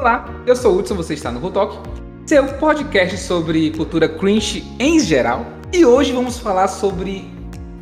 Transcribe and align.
Olá, 0.00 0.32
eu 0.46 0.54
sou 0.54 0.76
o 0.76 0.78
Hudson, 0.78 0.94
você 0.94 1.14
está 1.14 1.28
no 1.28 1.40
Rotok, 1.40 1.76
seu 2.24 2.46
podcast 2.54 3.18
sobre 3.18 3.72
cultura 3.72 4.08
cringe 4.08 4.64
em 4.78 5.00
geral. 5.00 5.44
E 5.72 5.84
hoje 5.84 6.12
vamos 6.12 6.38
falar 6.38 6.68
sobre 6.68 7.28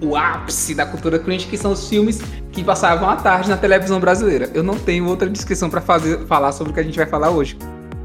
o 0.00 0.16
ápice 0.16 0.74
da 0.74 0.86
cultura 0.86 1.18
cringe, 1.18 1.46
que 1.46 1.58
são 1.58 1.72
os 1.72 1.90
filmes 1.90 2.22
que 2.52 2.64
passavam 2.64 3.10
à 3.10 3.16
tarde 3.16 3.50
na 3.50 3.56
televisão 3.58 4.00
brasileira. 4.00 4.50
Eu 4.54 4.62
não 4.62 4.78
tenho 4.78 5.06
outra 5.06 5.28
descrição 5.28 5.68
para 5.68 5.82
falar 5.82 6.52
sobre 6.52 6.70
o 6.70 6.74
que 6.74 6.80
a 6.80 6.82
gente 6.82 6.96
vai 6.96 7.04
falar 7.04 7.28
hoje. 7.28 7.58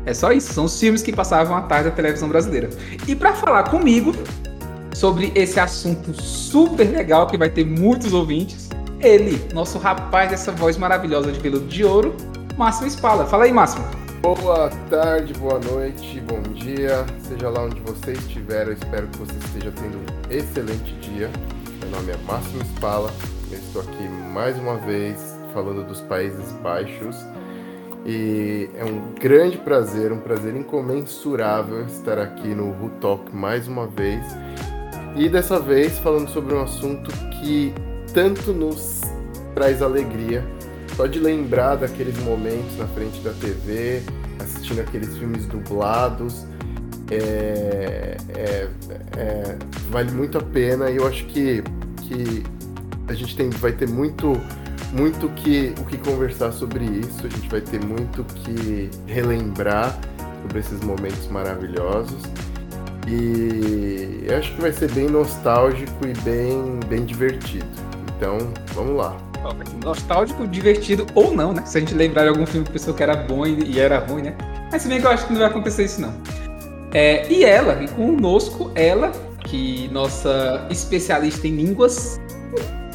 É 0.06 0.14
só 0.14 0.34
isso, 0.34 0.52
são 0.52 0.66
os 0.66 0.78
filmes 0.78 1.02
que 1.02 1.14
passavam 1.14 1.56
à 1.56 1.62
tarde 1.62 1.88
na 1.88 1.96
televisão 1.96 2.28
brasileira. 2.28 2.70
E 3.08 3.16
para 3.16 3.32
falar 3.34 3.70
comigo 3.70 4.12
sobre 4.94 5.32
esse 5.36 5.58
assunto 5.58 6.14
super 6.22 6.84
legal 6.84 7.28
que 7.28 7.38
vai 7.38 7.50
ter 7.50 7.66
muitos 7.66 8.12
ouvintes, 8.12 8.68
ele, 9.00 9.42
nosso 9.54 9.78
rapaz 9.78 10.32
dessa 10.32 10.52
voz 10.52 10.76
maravilhosa 10.76 11.32
de 11.32 11.40
veludo 11.40 11.66
de 11.68 11.86
ouro, 11.86 12.14
Máximo 12.58 12.88
Espala. 12.88 13.26
Fala 13.26 13.46
aí, 13.46 13.54
Máximo. 13.54 14.01
Boa 14.22 14.70
tarde, 14.88 15.34
boa 15.34 15.58
noite, 15.58 16.22
bom 16.22 16.44
dia, 16.54 17.04
seja 17.28 17.50
lá 17.50 17.64
onde 17.64 17.80
você 17.82 18.12
estiver, 18.12 18.68
eu 18.68 18.74
espero 18.74 19.08
que 19.08 19.18
você 19.18 19.34
esteja 19.34 19.72
tendo 19.72 19.98
um 19.98 20.32
excelente 20.32 20.94
dia. 21.02 21.28
Meu 21.80 21.90
nome 21.90 22.12
é 22.12 22.18
Máximo 22.18 22.62
Espala, 22.62 23.12
eu 23.52 23.58
estou 23.58 23.82
aqui 23.82 24.08
mais 24.32 24.56
uma 24.60 24.78
vez 24.78 25.36
falando 25.56 25.84
dos 25.88 26.02
Países 26.02 26.52
Baixos 26.62 27.16
e 28.06 28.70
é 28.76 28.86
um 28.86 29.16
grande 29.20 29.58
prazer, 29.58 30.12
um 30.12 30.20
prazer 30.20 30.56
incomensurável 30.56 31.84
estar 31.88 32.20
aqui 32.20 32.50
no 32.50 32.68
Who 32.80 32.92
Talk 33.02 33.36
mais 33.36 33.68
uma 33.68 33.88
vez 33.88 34.24
e 35.16 35.28
dessa 35.30 35.60
vez 35.60 35.98
falando 35.98 36.30
sobre 36.30 36.54
um 36.54 36.62
assunto 36.62 37.12
que 37.40 37.74
tanto 38.14 38.54
nos 38.54 39.02
traz 39.56 39.82
alegria. 39.82 40.46
Só 41.02 41.08
de 41.08 41.18
lembrar 41.18 41.78
daqueles 41.78 42.16
momentos 42.20 42.78
na 42.78 42.86
frente 42.90 43.20
da 43.22 43.32
TV, 43.32 44.04
assistindo 44.40 44.82
aqueles 44.82 45.18
filmes 45.18 45.48
dublados, 45.48 46.46
é, 47.10 48.18
é, 48.30 48.68
é, 49.18 49.58
vale 49.90 50.12
muito 50.12 50.38
a 50.38 50.44
pena 50.44 50.92
e 50.92 50.98
eu 50.98 51.08
acho 51.08 51.26
que, 51.26 51.64
que 52.04 52.44
a 53.08 53.14
gente 53.16 53.36
tem, 53.36 53.50
vai 53.50 53.72
ter 53.72 53.90
muito 53.90 54.40
muito 54.94 55.28
que, 55.30 55.74
o 55.80 55.86
que 55.86 55.98
conversar 55.98 56.52
sobre 56.52 56.86
isso, 56.86 57.26
a 57.26 57.30
gente 57.30 57.50
vai 57.50 57.62
ter 57.62 57.84
muito 57.84 58.24
que 58.24 58.92
relembrar 59.08 59.98
sobre 60.44 60.60
esses 60.60 60.82
momentos 60.82 61.28
maravilhosos. 61.30 62.22
E 63.08 64.24
eu 64.28 64.38
acho 64.38 64.54
que 64.54 64.62
vai 64.62 64.72
ser 64.72 64.92
bem 64.92 65.08
nostálgico 65.08 66.06
e 66.06 66.14
bem, 66.22 66.80
bem 66.88 67.06
divertido. 67.06 67.66
Então, 68.16 68.38
vamos 68.76 68.96
lá. 68.98 69.31
Nostálgico, 69.84 70.48
divertido 70.48 71.06
ou 71.16 71.36
não, 71.36 71.52
né? 71.54 71.64
Se 71.66 71.78
a 71.78 71.82
gente 71.82 71.94
lembrar 71.94 72.24
de 72.24 72.30
algum 72.30 72.46
filme 72.46 72.66
que 72.66 72.74
pensou 72.74 72.94
que 72.94 73.02
era 73.02 73.16
bom 73.16 73.46
e 73.46 73.80
era 73.80 74.00
ruim, 74.00 74.24
né? 74.24 74.36
Mas 74.72 74.82
se 74.82 74.88
bem 74.88 75.00
que 75.00 75.08
eu 75.08 75.12
acho 75.12 75.26
que 75.26 75.34
não 75.34 75.40
vai 75.40 75.50
acontecer 75.50 75.86
isso, 75.86 76.00
não. 76.00 76.14
É, 76.94 77.28
e 77.32 77.44
ela, 77.44 77.82
e 77.84 77.88
conosco, 77.88 78.72
ela, 78.76 79.12
que 79.46 79.90
nossa 79.92 80.68
especialista 80.70 81.48
em 81.48 81.56
línguas, 81.56 82.20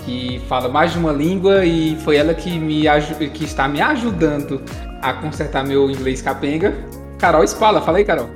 que 0.04 0.40
fala 0.48 0.68
mais 0.68 0.92
de 0.92 0.98
uma 0.98 1.12
língua 1.12 1.64
e 1.64 1.96
foi 1.96 2.16
ela 2.16 2.32
que, 2.32 2.58
me 2.58 2.84
que 3.34 3.44
está 3.44 3.66
me 3.66 3.80
ajudando 3.80 4.62
a 5.02 5.12
consertar 5.14 5.64
meu 5.64 5.90
inglês 5.90 6.22
capenga. 6.22 6.74
Carol 7.18 7.42
Espala, 7.42 7.80
fala 7.80 7.98
aí, 7.98 8.04
Carol. 8.04 8.30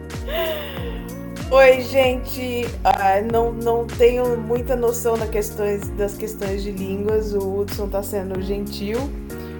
Oi, 1.53 1.81
gente. 1.81 2.65
Uh, 2.65 3.33
não, 3.33 3.53
não 3.53 3.85
tenho 3.85 4.37
muita 4.37 4.77
noção 4.77 5.19
das 5.19 5.29
questões, 5.29 5.89
das 5.91 6.17
questões 6.17 6.63
de 6.63 6.71
línguas. 6.71 7.35
O 7.35 7.59
Hudson 7.59 7.87
está 7.87 8.05
sendo 8.05 8.41
gentil, 8.41 8.99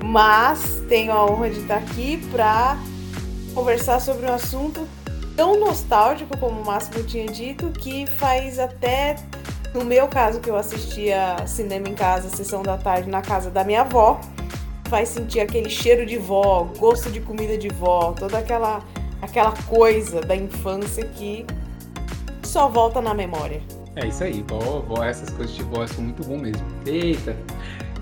mas 0.05 0.81
tenho 0.89 1.11
a 1.11 1.25
honra 1.27 1.51
de 1.51 1.59
estar 1.59 1.79
aqui 1.79 2.19
para 2.31 2.79
conversar 3.53 4.01
sobre 4.01 4.25
um 4.25 4.33
assunto 4.33 4.87
tão 5.35 5.59
nostálgico, 5.59 6.39
como 6.39 6.61
o 6.61 6.65
Máximo 6.65 7.03
tinha 7.03 7.27
dito, 7.27 7.73
que 7.73 8.07
faz 8.07 8.61
até, 8.61 9.17
no 9.75 9.85
meu 9.85 10.07
caso, 10.07 10.39
que 10.39 10.49
eu 10.49 10.57
assistia 10.57 11.45
cinema 11.45 11.89
em 11.89 11.95
casa, 11.97 12.29
sessão 12.29 12.63
da 12.63 12.79
tarde 12.79 13.11
na 13.11 13.21
casa 13.21 13.51
da 13.51 13.65
minha 13.65 13.81
avó, 13.81 14.21
faz 14.89 15.09
sentir 15.09 15.41
aquele 15.41 15.69
cheiro 15.69 16.07
de 16.07 16.19
vó, 16.19 16.69
gosto 16.79 17.11
de 17.11 17.21
comida 17.21 17.59
de 17.59 17.69
vó, 17.69 18.13
toda 18.13 18.39
aquela 18.39 18.81
aquela 19.21 19.53
coisa 19.69 20.21
da 20.21 20.35
infância 20.35 21.05
que 21.05 21.45
só 22.51 22.69
volta 22.69 23.01
na 23.01 23.15
memória. 23.15 23.63
É 23.95 24.07
isso 24.09 24.25
aí, 24.25 24.45
vó, 24.47 24.81
vó, 24.81 25.05
essas 25.05 25.31
coisas 25.31 25.55
de 25.55 25.63
vó 25.63 25.87
são 25.87 26.05
muito 26.05 26.25
bom 26.25 26.37
mesmo. 26.37 26.65
Eita. 26.85 27.37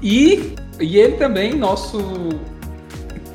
E, 0.03 0.55
e 0.81 0.99
ele 0.99 1.17
também, 1.17 1.55
nosso. 1.55 1.99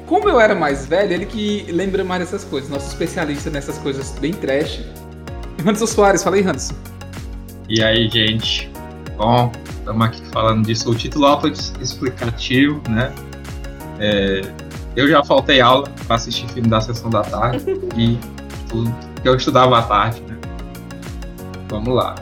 Como 0.07 0.27
eu 0.27 0.39
era 0.39 0.55
mais 0.55 0.85
velho, 0.85 1.13
ele 1.13 1.25
que 1.25 1.71
lembra 1.71 2.03
mais 2.03 2.21
dessas 2.21 2.43
coisas, 2.43 2.69
nosso 2.69 2.87
especialista 2.87 3.49
nessas 3.49 3.77
coisas 3.77 4.11
bem 4.19 4.33
trash. 4.33 4.81
Anderson 5.61 5.87
Soares, 5.87 6.23
fala 6.23 6.35
aí, 6.35 6.41
Anderson. 6.41 6.75
E 7.69 7.81
aí, 7.83 8.09
gente? 8.09 8.69
Bom, 9.15 9.51
estamos 9.79 10.05
aqui 10.05 10.21
falando 10.31 10.65
disso. 10.65 10.89
O 10.91 10.95
título 10.95 11.25
auto-explicativo, 11.25 12.81
né? 12.89 13.13
É, 13.99 14.41
eu 14.95 15.07
já 15.07 15.23
faltei 15.23 15.61
aula 15.61 15.89
para 16.05 16.15
assistir 16.15 16.47
filme 16.49 16.69
da 16.69 16.81
sessão 16.81 17.09
da 17.09 17.21
tarde 17.21 17.63
e 17.95 18.17
tudo 18.67 18.93
que 19.21 19.27
eu 19.27 19.35
estudava 19.35 19.79
à 19.79 19.83
tarde, 19.83 20.21
né? 20.21 20.32
Vamos 21.73 21.95
lá. 21.95 22.13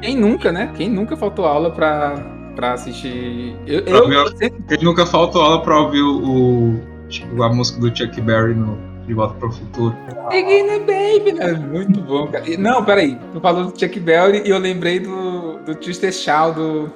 Quem 0.00 0.16
nunca, 0.16 0.50
né? 0.50 0.72
Quem 0.74 0.88
nunca 0.88 1.14
faltou 1.14 1.44
aula 1.44 1.70
pra, 1.70 2.14
pra 2.56 2.72
assistir. 2.72 3.54
Eu, 3.66 3.82
pra 3.82 3.98
eu, 3.98 4.28
sempre... 4.34 4.62
Quem 4.66 4.82
nunca 4.82 5.04
faltou 5.04 5.42
aula 5.42 5.62
pra 5.62 5.78
ouvir 5.78 6.00
o, 6.00 6.80
tipo, 7.10 7.42
a 7.42 7.52
música 7.52 7.78
do 7.78 7.94
Chuck 7.94 8.18
Berry 8.22 8.54
no 8.54 8.78
De 9.06 9.12
Volta 9.12 9.34
pro 9.34 9.52
Futuro. 9.52 9.94
Beginner 10.30 10.80
Baby, 10.80 11.32
né? 11.32 11.52
Muito 11.52 12.00
bom, 12.00 12.28
cara. 12.28 12.44
Não, 12.56 12.82
peraí. 12.82 13.18
Tu 13.30 13.40
falou 13.42 13.66
do 13.66 13.78
Chuck 13.78 14.00
Berry 14.00 14.42
e 14.46 14.48
eu 14.48 14.58
lembrei 14.58 15.00
do, 15.00 15.58
do 15.58 15.74
Twister 15.74 16.10
Shaw 16.10 16.54
do. 16.54 16.86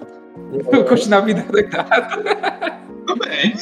do 0.72 0.84
Continuar 0.88 1.19
a 1.19 1.21
Vida 1.21 1.44
Doidado. 1.47 2.25
Também. 3.06 3.55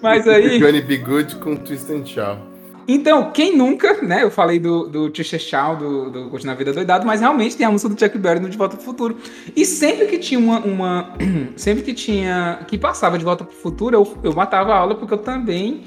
Mas 0.00 0.26
aí. 0.26 0.58
Johnny 0.58 0.80
B. 0.80 0.96
Good 0.96 1.36
com 1.36 1.54
Twister 1.54 2.02
Shaw. 2.06 2.49
Então, 2.92 3.30
quem 3.30 3.56
nunca, 3.56 4.02
né? 4.02 4.24
Eu 4.24 4.32
falei 4.32 4.58
do, 4.58 4.88
do 4.88 5.10
Tisha 5.10 5.38
Shaw, 5.38 5.76
do, 5.76 6.10
do 6.10 6.50
a 6.50 6.54
Vida 6.54 6.72
Doidado, 6.72 7.06
mas 7.06 7.20
realmente 7.20 7.56
tem 7.56 7.64
a 7.64 7.70
música 7.70 7.88
do 7.88 7.98
Chuck 7.98 8.18
Berry 8.18 8.40
no 8.40 8.48
De 8.48 8.58
Volta 8.58 8.74
pro 8.74 8.84
Futuro. 8.84 9.16
E 9.54 9.64
sempre 9.64 10.06
que 10.06 10.18
tinha 10.18 10.40
uma. 10.40 10.58
uma 10.58 11.14
sempre 11.54 11.84
que 11.84 11.94
tinha. 11.94 12.58
que 12.66 12.76
passava 12.76 13.16
de 13.16 13.24
volta 13.24 13.44
pro 13.44 13.54
futuro, 13.54 13.94
eu, 13.94 14.18
eu 14.24 14.32
matava 14.32 14.72
a 14.72 14.76
aula 14.78 14.96
porque 14.96 15.14
eu 15.14 15.18
também 15.18 15.84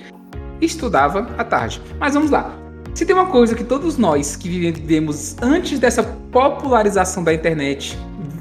estudava 0.62 1.28
à 1.38 1.44
tarde. 1.44 1.82
Mas 2.00 2.14
vamos 2.14 2.32
lá. 2.32 2.58
Se 2.94 3.06
tem 3.06 3.14
uma 3.14 3.26
coisa 3.26 3.54
que 3.54 3.66
todos 3.66 3.98
nós 3.98 4.38
que 4.38 4.48
vivemos 4.48 5.36
antes 5.42 5.80
dessa 5.80 6.04
popularização 6.32 7.22
da 7.22 7.34
internet 7.34 8.00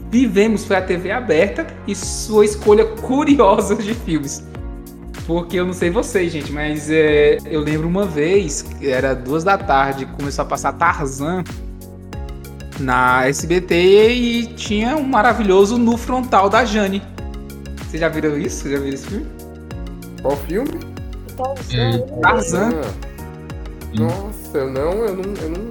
vivemos 0.08 0.64
foi 0.64 0.76
a 0.76 0.82
TV 0.82 1.10
aberta 1.10 1.66
e 1.84 1.96
sua 1.96 2.44
escolha 2.44 2.84
curiosa 2.84 3.74
de 3.74 3.92
filmes. 3.92 4.51
Porque 5.26 5.58
eu 5.58 5.66
não 5.66 5.72
sei 5.72 5.90
vocês, 5.90 6.32
gente, 6.32 6.50
mas 6.50 6.90
é, 6.90 7.38
eu 7.44 7.60
lembro 7.60 7.86
uma 7.86 8.04
vez, 8.04 8.64
era 8.80 9.14
duas 9.14 9.44
da 9.44 9.56
tarde, 9.56 10.06
começou 10.06 10.42
a 10.42 10.46
passar 10.46 10.72
Tarzan 10.72 11.44
na 12.80 13.28
SBT 13.28 14.10
e 14.10 14.46
tinha 14.54 14.96
um 14.96 15.04
maravilhoso 15.04 15.78
no 15.78 15.96
frontal 15.96 16.50
da 16.50 16.64
Jane. 16.64 17.00
Vocês 17.78 18.00
já 18.00 18.08
viram 18.08 18.36
isso? 18.36 18.68
Já 18.68 18.78
viram 18.78 18.94
esse 18.94 19.06
filme? 19.06 19.26
Qual 20.22 20.36
filme? 20.36 20.80
Tarzan. 22.20 22.72
Nossa, 23.94 24.58
eu 24.58 24.70
não, 24.70 24.92
eu 25.04 25.16
não, 25.16 25.34
eu 25.34 25.50
não, 25.50 25.68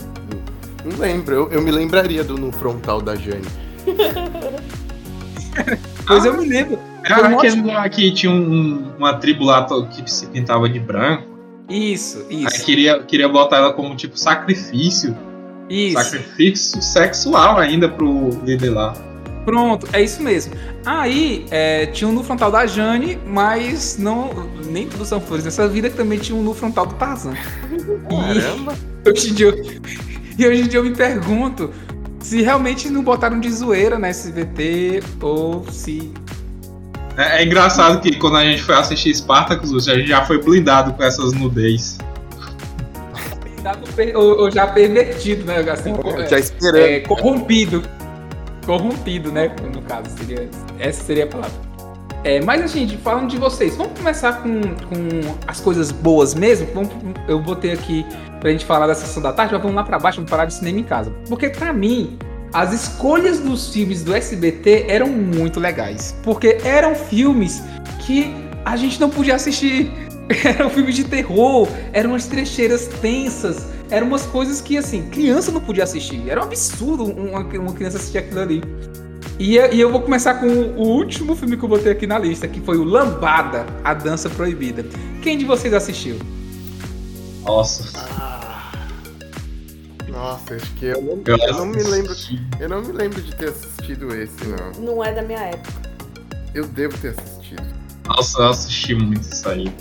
não 0.86 0.98
lembro. 0.98 1.36
Eu, 1.36 1.52
eu 1.52 1.62
me 1.62 1.72
lembraria 1.72 2.24
do 2.24 2.38
no 2.38 2.52
frontal 2.52 3.02
da 3.02 3.16
Jane. 3.16 3.46
pois 6.08 6.24
ah, 6.24 6.28
eu 6.28 6.38
me 6.38 6.47
lembro. 6.47 6.80
Era 7.03 7.30
aquele 7.30 7.62
lá 7.64 7.88
que 7.90 8.12
tinha 8.12 8.32
um, 8.32 8.94
uma 8.98 9.16
tribo 9.16 9.44
lá 9.44 9.66
que 9.86 10.09
se 10.09 10.28
pintava 10.28 10.70
de 10.70 10.80
branco. 10.80 11.32
Isso, 11.70 12.26
isso. 12.30 12.48
Aí 12.48 12.66
queria, 12.66 13.03
queria 13.03 13.30
botar 13.30 13.58
ela 13.58 13.74
como 13.74 13.96
tipo 13.96 14.18
sacrifício. 14.18 15.18
Isso. 15.70 16.02
Sacrifício 16.02 16.82
sexual 16.82 17.58
ainda 17.58 17.88
pro 17.88 18.30
líder 18.44 18.72
lá. 18.72 18.94
Pronto, 19.46 19.88
é 19.94 20.03
isso 20.03 20.22
mesmo. 20.22 20.53
Aí 20.86 21.46
é, 21.50 21.88
tinha 21.88 22.08
um 22.08 22.12
no 22.12 22.24
frontal 22.24 22.52
da 22.52 22.68
Jane, 22.68 23.18
mas 23.26 23.97
não 23.97 24.30
nem 24.66 24.88
tudo 24.88 25.06
são 25.06 25.20
flores. 25.20 25.46
Nessa 25.46 25.68
vida 25.68 25.90
também 25.90 26.20
tinha 26.20 26.38
um 26.38 26.44
no 26.44 26.54
frontal 26.54 26.86
do 26.86 26.94
Tarzan. 26.96 27.34
Caramba! 28.09 28.76
E 29.06 29.09
hoje 29.09 29.32
em 29.32 29.34
dia, 29.34 29.47
e 30.38 30.47
hoje 30.47 30.62
em 30.62 30.68
dia 30.68 30.80
eu 30.80 30.84
me 30.84 30.96
pergunto 30.96 31.72
se 32.20 32.42
realmente 32.42 32.88
não 32.90 33.04
botaram 33.04 33.40
de 33.40 33.52
zoeira 33.52 33.97
na 33.97 34.09
SVT 34.09 35.02
ou 35.22 35.66
se 35.72 36.12
é, 37.22 37.41
é, 37.41 37.46
engraçado 37.46 38.02
que 38.02 38.16
quando 38.18 38.38
a 38.38 38.44
gente 38.44 38.62
foi 38.64 38.76
assistir 38.76 39.14
Spartacus, 39.16 39.88
a 39.88 39.96
gente 39.96 40.08
já 40.08 40.26
foi 40.26 40.41
blindado 40.41 40.94
com 40.94 41.03
essas 41.03 41.34
nudez. 41.34 41.97
Blindado 43.44 43.79
ou, 44.16 44.41
ou 44.41 44.52
já 44.52 44.68
pervertido, 44.68 45.46
né? 45.46 45.59
Assim, 45.59 45.94
já 46.29 46.40
esperando. 46.40 46.82
É, 46.82 47.00
corrompido. 47.02 47.84
Corrompido, 48.66 49.32
né? 49.32 49.52
No 49.73 49.82
caso, 49.82 50.09
seria, 50.18 50.50
essa 50.79 51.03
seria 51.03 51.26
a 51.26 51.28
palavra. 51.28 51.72
É, 52.23 52.40
mas, 52.40 52.62
assim, 52.62 52.88
gente, 52.88 53.02
falando 53.02 53.29
de 53.29 53.38
vocês, 53.38 53.76
vamos 53.76 53.97
começar 53.97 54.44
com, 54.44 54.62
com 54.62 55.35
as 55.47 55.59
coisas 55.59 55.91
boas 55.91 56.35
mesmo? 56.35 56.68
Vamos, 56.73 56.91
eu 57.28 57.40
botei 57.40 57.72
aqui 57.72 58.06
pra 58.40 58.52
gente 58.52 58.64
falar 58.64 58.85
da 58.85 58.94
sessão 58.94 59.23
da 59.23 59.34
tarde, 59.34 59.53
mas 59.53 59.62
vamos 59.62 59.76
lá 59.76 59.84
pra 59.84 59.97
baixo, 59.97 60.18
vamos 60.18 60.29
parar 60.29 60.46
de 60.46 60.53
cinema 60.53 60.79
em 60.79 60.84
casa. 60.84 61.12
Porque, 61.28 61.50
pra 61.50 61.73
mim, 61.73 62.20
as 62.53 62.74
escolhas 62.74 63.40
dos 63.40 63.70
filmes 63.70 64.03
do 64.03 64.14
SBT 64.14 64.86
eram 64.88 65.08
muito 65.08 65.59
legais. 65.59 66.16
Porque 66.24 66.58
eram 66.64 66.94
filmes 66.96 67.62
que 68.00 68.34
a 68.66 68.76
gente 68.76 69.00
não 69.00 69.09
podia 69.09 69.36
assistir. 69.36 69.92
Eram 70.46 70.70
filmes 70.70 70.96
de 70.96 71.03
terror, 71.03 71.68
eram 71.92 72.12
umas 72.12 72.26
trecheiras 72.26 72.88
tensas, 73.02 73.68
eram 73.90 74.08
umas 74.08 74.26
coisas 74.26 74.62
que, 74.62 74.78
assim, 74.78 75.09
criança 75.09 75.52
não 75.52 75.59
podia 75.59 75.84
assistir. 75.84 76.24
Era 76.30 76.40
um 76.40 76.44
absurdo 76.44 77.03
uma, 77.03 77.40
uma 77.40 77.74
criança 77.74 77.98
assistir 77.98 78.20
aquilo 78.20 78.40
ali. 78.40 78.64
E, 79.38 79.58
e, 79.58 79.82
eu 79.82 79.92
vou 79.92 80.00
começar 80.00 80.36
com 80.36 80.47
o 80.47 80.84
último 80.84 81.36
filme 81.36 81.58
que 81.58 81.66
eu 81.66 81.68
botei 81.68 81.92
aqui 81.92 82.08
na 82.08 82.18
lista, 82.18 82.47
que 82.47 82.62
foi 82.62 82.78
o 82.78 82.84
Lambada, 82.86 83.66
A 83.84 83.94
Dança 83.94 84.30
Proibida. 84.30 84.86
Quem 85.22 85.38
de 85.38 85.44
vocês 85.44 85.74
assistiu? 85.74 86.18
Nossa. 87.44 88.41
Ah, 90.13 90.17
nossa, 90.17 90.55
acho 90.55 90.73
que 90.75 90.85
eu 90.85 91.02
não, 91.02 91.22
eu, 91.25 91.37
eu 91.37 91.53
não 91.53 91.66
me 91.66 91.81
lembro. 91.81 92.13
Eu 92.59 92.69
não 92.69 92.81
me 92.81 92.91
lembro 92.91 93.22
de 93.22 93.35
ter 93.35 93.49
assistido 93.49 94.13
esse, 94.16 94.46
não. 94.46 94.85
Não 94.85 95.03
é 95.03 95.13
da 95.13 95.22
minha 95.22 95.40
época. 95.40 95.90
Eu 96.53 96.67
devo 96.67 96.97
ter 96.97 97.16
assistido. 97.17 97.63
Nossa, 98.08 98.41
eu 98.41 98.49
assisti 98.49 98.93
muito 98.93 99.22
isso 99.22 99.47
aí. 99.47 99.73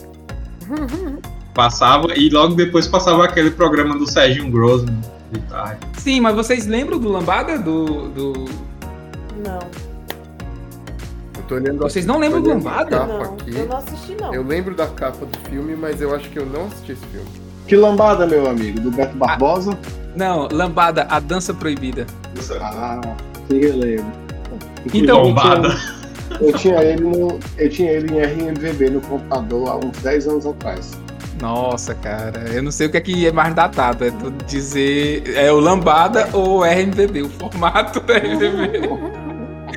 passava 1.53 2.15
e 2.17 2.31
logo 2.31 2.55
depois 2.55 2.87
passava 2.87 3.25
aquele 3.25 3.51
programa 3.51 3.99
do 3.99 4.07
Sérgio 4.07 4.49
Grossman 4.51 5.01
de 5.33 5.41
tarde. 5.43 5.81
Sim, 5.99 6.21
mas 6.21 6.35
vocês 6.35 6.67
lembram 6.67 6.99
do 6.99 7.09
Lambada? 7.09 7.59
Do. 7.59 8.09
do... 8.09 8.33
Não. 9.45 9.59
Eu 11.37 11.43
tô 11.49 11.55
olhando 11.57 11.79
Vocês 11.79 12.07
não 12.07 12.19
lembram 12.19 12.41
do 12.41 12.51
Lambada? 12.51 13.05
Não, 13.05 13.23
aqui. 13.23 13.57
eu 13.57 13.67
não 13.67 13.77
assisti, 13.77 14.15
não. 14.21 14.33
Eu 14.33 14.45
lembro 14.45 14.75
da 14.75 14.87
capa 14.87 15.27
do 15.27 15.51
filme, 15.51 15.75
mas 15.75 16.01
eu 16.01 16.15
acho 16.15 16.29
que 16.31 16.39
eu 16.39 16.47
não 16.47 16.67
assisti 16.67 16.93
esse 16.93 17.07
filme. 17.07 17.29
Que 17.67 17.77
lambada, 17.77 18.27
meu 18.27 18.49
amigo? 18.49 18.81
Do 18.81 18.91
Beto 18.91 19.17
Barbosa? 19.17 19.79
Não, 20.17 20.49
Lambada, 20.51 21.07
A 21.09 21.21
Dança 21.21 21.55
Proibida. 21.55 22.07
Ah, 22.61 23.01
sim, 23.49 23.59
eu 23.59 23.77
lembro. 23.77 24.13
Então, 24.93 25.23
Lombada. 25.23 25.69
Eu 26.41 26.53
tinha 26.55 26.81
ele 26.83 27.03
no, 27.03 27.39
eu 27.59 27.69
tinha 27.69 27.93
ele 27.93 28.15
em 28.15 28.21
RMVB 28.23 28.91
no 28.91 29.01
computador 29.01 29.69
há 29.69 29.77
uns 29.77 29.97
10 29.99 30.29
anos 30.29 30.47
atrás. 30.47 30.99
Nossa, 31.41 31.95
cara, 31.95 32.41
eu 32.53 32.63
não 32.63 32.71
sei 32.71 32.87
o 32.87 32.91
que 32.91 32.97
é 32.97 33.01
que 33.01 33.27
é 33.27 33.33
mais 33.33 33.55
datado. 33.55 34.05
É 34.05 34.11
tu 34.11 34.31
dizer. 34.47 35.23
É 35.35 35.51
o 35.51 35.59
Lambada 35.59 36.29
ou 36.33 36.59
o 36.59 36.65
RMVB, 36.65 37.23
o 37.23 37.29
formato 37.31 38.01
do 38.01 38.13
RMVB. 38.13 38.81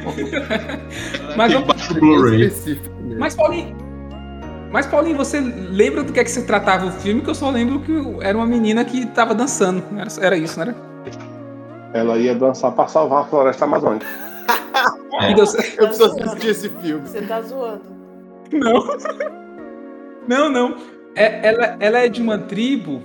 mas, 1.36 1.53
Que 1.53 3.15
mas, 3.18 3.36
Paulinho. 3.36 3.82
Mas, 4.74 4.88
Paulinho, 4.88 5.16
você 5.16 5.40
lembra 5.40 6.04
do 6.04 6.12
que 6.12 6.20
é 6.20 6.24
que 6.24 6.31
se 6.31 6.48
tratava 6.48 6.88
o 6.88 6.92
filme? 6.92 7.22
Que 7.22 7.30
eu 7.30 7.36
só 7.36 7.52
lembro 7.52 7.80
que 7.81 7.94
era 8.22 8.36
uma 8.36 8.48
menina 8.48 8.84
que 8.84 9.06
tava 9.06 9.36
dançando. 9.36 9.84
Era, 9.96 10.10
era 10.25 10.36
isso, 10.36 10.58
não 10.58 10.66
era? 10.66 10.75
Ela 11.94 12.18
ia 12.18 12.34
dançar 12.34 12.72
pra 12.72 12.88
salvar 12.88 13.22
a 13.22 13.25
floresta 13.28 13.66
amazônica. 13.66 14.06
É. 15.22 15.31
Eu 15.31 15.88
preciso 15.88 16.06
assistir 16.06 16.48
esse 16.48 16.70
filme. 16.70 17.08
Você 17.08 17.22
tá 17.22 17.40
zoando. 17.40 17.84
Não. 18.52 18.98
Não, 20.28 20.50
não. 20.50 20.75
É, 21.16 21.48
ela, 21.48 21.78
ela 21.80 22.00
é 22.00 22.10
de 22.10 22.20
uma 22.20 22.40
tribo 22.40 23.00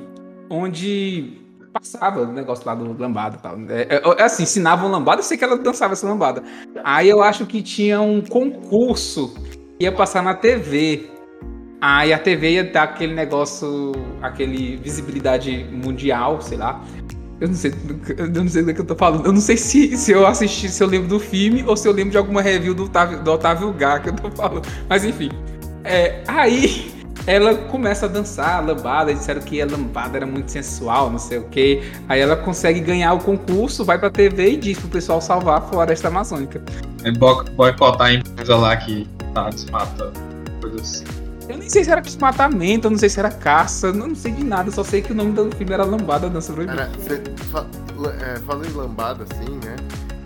onde 0.48 1.38
passava 1.70 2.22
o 2.22 2.32
negócio 2.32 2.66
lá 2.66 2.74
do 2.74 2.98
lambada 2.98 3.36
e 3.36 3.42
tal. 3.42 3.56
É, 3.68 3.96
é, 3.96 4.20
é 4.20 4.22
assim, 4.22 4.44
ensinavam 4.44 4.90
lambada, 4.90 5.20
eu 5.20 5.22
sei 5.22 5.36
que 5.36 5.44
ela 5.44 5.58
dançava 5.58 5.92
essa 5.92 6.08
lambada. 6.08 6.42
Aí 6.82 7.10
eu 7.10 7.22
acho 7.22 7.44
que 7.44 7.60
tinha 7.60 8.00
um 8.00 8.22
concurso 8.22 9.34
que 9.78 9.84
ia 9.84 9.92
passar 9.92 10.22
na 10.22 10.32
TV. 10.32 11.17
Aí 11.80 12.12
a 12.12 12.18
TV 12.18 12.52
ia 12.54 12.64
dar 12.64 12.82
aquele 12.84 13.14
negócio, 13.14 13.92
aquele 14.20 14.76
visibilidade 14.76 15.64
mundial, 15.70 16.40
sei 16.40 16.58
lá. 16.58 16.82
Eu 17.40 17.46
não 17.48 17.54
sei, 17.54 17.72
eu 18.16 18.28
não 18.28 18.48
sei 18.48 18.62
do 18.64 18.74
que 18.74 18.80
eu 18.80 18.84
tô 18.84 18.96
falando. 18.96 19.24
Eu 19.26 19.32
não 19.32 19.40
sei 19.40 19.56
se, 19.56 19.96
se 19.96 20.10
eu 20.10 20.26
assisti, 20.26 20.68
se 20.68 20.82
eu 20.82 20.88
lembro 20.88 21.06
do 21.08 21.20
filme 21.20 21.62
ou 21.64 21.76
se 21.76 21.86
eu 21.86 21.92
lembro 21.92 22.10
de 22.10 22.18
alguma 22.18 22.42
review 22.42 22.74
do 22.74 22.84
Otávio, 22.84 23.22
do 23.22 23.30
Otávio 23.32 23.72
Gá 23.72 24.00
que 24.00 24.08
eu 24.08 24.12
tô 24.12 24.28
falando. 24.30 24.66
Mas 24.88 25.04
enfim. 25.04 25.30
É, 25.84 26.22
aí 26.26 26.92
ela 27.28 27.54
começa 27.54 28.06
a 28.06 28.08
dançar 28.08 28.66
lambada, 28.66 29.14
disseram 29.14 29.40
que 29.40 29.62
a 29.62 29.66
lambada 29.66 30.16
era 30.18 30.26
muito 30.26 30.50
sensual, 30.50 31.10
não 31.10 31.18
sei 31.18 31.38
o 31.38 31.44
que. 31.44 31.80
Aí 32.08 32.20
ela 32.20 32.34
consegue 32.34 32.80
ganhar 32.80 33.12
o 33.12 33.20
concurso, 33.20 33.84
vai 33.84 33.98
pra 34.00 34.10
TV 34.10 34.52
e 34.52 34.56
diz 34.56 34.78
pro 34.80 34.88
pessoal 34.88 35.20
salvar 35.20 35.58
a 35.58 35.60
floresta 35.60 36.08
amazônica. 36.08 36.60
É 37.04 37.12
bo- 37.12 37.44
boicotar 37.52 38.08
a 38.08 38.14
empresa 38.14 38.56
lá 38.56 38.76
que 38.76 39.06
tá 39.32 39.48
desmatando. 39.50 40.12
Coisas 40.60 40.80
assim. 40.80 41.04
Eu 41.48 41.56
nem 41.58 41.68
sei 41.68 41.82
se 41.84 41.90
era 41.90 42.00
desmatamento, 42.00 42.86
eu 42.86 42.90
não 42.90 42.98
sei 42.98 43.08
se 43.08 43.18
era 43.18 43.30
caça, 43.30 43.92
não 43.92 44.14
sei 44.14 44.32
de 44.32 44.44
nada, 44.44 44.70
só 44.70 44.84
sei 44.84 45.00
que 45.00 45.12
o 45.12 45.14
nome 45.14 45.32
do 45.32 45.50
filme 45.56 45.72
era 45.72 45.84
Lambada 45.84 46.28
Dança 46.28 46.52
Proibida. 46.52 46.76
Cara, 46.86 46.90
cê 47.00 47.22
fa- 47.50 47.66
é, 48.20 48.38
falando 48.40 48.66
em 48.68 48.72
lambada, 48.72 49.24
assim, 49.30 49.58
né? 49.64 49.76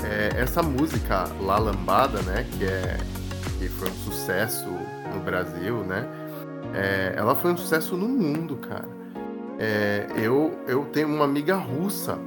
é, 0.04 0.40
essa 0.40 0.62
música 0.62 1.26
La 1.40 1.58
Lambada, 1.58 2.20
né? 2.22 2.44
Que, 2.58 2.64
é, 2.64 2.96
que 3.58 3.68
foi 3.68 3.88
um 3.88 3.94
sucesso 3.94 4.66
no 5.14 5.20
Brasil, 5.20 5.78
né? 5.84 6.04
é, 6.74 7.14
ela 7.16 7.34
foi 7.36 7.52
um 7.52 7.56
sucesso 7.56 7.96
no 7.96 8.08
mundo, 8.08 8.56
cara. 8.56 8.88
É, 9.58 10.06
eu, 10.16 10.58
eu 10.66 10.84
tenho 10.86 11.06
uma 11.08 11.24
amiga 11.24 11.54
russa. 11.54 12.18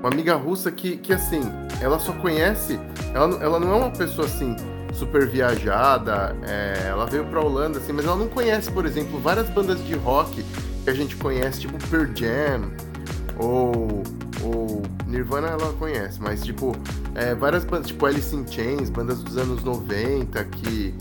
Uma 0.00 0.10
amiga 0.10 0.34
russa 0.34 0.70
que, 0.70 0.96
que 0.98 1.12
assim, 1.14 1.40
ela 1.80 1.98
só 1.98 2.12
conhece. 2.14 2.78
Ela, 3.14 3.42
ela 3.42 3.58
não 3.60 3.72
é 3.72 3.76
uma 3.76 3.90
pessoa 3.90 4.26
assim 4.26 4.54
super 4.92 5.26
viajada. 5.26 6.36
é, 6.46 6.88
ela 6.88 7.06
veio 7.06 7.24
pra 7.24 7.40
Holanda, 7.40 7.78
assim, 7.78 7.92
mas 7.92 8.04
ela 8.04 8.16
não 8.16 8.28
conhece, 8.28 8.70
por 8.70 8.86
exemplo, 8.86 9.18
várias 9.20 9.48
bandas 9.48 9.84
de 9.84 9.94
rock 9.94 10.44
que 10.84 10.90
a 10.90 10.94
gente 10.94 11.16
conhece, 11.16 11.60
tipo 11.60 11.78
Pearl 11.88 12.06
Jam 12.14 12.70
ou, 13.38 14.02
ou 14.42 14.82
Nirvana 15.06 15.48
ela 15.48 15.72
conhece, 15.78 16.18
mas 16.20 16.42
tipo, 16.42 16.74
é, 17.14 17.34
várias 17.34 17.64
bandas, 17.64 17.86
tipo 17.88 18.04
Alice 18.06 18.34
in 18.34 18.46
Chains, 18.46 18.90
bandas 18.90 19.22
dos 19.22 19.36
anos 19.36 19.62
90 19.62 20.44
que. 20.44 20.94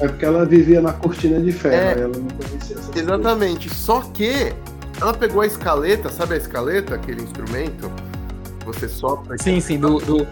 É 0.00 0.08
porque 0.08 0.24
ela 0.24 0.46
vivia 0.46 0.80
na 0.80 0.92
cortina 0.94 1.38
de 1.40 1.52
ferro, 1.52 1.74
É. 1.74 2.02
ela 2.02 2.16
não 2.16 2.28
conhecia 2.28 2.76
essas 2.76 2.86
coisas. 2.86 2.96
Exatamente. 2.96 3.74
Só 3.74 4.00
que 4.00 4.54
ela 5.00 5.12
pegou 5.12 5.42
a 5.42 5.46
escaleta, 5.46 6.08
sabe 6.08 6.34
a 6.34 6.36
escaleta, 6.38 6.94
aquele 6.94 7.22
instrumento? 7.22 7.90
Você 8.64 8.88
sopra. 8.88 9.36
Sim, 9.38 9.60
sim, 9.60 9.78
do. 9.78 9.98
do... 9.98 10.26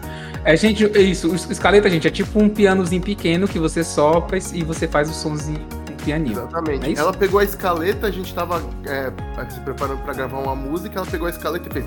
É, 0.45 0.57
gente, 0.57 0.85
é 0.97 1.01
isso, 1.01 1.31
o 1.31 1.35
escaleta, 1.35 1.91
gente, 1.91 2.07
é 2.07 2.11
tipo 2.11 2.39
um 2.41 2.49
pianozinho 2.49 3.03
pequeno 3.03 3.49
que 3.49 3.59
você 3.59 3.83
sopra 3.83 4.39
e 4.53 4.63
você 4.63 4.87
faz 4.87 5.11
o 5.11 5.15
somzinho 5.15 5.61
um 5.91 5.97
pianinho. 5.97 6.39
Exatamente. 6.39 6.87
É 6.89 7.01
ela 7.01 7.13
pegou 7.13 7.41
a 7.41 7.45
escaleta, 7.45 8.07
a 8.07 8.11
gente 8.11 8.33
tava 8.35 8.63
é, 8.87 9.13
se 9.51 9.61
preparando 9.61 10.03
pra 10.03 10.15
gravar 10.15 10.39
uma 10.39 10.55
música, 10.55 10.99
ela 10.99 11.07
pegou 11.07 11.27
a 11.27 11.31
escaleta 11.31 11.69
e 11.69 11.73
fez. 11.73 11.87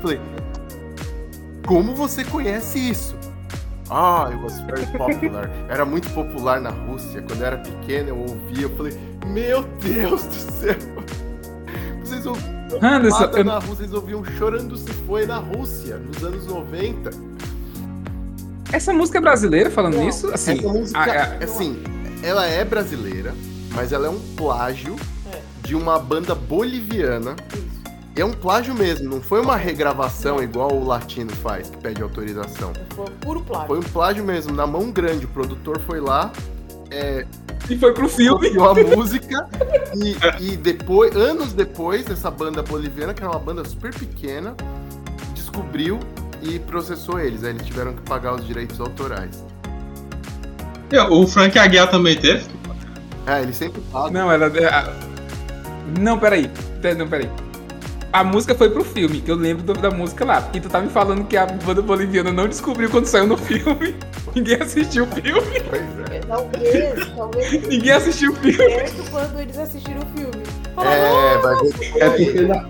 Falei, 0.00 0.20
como 1.66 1.94
você 1.94 2.24
conhece 2.24 2.78
isso? 2.78 3.16
Ah, 3.90 4.28
it 4.30 4.42
was 4.42 4.60
very 4.60 4.86
popular. 4.86 5.50
Era 5.68 5.84
muito 5.84 6.08
popular 6.10 6.60
na 6.60 6.70
Rússia. 6.70 7.22
Quando 7.22 7.40
eu 7.40 7.46
era 7.46 7.58
pequeno, 7.58 8.08
eu 8.08 8.18
ouvia, 8.18 8.62
eu 8.62 8.76
falei, 8.76 8.98
meu 9.26 9.62
Deus 9.80 10.24
do 10.24 10.52
céu! 10.52 10.76
Vocês 12.02 12.26
ouviam 12.26 12.55
Anderson, 12.82 13.24
eu- 13.36 13.44
na 13.44 13.54
Rússia, 13.58 13.74
vocês 13.76 13.92
ouviam 13.92 14.24
Chorando 14.24 14.76
Se 14.76 14.90
Foi 15.06 15.24
na 15.26 15.36
Rússia, 15.38 15.96
nos 15.98 16.22
anos 16.24 16.46
90. 16.46 17.10
essa 18.72 18.92
música 18.92 19.18
é 19.18 19.20
brasileira 19.20 19.70
falando 19.70 19.94
Não. 19.96 20.04
nisso? 20.04 20.28
Assim, 20.32 20.52
Essa 20.58 20.68
música, 20.68 20.98
a- 20.98 21.22
a- 21.40 21.44
assim, 21.44 21.82
ela 22.22 22.46
é 22.46 22.64
brasileira, 22.64 23.34
mas 23.74 23.92
ela 23.92 24.06
é 24.06 24.10
um 24.10 24.20
plágio 24.36 24.96
É. 25.32 25.40
de 25.62 25.74
uma 25.74 25.98
banda 25.98 26.34
boliviana. 26.34 27.36
Isso. 27.54 27.66
E 28.16 28.20
é 28.20 28.24
um 28.24 28.32
plágio 28.32 28.74
mesmo, 28.74 29.08
não 29.10 29.20
foi 29.20 29.40
uma 29.42 29.56
regravação 29.56 30.42
igual 30.42 30.72
o 30.72 30.84
latino 30.84 31.30
faz, 31.36 31.68
que 31.68 31.76
pede 31.76 32.02
autorização. 32.02 32.72
Foi 32.94 33.06
puro 33.20 33.42
plágio. 33.42 33.66
Foi 33.66 33.78
um 33.78 33.82
plágio 33.82 34.24
mesmo, 34.24 34.54
na 34.54 34.66
mão 34.66 34.90
grande. 34.90 35.26
O 35.26 35.28
produtor 35.28 35.78
foi 35.80 36.00
lá, 36.00 36.32
é, 36.90 37.26
e 37.68 37.76
foi 37.76 37.92
pro 37.92 38.08
filme. 38.08 38.54
copiou 38.54 38.70
a 38.92 38.96
música 38.96 39.48
e, 39.94 40.16
e 40.52 40.56
depois, 40.56 41.14
anos 41.16 41.52
depois, 41.52 42.08
essa 42.10 42.30
banda 42.30 42.62
boliviana, 42.62 43.12
que 43.14 43.22
era 43.22 43.30
uma 43.32 43.38
banda 43.40 43.64
super 43.64 43.92
pequena, 43.94 44.54
descobriu 45.34 45.98
e 46.42 46.58
processou 46.60 47.18
eles. 47.18 47.42
Aí 47.44 47.50
eles 47.50 47.66
tiveram 47.66 47.92
que 47.94 48.02
pagar 48.02 48.34
os 48.34 48.46
direitos 48.46 48.78
autorais. 48.80 49.44
Ó, 50.94 51.14
O 51.22 51.26
Frank 51.26 51.58
Aguiar 51.58 51.90
também 51.90 52.16
teve. 52.16 52.44
É, 53.26 53.42
eles 53.42 53.56
sempre 53.56 53.80
pagam. 53.92 54.12
Não, 54.12 54.30
ela. 54.30 54.46
a- 54.46 54.92
Não, 55.98 56.18
peraí. 56.18 56.48
Não, 56.96 57.08
peraí. 57.08 57.28
A 58.16 58.24
música 58.24 58.54
foi 58.54 58.70
pro 58.70 58.82
filme, 58.82 59.20
que 59.20 59.30
eu 59.30 59.36
lembro 59.36 59.62
do- 59.62 59.74
da 59.74 59.90
música 59.90 60.24
lá. 60.24 60.48
E 60.54 60.58
tu 60.60 60.70
tá 60.70 60.80
me 60.80 60.88
falando 60.88 61.24
que 61.26 61.36
a 61.36 61.44
banda 61.44 61.82
boliviana 61.82 62.32
não 62.32 62.48
descobriu 62.48 62.88
quando 62.88 63.04
saiu 63.04 63.26
no 63.26 63.36
filme. 63.36 63.94
Ninguém 64.34 64.56
assistiu 64.56 65.04
o 65.04 65.06
filme. 65.08 65.60
Pois 65.68 65.82
é. 66.10 66.16
É, 66.16 66.20
Talvez, 66.20 67.12
talvez 67.14 67.68
Ninguém 67.68 67.92
assistiu 67.92 68.32
o 68.32 68.36
filme. 68.36 68.54
certo 68.56 69.10
quando 69.10 69.38
eles 69.38 69.58
assistiram 69.58 70.00
o 70.00 70.18
filme. 70.18 70.42
É, 70.78 71.38
vai 71.38 71.56
ver 71.56 72.02
É 72.02 72.08
porque 72.08 72.40
na, 72.40 72.66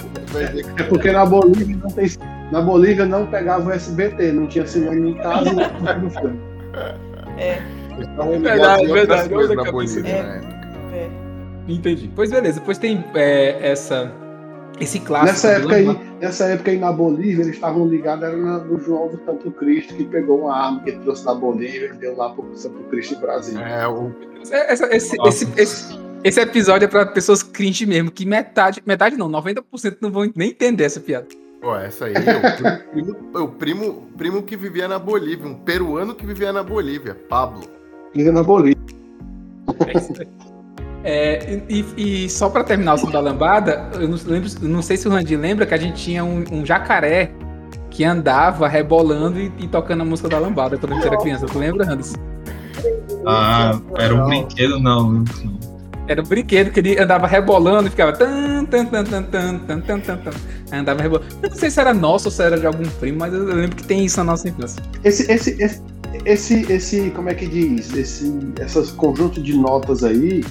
É 0.79 0.83
porque 0.83 1.13
na 1.13 1.25
Bolívia 1.27 1.77
não 1.77 1.91
tem. 1.91 2.11
Na 2.51 2.61
Bolívia 2.61 3.07
não 3.07 3.27
pegava 3.27 3.69
o 3.69 3.73
SBT, 3.73 4.33
não 4.33 4.49
tinha 4.49 4.67
cinema 4.67 4.97
em 4.97 5.15
casa 5.15 5.49
e 5.49 5.55
não 6.03 6.11
filme. 6.11 6.41
É, 7.39 7.59
Então, 8.01 8.33
ele 8.33 8.43
Verdade, 8.43 8.87
verdade, 8.87 9.29
coisas 9.29 9.57
na 9.57 9.71
Bolívia, 9.71 10.03
cabeça. 10.03 10.25
né? 10.25 10.41
é. 10.93 11.09
Entendi. 11.73 12.11
Pois 12.17 12.31
beleza, 12.33 12.59
depois 12.59 12.79
tem 12.79 13.05
é, 13.15 13.59
essa, 13.71 14.13
esse 14.81 15.01
clássico. 15.01 15.33
Nessa 15.33 15.49
época, 15.49 15.75
aí, 15.77 16.01
nessa 16.21 16.45
época 16.47 16.71
aí 16.71 16.79
na 16.79 16.93
Bolívia, 16.93 17.43
eles 17.43 17.55
estavam 17.55 17.87
ligados 17.87 18.25
era 18.25 18.37
no 18.37 18.79
João 18.81 19.09
do 19.09 19.25
Santo 19.25 19.51
Cristo, 19.53 19.95
que 19.95 20.05
pegou 20.05 20.43
uma 20.43 20.57
arma 20.57 20.83
que 20.83 20.91
ele 20.91 20.99
trouxe 21.01 21.25
da 21.25 21.35
Bolívia 21.35 21.93
e 21.95 21.99
deu 21.99 22.17
lá 22.17 22.31
pro 22.31 22.55
Santo 22.57 22.79
Cristo 22.91 23.15
em 23.15 23.21
Brasília. 23.21 23.65
É, 23.65 23.87
o, 23.89 24.13
essa- 24.51 24.95
esse, 24.95 25.17
esse, 25.27 25.49
esse, 25.57 25.99
esse 26.23 26.41
episódio 26.41 26.85
é 26.85 26.89
pra 26.89 27.07
pessoas 27.07 27.43
cringe 27.43 27.87
mesmo, 27.87 28.11
que 28.11 28.25
metade, 28.27 28.83
metade 28.87 29.17
não, 29.17 29.29
90% 29.31 29.97
não 30.01 30.11
vão 30.11 30.31
nem 30.35 30.51
entender 30.51 30.85
essa 30.85 31.01
piada. 31.01 31.27
ó, 31.63 31.77
essa 31.79 32.05
aí 32.07 32.15
é 32.15 32.19
o 32.19 32.91
primo, 32.93 33.17
o 33.35 33.49
primo, 33.49 34.03
primo 34.17 34.43
que 34.43 34.57
vivia 34.57 34.87
na 34.87 34.99
Bolívia, 34.99 35.47
um 35.47 35.55
peruano 35.55 36.15
que 36.15 36.27
vivia 36.27 36.53
na 36.53 36.63
Bolívia, 36.63 37.15
Pablo. 37.29 37.63
Liga 38.15 38.31
na 38.33 38.43
Bolívia. 38.43 38.77
É 39.87 39.99
isso 39.99 40.13
aí. 40.21 40.29
É, 41.09 41.61
e, 41.69 42.25
e, 42.25 42.29
só 42.29 42.51
para 42.51 42.65
terminar 42.65 42.95
o 42.95 42.99
som 42.99 43.09
da 43.09 43.21
lambada, 43.21 43.89
eu 43.95 44.09
não, 44.09 44.19
lembro, 44.27 44.51
não 44.63 44.83
sei 44.83 44.97
se 44.97 45.07
o 45.07 45.11
Randy 45.13 45.37
lembra 45.37 45.65
que 45.65 45.73
a 45.73 45.77
gente 45.77 46.03
tinha 46.03 46.25
um, 46.25 46.43
um 46.51 46.67
jacaré 46.67 47.31
que 47.89 48.03
andava 48.03 48.67
rebolando 48.67 49.39
e, 49.39 49.53
e, 49.61 49.69
tocando 49.69 50.01
a 50.01 50.05
música 50.05 50.29
da 50.29 50.41
lambada 50.41 50.77
quando 50.77 50.91
a 50.91 50.95
gente 50.97 51.07
era 51.07 51.17
criança. 51.17 51.47
Tu 51.47 51.59
lembra, 51.61 51.87
Randy? 51.87 52.11
Ah, 53.25 53.79
era 53.97 54.17
um 54.17 54.27
brinquedo, 54.27 54.81
não. 54.81 55.13
Né? 55.13 55.25
Era 56.09 56.23
um 56.23 56.25
brinquedo 56.25 56.73
que 56.73 56.81
ele 56.81 56.99
andava 56.99 57.29
rebolando 57.29 57.87
e 57.87 57.91
ficava. 57.91 58.13
Tan, 58.13 58.65
tan, 58.65 58.87
tan, 58.87 59.05
tan, 59.05 59.23
tan, 59.23 59.59
tan, 59.61 59.81
tan, 59.81 60.01
tan, 60.01 60.33
Andava 60.73 61.03
rebolando. 61.03 61.29
Eu 61.41 61.51
não 61.51 61.57
sei 61.57 61.71
se 61.71 61.81
era 61.81 61.95
nosso 61.95 62.27
ou 62.27 62.33
se 62.33 62.43
era 62.43 62.59
de 62.59 62.67
algum 62.67 62.85
primo, 62.99 63.21
mas 63.21 63.33
eu 63.33 63.45
lembro 63.45 63.77
que 63.77 63.85
tem 63.85 64.05
isso 64.05 64.17
na 64.17 64.25
nossa 64.25 64.49
infância. 64.49 64.83
Esse, 65.05 65.31
esse, 65.31 65.63
esse, 65.63 65.83
esse, 66.25 66.73
esse 66.73 67.11
como 67.11 67.31
é 67.31 67.35
que 67.35 67.47
diz? 67.47 67.95
Esse, 67.95 68.37
essas 68.59 68.91
conjunto 68.91 69.41
de 69.41 69.57
notas 69.57 70.03
aí 70.03 70.43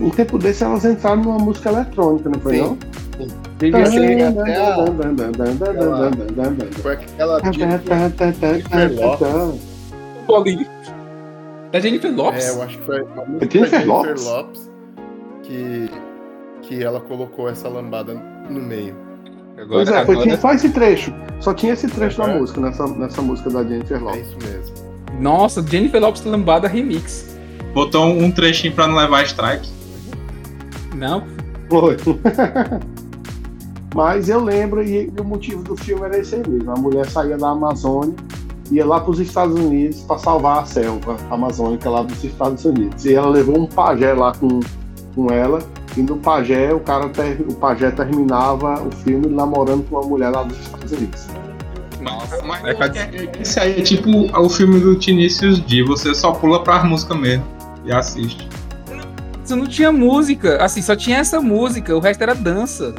um 0.00 0.10
tempo 0.10 0.38
desse 0.38 0.62
elas 0.64 0.84
entraram 0.84 1.22
numa 1.22 1.38
música 1.38 1.70
eletrônica, 1.70 2.28
não 2.30 2.40
foi 2.40 2.54
Sim. 2.54 2.60
não? 2.62 2.78
Devia 3.58 3.86
ser. 3.86 4.22
até 4.22 4.56
a- 4.56 4.76
Foi 6.82 6.92
aquela 6.92 7.38
o 9.48 9.58
Paulinho. 10.26 10.66
Da 11.72 11.80
Jennifer 11.80 12.14
Lopes? 12.14 12.46
É, 12.46 12.50
eu 12.50 12.62
acho 12.62 12.78
que 12.78 12.84
foi 12.84 13.00
a 13.00 13.24
música 13.26 13.44
É 13.44 13.50
Jennifer 13.50 13.80
da 13.80 13.86
Lopes? 13.86 14.24
Lopes 14.24 14.70
que, 15.42 15.90
que 16.62 16.82
ela 16.82 17.00
colocou 17.00 17.48
essa 17.48 17.68
lambada 17.68 18.14
no 18.48 18.60
meio. 18.60 18.94
Agora, 19.56 19.84
Pois 19.84 19.88
é, 19.88 20.04
foi, 20.06 20.14
agora- 20.16 20.36
só 20.40 20.52
esse 20.52 20.68
trecho. 20.70 21.12
Só 21.40 21.52
tinha 21.52 21.72
esse 21.72 21.88
trecho 21.88 22.18
da 22.18 22.30
É. 22.30 22.38
música, 22.38 22.60
nessa, 22.60 22.86
nessa 22.86 23.20
música 23.20 23.50
da 23.50 23.64
Jennifer 23.64 23.96
É 23.96 24.00
Lopez. 24.00 24.26
isso 24.28 24.36
mesmo. 24.48 24.74
Nossa, 25.20 25.62
Jennifer 25.66 26.00
Lopes 26.00 26.24
lambada 26.24 26.68
remix. 26.68 27.36
Botou 27.74 28.06
um, 28.06 28.24
um 28.24 28.30
trechinho 28.30 28.72
pra 28.72 28.86
não 28.86 28.94
levar 28.94 29.24
strike. 29.24 29.68
Não, 30.98 31.22
Foi. 31.70 31.96
Mas 33.94 34.28
eu 34.28 34.42
lembro, 34.42 34.82
e, 34.82 35.10
o 35.18 35.24
motivo 35.24 35.62
do 35.62 35.76
filme 35.76 36.02
era 36.04 36.18
esse 36.18 36.34
aí 36.34 36.42
mesmo. 36.46 36.70
A 36.70 36.74
mulher 36.76 37.06
saía 37.08 37.36
da 37.38 37.48
Amazônia, 37.50 38.14
ia 38.70 38.84
lá 38.84 39.00
para 39.00 39.10
os 39.10 39.18
Estados 39.18 39.58
Unidos 39.58 40.00
para 40.02 40.18
salvar 40.18 40.62
a 40.62 40.66
selva 40.66 41.16
amazônica 41.30 41.88
lá 41.88 42.02
dos 42.02 42.22
Estados 42.22 42.64
Unidos. 42.64 43.04
E 43.06 43.14
ela 43.14 43.28
levou 43.28 43.58
um 43.58 43.66
pajé 43.66 44.12
lá 44.12 44.32
com, 44.34 44.60
com 45.14 45.30
ela, 45.32 45.60
e 45.96 46.02
no 46.02 46.16
pajé 46.18 46.72
o 46.74 46.80
cara 46.80 47.08
ter- 47.08 47.40
o 47.48 47.54
pajé 47.54 47.90
terminava 47.90 48.82
o 48.86 48.90
filme 48.90 49.26
namorando 49.26 49.88
com 49.88 49.96
uma 49.96 50.06
mulher 50.06 50.30
lá 50.30 50.42
dos 50.42 50.58
Estados 50.60 50.92
Unidos. 50.92 51.26
Nossa, 52.02 52.42
mas 52.44 52.62
É, 52.64 52.74
cara. 52.74 52.92
esse 53.40 53.58
aí 53.58 53.80
é 53.80 53.82
tipo 53.82 54.08
o 54.38 54.48
filme 54.50 54.78
do 54.80 54.94
Tinicius 54.96 55.58
D. 55.60 55.82
Você 55.84 56.14
só 56.14 56.32
pula 56.32 56.62
pras 56.62 56.84
músicas 56.84 57.18
mesmo 57.18 57.44
e 57.84 57.90
assiste. 57.90 58.46
Isso 59.48 59.56
não 59.56 59.66
tinha 59.66 59.90
música. 59.90 60.62
Assim, 60.62 60.82
só 60.82 60.94
tinha 60.94 61.18
essa 61.18 61.40
música, 61.40 61.94
o 61.96 62.00
resto 62.00 62.22
era 62.22 62.34
dança. 62.34 62.94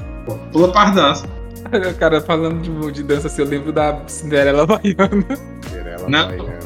Pula 0.52 0.72
pras 0.72 0.94
danças. 0.96 1.30
Cara, 2.00 2.20
falando 2.22 2.62
de, 2.62 2.92
de 2.92 3.04
dança, 3.04 3.28
assim, 3.28 3.42
eu 3.42 3.48
lembro 3.48 3.72
da 3.72 4.00
Cinderela 4.08 4.66
Baiana. 4.66 5.26
Mirella 5.72 6.10
Não. 6.10 6.28
Baiana. 6.28 6.60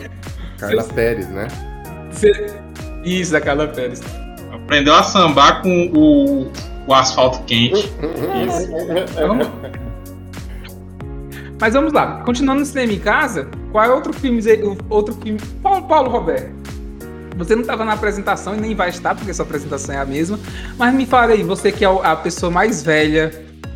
Carla 0.57 0.83
Pérez, 0.83 1.27
né? 1.29 1.47
Isso, 3.03 3.31
da 3.33 3.41
Carla 3.41 3.67
Pérez. 3.67 4.01
Aprendeu 4.53 4.93
a 4.93 5.03
sambar 5.03 5.61
com 5.61 5.91
o, 5.93 6.51
o 6.87 6.93
asfalto 6.93 7.41
quente. 7.43 7.91
Vamos- 9.19 9.47
Mas 11.59 11.73
vamos 11.73 11.91
lá, 11.93 12.21
continuando 12.25 12.59
no 12.61 12.65
cinema 12.65 12.93
em 12.93 12.99
casa, 12.99 13.47
qual 13.71 13.83
é 13.85 13.89
outro 13.93 14.13
filme, 14.13 14.39
o 14.63 14.77
outro 14.89 15.15
filme, 15.15 15.39
Paulo, 15.61 15.87
Paulo 15.87 16.09
Roberto? 16.09 16.53
Você 17.37 17.55
não 17.55 17.61
estava 17.61 17.83
na 17.83 17.93
apresentação 17.93 18.55
e 18.55 18.59
nem 18.61 18.75
vai 18.75 18.89
estar, 18.89 19.15
porque 19.15 19.33
sua 19.33 19.45
apresentação 19.45 19.95
é 19.95 19.97
a 19.99 20.05
mesma, 20.05 20.39
mas 20.77 20.93
me 20.93 21.05
fala 21.05 21.33
aí, 21.33 21.43
você 21.43 21.71
que 21.71 21.83
é 21.83 21.89
o- 21.89 22.01
a 22.01 22.15
pessoa 22.15 22.51
mais 22.51 22.83
velha 22.83 23.31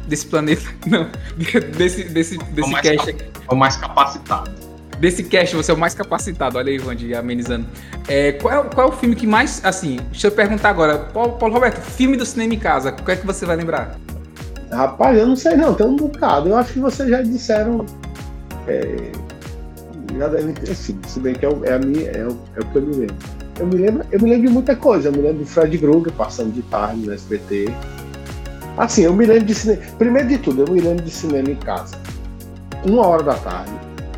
desse 0.07 0.25
planeta, 0.27 0.61
não, 0.85 1.07
desse, 1.77 2.03
desse, 2.05 2.37
desse 2.37 2.69
mais 2.71 2.87
cast 2.87 3.09
aqui. 3.09 3.23
É 3.49 3.53
o 3.53 3.57
mais 3.57 3.75
capacitado. 3.77 4.51
Desse 4.99 5.23
cast, 5.23 5.55
você 5.55 5.69
é 5.71 5.73
o 5.73 5.77
mais 5.77 5.93
capacitado. 5.93 6.57
Olha 6.57 6.71
aí, 6.71 6.77
Randy, 6.77 7.13
amenizando. 7.13 7.67
É, 8.07 8.31
qual, 8.33 8.53
é, 8.53 8.59
o- 8.59 8.63
qual 8.65 8.87
é 8.87 8.89
o 8.89 8.93
filme 8.93 9.15
que 9.15 9.27
mais. 9.27 9.63
Assim, 9.63 9.97
deixa 10.11 10.27
eu 10.27 10.31
perguntar 10.31 10.69
agora. 10.69 10.97
Paulo, 10.97 11.33
Paulo 11.33 11.53
Roberto, 11.53 11.79
filme 11.81 12.17
do 12.17 12.25
cinema 12.25 12.55
em 12.55 12.59
casa, 12.59 12.91
qual 12.91 13.09
é 13.09 13.15
que 13.15 13.25
você 13.25 13.45
vai 13.45 13.55
lembrar? 13.55 13.95
Rapaz, 14.71 15.17
eu 15.17 15.27
não 15.27 15.35
sei 15.35 15.55
não, 15.55 15.73
tem 15.75 15.85
um 15.85 15.95
bocado. 15.95 16.49
Eu 16.49 16.57
acho 16.57 16.73
que 16.73 16.79
vocês 16.79 17.09
já 17.09 17.21
disseram. 17.21 17.85
É, 18.67 19.11
já 20.17 20.27
devem 20.29 20.53
ter 20.53 20.73
sido, 20.75 21.07
se 21.07 21.19
bem 21.19 21.35
que 21.35 21.45
é, 21.45 21.49
o- 21.49 21.63
é 21.63 21.73
a 21.73 21.79
minha, 21.79 22.09
é, 22.09 22.25
o, 22.25 22.37
é 22.55 22.59
o 22.59 22.65
que 22.65 22.75
eu 22.77 22.81
me 22.81 22.95
lembro. 22.95 23.15
Eu 23.59 23.67
me 23.67 23.75
lembro, 23.75 24.05
eu 24.11 24.21
me 24.21 24.29
lembro 24.29 24.47
de 24.47 24.53
muita 24.53 24.75
coisa. 24.75 25.09
Eu 25.09 25.11
me 25.11 25.19
lembro 25.19 25.39
do 25.39 25.45
Fred 25.45 25.77
Krueger 25.77 26.13
passando 26.13 26.51
de 26.51 26.61
tarde 26.63 27.05
no 27.05 27.13
SBT. 27.13 27.73
Assim, 28.77 29.03
eu 29.03 29.13
me 29.13 29.25
lembro 29.25 29.45
de 29.45 29.55
cinema. 29.55 29.81
Primeiro 29.97 30.27
de 30.29 30.37
tudo, 30.37 30.63
eu 30.63 30.73
me 30.73 30.79
lembro 30.79 31.03
de 31.03 31.11
cinema 31.11 31.49
em 31.49 31.55
casa. 31.55 31.97
Uma 32.85 33.07
hora 33.07 33.23
da 33.23 33.33
tarde. 33.35 33.71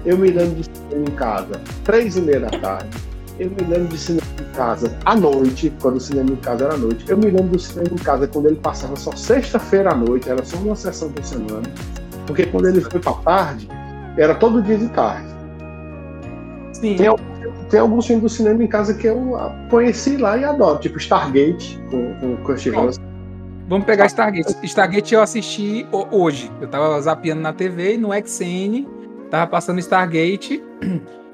Eu 0.06 0.18
me 0.18 0.30
lembro 0.30 0.56
de 0.56 0.64
cinema 0.66 1.08
em 1.08 1.16
casa, 1.16 1.62
três 1.84 2.18
e 2.18 2.22
meia 2.22 2.42
da 2.42 2.50
tarde. 2.50 2.90
Eu 3.40 3.50
me 3.50 3.62
lembro 3.62 3.88
de 3.88 3.98
cinema 3.98 4.28
em 4.42 4.54
casa 4.54 4.98
à 5.06 5.16
noite, 5.16 5.72
quando 5.82 5.96
o 5.96 6.00
cinema 6.00 6.32
em 6.32 6.36
casa 6.36 6.66
era 6.66 6.74
à 6.74 6.78
noite. 6.78 7.06
Eu 7.08 7.18
me 7.18 7.26
lembro 7.26 7.48
do 7.48 7.60
cinema 7.60 7.90
em 7.94 8.04
casa 8.04 8.28
quando 8.28 8.48
ele 8.48 8.58
passava 8.58 8.98
só 8.98 9.16
sexta-feira 9.16 9.92
à 9.92 9.96
noite, 9.96 10.30
era 10.30 10.44
só 10.44 10.58
uma 10.58 10.76
sessão 10.76 11.10
por 11.10 11.24
semana. 11.24 11.64
Porque 12.28 12.46
quando 12.48 12.68
ele 12.68 12.82
foi 12.82 13.00
pra 13.00 13.14
tarde, 13.14 13.70
era 14.18 14.36
todo 14.36 14.62
dia 14.62 14.78
de 14.78 14.90
tarde. 14.90 15.30
Sim. 16.74 16.96
Tem, 16.98 17.10
tem 17.70 17.80
alguns 17.80 18.06
filmes 18.08 18.24
do 18.24 18.30
cinema 18.30 18.64
em 18.64 18.68
casa 18.68 18.94
que 18.94 19.08
eu 19.08 19.38
conheci 19.70 20.18
lá 20.18 20.38
e 20.38 20.44
adoro, 20.44 20.80
tipo 20.80 20.98
Stargate, 20.98 21.80
com, 21.90 22.14
com 22.16 22.34
o 22.34 22.38
Kurt 22.38 22.66
Russell. 22.68 23.04
Vamos 23.68 23.86
pegar 23.86 24.08
Stargate. 24.08 24.56
Stargate 24.64 25.14
eu 25.14 25.22
assisti 25.22 25.86
ho- 25.92 26.08
hoje. 26.12 26.52
Eu 26.60 26.68
tava 26.68 27.00
zapeando 27.02 27.42
na 27.42 27.54
TV, 27.54 27.98
no 27.98 28.10
XN, 28.12 28.86
tava 29.30 29.46
passando 29.48 29.80
Stargate. 29.80 30.64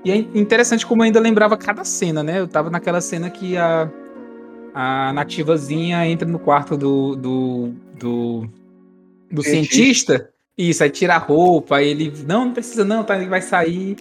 E 0.04 0.12
é 0.12 0.18
interessante 0.18 0.86
como 0.86 1.02
eu 1.02 1.06
ainda 1.06 1.20
lembrava 1.20 1.56
cada 1.58 1.84
cena, 1.86 2.22
né? 2.22 2.40
Eu 2.40 2.48
tava 2.48 2.70
naquela 2.70 3.00
cena 3.00 3.30
que 3.30 3.56
a, 3.58 3.90
a 4.74 5.14
nativazinha 5.14 6.06
entra 6.08 6.28
no 6.28 6.38
quarto 6.38 6.76
do, 6.76 7.16
do, 7.16 7.72
do, 7.98 8.50
do 9.32 9.42
Cientista. 9.42 10.14
cientista. 10.14 10.30
Isso, 10.58 10.84
aí 10.84 10.90
tira 10.90 11.16
a 11.16 11.18
roupa, 11.18 11.78
aí 11.78 11.88
ele. 11.88 12.14
Não, 12.28 12.46
não 12.46 12.54
precisa, 12.54 12.86
não, 12.86 13.04
tá, 13.04 13.16
ele 13.18 13.28
vai 13.30 13.42
sair. 13.42 13.98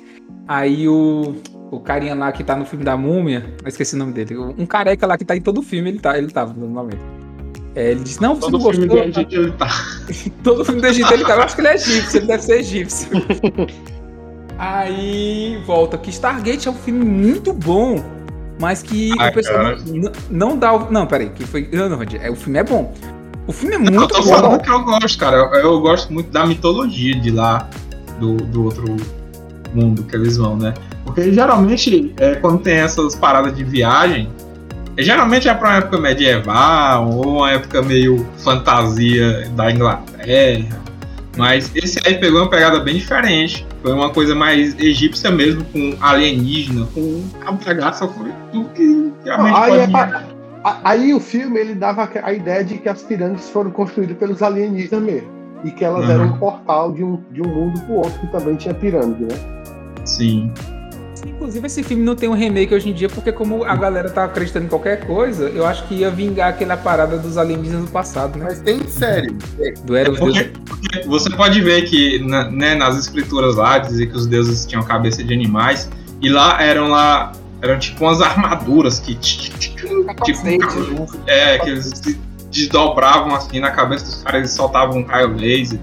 Aí 0.46 0.88
o, 0.88 1.34
o 1.70 1.80
carinha 1.80 2.14
lá 2.14 2.30
que 2.32 2.44
tá 2.44 2.56
no 2.56 2.64
filme 2.64 2.84
da 2.84 2.96
múmia, 2.96 3.54
eu 3.62 3.68
esqueci 3.68 3.94
o 3.94 3.98
nome 3.98 4.12
dele. 4.12 4.36
Um 4.36 4.66
careca 4.66 5.06
lá 5.06 5.16
que 5.18 5.24
tá 5.24 5.36
em 5.36 5.40
todo 5.40 5.58
o 5.58 5.62
filme, 5.62 5.90
ele 5.90 5.98
tá, 5.98 6.16
ele 6.16 6.30
tava 6.30 6.52
no 6.52 6.66
momento. 6.68 7.00
É, 7.74 7.90
ele 7.90 8.00
disse, 8.04 8.22
não, 8.22 8.36
você 8.36 8.42
Todo 8.42 8.58
não 8.58 8.70
filme 8.70 8.86
gostou. 8.86 9.10
do 9.10 9.18
Egito 9.20 9.34
ele 9.34 9.52
tá. 9.58 9.68
Todo 10.44 10.64
filme 10.64 10.80
do 10.80 10.86
Egito 10.86 11.12
ele 11.12 11.24
tá. 11.24 11.34
Eu 11.34 11.42
acho 11.42 11.54
que 11.56 11.60
ele 11.60 11.68
é 11.68 11.74
egípcio, 11.74 12.18
ele 12.18 12.26
deve 12.26 12.42
ser 12.42 12.58
egípcio. 12.60 13.08
Aí 14.56 15.60
volta 15.66 15.98
que 15.98 16.10
Stargate 16.10 16.68
é 16.68 16.70
um 16.70 16.74
filme 16.74 17.04
muito 17.04 17.52
bom, 17.52 18.02
mas 18.60 18.82
que 18.82 19.10
Ai, 19.18 19.30
o 19.30 19.34
pessoal 19.34 19.76
não, 19.86 20.12
não 20.30 20.56
dá 20.58 20.72
o. 20.72 20.92
Não, 20.92 21.06
peraí, 21.06 21.30
que 21.30 21.44
foi. 21.44 21.68
Não, 21.72 21.88
não, 21.88 21.98
é, 22.02 22.30
o 22.30 22.36
filme 22.36 22.58
é 22.60 22.62
bom. 22.62 22.94
O 23.48 23.52
filme 23.52 23.74
é 23.74 23.78
Eu 23.78 23.80
muito 23.92 24.14
tô 24.14 24.22
bom. 24.22 24.28
falando 24.28 24.62
que 24.62 24.70
eu 24.70 24.84
gosto, 24.84 25.18
cara. 25.18 25.36
Eu, 25.36 25.52
eu 25.54 25.80
gosto 25.80 26.12
muito 26.12 26.30
da 26.30 26.46
mitologia 26.46 27.18
de 27.18 27.32
lá, 27.32 27.68
do, 28.20 28.36
do 28.36 28.64
outro 28.64 28.84
mundo 29.74 30.02
que 30.04 30.16
eles 30.16 30.36
vão, 30.36 30.56
né? 30.56 30.74
Porque 31.04 31.32
geralmente, 31.32 32.14
é, 32.18 32.36
quando 32.36 32.60
tem 32.60 32.74
essas 32.74 33.14
paradas 33.14 33.54
de 33.54 33.64
viagem, 33.64 34.28
é, 34.96 35.02
geralmente 35.02 35.48
é 35.48 35.54
pra 35.54 35.68
uma 35.68 35.76
época 35.78 36.00
medieval 36.00 37.10
ou 37.10 37.38
uma 37.38 37.50
época 37.50 37.82
meio 37.82 38.24
fantasia 38.38 39.48
da 39.56 39.70
Inglaterra. 39.70 40.84
Mas 41.36 41.70
esse 41.74 42.00
aí 42.06 42.14
pegou 42.14 42.42
uma 42.42 42.50
pegada 42.50 42.78
bem 42.78 42.96
diferente. 42.96 43.66
Foi 43.82 43.92
uma 43.92 44.10
coisa 44.10 44.34
mais 44.34 44.78
egípcia 44.78 45.30
mesmo, 45.30 45.64
com 45.64 45.96
alienígena, 46.00 46.86
com 46.94 47.24
a 47.44 47.52
bagaça, 47.52 48.06
foi 48.06 48.30
tudo 48.52 48.68
que 48.70 49.12
realmente 49.24 49.56
Aí, 49.56 49.90
pode 49.90 50.14
é 50.14 50.34
aí 50.82 51.12
o 51.12 51.20
filme 51.20 51.58
ele 51.58 51.74
dava 51.74 52.08
a 52.22 52.32
ideia 52.32 52.64
de 52.64 52.78
que 52.78 52.88
as 52.88 53.02
pirâmides 53.02 53.50
foram 53.50 53.70
construídas 53.70 54.16
pelos 54.16 54.42
alienígenas 54.42 55.02
mesmo. 55.02 55.33
E 55.64 55.70
que 55.70 55.84
elas 55.84 56.04
Uhum. 56.04 56.10
eram 56.10 56.24
um 56.26 56.38
portal 56.38 56.92
de 56.92 57.02
um, 57.02 57.18
de 57.32 57.40
um 57.42 57.48
mundo 57.48 57.80
pro 57.80 57.94
outro 57.94 58.18
que 58.20 58.26
também 58.28 58.54
tinha 58.56 58.74
pirâmide, 58.74 59.24
né? 59.24 59.34
Sim. 60.04 60.52
Inclusive, 61.26 61.66
esse 61.66 61.82
filme 61.82 62.02
não 62.04 62.14
tem 62.14 62.28
um 62.28 62.34
remake 62.34 62.74
hoje 62.74 62.90
em 62.90 62.92
dia, 62.92 63.08
porque 63.08 63.32
como 63.32 63.64
a 63.64 63.74
galera 63.74 64.10
tá 64.10 64.24
acreditando 64.24 64.66
em 64.66 64.68
qualquer 64.68 65.06
coisa, 65.06 65.44
eu 65.48 65.66
acho 65.66 65.86
que 65.88 65.94
ia 65.94 66.10
vingar 66.10 66.50
aquela 66.50 66.76
parada 66.76 67.16
dos 67.16 67.38
alienígenas 67.38 67.86
do 67.86 67.90
passado, 67.90 68.38
né? 68.38 68.44
Mas 68.44 68.60
tem 68.60 68.86
série. 68.86 69.34
Do 69.86 69.96
Era 69.96 70.10
os 70.12 70.18
Porque, 70.18 70.44
porque 70.66 71.00
você 71.08 71.30
pode 71.30 71.60
ver 71.62 71.82
que 71.88 72.18
na- 72.18 72.50
né, 72.50 72.74
nas 72.74 72.98
escrituras 72.98 73.56
lá 73.56 73.78
dizia 73.78 74.06
que 74.06 74.14
os 74.16 74.26
deuses 74.26 74.66
tinham 74.66 74.82
cabeça 74.82 75.24
de 75.24 75.32
animais 75.32 75.88
e 76.20 76.28
lá 76.28 76.62
eram 76.62 76.88
lá 76.88 77.32
eram 77.62 77.78
tipo 77.78 78.04
umas 78.04 78.20
armaduras 78.20 78.98
que 79.00 79.14
tipo 79.14 80.04
é 81.26 81.58
que 81.58 81.70
eles 81.70 82.02
desdobravam 82.54 83.34
assim 83.34 83.58
na 83.60 83.70
cabeça 83.72 84.04
dos 84.04 84.22
caras 84.22 84.38
eles 84.40 84.50
soltavam 84.52 84.98
um 85.00 85.04
raio 85.04 85.34
laser 85.36 85.78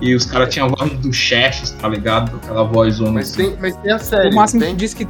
e 0.00 0.14
os 0.14 0.26
caras 0.26 0.52
tinham 0.52 0.66
a 0.66 0.70
voz 0.70 0.92
do 0.98 1.12
Xerxes, 1.12 1.70
tá 1.70 1.88
ligado? 1.88 2.36
Aquela 2.42 2.64
voz 2.64 2.94
zona 2.96 3.12
Mas 3.12 3.30
assim. 3.30 3.50
tem, 3.50 3.56
mas 3.60 3.76
tem 3.76 3.92
a 3.92 3.98
série. 3.98 4.28
O 4.30 4.34
Máximo 4.34 4.60
tem? 4.62 4.76
disse 4.76 4.94
que 4.96 5.06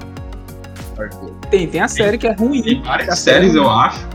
tem, 1.50 1.66
tem 1.68 1.80
a 1.80 1.88
série 1.88 2.18
que 2.18 2.26
é 2.26 2.32
ruim. 2.32 2.62
Tem 2.62 2.82
várias 2.82 3.08
A 3.08 3.16
séries, 3.16 3.52
série- 3.52 3.64
eu 3.64 3.70
acho. 3.70 4.06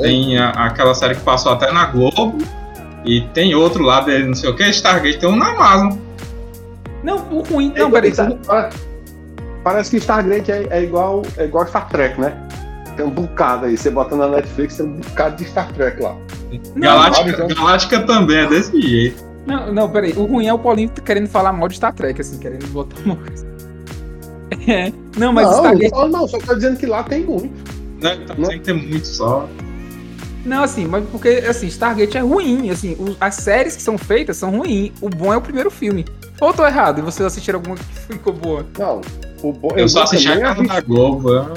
Tem 0.00 0.38
a- 0.38 0.50
aquela 0.50 0.94
série 0.94 1.14
que 1.14 1.20
passou 1.22 1.52
até 1.52 1.70
na 1.72 1.86
Globo. 1.86 2.36
E 3.04 3.22
tem 3.32 3.54
outro 3.54 3.82
lá 3.84 4.00
dele, 4.00 4.26
não 4.26 4.34
sei 4.34 4.50
o 4.50 4.56
que, 4.56 4.64
Stargate, 4.70 5.18
tem 5.18 5.28
um 5.28 5.36
na 5.36 5.50
Amazon. 5.52 5.96
Não, 7.02 7.16
o 7.30 7.42
ruim. 7.42 7.72
Não, 7.76 7.90
peraí. 7.90 8.12
Pa- 8.44 8.70
Parece 9.64 9.90
que 9.90 9.96
Stargate 9.98 10.50
é, 10.50 10.66
é 10.70 10.82
igual, 10.82 11.22
é 11.36 11.44
igual 11.44 11.66
Star 11.66 11.88
Trek, 11.88 12.20
né? 12.20 12.34
Tem 12.96 13.06
um 13.06 13.10
bocado 13.10 13.66
aí. 13.66 13.76
Você 13.76 13.90
bota 13.90 14.14
na 14.16 14.26
Netflix, 14.28 14.76
tem 14.76 14.86
um 14.86 14.96
bocado 14.96 15.36
de 15.36 15.44
Star 15.44 15.70
Trek 15.72 16.02
lá. 16.02 16.16
Não, 16.74 16.80
Galáctica, 16.82 17.46
Galáctica 17.54 18.00
também 18.00 18.36
é 18.38 18.46
desse 18.46 18.80
jeito. 18.80 19.24
Não, 19.46 19.72
não, 19.72 19.88
peraí. 19.90 20.12
O 20.12 20.24
ruim 20.26 20.46
é 20.46 20.52
o 20.52 20.58
Paulinho 20.58 20.90
querendo 20.90 21.26
falar 21.28 21.52
mal 21.52 21.68
de 21.68 21.76
Star 21.76 21.94
Trek, 21.94 22.20
assim, 22.20 22.38
querendo 22.38 22.66
botar 22.68 22.96
mal. 23.06 23.18
É. 24.66 24.90
Não, 25.18 25.32
mas 25.32 25.46
não, 25.46 25.54
Stargate. 25.56 25.90
só, 25.90 26.08
não, 26.08 26.26
só 26.28 26.38
tô 26.38 26.54
dizendo 26.54 26.78
que 26.78 26.86
lá 26.86 27.02
tem 27.02 27.24
muito. 27.24 27.52
Não. 28.00 28.48
tem 28.48 28.58
que 28.58 28.64
ter 28.64 28.72
muito 28.72 29.06
só. 29.06 29.46
Não, 30.44 30.62
assim, 30.62 30.86
mas 30.86 31.04
porque, 31.10 31.28
assim, 31.46 31.66
Stargate 31.66 32.16
é 32.16 32.20
ruim. 32.20 32.70
Assim, 32.70 32.96
os- 32.98 33.16
as 33.20 33.34
séries 33.34 33.76
que 33.76 33.82
são 33.82 33.98
feitas 33.98 34.36
são 34.38 34.50
ruins. 34.56 34.92
O 35.02 35.08
bom 35.10 35.32
é 35.32 35.36
o 35.36 35.40
primeiro 35.42 35.70
filme. 35.70 36.04
Ou 36.40 36.48
eu 36.48 36.54
tô 36.54 36.66
errado 36.66 37.00
e 37.00 37.02
vocês 37.02 37.26
assistiram 37.26 37.58
alguma 37.58 37.76
que 37.76 37.84
ficou 38.14 38.32
boa? 38.32 38.64
Não. 38.78 39.00
O 39.42 39.52
bom, 39.52 39.68
Eu, 39.76 39.88
só 39.88 40.02
assisti 40.04 40.28
a 40.28 40.40
casa 40.40 40.62
da 40.62 40.80
Globo. 40.80 41.30
eu- 41.30 41.52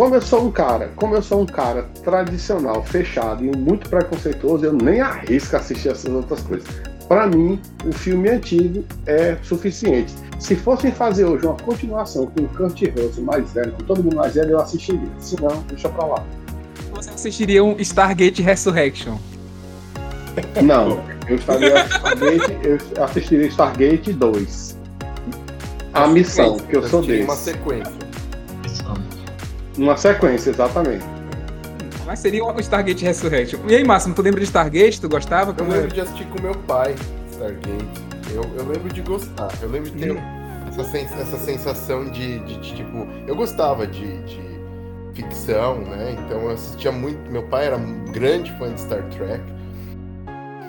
Como 0.00 0.14
eu 0.14 0.22
sou 0.22 0.46
um 0.46 0.50
cara, 0.50 0.90
como 0.96 1.14
eu 1.14 1.20
sou 1.20 1.42
um 1.42 1.46
cara 1.46 1.82
tradicional, 2.02 2.82
fechado 2.82 3.44
e 3.44 3.54
muito 3.54 3.86
preconceituoso, 3.90 4.64
eu 4.64 4.72
nem 4.72 4.98
arrisco 4.98 5.54
assistir 5.56 5.90
essas 5.90 6.10
outras 6.10 6.40
coisas. 6.40 6.66
Pra 7.06 7.26
mim, 7.26 7.60
o 7.84 7.92
filme 7.92 8.30
antigo 8.30 8.82
é 9.04 9.36
suficiente. 9.42 10.10
Se 10.38 10.56
fossem 10.56 10.90
fazer 10.90 11.26
hoje 11.26 11.44
uma 11.44 11.58
continuação 11.58 12.24
com 12.28 12.44
o 12.44 12.48
Kurt 12.48 12.80
Russell 12.96 13.24
mais 13.24 13.52
velho, 13.52 13.72
com 13.72 13.84
todo 13.84 14.02
mundo 14.02 14.16
mais 14.16 14.36
velho, 14.36 14.52
eu 14.52 14.60
assistiria. 14.60 15.06
Se 15.18 15.38
não, 15.38 15.62
deixa 15.68 15.90
pra 15.90 16.06
lá. 16.06 16.24
Vocês 16.92 17.14
assistiriam 17.16 17.76
Stargate 17.78 18.40
Resurrection. 18.40 19.18
Não, 20.62 21.04
eu 21.28 21.36
estaria 21.36 21.84
Stargate, 21.84 22.58
eu 22.96 23.04
assistiria 23.04 23.46
Stargate 23.48 24.14
2. 24.14 24.78
A 25.92 26.06
missão, 26.06 26.56
que 26.56 26.74
eu 26.74 26.88
sou 26.88 27.02
desse. 27.02 27.24
uma 27.24 27.36
sequência. 27.36 28.09
Uma 29.80 29.96
sequência, 29.96 30.50
exatamente. 30.50 31.04
Mas 32.06 32.18
seria 32.18 32.44
o 32.44 32.60
Stargate 32.60 33.04
Resurrection. 33.04 33.60
E 33.68 33.74
aí, 33.76 33.84
Máximo, 33.84 34.14
tu 34.14 34.20
lembra 34.22 34.40
de 34.40 34.46
Stargate? 34.46 35.00
Tu 35.00 35.08
gostava? 35.08 35.50
Eu 35.52 35.54
Como 35.54 35.70
lembro 35.70 35.86
era? 35.86 35.94
de 35.94 36.00
assistir 36.00 36.26
com 36.26 36.42
meu 36.42 36.54
pai, 36.54 36.94
Stargate. 37.30 37.86
Eu, 38.34 38.42
eu 38.56 38.64
lembro 38.66 38.88
de 38.92 39.00
gostar. 39.00 39.48
Eu 39.62 39.68
lembro 39.70 39.90
de 39.90 39.96
ter 39.98 40.16
essa, 40.68 40.84
sens- 40.84 41.12
essa 41.12 41.38
sensação 41.38 42.10
de, 42.10 42.40
de- 42.40 42.60
de, 42.60 42.74
tipo. 42.76 43.06
Eu 43.26 43.34
gostava 43.36 43.86
de, 43.86 44.18
de 44.24 44.40
ficção, 45.14 45.78
né? 45.78 46.16
Então 46.26 46.42
eu 46.42 46.50
assistia 46.50 46.92
muito. 46.92 47.30
Meu 47.30 47.44
pai 47.44 47.66
era 47.66 47.76
um 47.76 48.04
grande 48.12 48.52
fã 48.58 48.72
de 48.72 48.80
Star 48.80 49.02
Trek. 49.10 49.42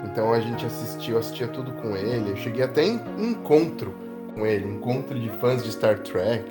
Então 0.06 0.34
a 0.34 0.40
gente 0.40 0.66
assistia, 0.66 1.14
eu 1.16 1.20
assistia 1.20 1.48
tudo 1.48 1.72
com 1.74 1.96
ele. 1.96 2.32
Eu 2.32 2.36
cheguei 2.38 2.64
até 2.64 2.84
em 2.84 3.00
encontro 3.20 3.94
com 4.36 4.46
ele, 4.46 4.66
encontro 4.68 5.20
de 5.20 5.30
fãs 5.40 5.64
de 5.64 5.72
Star 5.72 6.00
Trek. 6.00 6.44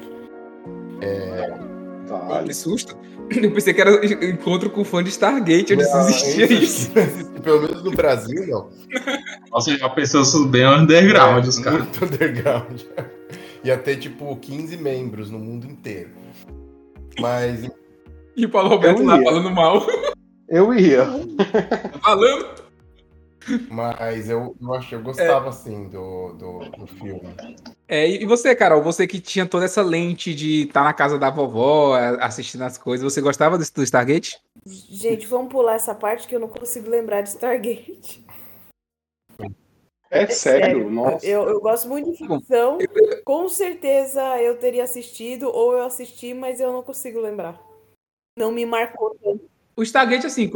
Vale. 2.11 2.49
Que 2.49 2.55
susto. 2.55 2.97
Eu 3.31 3.53
pensei 3.53 3.73
que 3.73 3.81
era 3.81 4.05
encontro 4.27 4.69
com 4.71 4.85
fã 4.85 5.03
de 5.05 5.11
Stargate, 5.11 5.73
onde 5.75 5.85
Ah, 5.85 6.01
existia 6.09 6.53
isso. 6.53 6.91
Pelo 7.43 7.63
menos 7.63 7.85
no 7.85 7.93
Brasil, 7.93 8.47
não. 8.47 8.69
Nossa, 9.51 9.77
já 9.79 9.89
pensou 9.89 10.23
isso 10.23 10.47
bem 10.47 10.67
underground, 10.67 11.45
É, 11.45 11.49
os 11.49 11.59
caras. 11.61 11.81
Muito 11.83 12.05
underground. 12.05 12.81
Ia 13.63 13.77
ter, 13.77 13.97
tipo, 13.99 14.35
15 14.37 14.77
membros 14.79 15.31
no 15.31 15.39
mundo 15.39 15.67
inteiro. 15.67 16.11
Mas, 17.21 17.71
E 18.37 18.47
o 18.47 18.49
Paulo 18.49 18.69
Roberto 18.71 19.03
lá 19.05 19.21
falando 19.23 19.51
mal. 19.51 19.87
Eu 20.49 20.75
ia. 20.75 21.07
Falando. 22.03 22.47
Mas 23.71 24.29
eu, 24.29 24.57
eu, 24.61 24.75
acho, 24.75 24.95
eu 24.95 25.03
gostava, 25.03 25.49
assim, 25.49 25.89
do, 25.89 26.33
do, 26.35 26.59
do 26.71 26.87
filme. 26.87 27.35
É, 27.89 28.09
e 28.09 28.25
você, 28.25 28.55
Carol, 28.55 28.83
você 28.83 29.07
que 29.07 29.21
tinha 29.21 29.47
toda 29.47 29.65
essa 29.65 29.83
lente 29.83 30.35
de 30.35 30.63
estar 30.63 30.85
na 30.85 30.93
casa 30.93 31.19
da 31.19 31.31
vovó, 31.31 31.97
assistindo 32.21 32.63
as 32.63 32.79
coisas, 32.79 33.13
você 33.13 33.21
gostava 33.21 33.59
desse, 33.59 33.75
do 33.75 33.83
Stargate? 33.83 34.39
Gente, 34.65 35.27
vamos 35.27 35.51
pular 35.51 35.75
essa 35.75 35.95
parte 35.95 36.29
que 36.29 36.35
eu 36.35 36.41
não 36.41 36.49
consigo 36.49 36.89
lembrar 36.89 37.23
de 37.23 37.31
Stargate. 37.31 38.25
É 40.11 40.27
sério, 40.27 40.91
nossa. 40.91 41.25
Eu, 41.25 41.49
eu 41.49 41.61
gosto 41.61 41.89
muito 41.89 42.11
de 42.11 42.19
ficção. 42.19 42.79
Com 43.25 43.49
certeza 43.49 44.41
eu 44.43 44.59
teria 44.59 44.83
assistido, 44.83 45.49
ou 45.49 45.73
eu 45.75 45.85
assisti, 45.85 46.35
mas 46.35 46.61
eu 46.61 46.73
não 46.73 46.83
consigo 46.83 47.21
lembrar. 47.21 47.61
Não 48.37 48.51
me 48.51 48.67
marcou 48.67 49.17
tanto. 49.23 49.49
O 49.77 49.83
Stargate, 49.83 50.27
assim, 50.27 50.51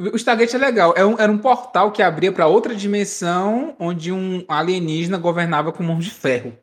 o 0.00 0.16
Stargate 0.16 0.54
é 0.56 0.58
legal. 0.58 0.94
É 0.96 1.04
um- 1.04 1.18
era 1.18 1.30
um 1.30 1.38
portal 1.38 1.92
que 1.92 2.02
abria 2.02 2.32
para 2.32 2.46
outra 2.46 2.74
dimensão 2.74 3.76
onde 3.78 4.10
um 4.12 4.44
alienígena 4.48 5.18
governava 5.18 5.72
com 5.72 5.82
mãos 5.82 6.04
de 6.04 6.10
ferro. 6.10 6.56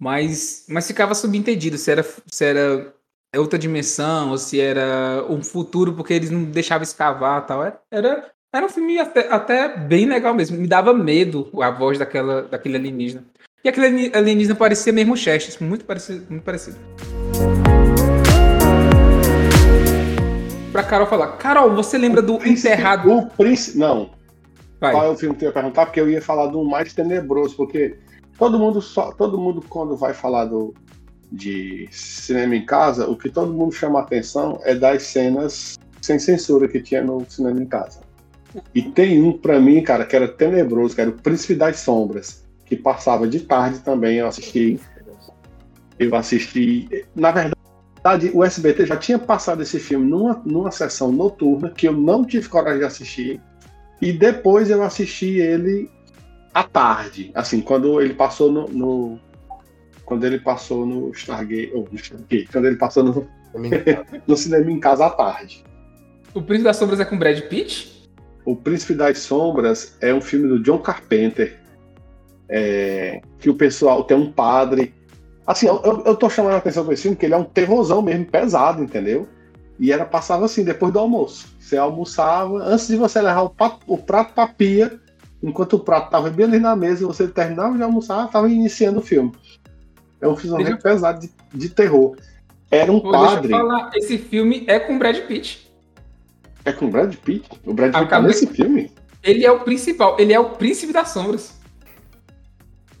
Mas, 0.00 0.66
mas 0.68 0.86
ficava 0.86 1.14
subentendido 1.14 1.78
se 1.78 1.90
era, 1.90 2.04
se 2.26 2.44
era 2.44 2.92
outra 3.36 3.58
dimensão 3.58 4.30
ou 4.30 4.38
se 4.38 4.60
era 4.60 5.24
um 5.28 5.42
futuro, 5.42 5.94
porque 5.94 6.12
eles 6.14 6.30
não 6.30 6.44
deixavam 6.44 6.82
escavar 6.82 7.46
tal. 7.46 7.64
Era, 7.64 7.80
era, 7.90 8.30
era 8.52 8.66
um 8.66 8.68
filme 8.68 8.98
até, 8.98 9.32
até 9.32 9.76
bem 9.76 10.06
legal 10.06 10.34
mesmo. 10.34 10.58
Me 10.58 10.66
dava 10.66 10.92
medo 10.92 11.50
a 11.62 11.70
voz 11.70 11.98
daquela, 11.98 12.42
daquele 12.42 12.76
alienígena. 12.76 13.24
E 13.64 13.68
aquele 13.68 13.86
ali- 13.86 14.12
alienígena 14.14 14.54
parecia 14.54 14.92
mesmo 14.92 15.14
o 15.14 15.16
Xerxes, 15.16 15.58
muito 15.58 15.84
parecido. 15.84 16.26
Muito 16.28 16.42
parecido. 16.44 16.76
Pra 20.74 20.82
Carol 20.82 21.06
falar. 21.06 21.28
Carol, 21.36 21.72
você 21.72 21.96
lembra 21.96 22.20
do 22.20 22.36
Príncipe- 22.36 22.66
Enterrado? 22.68 23.08
O 23.08 23.26
príncipe. 23.26 23.78
Não, 23.78 24.10
Vai. 24.80 24.90
qual 24.90 25.06
é 25.06 25.08
o 25.08 25.16
filme 25.16 25.36
que 25.36 25.44
eu 25.44 25.50
ia 25.50 25.52
perguntar? 25.52 25.86
Porque 25.86 26.00
eu 26.00 26.10
ia 26.10 26.20
falar 26.20 26.48
do 26.48 26.64
mais 26.64 26.92
tenebroso, 26.92 27.54
porque 27.56 27.96
todo 28.36 28.58
mundo 28.58 28.82
só, 28.82 29.12
todo 29.12 29.38
mundo 29.38 29.64
quando 29.68 29.96
vai 29.96 30.12
falar 30.12 30.46
do 30.46 30.74
de 31.30 31.88
cinema 31.92 32.56
em 32.56 32.66
casa, 32.66 33.08
o 33.08 33.16
que 33.16 33.30
todo 33.30 33.52
mundo 33.52 33.72
chama 33.72 34.00
atenção 34.00 34.58
é 34.64 34.74
das 34.74 35.04
cenas 35.04 35.78
sem 36.02 36.18
censura 36.18 36.66
que 36.66 36.80
tinha 36.80 37.02
no 37.04 37.24
cinema 37.28 37.60
em 37.62 37.66
casa. 37.66 38.00
E 38.74 38.82
tem 38.82 39.22
um 39.22 39.32
pra 39.38 39.60
mim, 39.60 39.80
cara, 39.80 40.04
que 40.04 40.16
era 40.16 40.26
tenebroso, 40.26 40.92
que 40.96 41.00
era 41.00 41.10
o 41.10 41.14
Príncipe 41.14 41.54
das 41.54 41.78
Sombras, 41.78 42.44
que 42.66 42.74
passava 42.74 43.28
de 43.28 43.40
tarde 43.40 43.78
também, 43.78 44.16
eu 44.18 44.26
assisti. 44.26 44.80
Eu 46.00 46.14
assisti, 46.16 47.04
na 47.14 47.30
verdade, 47.30 47.54
o 48.34 48.44
SBT 48.44 48.86
já 48.86 48.96
tinha 48.96 49.18
passado 49.18 49.62
esse 49.62 49.78
filme 49.78 50.06
numa, 50.08 50.42
numa 50.44 50.70
sessão 50.70 51.10
noturna 51.10 51.70
que 51.70 51.88
eu 51.88 51.92
não 51.92 52.24
tive 52.24 52.48
coragem 52.48 52.80
de 52.80 52.84
assistir. 52.84 53.40
E 54.00 54.12
depois 54.12 54.68
eu 54.68 54.82
assisti 54.82 55.38
ele 55.38 55.90
à 56.52 56.62
tarde, 56.62 57.30
assim, 57.34 57.60
quando 57.60 58.00
ele 58.00 58.12
passou 58.12 58.52
no, 58.52 58.68
no- 58.68 59.18
quando 60.04 60.24
ele 60.24 60.38
passou 60.38 60.84
no 60.84 61.10
Stargate, 61.12 61.72
ou 61.74 61.88
no 61.90 61.96
Stargate, 61.98 62.48
quando 62.52 62.66
ele 62.66 62.76
passou 62.76 63.02
no, 63.02 63.28
no 64.26 64.36
cinema 64.36 64.70
em 64.70 64.78
casa 64.78 65.06
à 65.06 65.10
tarde. 65.10 65.64
O 66.34 66.42
Príncipe 66.42 66.64
das 66.64 66.76
Sombras 66.76 67.00
é 67.00 67.04
com 67.04 67.18
Brad 67.18 67.40
Pitt? 67.42 68.10
O 68.44 68.54
Príncipe 68.54 68.94
das 68.94 69.18
Sombras 69.18 69.96
é 70.02 70.12
um 70.12 70.20
filme 70.20 70.46
do 70.48 70.62
John 70.62 70.78
Carpenter, 70.78 71.58
é, 72.48 73.22
que 73.38 73.48
o 73.48 73.54
pessoal 73.54 74.04
tem 74.04 74.16
um 74.16 74.30
padre. 74.30 74.92
Assim, 75.46 75.66
eu, 75.66 76.02
eu, 76.06 76.16
tô 76.16 76.30
chamando 76.30 76.54
a 76.54 76.56
atenção 76.58 76.84
pra 76.84 76.94
esse 76.94 77.02
filme, 77.02 77.16
porque 77.16 77.26
ele 77.26 77.34
é 77.34 77.38
um 77.38 77.44
terrorzão 77.44 78.00
mesmo, 78.00 78.24
pesado, 78.24 78.82
entendeu? 78.82 79.28
E 79.78 79.92
era 79.92 80.04
passava 80.04 80.44
assim, 80.46 80.64
depois 80.64 80.92
do 80.92 80.98
almoço. 80.98 81.48
Você 81.60 81.76
almoçava, 81.76 82.62
antes 82.62 82.86
de 82.88 82.96
você 82.96 83.20
levar 83.20 83.42
o, 83.42 83.50
pa- 83.50 83.78
o 83.86 83.98
prato 83.98 84.32
pra 84.32 84.46
pia, 84.46 84.98
enquanto 85.42 85.74
o 85.74 85.80
prato 85.80 86.10
tava 86.10 86.30
bem 86.30 86.46
ali 86.46 86.58
na 86.58 86.74
mesa, 86.74 87.06
você 87.06 87.28
terminava 87.28 87.76
de 87.76 87.82
almoçar, 87.82 88.30
tava 88.30 88.48
iniciando 88.48 89.00
o 89.00 89.02
filme. 89.02 89.32
É 90.20 90.26
um 90.28 90.36
filme 90.36 90.64
Deixa- 90.64 90.78
pesado 90.78 91.20
de, 91.20 91.30
de 91.52 91.68
terror. 91.68 92.16
Era 92.70 92.90
um 92.90 93.00
Pô, 93.00 93.10
padre. 93.10 93.48
falar, 93.50 93.90
esse 93.94 94.16
filme 94.16 94.64
é 94.66 94.78
com 94.80 94.98
Brad 94.98 95.18
Pitt. 95.26 95.70
É 96.64 96.72
com 96.72 96.86
o 96.86 96.90
Brad 96.90 97.14
Pitt? 97.16 97.46
O 97.66 97.74
Brad 97.74 97.92
Pitt 97.94 98.08
tá 98.08 98.22
nesse 98.22 98.46
filme? 98.46 98.90
Ele 99.22 99.44
é 99.44 99.52
o 99.52 99.60
principal, 99.60 100.16
ele 100.18 100.32
é 100.32 100.40
o 100.40 100.50
príncipe 100.50 100.92
das 100.92 101.08
sombras. 101.10 101.60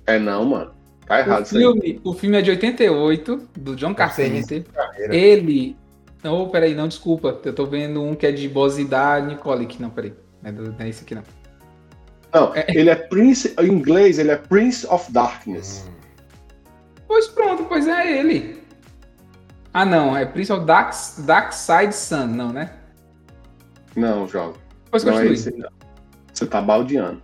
É 0.06 0.18
não, 0.18 0.44
mano. 0.44 0.73
Tá 1.06 1.20
errado 1.20 1.40
O 1.40 1.42
isso 1.42 1.56
aí. 1.56 1.62
filme, 1.62 2.00
o 2.04 2.14
filme 2.14 2.38
é 2.38 2.42
de 2.42 2.50
88, 2.50 3.48
do 3.58 3.76
John 3.76 3.94
Carpenter. 3.94 4.64
Ele. 5.10 5.76
Não, 6.22 6.48
peraí, 6.48 6.74
não, 6.74 6.88
desculpa. 6.88 7.38
Eu 7.44 7.52
tô 7.52 7.66
vendo 7.66 8.02
um 8.02 8.14
que 8.14 8.26
é 8.26 8.32
de 8.32 8.48
Bozidar 8.48 9.24
Nicolic. 9.26 9.80
Não, 9.80 9.90
peraí. 9.90 10.14
Não 10.42 10.48
é, 10.50 10.52
não 10.52 10.74
é 10.78 10.88
esse 10.88 11.04
aqui, 11.04 11.14
não. 11.14 11.22
Não, 12.32 12.52
ele 12.68 12.90
é 12.90 12.96
Prince, 12.96 13.54
em 13.60 13.68
inglês 13.68 14.18
ele 14.18 14.30
é 14.30 14.36
Prince 14.36 14.86
of 14.86 15.12
Darkness. 15.12 15.88
Pois 17.06 17.28
pronto, 17.28 17.64
pois 17.66 17.86
é 17.86 18.18
ele. 18.18 18.60
Ah, 19.72 19.84
não, 19.84 20.16
é 20.16 20.24
Prince 20.24 20.52
of 20.52 20.64
Dark, 20.64 20.92
Dark 21.20 21.52
Side 21.52 21.94
Sun, 21.94 22.26
não, 22.28 22.52
né? 22.52 22.72
Não, 23.94 24.26
jovem. 24.26 24.60
Pois 24.90 25.04
Não 25.04 25.18
é 25.18 25.26
esse 25.26 25.50
não. 25.56 25.68
Você 26.32 26.46
tá 26.46 26.60
baldeando. 26.60 27.20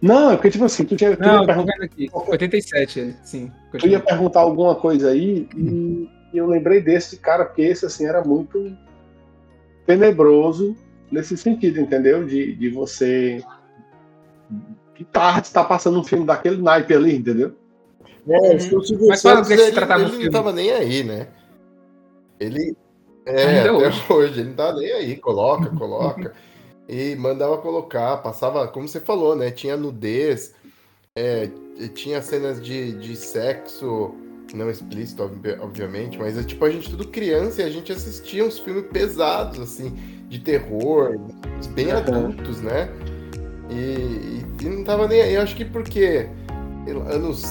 Não, 0.00 0.32
é 0.32 0.36
porque, 0.36 0.50
tipo 0.50 0.64
assim, 0.64 0.84
tu, 0.84 0.96
tinha, 0.96 1.16
tu, 1.16 1.22
não, 1.22 1.40
ia, 1.40 1.46
perguntar, 1.46 1.84
aqui. 1.84 2.10
87, 2.12 3.00
ele, 3.00 3.16
sim. 3.22 3.52
tu 3.78 3.86
ia 3.86 4.00
perguntar 4.00 4.40
alguma 4.40 4.74
coisa 4.74 5.10
aí 5.10 5.48
e 5.56 6.08
eu 6.34 6.46
lembrei 6.46 6.82
desse 6.82 7.16
cara, 7.16 7.44
porque 7.44 7.62
esse, 7.62 7.86
assim, 7.86 8.06
era 8.06 8.22
muito 8.22 8.76
tenebroso 9.86 10.76
nesse 11.10 11.36
sentido, 11.36 11.80
entendeu? 11.80 12.26
De, 12.26 12.54
de 12.54 12.68
você. 12.70 13.42
Que 14.94 15.04
tarde 15.04 15.46
está 15.46 15.64
passando 15.64 15.98
um 15.98 16.04
filme 16.04 16.26
daquele 16.26 16.60
naipe 16.60 16.92
ali, 16.92 17.16
entendeu? 17.16 17.54
É, 18.28 18.54
o 18.56 18.60
Silvio 18.60 19.08
Mas 19.08 19.22
fala 19.22 19.42
do 19.42 19.46
Santos, 19.46 19.48
que 19.48 19.56
se 19.56 19.62
ele, 19.62 19.72
tratava 19.72 20.02
ele 20.02 20.24
não 20.24 20.30
tava 20.30 20.52
nem 20.52 20.70
aí, 20.70 21.04
né? 21.04 21.28
Ele. 22.40 22.76
É, 23.26 23.60
até 23.60 23.72
hoje. 23.72 24.02
hoje. 24.08 24.40
ele 24.40 24.48
não 24.50 24.56
tá 24.56 24.74
nem 24.74 24.92
aí. 24.92 25.16
Coloca, 25.16 25.70
coloca. 25.70 26.32
e 26.88 27.14
mandava 27.16 27.58
colocar, 27.58 28.18
passava, 28.18 28.66
como 28.68 28.86
você 28.88 29.00
falou, 29.00 29.34
né? 29.34 29.50
Tinha 29.50 29.76
nudez, 29.76 30.54
é, 31.16 31.48
tinha 31.94 32.20
cenas 32.22 32.62
de, 32.62 32.92
de 32.92 33.16
sexo, 33.16 34.14
não 34.54 34.70
explícito, 34.70 35.22
obvi- 35.22 35.58
obviamente, 35.60 36.18
mas 36.18 36.38
é 36.38 36.42
tipo 36.42 36.64
a 36.64 36.70
gente 36.70 36.90
tudo 36.90 37.08
criança 37.08 37.62
e 37.62 37.64
a 37.64 37.70
gente 37.70 37.90
assistia 37.90 38.44
uns 38.44 38.58
filmes 38.58 38.84
pesados, 38.92 39.58
assim, 39.58 39.90
de 40.28 40.38
terror, 40.38 41.18
bem 41.74 41.90
Uhum. 41.92 41.96
adultos, 41.98 42.60
né? 42.60 42.88
E, 43.70 43.74
e, 43.74 44.44
e 44.60 44.68
não 44.68 44.84
tava 44.84 45.08
nem 45.08 45.20
aí. 45.22 45.34
Eu 45.34 45.42
acho 45.42 45.56
que 45.56 45.64
porque 45.64 46.28
anos, 47.10 47.44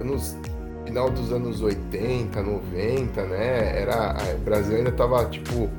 anos 0.00 0.36
final 0.84 1.08
dos 1.08 1.32
anos 1.32 1.62
80, 1.62 2.42
90, 2.42 3.24
né? 3.26 3.80
Era, 3.80 4.16
o 4.34 4.38
Brasil 4.38 4.76
ainda 4.76 4.90
tava, 4.92 5.24
tipo, 5.26 5.70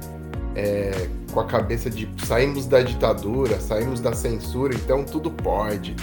é, 0.55 1.07
com 1.31 1.39
a 1.39 1.45
cabeça 1.45 1.89
de 1.89 2.07
saímos 2.25 2.65
da 2.65 2.81
ditadura, 2.81 3.59
saímos 3.59 3.99
da 3.99 4.13
censura, 4.13 4.73
então 4.73 5.03
tudo 5.03 5.31
pode. 5.31 5.95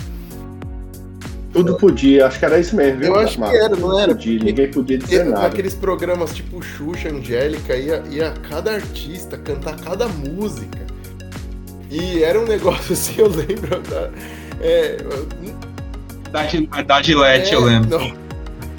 Tudo 1.52 1.76
podia, 1.76 2.26
acho 2.26 2.38
que 2.38 2.44
era 2.44 2.61
isso 2.61 2.76
mesmo, 2.76 3.00
viu? 3.00 3.14
Eu 3.14 3.20
acho 3.20 3.38
que 3.38 3.56
era, 3.56 3.74
não 3.74 3.98
era? 3.98 4.14
Podia, 4.14 4.38
ninguém 4.38 4.70
podia 4.70 4.98
dizer 4.98 5.26
E 5.26 5.28
nada. 5.30 5.42
Naqueles 5.42 5.74
programas 5.74 6.34
tipo 6.34 6.62
Xuxa, 6.62 7.08
Angélica, 7.08 7.74
ia, 7.74 8.02
ia 8.11 8.34
cada 8.48 8.72
artista 8.74 9.37
cantar 9.38 9.76
cada 9.80 10.06
música. 10.08 10.78
E 11.90 12.22
era 12.22 12.38
um 12.38 12.44
negócio 12.44 12.92
assim, 12.94 13.14
eu 13.18 13.28
lembro 13.28 13.80
da. 13.80 14.11
É, 14.61 14.98
Da, 16.30 16.82
da 16.82 17.02
Gillette, 17.02 17.52
eu 17.54 17.62
é, 17.62 17.64
lembro. 17.64 17.98
não, 17.98 18.12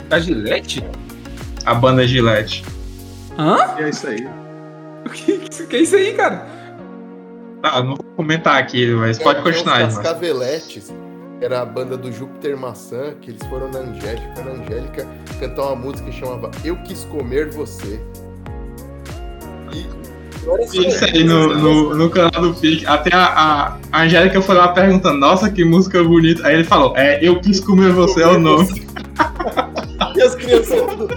Da 0.07 0.19
Gillette? 0.19 0.83
A 1.65 1.73
banda 1.73 2.07
Gillette. 2.07 2.63
Hã? 3.37 3.57
É 3.79 3.89
isso 3.89 4.07
aí. 4.07 4.27
O 5.59 5.67
que, 5.67 5.75
é 5.75 5.81
isso 5.81 5.95
aí, 5.95 6.13
cara? 6.13 6.45
Ah, 7.61 7.81
não 7.81 7.95
vou 7.95 8.05
comentar 8.15 8.57
aqui, 8.57 8.87
mas 8.93 9.19
pode 9.19 9.41
tinha 9.41 9.53
continuar. 9.53 9.87
Os. 9.87 9.97
Cascaveletes, 9.97 10.93
era 11.41 11.61
a 11.61 11.65
banda 11.65 11.97
do 11.97 12.11
Júpiter 12.11 12.57
Maçã, 12.57 13.13
que 13.21 13.31
eles 13.31 13.45
foram 13.47 13.69
na 13.69 13.79
Angélica, 13.79 14.43
na 14.43 14.51
Angélica 14.51 15.07
cantar 15.39 15.63
uma 15.63 15.75
música 15.75 16.09
que 16.09 16.17
chamava 16.17 16.49
Eu 16.63 16.75
Quis 16.83 17.03
Comer 17.05 17.49
Você. 17.49 17.99
E. 19.73 19.87
Isso 20.73 21.05
aí 21.05 21.23
no, 21.23 21.53
no, 21.53 21.95
no 21.95 22.09
canal 22.09 22.41
do 22.41 22.53
Pique. 22.53 22.85
Até 22.85 23.13
a, 23.13 23.77
a, 23.91 24.01
Angélica 24.01 24.41
foi 24.41 24.55
lá 24.55 24.69
perguntando, 24.69 25.19
nossa, 25.19 25.49
que 25.51 25.63
música 25.63 26.01
bonita. 26.03 26.47
Aí 26.47 26.55
ele 26.55 26.63
falou, 26.63 26.95
é, 26.97 27.19
eu 27.21 27.39
quis 27.41 27.59
comer 27.59 27.91
você 27.91 28.23
é 28.23 28.27
o 28.27 28.39
nome. 28.39 28.87
E 30.15 30.21
as 30.21 30.35
crianças 30.35 30.81
tudo. 30.81 31.07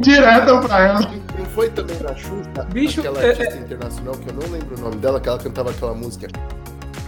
Direto 0.00 0.60
pra 0.66 0.80
ela. 0.80 1.10
Foi 1.56 1.70
também 1.70 1.96
na 2.02 2.14
Xuxa? 2.14 2.64
Bicho, 2.70 3.00
aquela 3.00 3.22
é- 3.22 3.30
artista 3.30 3.56
internacional 3.56 4.14
que 4.14 4.28
eu 4.28 4.34
não 4.34 4.52
lembro 4.52 4.76
o 4.76 4.80
nome 4.80 4.96
dela, 4.96 5.18
que 5.18 5.26
ela 5.28 5.38
cantava 5.38 5.70
aquela 5.70 5.94
música. 5.94 6.28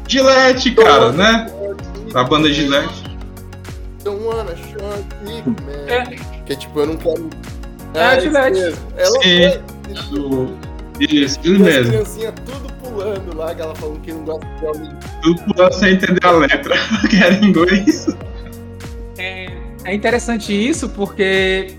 Gillette, 0.08 0.70
cara, 0.74 1.12
né? 1.12 1.46
A 2.14 2.24
banda 2.24 2.50
Gillette. 2.50 3.04
Don't 4.02 4.24
wanna 4.24 4.56
short 4.56 5.04
dick, 5.26 5.46
man. 5.46 5.87
É. 5.87 6.16
Que 6.46 6.56
tipo, 6.56 6.80
eu 6.80 6.87
não 6.87 6.96
quero. 6.96 7.28
É 7.92 8.02
a 8.02 8.16
isso 8.16 8.22
Gillette. 8.26 8.80
Ela 8.96 9.22
Sim. 9.22 9.50
foi. 9.50 10.68
Isso, 11.00 11.38
E 11.44 11.54
isso 11.54 11.62
mesmo. 11.62 11.92
criancinhas 11.92 12.34
tudo 12.46 12.72
pulando 12.82 13.37
lá, 13.37 13.54
que 13.54 13.61
ela 13.61 13.74
falando 13.74 14.00
que 14.00 14.12
não 14.12 14.24
gosta 14.24 14.46
de 14.46 14.64
homem. 14.64 14.90
Tudo 15.22 15.42
pulando 15.44 15.72
sem 15.74 15.92
entender 15.92 16.24
a 16.26 16.30
letra, 16.30 16.74
que 17.11 17.16
era 17.16 17.34
em 17.34 17.44
inglês. 17.50 18.06
É, 19.18 19.48
é 19.84 19.94
interessante 19.94 20.52
isso 20.54 20.88
porque 20.88 21.74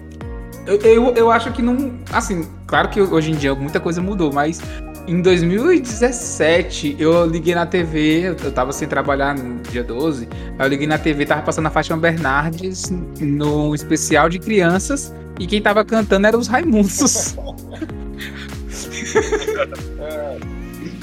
eu, 0.68 0.78
eu, 0.82 1.14
eu 1.16 1.32
acho 1.32 1.52
que 1.52 1.64
não. 1.64 2.00
Assim, 2.14 2.48
claro 2.70 2.88
que 2.88 3.02
hoje 3.02 3.32
em 3.32 3.36
dia 3.36 3.56
muita 3.56 3.80
coisa 3.80 4.00
mudou, 4.00 4.32
mas 4.32 4.62
em 5.08 5.22
2017 5.24 6.96
eu 7.00 7.26
liguei 7.26 7.56
na 7.56 7.66
TV, 7.66 8.36
eu 8.44 8.52
tava 8.52 8.72
sem 8.72 8.88
trabalhar 8.88 9.36
no 9.36 9.60
dia 9.64 9.84
12, 9.84 10.30
aí 10.58 10.66
eu 10.66 10.70
liguei 10.70 10.86
na 10.86 11.00
TV, 11.00 11.26
tava 11.26 11.42
passando 11.42 11.66
a 11.66 11.72
Fátima 11.72 11.98
Bernardes 11.98 12.94
no 13.20 13.74
especial 13.74 14.30
de 14.30 14.38
crianças 14.38 15.12
e 15.40 15.48
quem 15.48 15.60
tava 15.60 15.84
cantando 15.84 16.28
eram 16.28 16.38
os 16.38 16.48
Raimundos. 16.48 17.36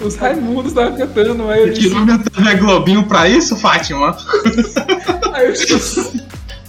os 0.00 0.14
Raimundos 0.14 0.70
estavam 0.70 0.96
cantando, 0.96 1.50
aí 1.50 1.62
eu 1.62 1.70
disse, 1.70 1.88
Tirou 1.88 2.05
minha 2.05 2.18
TV 2.18 2.55
Globinho 2.59 3.05
pra 3.09 3.29
isso, 3.29 3.57
Fátima? 3.57 4.16
Aí 5.35 5.48
eu 5.48 5.52
disse, 5.52 6.24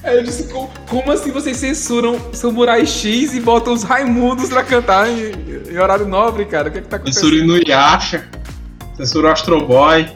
aí 0.08 0.18
eu 0.18 0.24
disse 0.24 0.48
"Co- 0.52 0.70
como, 0.90 1.12
assim 1.12 1.32
vocês 1.32 1.58
censuram 1.58 2.20
Samurai 2.34 2.86
X 2.86 3.34
e 3.34 3.40
botam 3.40 3.74
os 3.74 3.84
Raimundos 3.84 4.50
pra 4.50 4.64
cantar 4.64 5.10
em, 5.10 5.32
em 5.72 5.78
horário 5.78 6.08
nobre, 6.08 6.46
cara? 6.46 6.70
O 6.70 6.72
que 6.72 6.80
é 6.80 6.82
que 6.82 6.88
tá 6.88 6.96
acontecendo? 6.98 7.24
Censura 7.30 7.44
Inuyasha. 7.44 8.28
Censura 8.96 9.32
Astro 9.34 9.66
Boy. 9.66 10.08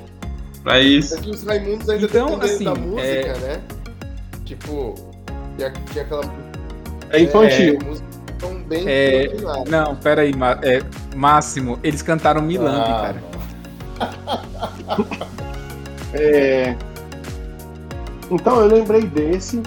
Pra 0.64 0.80
isso. 0.80 1.16
É 1.16 1.18
que 1.18 1.30
os 1.32 1.44
Raimundos 1.44 1.90
ainda 1.90 2.06
Então, 2.06 2.40
assim, 2.42 2.64
da 2.64 2.76
música, 2.76 3.04
é- 3.08 3.38
né? 3.40 3.62
Tipo, 4.46 4.94
tinha, 5.58 5.72
tinha 5.92 6.04
aquela. 6.04 6.24
É 7.10 7.20
infantil. 7.20 7.80
É, 7.82 8.34
tão 8.40 8.62
bem 8.64 8.84
É. 8.88 9.32
Não, 9.70 9.96
pera 9.96 10.22
aí, 10.22 10.36
Ma- 10.36 10.60
é, 10.62 10.82
Máximo, 11.16 11.80
eles 11.84 12.02
cantaram 12.02 12.42
Milambi, 12.42 12.92
Ah, 12.92 13.14
cara. 14.00 14.22
É, 16.14 16.76
Então 18.32 18.62
eu 18.62 18.67
lembrei 18.67 19.02
desse. 19.02 19.62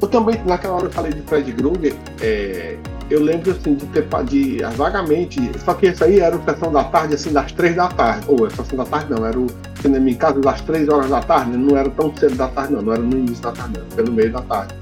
Eu 0.00 0.08
também, 0.08 0.40
naquela 0.44 0.74
hora 0.74 0.86
eu 0.86 0.90
falei 0.90 1.12
de 1.12 1.22
Fred 1.22 1.52
Krueger, 1.52 1.94
é, 2.22 2.76
eu 3.10 3.22
lembro 3.22 3.50
assim 3.50 3.74
de 3.74 3.86
ter 3.86 4.06
de 4.24 4.62
ah, 4.62 4.70
vagamente. 4.70 5.40
Só 5.64 5.74
que 5.74 5.86
esse 5.86 6.04
aí 6.04 6.20
era 6.20 6.36
o 6.36 6.44
sessão 6.44 6.70
da 6.70 6.84
tarde, 6.84 7.14
assim, 7.14 7.32
das 7.32 7.50
três 7.52 7.74
da 7.74 7.88
tarde. 7.88 8.26
Ou 8.28 8.44
a 8.44 8.50
sessão 8.50 8.78
da 8.78 8.84
tarde 8.84 9.10
não, 9.10 9.26
era 9.26 9.38
o 9.38 9.46
cinema 9.80 10.10
em 10.10 10.14
casa 10.14 10.40
das 10.40 10.60
três 10.60 10.88
horas 10.88 11.08
da 11.08 11.20
tarde, 11.20 11.56
não 11.56 11.76
era 11.76 11.88
tão 11.90 12.14
cedo 12.14 12.36
da 12.36 12.48
tarde, 12.48 12.74
não, 12.74 12.82
não 12.82 12.92
era 12.92 13.02
no 13.02 13.16
início 13.16 13.42
da 13.42 13.52
tarde, 13.52 13.78
não, 13.78 13.86
era 13.92 14.02
no 14.02 14.12
meio 14.12 14.32
da 14.32 14.42
tarde. 14.42 14.74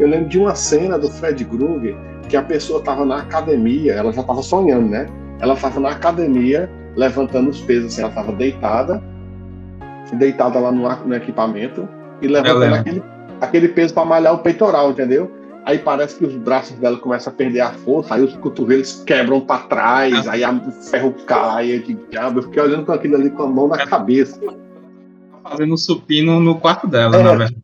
Eu 0.00 0.08
lembro 0.08 0.28
de 0.28 0.38
uma 0.38 0.54
cena 0.54 0.98
do 0.98 1.08
Fred 1.08 1.44
Krueger 1.44 1.96
que 2.28 2.36
a 2.36 2.42
pessoa 2.42 2.80
estava 2.80 3.04
na 3.04 3.18
academia, 3.18 3.92
ela 3.92 4.12
já 4.12 4.20
estava 4.20 4.42
sonhando, 4.42 4.88
né? 4.88 5.06
Ela 5.40 5.54
estava 5.54 5.78
na 5.78 5.90
academia 5.90 6.68
levantando 6.96 7.50
os 7.50 7.60
pesos, 7.60 7.92
assim, 7.92 8.00
ela 8.00 8.10
estava 8.10 8.32
deitada, 8.32 9.02
deitada 10.14 10.58
lá 10.58 10.72
no, 10.72 10.88
no 11.06 11.14
equipamento 11.14 11.88
e 12.22 12.28
levantando 12.28 12.74
aquele, 12.74 13.02
aquele 13.40 13.68
peso 13.68 13.92
para 13.92 14.04
malhar 14.04 14.34
o 14.34 14.38
peitoral, 14.38 14.90
entendeu? 14.90 15.30
Aí 15.64 15.78
parece 15.78 16.16
que 16.16 16.24
os 16.24 16.34
braços 16.34 16.76
dela 16.76 16.96
começam 16.96 17.32
a 17.32 17.36
perder 17.36 17.60
a 17.60 17.70
força, 17.70 18.14
aí 18.14 18.22
os 18.22 18.34
cotovelos 18.36 19.02
quebram 19.06 19.40
para 19.40 19.60
trás, 19.64 20.26
aí 20.26 20.42
a- 20.42 20.50
o 20.50 20.72
ferro 20.72 21.14
cai, 21.26 21.78
digo, 21.86 22.00
diabo, 22.10 22.40
eu 22.40 22.42
fiquei 22.44 22.62
olhando 22.62 22.84
com 22.84 22.92
aquilo 22.92 23.14
ali 23.16 23.30
com 23.30 23.44
a 23.44 23.46
mão 23.46 23.68
na 23.68 23.86
cabeça. 23.86 24.40
Fazendo 25.42 25.76
supino 25.76 26.40
no 26.40 26.56
quarto 26.56 26.86
dela, 26.86 27.16
É. 27.16 27.22
na 27.22 27.30
verdade. 27.30 27.56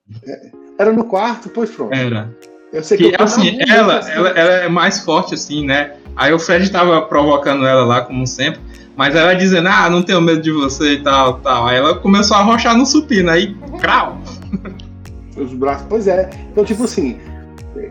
Era 0.78 0.92
no 0.92 1.04
quarto, 1.04 1.48
pois 1.48 1.70
pronto. 1.70 1.92
Era. 1.94 2.28
Eu 2.72 2.82
sei 2.84 2.98
Que 2.98 3.04
eu- 3.06 3.12
assim, 3.18 3.58
ela, 3.68 3.98
assim, 3.98 4.10
ela, 4.12 4.28
ela 4.30 4.52
é 4.52 4.68
mais 4.68 5.00
forte, 5.00 5.34
assim, 5.34 5.64
né? 5.66 5.94
Aí 6.14 6.32
o 6.32 6.38
Fred 6.38 6.70
tava 6.70 7.00
provocando 7.02 7.66
ela 7.66 7.84
lá, 7.84 8.00
como 8.02 8.26
sempre. 8.26 8.60
Mas 8.96 9.14
ela 9.14 9.32
dizendo, 9.34 9.68
ah, 9.68 9.88
não 9.88 10.02
tenho 10.02 10.20
medo 10.20 10.40
de 10.42 10.50
você 10.50 10.94
e 10.94 11.02
tal, 11.02 11.34
tal. 11.38 11.66
Aí 11.66 11.78
ela 11.78 11.94
começou 11.98 12.36
a 12.36 12.40
arrochar 12.40 12.76
no 12.76 12.84
supino. 12.84 13.30
Aí, 13.30 13.56
crau! 13.80 14.18
Os 15.40 15.52
braços. 15.54 15.86
Pois 15.88 16.06
é. 16.08 16.28
Então, 16.50 16.64
tipo 16.64 16.84
assim, 16.84 17.18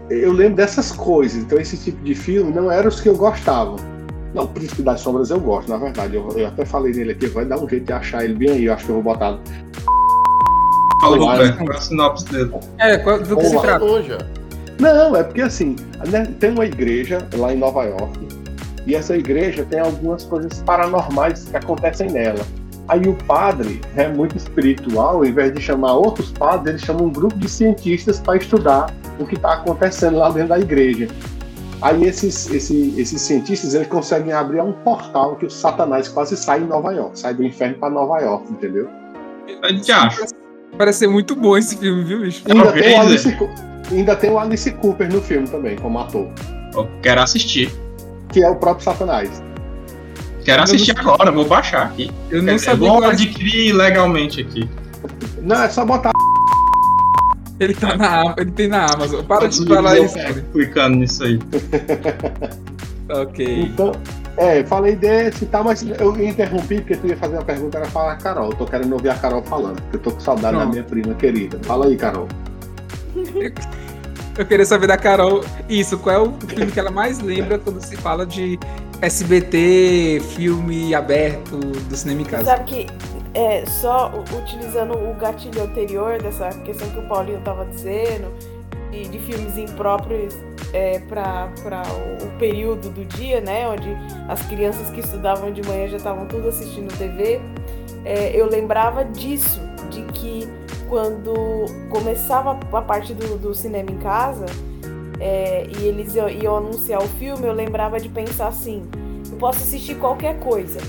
eu 0.09 0.31
lembro 0.31 0.55
dessas 0.55 0.91
coisas. 0.91 1.41
Então, 1.43 1.59
esse 1.59 1.77
tipo 1.77 2.03
de 2.03 2.13
filme 2.15 2.51
não 2.53 2.71
eram 2.71 2.87
os 2.89 2.99
que 2.99 3.09
eu 3.09 3.15
gostava. 3.15 3.75
Não, 4.33 4.43
o 4.43 4.47
Príncipe 4.47 4.81
das 4.81 4.99
Sombras 5.01 5.29
eu 5.29 5.39
gosto, 5.39 5.69
na 5.69 5.77
verdade. 5.77 6.15
Eu, 6.15 6.27
eu 6.37 6.47
até 6.47 6.65
falei 6.65 6.93
nele 6.93 7.11
aqui, 7.13 7.27
vai 7.27 7.45
dar 7.45 7.57
um 7.59 7.67
jeito 7.67 7.85
de 7.85 7.93
achar 7.93 8.23
ele 8.23 8.35
bem 8.35 8.49
aí. 8.49 8.65
Eu 8.65 8.73
acho 8.73 8.85
que 8.85 8.91
eu 8.91 8.95
vou 9.01 9.03
botar. 9.03 9.39
Fala, 11.01 11.17
Olá, 11.17 11.31
Roberto, 11.33 11.57
qual 11.57 11.71
é 11.73 11.77
a 11.77 11.81
sinopse 11.81 12.25
dele? 12.25 12.51
É, 12.79 12.97
qual- 12.97 13.19
do 13.21 13.37
que 13.37 13.45
se 13.45 13.53
Olá. 13.55 13.61
trata? 13.61 13.85
longe, 13.85 14.11
ó. 14.13 14.17
Não, 14.79 15.15
é 15.15 15.23
porque 15.23 15.41
assim, 15.41 15.75
né, 16.09 16.25
tem 16.39 16.51
uma 16.51 16.65
igreja 16.65 17.19
lá 17.35 17.53
em 17.53 17.57
Nova 17.57 17.83
York, 17.83 18.27
e 18.85 18.95
essa 18.95 19.15
igreja 19.17 19.65
tem 19.67 19.79
algumas 19.79 20.23
coisas 20.23 20.61
paranormais 20.61 21.45
que 21.45 21.57
acontecem 21.57 22.09
nela. 22.11 22.39
Aí 22.87 23.01
o 23.07 23.13
padre 23.25 23.81
é 23.95 24.07
muito 24.07 24.37
espiritual, 24.37 25.17
ao 25.17 25.25
invés 25.25 25.53
de 25.53 25.61
chamar 25.61 25.93
outros 25.93 26.31
padres, 26.31 26.75
ele 26.75 26.85
chama 26.85 27.01
um 27.03 27.09
grupo 27.09 27.37
de 27.37 27.49
cientistas 27.49 28.19
para 28.19 28.37
estudar 28.37 28.93
o 29.19 29.25
que 29.25 29.35
está 29.35 29.55
acontecendo 29.55 30.17
lá 30.17 30.29
dentro 30.29 30.49
da 30.49 30.59
igreja. 30.59 31.07
Aí 31.81 32.05
esses, 32.05 32.49
esse- 32.49 32.93
esses 32.97 33.21
cientistas 33.21 33.73
eles 33.73 33.87
conseguem 33.87 34.31
abrir 34.31 34.61
um 34.61 34.71
portal 34.71 35.35
que 35.35 35.45
o 35.45 35.49
Satanás 35.49 36.07
quase 36.07 36.35
sai 36.37 36.61
em 36.61 36.65
Nova 36.65 36.91
York, 36.93 37.19
sai 37.19 37.33
do 37.33 37.43
inferno 37.43 37.75
para 37.77 37.89
Nova 37.89 38.19
York, 38.19 38.51
entendeu? 38.51 38.87
A 39.61 39.67
gente 39.69 39.91
acha. 39.91 40.25
Parece 40.77 40.99
ser 40.99 41.07
muito 41.07 41.35
bom 41.35 41.57
esse 41.57 41.77
filme, 41.77 42.03
viu, 42.03 42.21
bicho? 42.21 42.43
Ainda 42.49 42.63
Talvez, 42.63 42.85
tem, 42.85 42.95
o? 42.95 43.01
Alice, 43.01 43.37
ainda 43.91 44.15
tem 44.15 44.29
o 44.31 44.39
Alice 44.39 44.71
Cooper 44.71 45.11
no 45.11 45.21
filme 45.21 45.47
também, 45.47 45.75
como 45.77 45.99
ator, 45.99 46.27
Eu 46.73 46.87
quero 47.01 47.21
assistir. 47.21 47.69
que 48.31 48.43
é 48.43 48.49
o 48.49 48.55
próprio 48.55 48.83
Satanás. 48.83 49.41
Quero 50.47 50.63
assistir 50.63 50.97
agora, 50.97 51.29
vou 51.29 51.43
baixar 51.45 51.87
aqui. 51.87 52.09
Eu 52.31 52.41
não 52.41 52.53
É, 52.53 52.57
sabia 52.57 52.87
vou 52.87 52.99
que 52.99 53.03
era- 53.03 53.13
adquirir 53.13 53.73
legalmente 53.75 54.39
aqui. 54.39 54.69
Não, 55.41 55.61
é 55.61 55.67
só 55.69 55.83
botar 55.85 56.11
ele 57.59 57.73
tá 57.73 57.97
na 57.97 58.33
ele 58.37 58.51
tem 58.51 58.69
na 58.69 58.85
Amazon. 58.85 59.25
Para 59.25 59.49
de 59.49 59.65
falar 59.67 59.99
isso. 59.99 60.15
Clicando 60.53 60.95
nisso 60.95 61.23
aí. 61.25 61.37
Ok. 63.09 63.61
Então, 63.61 63.93
é, 64.35 64.63
falei 64.65 64.93
desse 64.95 65.45
e 65.45 65.47
tal, 65.47 65.63
mas 65.63 65.81
eu 65.81 66.13
interrompi 66.21 66.75
porque 66.81 66.95
tu 66.97 67.07
ia 67.07 67.15
fazer 67.15 67.35
uma 67.37 67.43
pergunta, 67.45 67.77
era 67.77 67.87
falar 67.87 68.11
a 68.13 68.15
Carol. 68.17 68.49
Eu 68.51 68.55
tô 68.57 68.65
querendo 68.65 68.91
ouvir 68.93 69.09
a 69.09 69.15
Carol 69.15 69.41
falando, 69.43 69.81
porque 69.83 69.95
eu 69.95 69.99
tô 70.01 70.11
com 70.11 70.19
saudade 70.19 70.55
da 70.55 70.61
Pronto. 70.61 70.71
minha 70.73 70.83
prima 70.83 71.13
querida. 71.13 71.57
Fala 71.63 71.85
aí, 71.87 71.95
Carol. 71.95 72.27
Eu 74.37 74.45
queria 74.45 74.65
saber 74.65 74.87
da 74.87 74.97
Carol 74.97 75.41
isso, 75.69 75.97
qual 75.97 76.15
é 76.15 76.19
o 76.19 76.33
filme 76.47 76.69
que 76.71 76.79
ela 76.79 76.91
mais 76.91 77.19
lembra 77.19 77.57
quando 77.57 77.81
se 77.81 77.95
fala 77.95 78.25
de 78.25 78.59
SBT, 79.01 80.19
filme 80.35 80.95
aberto 80.95 81.57
do 81.57 81.95
cinema 81.95 82.21
em 82.21 82.25
casa? 82.25 82.45
Sabe 82.45 82.63
que 82.63 82.87
é, 83.33 83.63
só 83.65 84.11
utilizando 84.35 84.93
o 84.93 85.13
gatilho 85.13 85.63
anterior 85.63 86.19
dessa 86.21 86.49
questão 86.61 86.89
que 86.89 86.97
o 86.97 87.03
Paulinho 87.03 87.39
tava 87.41 87.65
dizendo, 87.65 88.33
de, 88.89 89.07
de 89.07 89.19
filmes 89.19 89.55
impróprios 89.57 90.35
é, 90.73 90.99
para 90.99 91.83
o, 91.91 92.25
o 92.25 92.39
período 92.39 92.89
do 92.89 93.05
dia, 93.05 93.39
né? 93.39 93.69
Onde 93.69 93.95
as 94.27 94.41
crianças 94.47 94.89
que 94.89 95.01
estudavam 95.01 95.51
de 95.51 95.61
manhã 95.67 95.87
já 95.87 95.97
estavam 95.97 96.25
tudo 96.25 96.49
assistindo 96.49 96.91
TV. 96.97 97.39
é, 98.03 98.31
eu 98.33 98.49
lembrava 98.49 99.05
disso, 99.05 99.61
de 99.91 100.01
que 100.13 100.47
quando 100.89 101.65
começava 101.89 102.57
a 102.73 102.81
parte 102.81 103.13
do, 103.13 103.37
do 103.37 103.53
cinema 103.53 103.91
em 103.91 103.97
casa 103.97 104.45
é, 105.19 105.67
e 105.79 105.85
eles 105.85 106.15
iam, 106.15 106.57
anunciar 106.57 107.01
o 107.01 107.07
filme, 107.07 107.45
eu 107.47 107.53
lembrava 107.53 107.99
de 107.99 108.09
pensar 108.09 108.47
assim: 108.47 108.83
eu 109.31 109.37
posso 109.37 109.59
assistir 109.59 109.95
qualquer 109.95 110.39
coisa, 110.39 110.79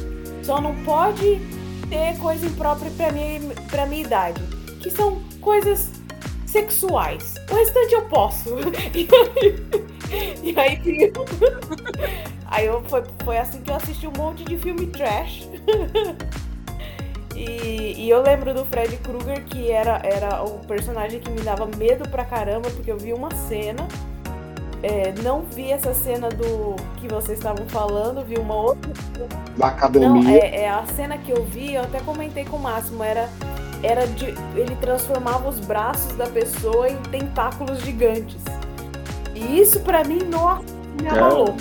só 0.43 0.61
não 0.61 0.75
pode 0.85 1.41
ter 1.89 2.19
coisa 2.19 2.45
imprópria 2.47 2.91
pra 2.97 3.11
minha, 3.13 3.41
pra 3.71 3.87
minha 3.87 4.03
idade, 4.03 4.41
que 4.83 4.91
são 4.91 5.19
coisas 5.41 5.91
sexuais. 6.47 7.35
O 7.51 7.55
restante 7.55 7.95
eu 7.95 8.03
posso. 8.03 8.51
E 10.43 10.59
aí, 10.59 10.77
tinha- 10.81 11.11
aí 12.47 12.65
eu, 12.65 12.83
foi, 12.85 13.03
foi 13.23 13.37
assim 13.37 13.61
que 13.61 13.71
eu 13.71 13.75
assisti 13.75 14.07
um 14.07 14.13
monte 14.17 14.43
de 14.43 14.57
filme 14.57 14.87
trash. 14.87 15.47
E, 17.37 17.95
e 18.05 18.11
eu 18.11 18.23
lembro 18.23 18.53
do 18.55 18.65
Fred 18.65 18.97
Krueger, 18.99 19.45
que 19.45 19.71
era, 19.71 20.01
era 20.03 20.43
o 20.43 20.59
personagem 20.67 21.21
que 21.21 21.31
me 21.31 21.41
dava 21.43 21.67
medo 21.77 22.09
pra 22.09 22.25
caramba, 22.25 22.71
porque 22.71 22.91
eu 22.91 22.97
vi 22.99 23.13
uma 23.13 23.31
cena. 23.49 23.87
É, 24.83 25.13
não 25.23 25.43
vi 25.43 25.71
essa 25.73 25.93
cena 25.93 26.29
do 26.29 26.77
que 26.99 27.09
vocês 27.09 27.39
estavam 27.39 27.67
falando, 27.69 28.25
vi 28.25 28.37
uma 28.37 28.55
outra 28.55 28.93
Da 29.57 29.67
não, 29.67 29.67
academia. 29.67 30.39
é, 30.39 30.63
é 30.63 30.69
a 30.71 30.85
cena 30.95 31.19
que 31.19 31.31
eu 31.33 31.45
vi, 31.45 31.75
eu 31.75 31.83
até 31.83 32.01
comentei 32.01 32.45
com 32.45 32.57
o 32.57 32.61
Máximo, 32.61 33.03
era, 33.03 33.29
era 33.83 34.07
de. 34.07 34.27
Ele 34.55 34.77
transformava 34.81 35.49
os 35.49 35.59
braços 35.61 36.13
da 36.17 36.27
pessoa 36.27 36.89
em 36.89 36.97
tentáculos 37.11 37.81
gigantes. 37.81 38.41
E 39.35 39.61
isso 39.61 39.81
pra 39.81 40.05
mim, 40.05 40.19
nossa, 40.25 40.63
me 41.01 41.09
É. 41.09 41.11
abalou. 41.11 41.55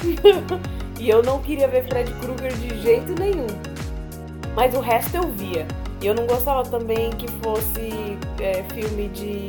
e 0.99 1.10
eu 1.10 1.21
não 1.23 1.39
queria 1.41 1.67
ver 1.67 1.88
Fred 1.88 2.12
Krueger 2.13 2.53
de 2.58 2.82
jeito 2.82 3.13
nenhum. 3.19 3.47
Mas 4.56 4.73
o 4.75 4.80
resto 4.80 5.17
eu 5.17 5.27
via. 5.32 5.67
E 6.01 6.06
eu 6.08 6.13
não 6.15 6.25
gostava 6.27 6.63
também 6.63 7.10
que 7.12 7.27
fosse 7.43 8.17
é, 8.39 8.63
filme 8.73 9.08
de. 9.10 9.47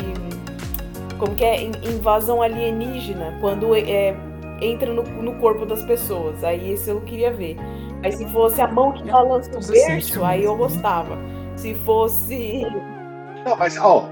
Como 1.18 1.34
que 1.34 1.44
é? 1.44 1.62
In- 1.62 1.72
Invasão 1.84 2.40
alienígena. 2.42 3.36
Quando 3.40 3.74
é, 3.74 4.14
entra 4.60 4.92
no, 4.92 5.02
no 5.02 5.34
corpo 5.34 5.66
das 5.66 5.82
pessoas. 5.84 6.42
Aí 6.44 6.72
esse 6.72 6.90
eu 6.90 7.00
queria 7.02 7.32
ver. 7.32 7.56
Aí 8.02 8.12
se 8.12 8.24
fosse 8.26 8.60
a 8.60 8.68
mão 8.68 8.92
que 8.92 9.02
balança 9.10 9.50
o 9.50 9.62
Você 9.62 9.74
sente 9.76 9.88
berço, 10.12 10.24
aí 10.24 10.44
eu 10.44 10.56
muito. 10.56 10.72
gostava. 10.74 11.18
Se 11.56 11.74
fosse. 11.74 12.62
Não, 13.44 13.56
mas, 13.56 13.76
ó, 13.76 14.08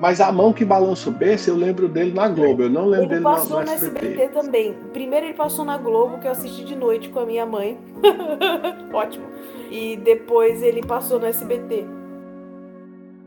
mas 0.00 0.20
a 0.20 0.32
mão 0.32 0.52
que 0.52 0.64
balança 0.64 1.10
o 1.10 1.12
berço, 1.12 1.50
eu 1.50 1.56
lembro 1.56 1.88
dele 1.88 2.12
na 2.14 2.28
Globo. 2.28 2.62
Eu 2.62 2.70
não 2.70 2.86
lembro 2.86 3.04
Ele 3.06 3.08
dele 3.16 3.20
na, 3.20 3.30
passou 3.30 3.60
no 3.60 3.66
no 3.66 3.72
SBT. 3.72 4.06
SBT 4.06 4.28
também. 4.28 4.74
Primeiro 4.92 5.26
ele 5.26 5.34
passou 5.34 5.64
na 5.64 5.76
Globo, 5.76 6.18
que 6.18 6.26
eu 6.26 6.32
assisti 6.32 6.64
de 6.64 6.74
noite 6.74 7.10
com 7.10 7.20
a 7.20 7.26
minha 7.26 7.44
mãe. 7.44 7.78
Ótimo. 8.92 9.26
E 9.70 9.96
depois 9.98 10.62
ele 10.62 10.82
passou 10.82 11.18
no 11.20 11.26
SBT. 11.26 11.86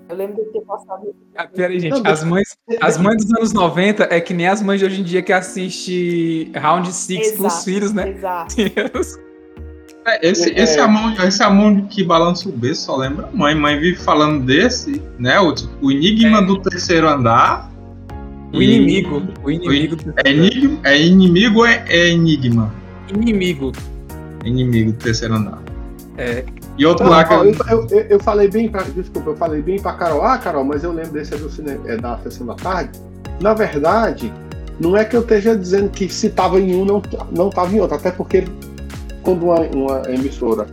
Eu 0.10 0.16
lembro 0.18 0.36
de 0.44 0.52
ter 0.52 0.62
passado. 0.62 1.16
Ah, 1.36 1.48
peraí, 1.48 1.80
gente. 1.80 2.02
Não, 2.02 2.12
As 2.12 2.24
mães, 2.24 2.58
as 2.82 2.98
mães 2.98 3.18
dos 3.26 3.34
anos 3.38 3.54
90 3.54 4.08
é 4.12 4.20
que 4.20 4.34
nem 4.34 4.48
as 4.48 4.62
mães 4.62 4.80
de 4.80 4.86
hoje 4.86 5.02
em 5.02 5.04
dia 5.04 5.22
que 5.22 5.32
assistem 5.34 6.52
Round 6.56 6.92
6 6.92 7.38
com 7.38 7.48
os 7.48 7.64
filhos, 7.64 7.94
né? 7.94 8.10
Exato. 8.10 8.56
É, 10.06 10.28
esse, 10.30 10.50
É. 10.52 10.62
esse, 10.62 10.78
amor, 10.82 11.14
esse 11.26 11.42
amor 11.42 11.84
que 11.88 12.04
balança 12.04 12.50
o 12.50 12.52
berço 12.52 12.88
só 12.88 12.98
lembra 12.98 13.26
a 13.28 13.32
mãe. 13.32 13.56
Mãe 13.56 13.80
vive 13.80 13.96
falando 13.98 14.46
desse, 14.46 15.02
né? 15.18 15.40
O, 15.40 15.54
o 15.82 15.90
enigma 15.94 16.40
É. 16.40 16.42
do 16.46 16.60
terceiro 16.60 17.08
andar. 17.08 17.72
O 18.54 18.62
inimigo. 18.62 19.22
O 19.42 19.50
inimigo. 19.50 19.96
do- 19.96 20.14
É, 20.26 20.30
enigma, 20.30 20.78
é 20.84 21.02
inimigo 21.02 21.60
ou 21.60 21.66
é, 21.66 21.86
é 21.88 22.10
enigma? 22.10 22.74
Inimigo. 23.16 23.72
Inimigo 24.44 24.92
do 24.92 24.98
terceiro 24.98 25.36
andar. 25.36 25.63
É. 26.18 26.44
E 26.78 26.86
outro 26.86 27.08
lá 27.08 27.24
que 27.24 27.34
eu, 27.34 27.46
eu, 27.46 27.88
eu, 28.10 28.20
falei 28.20 28.48
bem 28.48 28.70
pra. 28.70 28.84
Desculpa, 28.84 29.32
eu 29.32 29.36
falei 29.36 29.62
bem 29.62 29.82
pra 29.82 29.94
Carol. 29.94 30.24
Ah, 30.24 30.38
Carol, 30.38 30.64
mas 30.64 30.84
eu 30.84 30.92
lembro 30.92 31.12
desse 31.12 31.34
é 31.34 31.38
do 31.38 31.50
cinema, 31.50 31.90
é 31.90 31.98
da 31.98 32.18
sessão 32.20 32.48
da 32.48 32.56
tarde. 32.56 33.00
Na 33.40 33.54
verdade, 33.54 34.32
não 34.80 34.96
é 34.96 35.06
que 35.06 35.16
eu 35.16 35.22
esteja 35.22 35.56
dizendo 35.56 35.90
que 35.90 36.08
se 36.10 36.30
tava 36.30 36.60
em 36.60 36.76
um, 36.76 36.86
não, 36.86 37.02
não 37.32 37.50
tava 37.50 37.76
em 37.76 37.80
outro. 37.80 37.96
Até 37.96 38.12
porque 38.12 38.44
quando 39.24 39.44
uma, 39.44 39.60
uma 39.62 40.02
emissora 40.10 40.68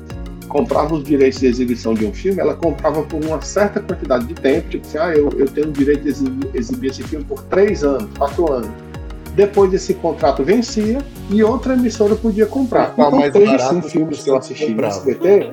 comprava 0.49 0.95
os 0.95 1.05
direitos 1.05 1.41
de 1.41 1.47
exibição 1.47 1.95
de 1.95 2.05
um 2.05 2.13
filme, 2.13 2.41
ela 2.41 2.55
comprava 2.55 3.03
por 3.03 3.25
uma 3.25 3.41
certa 3.41 3.81
quantidade 3.81 4.27
de 4.27 4.35
tempo. 4.35 4.69
Tipo 4.69 4.87
assim, 4.87 4.99
ah, 4.99 5.15
eu, 5.15 5.31
eu 5.39 5.47
tenho 5.47 5.69
o 5.69 5.73
direito 5.73 6.03
de 6.03 6.09
exibir, 6.09 6.51
exibir 6.55 6.91
esse 6.91 7.03
filme 7.05 7.25
por 7.25 7.43
três 7.45 7.83
anos, 7.85 8.11
quatro 8.19 8.53
anos. 8.53 8.71
Depois 9.35 9.71
desse 9.71 9.95
contrato 9.95 10.43
vencia 10.43 10.99
e 11.31 11.43
outra 11.43 11.75
emissora 11.75 12.17
podia 12.17 12.47
comprar. 12.47 12.91
Ficava 12.91 13.09
Então, 13.09 13.19
mais 13.21 13.33
teve 13.33 13.59
sim 13.59 13.83
filmes 13.83 14.23
que 14.23 14.31
eu 14.31 14.37
assisti 14.37 14.75
no. 14.75 14.85
SBT. 14.85 15.51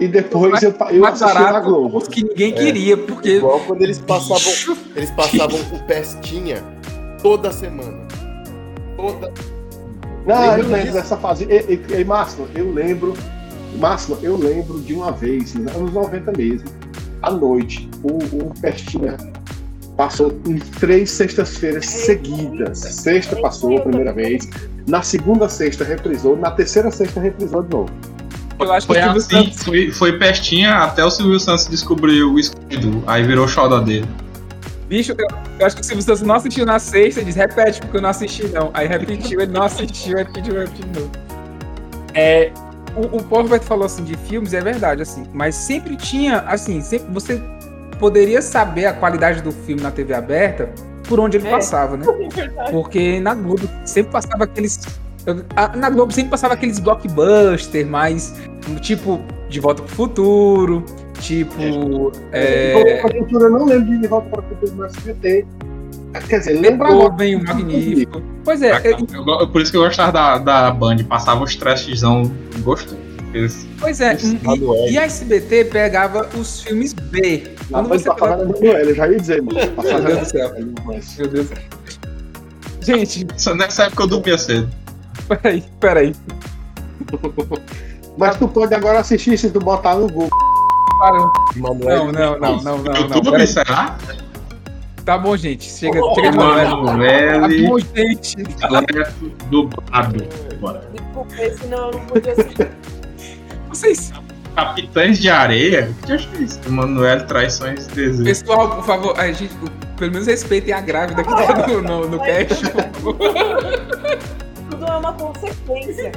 E 0.00 0.08
depois 0.08 0.50
Mais- 0.52 0.62
eu, 0.64 0.74
eu 0.90 1.00
mais 1.02 1.22
assisti 1.22 1.42
na 1.42 1.60
Globo. 1.60 2.00
que 2.10 2.24
ninguém 2.24 2.52
É. 2.52 2.56
queria, 2.56 2.96
porque. 2.96 3.36
Igual 3.36 3.60
quando 3.60 3.82
eles 3.82 3.98
passavam, 4.00 4.36
Bicho. 4.36 4.76
eles 4.96 5.10
passavam 5.12 5.58
o 5.72 5.78
Pestinha 5.86 6.62
toda 7.22 7.52
semana. 7.52 7.98
Toda. 8.96 9.32
Não, 10.26 10.44
eu 10.56 10.62
lembro 10.64 10.80
disso? 10.80 10.92
dessa 10.94 11.16
fase. 11.16 11.44
E, 11.44 11.74
e, 11.74 12.00
e, 12.00 12.04
Máximo, 12.04 12.48
eu 12.54 12.72
lembro. 12.72 13.14
Máximo, 13.78 14.16
eu 14.22 14.36
lembro 14.36 14.80
de 14.80 14.94
uma 14.94 15.12
vez, 15.12 15.52
nos 15.54 15.74
anos 15.74 15.92
90 15.92 16.32
mesmo, 16.36 16.68
à 17.22 17.30
noite, 17.30 17.88
o, 18.02 18.16
o 18.46 18.52
Pestinha 18.60 19.16
passou 19.96 20.32
em 20.46 20.58
três 20.58 21.10
sextas-feiras 21.10 21.86
seguidas. 21.86 22.78
Sexta 22.78 23.36
passou 23.36 23.78
a 23.78 23.80
primeira 23.82 24.12
vez, 24.12 24.48
na 24.86 25.02
segunda 25.02 25.48
sexta 25.48 25.84
reprisou, 25.84 26.36
na 26.36 26.50
terceira 26.50 26.90
sexta 26.90 27.20
reprisou 27.20 27.62
de 27.62 27.70
novo. 27.70 27.90
Eu 28.58 28.72
acho 28.72 28.86
que 28.86 28.92
foi 28.94 29.02
o 29.02 29.04
Silvio 29.04 29.20
assim, 29.20 29.46
Santos- 29.50 29.64
foi, 29.64 29.90
foi 29.90 30.18
pestinha 30.18 30.74
até 30.76 31.04
o 31.04 31.10
Silvio 31.10 31.38
Santos 31.40 31.66
descobrir 31.66 32.22
o 32.22 32.38
escudo. 32.38 33.02
Aí 33.06 33.22
virou 33.24 33.48
xodó 33.48 33.80
dele. 33.80 34.08
Bicho, 34.88 35.12
eu, 35.18 35.26
eu 35.58 35.66
acho 35.66 35.74
que 35.76 35.82
o 35.82 35.84
Silvio 35.84 36.02
Santos 36.04 36.22
não 36.22 36.34
assistiu 36.36 36.64
na 36.64 36.78
sexta 36.78 37.20
e 37.20 37.24
diz, 37.24 37.34
repete, 37.34 37.80
porque 37.80 37.96
eu 37.96 38.02
não 38.02 38.10
assisti, 38.10 38.46
não. 38.48 38.70
Aí 38.74 38.86
repetiu, 38.86 39.40
ele 39.40 39.52
não 39.52 39.62
assistiu, 39.62 40.16
repetiu, 40.16 40.54
repetiu 40.54 40.84
de 40.86 41.00
novo. 41.00 41.10
É, 42.14 42.52
o, 42.96 43.16
o 43.16 43.22
Porto 43.24 43.60
falou 43.62 43.86
assim 43.86 44.04
de 44.04 44.16
filmes, 44.16 44.54
é 44.54 44.60
verdade, 44.60 45.02
assim, 45.02 45.24
mas 45.32 45.56
sempre 45.56 45.96
tinha, 45.96 46.38
assim, 46.40 46.80
sempre 46.80 47.12
você 47.12 47.42
poderia 47.94 48.40
saber 48.42 48.86
a 48.86 48.92
qualidade 48.92 49.42
do 49.42 49.52
filme 49.52 49.82
na 49.82 49.90
TV 49.90 50.14
aberta 50.14 50.70
por 51.08 51.20
onde 51.20 51.36
ele 51.36 51.46
É. 51.48 51.50
passava, 51.50 51.96
né? 51.96 52.04
Porque 52.70 53.20
na 53.20 53.34
Globo 53.34 53.68
sempre 53.84 54.12
passava 54.12 54.44
aqueles 54.44 54.80
na 55.76 55.88
Globo 55.88 56.12
sempre 56.12 56.30
passava 56.30 56.52
aqueles 56.52 56.78
blockbusters, 56.78 57.88
mais 57.88 58.34
tipo 58.82 59.20
De 59.48 59.58
Volta 59.58 59.82
pro 59.82 59.94
Futuro, 59.94 60.84
tipo. 61.20 61.56
De 61.58 61.70
Volta 61.70 62.20
É, 62.32 63.00
para 63.00 63.16
o 63.16 63.18
Futuro, 63.24 63.44
eu 63.44 63.50
não 63.50 63.64
lembro 63.64 63.86
de 63.86 63.98
De 64.00 64.06
Volta 64.06 64.28
para 64.28 64.40
o 64.40 64.44
Futuro 64.48 64.72
no 64.76 64.84
SBT. 64.84 65.46
Quer 66.28 66.38
dizer, 66.38 66.60
lembra 66.60 66.88
agora. 66.88 67.08
Beethoven, 67.10 67.36
o 67.36 67.44
Magnífico. 67.56 68.22
Pois 68.44 68.62
é, 68.62 68.80
eu-. 68.84 69.06
Eu 69.40 69.48
por 69.48 69.62
isso 69.62 69.70
que 69.72 69.76
eu 69.78 69.82
gostava 69.82 70.12
da, 70.12 70.38
da 70.38 70.70
Band, 70.70 70.98
passava 71.08 71.42
os 71.42 71.56
trashzão 71.56 72.30
gostoso. 72.58 72.96
Eles- 73.34 73.66
pois 73.80 74.00
é. 74.00 74.16
E- 74.16 74.38
Manuel. 74.42 74.88
E, 74.88 74.96
a 74.96 75.02
SBT 75.02 75.64
pegava 75.66 76.28
os 76.38 76.62
filmes 76.62 76.92
B. 76.92 77.52
Na 77.70 77.80
Quando 77.82 77.88
você 77.88 78.04
passava 78.08 78.36
pegava- 78.54 78.78
eu 78.80 78.94
já 78.94 79.08
ia 79.08 79.18
dizer, 79.20 79.42
mano. 79.42 79.58
Passava 79.74 79.98
Meu 80.00 80.06
Deus 80.06 80.18
do 80.20 80.24
céu. 80.30 80.54
Meu 80.54 81.28
Deus. 81.28 81.48
Gente, 82.80 83.26
Só 83.36 83.54
Nessa 83.54 83.84
época 83.84 84.02
eu 84.04 84.06
dormia 84.06 84.38
cedo. 84.38 84.68
peraí, 85.28 85.64
peraí. 85.80 86.14
Mas 88.16 88.36
tu 88.36 88.46
pode 88.46 88.72
agora 88.74 89.00
assistir 89.00 89.36
se 89.36 89.50
tu 89.50 89.58
botar 89.58 89.96
no 89.96 90.06
Google. 90.06 90.30
Para. 91.00 91.18
Manuel. 91.56 92.12
Não, 92.12 92.38
não, 92.38 92.38
não, 92.38 92.62
não, 92.62 92.78
não, 92.78 92.92
não. 92.94 93.16
YouTube, 93.16 93.46
será? 93.46 93.98
Tá 95.04 95.18
bom, 95.18 95.36
gente. 95.36 95.64
Chega, 95.70 96.00
chega 96.14 96.30
de 96.30 96.36
novela. 96.36 97.48
Tá 97.48 97.48
bom, 97.48 97.78
gente. 97.78 98.36
Direto 98.36 99.32
dublado. 99.50 100.24
Bora. 100.60 100.80
Desculpa, 100.92 101.34
senão 101.60 101.86
eu 101.90 101.92
não 101.92 102.06
podia 102.06 102.32
assistir. 102.32 102.68
Vocês, 103.74 104.12
Capitães 104.54 105.18
de 105.18 105.28
Areia? 105.28 105.90
O 105.90 106.06
que 106.06 106.12
eu 106.12 106.16
achei 106.16 106.44
isso? 106.44 106.60
Emanuel 106.64 107.26
Traições 107.26 107.86
e 107.86 107.90
Desejos. 107.90 108.22
pessoal, 108.22 108.76
por 108.76 108.84
favor, 108.84 109.18
a 109.18 109.26
gente, 109.32 109.52
pelo 109.96 110.12
menos 110.12 110.28
respeitem 110.28 110.72
a 110.72 110.80
grávida 110.80 111.24
que 111.24 111.28
tá 111.28 111.66
no, 111.66 111.82
no, 111.82 112.08
no 112.08 112.20
cast. 112.20 112.62
Tudo 114.70 114.86
é 114.86 114.96
uma 114.96 115.12
consequência. 115.14 116.12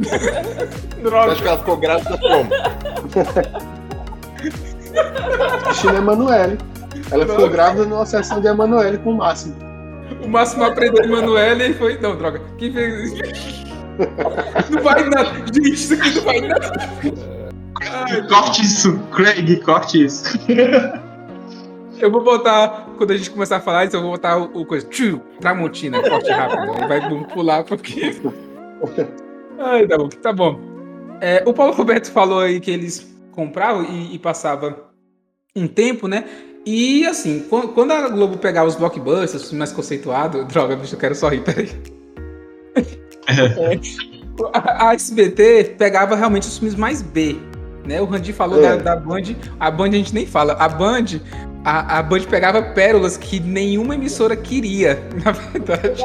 Você 0.00 1.00
Droga. 1.02 1.32
acha 1.32 1.42
que 1.42 1.48
ela 1.48 1.58
ficou 1.58 1.76
grávida 1.76 2.16
como? 2.16 2.50
Assistindo 5.68 5.96
a 5.96 5.98
Emanuele. 5.98 6.56
Ela 7.10 7.26
ficou 7.26 7.50
grávida 7.50 7.84
numa 7.84 8.06
sessão 8.06 8.40
de 8.40 8.46
Emanuele 8.48 8.96
com 8.96 9.10
o 9.10 9.16
Máximo. 9.18 9.54
O 10.24 10.28
máximo 10.28 10.64
aprendeu 10.64 11.02
de 11.02 11.08
Manuela 11.08 11.62
e 11.62 11.74
foi. 11.74 11.98
Não, 11.98 12.16
droga. 12.16 12.40
Quem 12.56 12.72
fez 12.72 13.12
isso? 13.12 13.69
Não 14.70 14.82
vai 14.82 15.08
nada. 15.08 15.30
Gente, 15.52 15.72
isso 15.72 15.94
aqui 15.94 16.10
não 16.14 16.22
vai 16.22 16.40
nada. 16.40 16.72
Ai, 17.82 18.26
Corte 18.28 18.62
isso, 18.62 18.98
Craig, 19.14 19.56
corte 19.62 20.04
isso. 20.04 20.38
Eu 21.98 22.10
vou 22.10 22.22
botar, 22.24 22.88
quando 22.96 23.10
a 23.10 23.16
gente 23.16 23.30
começar 23.30 23.56
a 23.56 23.60
falar 23.60 23.84
isso, 23.84 23.96
eu 23.96 24.02
vou 24.02 24.12
botar 24.12 24.38
o, 24.38 24.60
o 24.60 24.66
coisa. 24.66 24.86
Tchu, 24.88 25.20
Tramontina, 25.40 26.00
corte 26.02 26.30
rápido. 26.30 26.72
Aí 26.72 26.88
vai 26.88 27.00
vamos 27.00 27.32
pular 27.32 27.64
porque. 27.64 28.16
Ai, 29.58 29.86
tá 29.86 29.98
bom, 29.98 30.08
tá 30.08 30.32
bom. 30.32 30.58
É, 31.20 31.42
o 31.46 31.52
Paulo 31.52 31.74
Roberto 31.74 32.10
falou 32.10 32.40
aí 32.40 32.60
que 32.60 32.70
eles 32.70 33.14
compravam 33.32 33.84
e, 33.84 34.14
e 34.14 34.18
passava 34.18 34.90
um 35.54 35.66
tempo, 35.68 36.08
né? 36.08 36.24
E 36.64 37.06
assim, 37.06 37.40
quan- 37.48 37.68
quando 37.68 37.92
a 37.92 38.08
Globo 38.08 38.38
pegava 38.38 38.68
os 38.68 38.76
blockbusters, 38.76 39.52
mais 39.52 39.72
conceituados, 39.72 40.46
droga, 40.46 40.76
bicho, 40.76 40.94
eu 40.94 40.98
quero 40.98 41.14
só 41.14 41.28
rir, 41.28 41.42
peraí. 41.42 41.68
A, 44.54 44.88
a 44.90 44.94
SBT 44.94 45.74
pegava 45.78 46.16
realmente 46.16 46.44
os 46.48 46.56
filmes 46.58 46.74
mais 46.74 47.02
B, 47.02 47.36
né? 47.84 48.00
O 48.00 48.04
Randy 48.06 48.32
falou 48.32 48.58
É. 48.64 48.76
da, 48.76 48.94
da 48.94 48.96
Band, 48.96 49.22
a 49.58 49.70
Band 49.70 49.88
a 49.88 49.92
gente 49.92 50.14
nem 50.14 50.24
fala. 50.26 50.54
A 50.54 50.66
Band, 50.68 51.04
a, 51.62 51.98
a 51.98 52.02
Band 52.02 52.20
pegava 52.22 52.62
pérolas 52.62 53.18
que 53.18 53.38
nenhuma 53.38 53.94
emissora 53.96 54.34
queria, 54.34 54.98
na 55.22 55.32
verdade, 55.32 56.02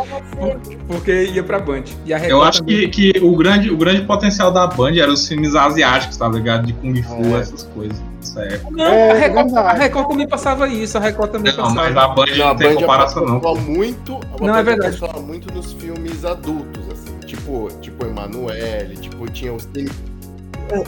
porque 0.85 1.27
ia 1.27 1.43
pra 1.43 1.59
Band. 1.59 1.83
E 2.05 2.13
a 2.13 2.19
Eu 2.27 2.43
acho 2.43 2.59
também. 2.59 2.89
que, 2.89 3.13
que 3.13 3.19
o, 3.23 3.37
grande, 3.37 3.71
o 3.71 3.77
grande 3.77 4.01
potencial 4.01 4.51
da 4.51 4.67
Band 4.67 4.97
era 4.97 5.11
os 5.11 5.25
filmes 5.25 5.55
asiáticos, 5.55 6.17
tá 6.17 6.27
ligado? 6.27 6.65
De 6.67 6.73
Kung 6.73 7.01
Fu, 7.03 7.23
É. 7.37 7.39
essas 7.39 7.63
coisas. 7.63 7.97
É. 8.37 8.59
Não, 8.71 8.83
É, 8.83 9.11
a, 9.11 9.13
Record, 9.13 9.53
a 9.55 9.73
Record 9.73 10.07
também 10.09 10.27
passava 10.27 10.67
isso, 10.67 10.97
a 10.97 10.99
Record 11.01 11.31
também 11.31 11.55
Não, 11.55 11.73
mas 11.73 11.93
passava. 11.93 12.11
a 12.11 12.15
Band 12.15 12.25
Não, 12.35 12.55
tem 12.55 12.69
Band 12.73 12.81
comparação, 12.81 13.23
não. 13.25 13.55
muito. 13.61 14.19
a 14.41 14.45
Não, 14.45 14.55
é 14.57 14.63
verdade. 14.63 14.99
muito 15.25 15.53
nos 15.53 15.71
filmes 15.73 16.25
adultos. 16.25 16.83
Tipo, 17.45 17.69
tipo 17.79 18.05
Emanuele, 18.07 18.97
tipo, 18.97 19.29
tinha 19.29 19.53
os. 19.53 19.69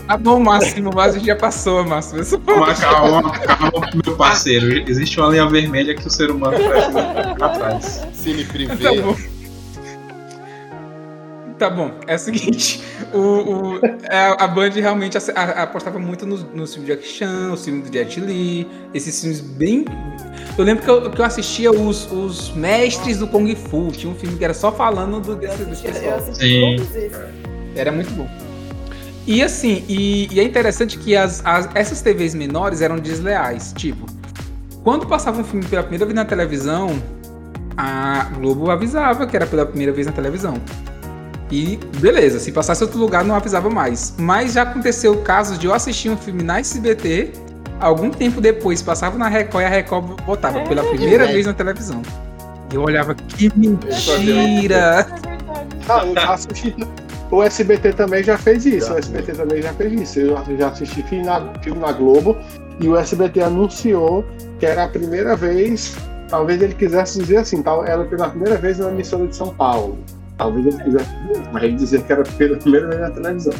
Ah, 0.07 0.17
bom, 0.17 0.39
Máximo, 0.39 0.89
mas 0.91 1.13
a 1.13 1.17
gente 1.19 1.27
já 1.27 1.35
passou, 1.35 1.85
Máximo. 1.85 2.19
Isso 2.19 2.41
foi- 2.43 2.57
Mas 2.57 2.79
calma, 2.79 3.31
calma, 3.31 3.87
meu 4.03 4.15
parceiro. 4.17 4.89
Existe 4.89 5.19
uma 5.19 5.29
linha 5.29 5.47
vermelha 5.47 5.93
que 5.93 6.07
o 6.07 6.09
ser 6.09 6.31
humano 6.31 6.57
ficar 6.57 7.45
atrás. 7.45 8.07
Cine 8.11 8.43
privê. 8.43 8.75
Tá 8.75 9.01
bom. 9.03 9.15
Tá 11.57 11.71
bom, 11.71 11.91
é 12.05 12.13
o 12.15 12.19
seguinte, 12.19 12.83
o, 13.11 13.17
o- 13.17 13.79
é, 14.03 14.35
a 14.37 14.47
Band 14.47 14.69
realmente 14.75 15.17
ace- 15.17 15.31
a- 15.35 15.63
apostava 15.63 15.97
muito 15.97 16.23
nos 16.23 16.43
nos 16.53 16.73
filmes 16.75 16.87
de 16.91 16.95
Jack 17.01 17.07
Chan, 17.07 17.51
os 17.51 17.65
filmes 17.65 17.89
do 17.89 17.93
Jet 17.93 18.19
Li, 18.19 18.67
esses 18.93 19.19
filmes 19.19 19.41
bem... 19.41 19.83
Eu 20.55 20.63
lembro 20.63 20.83
que 20.83 20.89
eu, 20.89 21.09
que 21.09 21.19
eu 21.19 21.25
assistia 21.25 21.71
os, 21.71 22.11
os 22.11 22.51
Mestres 22.51 23.17
do 23.17 23.27
Kung 23.27 23.55
Fu, 23.55 23.91
tinha 23.91 24.11
um 24.11 24.15
filme 24.15 24.37
que 24.37 24.43
era 24.43 24.53
só 24.53 24.71
falando 24.71 25.19
do, 25.19 25.31
Eu 25.31 25.35
desse, 25.37 25.65
desse 25.65 25.81
pessoal. 25.83 26.17
assisti 26.17 26.79
Sim. 26.79 27.09
Era 27.75 27.91
muito 27.91 28.11
bom. 28.13 28.27
E 29.25 29.41
assim, 29.43 29.83
e, 29.89 30.27
e 30.33 30.39
é 30.39 30.43
interessante 30.43 30.97
que 30.97 31.15
as, 31.15 31.43
as- 31.45 31.69
essas 31.75 32.01
TVs 32.01 32.33
menores 32.35 32.81
eram 32.81 32.97
desleais. 32.97 33.73
Tipo, 33.75 34.05
quando 34.83 35.05
passava 35.07 35.41
um 35.41 35.43
filme 35.43 35.65
pela 35.65 35.81
primeira 35.81 36.05
vez 36.05 36.15
na 36.15 36.23
televisão, 36.25 37.01
a 37.75 38.25
Globo 38.35 38.69
avisava 38.71 39.25
que 39.27 39.35
era 39.35 39.45
pela 39.47 39.65
primeira 39.65 39.91
vez 39.91 40.05
na 40.07 40.13
televisão. 40.13 40.55
E 41.49 41.77
beleza, 41.99 42.39
se 42.39 42.51
passasse 42.51 42.83
outro 42.83 42.99
lugar 42.99 43.23
não 43.23 43.35
avisava 43.35 43.69
mais. 43.69 44.13
Mas 44.17 44.53
já 44.53 44.63
aconteceu 44.63 45.17
casos 45.21 45.57
de 45.57 45.65
eu 45.67 45.73
assistir 45.73 46.09
um 46.09 46.17
filme 46.17 46.43
na 46.43 46.59
SBT, 46.59 47.31
algum 47.79 48.09
tempo 48.09 48.41
depois 48.41 48.81
passava 48.81 49.17
na 49.17 49.27
Record 49.29 49.63
e 49.63 49.65
a 49.65 49.69
Record 49.69 50.21
botava 50.25 50.61
pela 50.65 50.83
primeira 50.83 51.23
É. 51.23 51.31
vez 51.31 51.45
na 51.45 51.53
televisão. 51.53 52.01
E 52.71 52.75
eu 52.75 52.81
olhava, 52.83 53.15
que 53.15 53.51
mentira! 53.55 55.07
É. 55.23 55.27
Ah, 55.89 56.05
eu 56.05 56.13
já 56.15 56.33
assisti. 56.33 56.75
O 57.31 57.41
SBT 57.41 57.93
também 57.93 58.21
já 58.21 58.37
fez 58.37 58.65
isso. 58.65 58.93
O 58.93 58.97
SBT 58.97 59.31
também 59.31 59.61
já 59.61 59.71
fez 59.73 60.01
isso. 60.01 60.19
Eu 60.19 60.57
já 60.57 60.67
assisti 60.67 61.01
filme 61.03 61.25
na, 61.25 61.53
filme 61.61 61.79
na 61.79 61.93
Globo 61.93 62.35
e 62.81 62.89
o 62.89 62.97
SBT 62.97 63.41
anunciou 63.41 64.25
que 64.59 64.65
era 64.65 64.83
a 64.83 64.87
primeira 64.89 65.33
vez. 65.37 65.95
Talvez 66.27 66.61
ele 66.61 66.73
quisesse 66.73 67.19
dizer 67.19 67.37
assim, 67.37 67.61
tal, 67.61 67.85
era 67.85 68.03
pela 68.03 68.29
primeira 68.29 68.57
vez 68.57 68.79
na 68.79 68.89
emissora 68.89 69.25
de 69.27 69.33
São 69.35 69.53
Paulo. 69.55 69.97
Talvez 70.37 70.65
ele 70.67 70.83
quisesse, 70.83 71.09
mas 71.51 71.63
ele 71.63 71.75
dizer 71.75 72.03
que 72.03 72.11
era 72.11 72.23
pela 72.23 72.57
primeira 72.57 72.87
vez 72.87 73.01
na 73.01 73.09
televisão. 73.09 73.53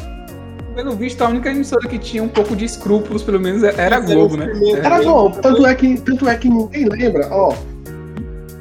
Pelo 0.74 0.92
visto, 0.92 1.22
a 1.22 1.28
única 1.28 1.50
emissora 1.50 1.88
que 1.88 1.98
tinha 1.98 2.22
um 2.22 2.28
pouco 2.28 2.54
de 2.54 2.64
escrúpulos, 2.64 3.24
pelo 3.24 3.40
menos, 3.40 3.64
era 3.64 3.96
a 3.96 4.00
Globo, 4.00 4.36
né? 4.36 4.52
É. 4.76 4.78
Era 4.78 5.02
bom, 5.02 5.30
tanto 5.30 5.66
é 5.66 5.74
que, 5.74 6.00
tanto 6.00 6.28
é 6.28 6.36
que 6.36 6.48
ninguém 6.48 6.88
lembra, 6.88 7.28
ó. 7.32 7.52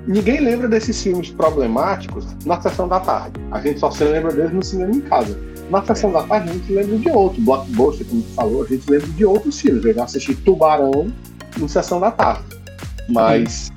Ninguém 0.07 0.39
lembra 0.39 0.67
desses 0.67 1.03
filmes 1.03 1.29
problemáticos 1.29 2.25
na 2.45 2.59
sessão 2.59 2.87
da 2.87 2.99
tarde. 2.99 3.39
A 3.51 3.59
gente 3.59 3.79
só 3.79 3.91
se 3.91 4.03
lembra 4.03 4.31
deles 4.31 4.53
no 4.53 4.63
cinema 4.63 4.93
em 4.93 5.01
casa. 5.01 5.37
Na 5.69 5.83
sessão 5.83 6.11
da 6.11 6.23
tarde 6.23 6.49
a 6.49 6.53
gente 6.53 6.71
lembra 6.71 6.97
de 6.97 7.09
outro, 7.09 7.41
Blockbuster, 7.41 8.07
como 8.07 8.21
tu 8.21 8.33
falou, 8.33 8.63
a 8.63 8.65
gente 8.65 8.89
lembra 8.89 9.07
de 9.07 9.25
outros 9.25 9.59
filmes. 9.59 9.83
Eu 9.85 9.93
já 9.93 10.05
assisti 10.05 10.33
Tubarão 10.33 11.11
em 11.61 11.67
sessão 11.67 11.99
da 11.99 12.09
tarde. 12.09 12.41
Mas, 13.09 13.69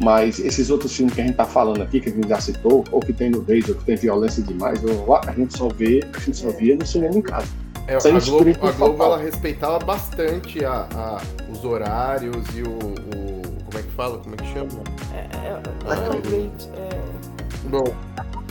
mas 0.00 0.38
esses 0.38 0.70
outros 0.70 0.94
filmes 0.94 1.14
que 1.14 1.20
a 1.20 1.24
gente 1.26 1.36
tá 1.36 1.44
falando 1.44 1.82
aqui, 1.82 2.00
que 2.00 2.08
a 2.08 2.12
gente 2.12 2.28
já 2.28 2.40
citou, 2.40 2.84
ou 2.90 3.00
que 3.00 3.12
tem 3.12 3.30
nudez, 3.30 3.68
ou 3.68 3.74
que 3.74 3.84
tem 3.84 3.96
violência 3.96 4.42
demais, 4.42 4.82
ou- 4.84 5.16
a 5.16 5.32
gente 5.32 5.56
só 5.56 5.68
vê, 5.68 6.02
a 6.14 6.18
gente 6.18 6.36
só 6.36 6.50
via 6.50 6.76
no 6.76 6.84
cinema 6.86 7.14
em 7.16 7.22
casa. 7.22 7.46
É, 7.86 7.96
a 7.96 8.00
Sem 8.00 8.18
Globo, 8.18 8.50
a 8.66 8.70
Globo 8.72 9.02
ela 9.04 9.18
respeitava 9.18 9.78
bastante 9.78 10.64
a, 10.64 10.86
a- 10.94 11.20
os 11.52 11.64
horários 11.64 12.44
e 12.54 12.62
o, 12.62 12.70
o- 12.70 13.42
Como 13.66 13.78
é 13.78 13.82
que 13.82 13.90
fala? 13.92 14.18
Como 14.18 14.34
é 14.34 14.38
que 14.38 14.52
chama? 14.52 14.68
É, 15.12 15.18
é, 15.18 15.48
é, 15.48 15.52
rate, 15.92 16.68
é, 16.76 17.68
Bom, 17.68 17.84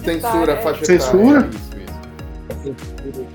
censura, 0.04 0.52
é. 0.54 0.62
faixa 0.62 0.86
Censura? 0.86 1.40
etária. 1.40 1.50
Isso, 2.64 2.74
isso. 3.10 3.26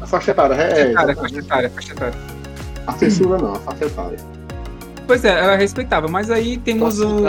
A 0.00 0.06
faixa 0.06 0.30
etária, 0.32 0.54
é, 0.54 0.92
Cara, 0.92 1.14
faixa 1.14 1.38
etária, 1.38 1.70
faixa 1.70 1.92
etária. 1.92 2.14
a 2.86 2.92
censura 2.94 3.38
não, 3.38 3.54
a 3.54 3.58
faixa 3.60 3.84
etária. 3.86 4.18
Pois 5.12 5.26
é, 5.26 5.38
ela 5.38 5.56
respeitava, 5.56 6.08
mas 6.08 6.30
aí 6.30 6.56
temos 6.56 6.98
o, 6.98 7.24
o- 7.24 7.26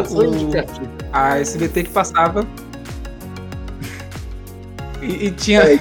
a 1.11 1.37
SBT 1.39 1.83
que 1.83 1.89
passava. 1.89 2.45
E, 5.01 5.25
e 5.27 5.31
tinha, 5.31 5.59
É, 5.63 5.79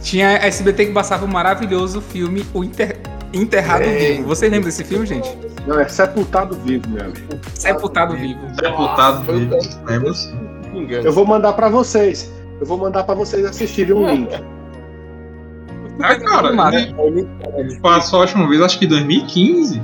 tinha 0.00 0.28
a 0.30 0.46
SBT 0.46 0.86
que 0.86 0.92
passava 0.92 1.26
o 1.26 1.28
maravilhoso 1.28 2.00
filme 2.00 2.42
O 2.54 2.64
Inter- 2.64 2.96
Enterrado 3.34 3.84
É. 3.84 4.12
Vivo. 4.14 4.28
Vocês 4.28 4.50
lembram 4.50 4.64
desse 4.70 4.82
filme, 4.82 5.04
gente? 5.04 5.28
Não, 5.66 5.78
é 5.78 5.86
sepultado 5.88 6.54
vivo, 6.64 6.88
meu 6.88 7.02
amigo. 7.04 7.20
Sepultado 7.52 8.16
Vivo. 8.16 8.40
Sepultado 8.58 9.24
vivo. 9.24 9.58
Lembra. 9.84 10.12
Eu 11.02 11.12
vou 11.12 11.26
mandar 11.26 11.52
pra 11.52 11.68
vocês. 11.68 12.32
Eu 12.58 12.66
vou 12.66 12.78
mandar 12.78 13.04
pra 13.04 13.14
vocês 13.14 13.44
assistirem 13.44 13.92
um 13.92 14.08
link. 14.08 14.30
Ah, 16.00 16.14
cara, 16.16 16.50
né? 16.52 16.94
passou 17.82 18.20
a 18.20 18.22
última 18.22 18.48
vez, 18.48 18.62
acho 18.62 18.78
que 18.78 18.86
em 18.86 18.88
2015. 18.88 19.82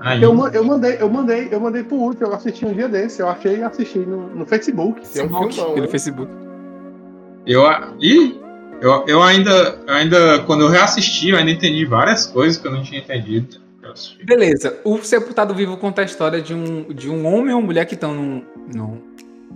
Aí, 0.00 0.22
Eu, 0.22 0.30
eu 0.48 0.64
mandei, 0.64 0.96
eu 0.98 1.10
mandei, 1.10 1.48
eu 1.50 1.60
mandei 1.60 1.82
pro 1.82 1.96
Ultra, 1.96 2.26
eu 2.26 2.34
assisti 2.34 2.64
um 2.64 2.72
dia 2.72 2.88
desse, 2.88 3.20
eu 3.20 3.28
achei 3.28 3.58
e 3.58 3.62
assisti 3.62 3.98
no, 3.98 4.28
no 4.34 4.46
Facebook. 4.46 5.00
É 5.00 5.22
um 5.22 5.28
filmão, 5.28 5.48
pelo 5.48 5.84
hein? 5.84 5.88
Facebook. 5.90 6.30
eu, 7.46 7.62
e 8.00 8.40
eu, 8.80 9.04
eu 9.06 9.22
ainda, 9.22 9.78
ainda, 9.86 10.38
quando 10.44 10.62
eu 10.62 10.68
reassisti, 10.68 11.30
eu 11.30 11.36
ainda 11.36 11.50
entendi 11.50 11.84
várias 11.84 12.26
coisas 12.26 12.56
que 12.56 12.66
eu 12.66 12.72
não 12.72 12.82
tinha 12.82 13.00
entendido. 13.00 13.58
Beleza, 14.24 14.78
o 14.84 14.98
Sepultado 15.02 15.52
Vivo 15.54 15.76
conta 15.76 16.02
a 16.02 16.04
história 16.04 16.40
de 16.40 16.54
um, 16.54 16.84
de 16.94 17.10
um 17.10 17.26
homem 17.26 17.52
ou 17.54 17.60
mulher 17.60 17.84
que 17.86 17.94
estão 17.94 18.14
num, 18.14 18.42
num, 18.72 18.98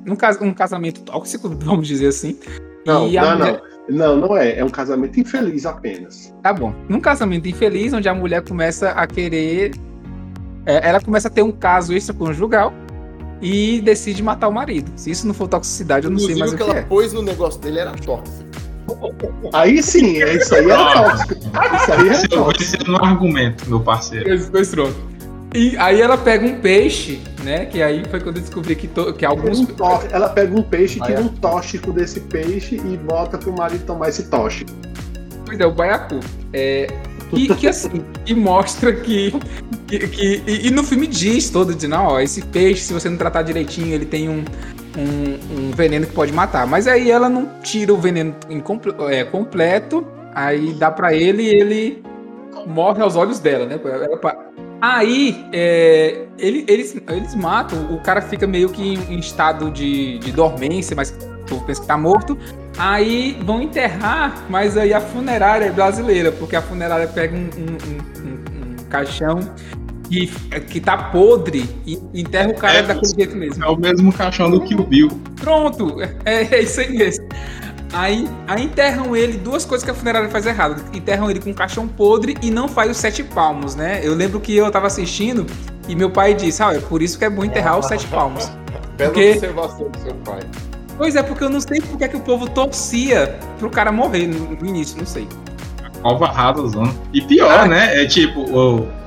num, 0.04 0.16
cas- 0.16 0.40
um 0.42 0.52
casamento 0.52 1.02
tóxico, 1.02 1.48
vamos 1.60 1.86
dizer 1.86 2.08
assim. 2.08 2.38
Não, 2.84 3.08
e 3.08 3.16
a 3.16 3.22
não, 3.22 3.38
mulher- 3.38 3.52
não. 3.62 3.74
Não, 3.86 4.16
não 4.16 4.36
é. 4.36 4.58
É 4.58 4.64
um 4.64 4.70
casamento 4.70 5.20
infeliz 5.20 5.66
apenas. 5.66 6.34
Tá 6.42 6.52
bom. 6.54 6.74
Num 6.88 7.00
casamento 7.00 7.46
infeliz, 7.46 7.92
onde 7.92 8.08
a 8.08 8.14
mulher 8.14 8.42
começa 8.42 8.90
a 8.90 9.06
querer. 9.06 9.72
É, 10.66 10.88
ela 10.88 11.00
começa 11.00 11.28
a 11.28 11.30
ter 11.30 11.42
um 11.42 11.52
caso 11.52 11.92
extraconjugal 11.94 12.72
e 13.42 13.80
decide 13.82 14.22
matar 14.22 14.48
o 14.48 14.52
marido. 14.52 14.90
Se 14.96 15.10
isso 15.10 15.26
não 15.26 15.34
for 15.34 15.48
toxicidade, 15.48 16.06
eu 16.06 16.10
não 16.10 16.18
sei 16.18 16.34
Inclusive, 16.34 16.40
mais 16.40 16.52
o 16.52 16.54
o 16.54 16.58
que 16.58 16.64
que 16.64 16.70
ela 16.70 16.78
é. 16.80 16.82
pôs 16.82 17.12
no 17.12 17.22
negócio 17.22 17.60
dele 17.60 17.78
era 17.80 17.90
tóxico. 17.92 18.44
Aí 19.52 19.82
sim, 19.82 20.22
é 20.22 20.34
isso 20.34 20.54
aí 20.54 20.70
era 20.70 20.92
tóxico. 20.92 21.34
Isso 21.34 21.92
aí 21.92 22.08
é 22.08 22.14
Se 22.14 22.24
eu 22.24 22.28
tóxico. 22.30 22.70
vencer 22.72 22.88
no 22.88 23.04
argumento, 23.04 23.68
meu 23.68 23.80
parceiro. 23.80 24.50
Dois 24.50 24.70
trocos. 24.70 24.94
E 25.54 25.76
aí 25.78 26.00
ela 26.00 26.18
pega 26.18 26.44
um 26.44 26.60
peixe, 26.60 27.20
né? 27.44 27.64
Que 27.66 27.80
aí 27.80 28.02
foi 28.10 28.20
quando 28.20 28.36
eu 28.38 28.42
descobri 28.42 28.74
que, 28.74 28.88
to- 28.88 29.12
que 29.14 29.24
alguns. 29.24 29.60
Um 29.60 29.66
tó- 29.66 30.02
Ela 30.10 30.28
pega 30.28 30.58
um 30.58 30.62
peixe, 30.62 31.00
tira 31.00 31.20
um 31.20 31.28
tóxico 31.28 31.92
desse 31.92 32.20
peixe 32.20 32.74
e 32.76 32.96
bota 32.96 33.38
pro 33.38 33.52
marido 33.52 33.84
tomar 33.86 34.08
esse 34.08 34.28
tóxico. 34.28 34.70
Pois 35.46 35.58
é, 35.60 35.64
o 35.66 35.70
baiacu. 35.72 36.18
É, 36.52 36.88
que, 37.30 37.54
que 37.54 37.66
assim, 37.68 38.04
que 38.24 38.34
mostra 38.34 38.92
que. 38.92 39.32
que, 39.86 39.98
que- 40.08 40.42
e, 40.46 40.66
e 40.68 40.70
no 40.70 40.82
filme 40.84 41.06
diz 41.06 41.50
todo, 41.50 41.74
de 41.74 41.86
não, 41.88 42.06
ó, 42.06 42.20
esse 42.20 42.42
peixe, 42.42 42.82
se 42.82 42.92
você 42.92 43.08
não 43.08 43.16
tratar 43.16 43.42
direitinho, 43.42 43.92
ele 43.94 44.06
tem 44.06 44.28
um, 44.28 44.44
um, 44.96 45.68
um 45.68 45.70
veneno 45.72 46.06
que 46.06 46.12
pode 46.12 46.32
matar. 46.32 46.66
Mas 46.66 46.86
aí 46.86 47.10
ela 47.10 47.28
não 47.28 47.48
tira 47.62 47.92
o 47.92 47.96
veneno 47.96 48.34
incomple- 48.48 48.94
é, 49.10 49.24
completo, 49.24 50.06
aí 50.34 50.72
dá 50.74 50.90
pra 50.90 51.14
ele 51.14 51.42
e 51.42 51.48
ele 51.54 52.02
morre 52.66 53.02
aos 53.02 53.16
olhos 53.16 53.38
dela, 53.40 53.66
né? 53.66 53.78
Ela 53.84 54.54
Aí 54.80 55.46
é, 55.52 56.26
ele- 56.38 56.64
eles, 56.68 56.96
eles 57.08 57.34
matam, 57.34 57.94
o 57.94 58.00
cara 58.00 58.20
fica 58.20 58.46
meio 58.46 58.68
que 58.68 58.82
em, 58.82 59.18
estado 59.18 59.70
de, 59.70 60.18
de 60.18 60.30
dormência, 60.30 60.94
mas 60.94 61.10
povo 61.48 61.64
pensa 61.64 61.80
que 61.80 61.86
tá 61.86 61.96
morto. 61.96 62.36
Aí 62.76 63.38
vão 63.44 63.62
enterrar, 63.62 64.44
mas 64.48 64.76
aí 64.76 64.92
a 64.92 65.00
funerária 65.00 65.66
é 65.66 65.70
brasileira, 65.70 66.32
porque 66.32 66.56
a 66.56 66.62
funerária 66.62 67.06
pega 67.06 67.36
um, 67.36 67.40
um- 67.40 67.46
um- 67.46 68.28
um- 68.28 68.72
um 68.82 68.84
caixão 68.90 69.38
que, 70.08 70.26
que 70.68 70.80
tá 70.80 70.96
podre 70.96 71.68
e 71.86 71.98
enterra 72.12 72.50
o 72.50 72.54
cara 72.54 72.78
É, 72.78 72.82
daquele 72.82 73.14
jeito 73.14 73.36
mesmo. 73.36 73.64
É 73.64 73.68
o 73.68 73.76
mesmo 73.76 74.12
caixão 74.12 74.50
do 74.50 74.60
Kill 74.60 74.84
Bill. 74.84 75.08
Pronto, 75.40 75.96
é, 76.24 76.42
é 76.56 76.62
isso 76.62 76.80
aí 76.80 76.90
mesmo. 76.96 77.26
Aí, 77.92 78.28
aí 78.48 78.64
enterram 78.64 79.16
ele, 79.16 79.38
duas 79.38 79.64
coisas 79.64 79.84
que 79.84 79.90
a 79.90 79.94
funerária 79.94 80.28
faz 80.28 80.44
errado. 80.46 80.82
Enterram 80.92 81.30
ele 81.30 81.38
com 81.40 81.50
um 81.50 81.54
caixão 81.54 81.86
podre 81.86 82.36
e 82.42 82.50
não 82.50 82.66
faz 82.66 82.90
os 82.90 82.96
sete 82.96 83.22
palmos, 83.22 83.76
né? 83.76 84.00
Eu 84.02 84.14
lembro 84.16 84.40
que 84.40 84.54
eu 84.56 84.68
tava 84.68 84.88
assistindo 84.88 85.46
e 85.88 85.94
meu 85.94 86.10
pai 86.10 86.34
disse, 86.34 86.60
ah, 86.60 86.74
é 86.74 86.80
por 86.80 87.00
isso 87.02 87.16
que 87.16 87.24
é 87.24 87.30
bom 87.30 87.44
enterrar 87.44 87.78
os 87.78 87.86
sete 87.86 88.04
palmos. 88.08 88.50
Bela 88.96 89.12
Porque- 89.12 89.30
observação 89.30 89.88
do 89.90 89.98
seu 90.00 90.14
pai. 90.16 90.40
Pois 90.96 91.16
é, 91.16 91.22
porque 91.22 91.42
eu 91.44 91.50
não 91.50 91.60
sei 91.60 91.80
porque 91.80 92.04
é 92.04 92.08
que 92.08 92.16
o 92.16 92.20
povo 92.20 92.48
torcia 92.48 93.38
pro 93.58 93.68
cara 93.70 93.90
morrer 93.90 94.26
no, 94.26 94.56
início, 94.66 94.96
não 94.98 95.06
sei. 95.06 95.26
Cova 96.02 96.26
zona. 96.68 96.94
E 97.14 97.20
pior, 97.22 97.60
Ah. 97.60 97.66
né? 97.66 98.02
É 98.02 98.06
tipo, 98.06 98.44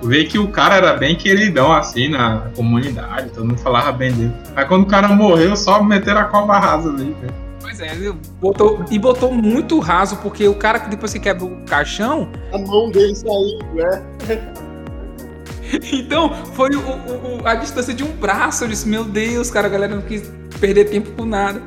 ver 0.02 0.26
que 0.26 0.40
o 0.40 0.48
cara 0.48 0.76
era 0.76 0.94
bem 0.96 1.16
queridão 1.16 1.72
assim 1.72 2.10
na 2.10 2.48
comunidade, 2.56 3.30
todo 3.30 3.46
mundo 3.46 3.60
falava 3.60 3.92
bem 3.92 4.12
dele. 4.12 4.34
Aí 4.56 4.66
quando 4.66 4.82
o 4.84 4.88
cara 4.88 5.08
morreu, 5.10 5.56
só 5.56 5.82
meteram 5.84 6.22
a 6.22 6.26
cova 6.26 6.58
rasa 6.58 6.90
ali. 6.90 7.16
né? 7.22 7.28
Pois 7.62 7.80
é, 7.82 7.96
botou, 8.42 8.84
e 8.90 8.98
botou 8.98 9.32
muito 9.32 9.78
raso, 9.80 10.18
porque 10.18 10.48
o 10.48 10.56
cara 10.56 10.80
que 10.80 10.90
depois 10.90 11.14
que 11.14 11.20
quebra 11.20 11.46
o 11.46 11.58
caixão, 11.68 12.28
A 12.52 12.58
mão 12.58 12.90
dele 12.90 13.14
saiu, 13.14 13.60
né? 13.76 14.02
então 15.92 16.34
foi 16.54 16.70
o- 16.76 16.80
o- 16.80 17.42
a 17.48 17.56
distância 17.56 17.94
de 17.94 18.04
um 18.04 18.12
braço. 18.14 18.64
Eu 18.64 18.70
disse, 18.70 18.88
meu 18.88 19.04
Deus, 19.04 19.50
cara, 19.52 19.68
a 19.68 19.70
galera 19.70 19.94
não 19.96 20.02
quis 20.02 20.32
perder 20.58 20.90
tempo 20.90 21.12
com 21.12 21.26
nada. 21.26 21.62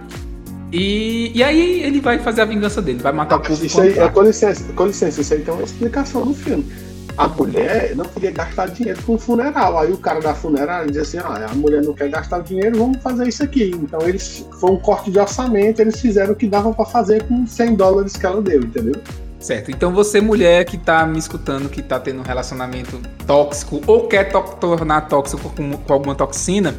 E, 0.72 1.32
e 1.34 1.42
aí 1.42 1.82
ele 1.82 2.00
vai 2.00 2.18
fazer 2.18 2.42
a 2.42 2.44
vingança 2.44 2.80
dele, 2.80 3.00
vai 3.00 3.12
matar 3.12 3.36
o 3.36 3.40
povo 3.40 3.64
Isso 3.64 3.80
aí, 3.80 3.98
é, 3.98 4.08
com, 4.08 4.22
licença, 4.22 4.72
com 4.72 4.86
licença, 4.86 5.20
isso 5.20 5.34
aí 5.34 5.40
tem 5.40 5.52
uma 5.52 5.64
explicação 5.64 6.24
no 6.24 6.34
filme. 6.34 6.64
A 7.18 7.26
mulher 7.26 7.94
não 7.96 8.04
queria 8.04 8.30
gastar 8.30 8.66
dinheiro 8.66 9.02
com 9.02 9.18
funeral. 9.18 9.78
Aí 9.78 9.92
o 9.92 9.98
cara 9.98 10.20
da 10.20 10.32
funerária 10.32 10.86
diz 10.86 11.02
assim: 11.02 11.18
ah, 11.18 11.48
a 11.50 11.54
mulher 11.54 11.82
não 11.82 11.92
quer 11.92 12.08
gastar 12.08 12.40
dinheiro, 12.40 12.78
vamos 12.78 13.02
fazer 13.02 13.28
isso 13.28 13.42
aqui. 13.42 13.72
Então 13.74 14.00
eles 14.08 14.46
foi 14.60 14.70
um 14.70 14.78
corte 14.78 15.10
de 15.10 15.18
orçamento, 15.18 15.80
eles 15.80 16.00
fizeram 16.00 16.32
o 16.32 16.36
que 16.36 16.46
dava 16.46 16.72
pra 16.72 16.84
fazer 16.84 17.24
com 17.24 17.46
100 17.46 17.74
dólares 17.74 18.16
que 18.16 18.24
ela 18.24 18.40
deu, 18.40 18.60
entendeu? 18.62 18.94
Certo. 19.40 19.70
Então 19.70 19.92
você, 19.92 20.20
mulher 20.20 20.64
que 20.64 20.78
tá 20.78 21.04
me 21.04 21.18
escutando, 21.18 21.68
que 21.68 21.82
tá 21.82 21.98
tendo 21.98 22.20
um 22.20 22.24
relacionamento 22.24 22.98
tóxico 23.26 23.80
ou 23.86 24.06
quer 24.06 24.30
to- 24.30 24.56
tornar 24.60 25.02
tóxico 25.08 25.50
com, 25.50 25.72
com 25.72 25.92
alguma 25.92 26.14
toxina, 26.14 26.74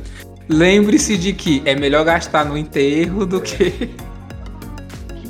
lembre-se 0.49 1.17
de 1.17 1.33
que 1.33 1.61
é 1.65 1.75
melhor 1.75 2.03
gastar 2.05 2.45
no 2.45 2.57
enterro 2.57 3.25
do 3.25 3.39
que. 3.41 3.89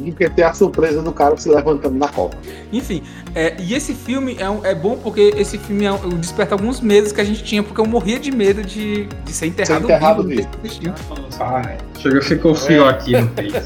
Porque 0.04 0.28
ter 0.32 0.42
a 0.44 0.54
surpresa 0.54 1.00
do 1.04 1.12
cara 1.12 1.38
se 1.38 1.48
levantando 1.48 1.96
na 1.96 2.08
copa. 2.08 2.36
Enfim, 2.74 3.04
é, 3.36 3.56
e 3.62 3.76
esse 3.76 3.94
filme 3.94 4.36
é, 4.40 4.50
um- 4.50 4.66
é 4.66 4.74
bom 4.74 4.98
porque 4.98 5.32
esse 5.38 5.60
filme 5.60 5.86
é 5.86 5.92
um- 5.92 6.10
desperta 6.18 6.56
alguns 6.56 6.82
medos 6.82 7.12
que 7.12 7.22
a 7.22 7.24
gente 7.24 7.44
tinha, 7.44 7.62
porque 7.62 7.80
eu 7.80 7.86
morria 7.86 8.18
de 8.18 8.32
medo 8.32 8.64
de, 8.64 9.06
de 9.06 9.32
ser 9.32 9.46
enterrado, 9.46 9.84
enterrado 9.84 10.24
vivo. 10.28 10.50
vivo. 10.64 10.96
Ai, 11.40 11.78
chega, 12.00 12.20
ficou 12.20 12.56
fio 12.56 12.84
aqui 12.88 13.12
no 13.16 13.28
peito. 13.28 13.62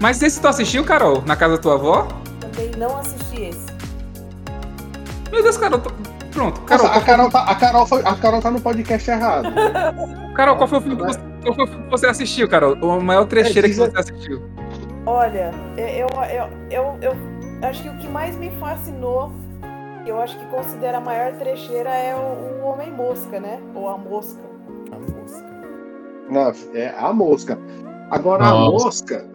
Mas 0.00 0.22
esse 0.22 0.40
tu 0.40 0.48
assistiu, 0.48 0.82
Carol? 0.82 1.22
Na 1.26 1.36
casa 1.36 1.56
da 1.56 1.60
tua 1.62 1.74
avó? 1.74 2.08
Também 2.40 2.70
não 2.78 2.96
assisti 2.96 3.42
esse. 3.42 3.66
Meu 5.30 5.42
Deus, 5.42 5.58
Carol. 5.58 5.78
tô- 5.78 5.92
Pronto, 6.32 6.60
Carol. 6.62 6.86
Nossa, 6.86 6.98
a, 6.98 7.02
Carol 7.02 7.30
tá, 7.30 7.42
a, 7.42 7.54
Carol 7.54 7.86
foi, 7.86 8.02
a 8.04 8.14
Carol 8.14 8.40
tá 8.40 8.50
no 8.50 8.60
podcast 8.60 9.10
errado. 9.10 9.48
Carol, 10.34 10.56
qual 10.56 10.68
foi 10.68 10.78
o 10.78 10.80
filme 10.80 10.96
que 10.96 11.02
você, 11.02 11.20
qual 11.42 11.54
foi 11.54 11.64
o 11.64 11.68
filme 11.68 11.84
que 11.84 11.90
você 11.90 12.06
assistiu, 12.06 12.48
Carol? 12.48 12.74
O 12.74 13.00
maior 13.02 13.26
trecheira 13.26 13.66
É, 13.66 13.70
que 13.70 13.76
você 13.76 13.98
assistiu? 13.98 14.42
Olha, 15.06 15.50
eu, 15.76 16.06
eu, 16.30 16.48
eu, 16.70 16.98
eu 17.02 17.68
acho 17.68 17.82
que 17.82 17.88
o 17.88 17.96
que 17.98 18.08
mais 18.08 18.36
me 18.36 18.50
fascinou, 18.60 19.32
que 20.04 20.10
eu 20.10 20.20
acho 20.20 20.38
que 20.38 20.44
considera 20.46 20.98
a 20.98 21.00
maior 21.00 21.32
trecheira, 21.32 21.90
é 21.90 22.14
o, 22.14 22.62
o 22.64 22.68
Homem-Mosca, 22.68 23.40
né? 23.40 23.60
Ou 23.74 23.88
a 23.88 23.98
Mosca. 23.98 24.40
A 24.92 24.98
mosca. 24.98 25.50
Não, 26.30 26.52
é 26.74 26.94
a 26.96 27.12
mosca. 27.12 27.58
Agora 28.10 28.44
a 28.44 28.50
Nossa. 28.50 28.84
mosca. 28.84 29.30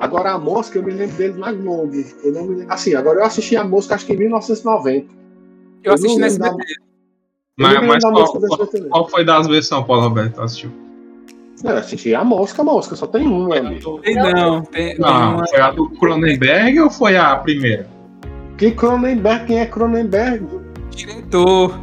Agora 0.00 0.32
a 0.32 0.38
mosca, 0.38 0.78
eu 0.78 0.82
me 0.82 0.92
lembro 0.92 1.16
dele 1.16 1.38
na 1.38 1.52
Globo. 1.52 1.94
Eu 2.22 2.32
não 2.32 2.42
me 2.44 2.54
lembro. 2.56 2.72
Assim, 2.72 2.94
agora 2.94 3.20
eu 3.20 3.24
assisti 3.24 3.56
a 3.56 3.64
mosca 3.64 3.94
acho 3.94 4.06
que 4.06 4.12
em 4.12 4.18
1990. 4.18 5.23
Eu 5.84 5.90
Eu 5.90 5.94
assisti 5.94 6.18
na 6.18 6.26
SBT. 6.26 6.56
Mas, 7.56 7.86
mas 7.86 8.02
qual, 8.04 8.26
qual, 8.26 8.68
qual 8.90 9.08
foi 9.10 9.24
das 9.24 9.46
versões, 9.46 9.86
Paulo 9.86 10.02
Roberto? 10.08 10.40
assistiu? 10.40 10.70
Não, 11.62 11.70
eu 11.70 11.78
assisti 11.78 12.14
a 12.14 12.24
mosca, 12.24 12.62
a 12.62 12.64
mosca, 12.64 12.96
só 12.96 13.06
tem 13.06 13.26
uma 13.26 13.54
ali. 13.54 13.80
Tem 14.02 14.14
não, 14.16 14.62
tem, 14.62 14.88
tem 14.90 14.98
Não, 14.98 15.34
uma- 15.36 15.46
foi 15.46 15.60
a 15.60 15.70
do 15.70 15.88
Cronenberg 15.90 16.80
ou 16.80 16.90
foi 16.90 17.16
a 17.16 17.36
primeira? 17.36 17.86
Que 18.58 18.72
Cronenberg, 18.72 19.46
quem 19.46 19.60
é 19.60 19.66
Cronenberg? 19.66 20.44
diretor. 20.90 21.78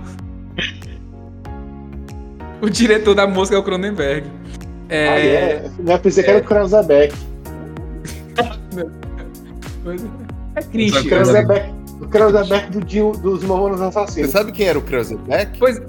O 2.62 2.70
diretor 2.70 3.16
da 3.16 3.26
música 3.28 3.56
é 3.56 3.60
o 3.60 3.64
Cronenberg. 3.64 4.28
É, 4.90 5.08
Ah, 5.08 5.20
é. 5.20 5.72
Eu 5.88 6.00
pensei 6.00 6.24
que 6.24 6.30
era 6.30 6.40
o 6.40 6.44
Krausebeck. 6.44 7.16
coisa- 9.84 10.10
é 10.56 10.62
cringe. 10.64 10.98
Outra 11.14 11.81
O. 12.02 12.08
Krausebeck, 12.08 12.68
o 12.68 12.72
do 12.72 12.82
Dio, 12.86 13.12
dos 13.12 13.44
Mamonas 13.44 13.80
Você 13.80 13.86
Assassinos. 14.00 14.32
sabe 14.32 14.52
quem 14.52 14.68
era 14.68 14.78
o 14.80 14.82
Krausebeck? 14.82 15.58
Pois. 15.60 15.82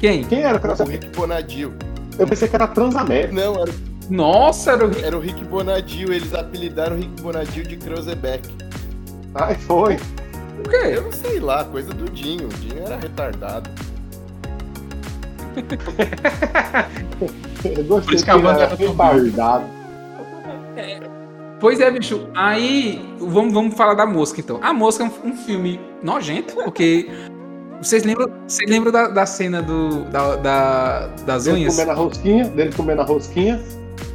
Quem? 0.00 0.24
Quem 0.24 0.42
era 0.42 0.54
o 0.54 0.58
O 0.58 0.60
Krausebeck? 0.60 1.06
Rick 1.06 1.16
Bonadio. 1.16 1.72
Eu 2.18 2.26
pensei 2.26 2.48
que 2.48 2.54
era 2.56 2.66
Transamérica. 2.66 3.32
Não, 3.32 3.54
era, 3.62 3.72
Nossa, 4.10 4.72
era 4.72 4.86
o 4.86 4.98
era 5.04 5.16
o 5.16 5.20
Rick 5.20 5.44
Bonadio. 5.44 6.12
Eles 6.12 6.34
apelidaram 6.34 6.96
o 6.96 6.98
Rick 6.98 7.22
Bonadio 7.22 7.64
de 7.66 7.76
Krausebeck. 7.76 8.48
Ai, 9.34 9.54
foi. 9.54 9.94
o 9.94 10.68
quê? 10.68 10.80
Eu 10.94 11.02
não 11.02 11.12
sei 11.12 11.40
lá, 11.40 11.64
coisa 11.64 11.92
do 11.92 12.10
Dinho. 12.10 12.46
O 12.46 12.48
Dinho 12.48 12.82
era 12.84 12.96
retardado. 12.96 13.70
Eu 17.64 17.74
Por 17.74 17.84
gostei 17.84 18.14
isso 18.14 18.24
que 18.24 18.30
a 18.30 18.38
banda 18.38 18.62
era 18.62 18.74
retardado. 18.76 19.64
Pois 21.60 21.80
é, 21.80 21.90
bicho. 21.90 22.28
Aí, 22.34 23.04
vamos, 23.18 23.52
vamos 23.52 23.74
falar 23.74 23.94
da 23.94 24.06
Mosca, 24.06 24.40
então. 24.40 24.60
A 24.62 24.72
Mosca 24.72 25.04
é 25.04 25.06
um, 25.06 25.30
um 25.30 25.36
filme 25.36 25.80
nojento, 26.02 26.54
porque... 26.54 27.08
Vocês 27.80 28.02
lembram, 28.02 28.28
vocês 28.46 28.68
lembram 28.68 28.90
da, 28.90 29.06
da 29.08 29.24
cena 29.24 29.62
do, 29.62 30.02
da, 30.06 30.34
da- 30.36 31.06
das 31.24 31.44
Dele 31.44 31.58
unhas? 31.58 31.74
comendo 31.76 31.90
a 31.92 31.94
rosquinha, 31.94 32.44
dele 32.48 32.72
comendo 32.76 33.02
a 33.02 33.04
rosquinha. 33.04 33.60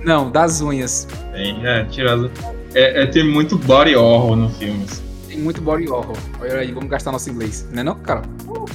Não, 0.03 0.29
das 0.29 0.61
unhas. 0.61 1.07
Tem, 1.31 1.65
é, 1.65 1.85
tirado. 1.85 2.29
É, 2.75 3.03
é, 3.03 3.05
tem 3.07 3.25
muito 3.29 3.57
body 3.57 3.95
horror 3.95 4.35
no 4.35 4.49
filme. 4.49 4.85
tem 5.29 5.39
muito 5.39 5.61
body 5.61 5.87
horror. 5.89 6.17
Olha 6.41 6.55
aí, 6.57 6.73
vamos 6.73 6.89
gastar 6.89 7.13
nosso 7.13 7.29
inglês. 7.29 7.65
Não 7.71 7.79
é 7.79 7.83
não, 7.85 7.95
cara? 7.95 8.23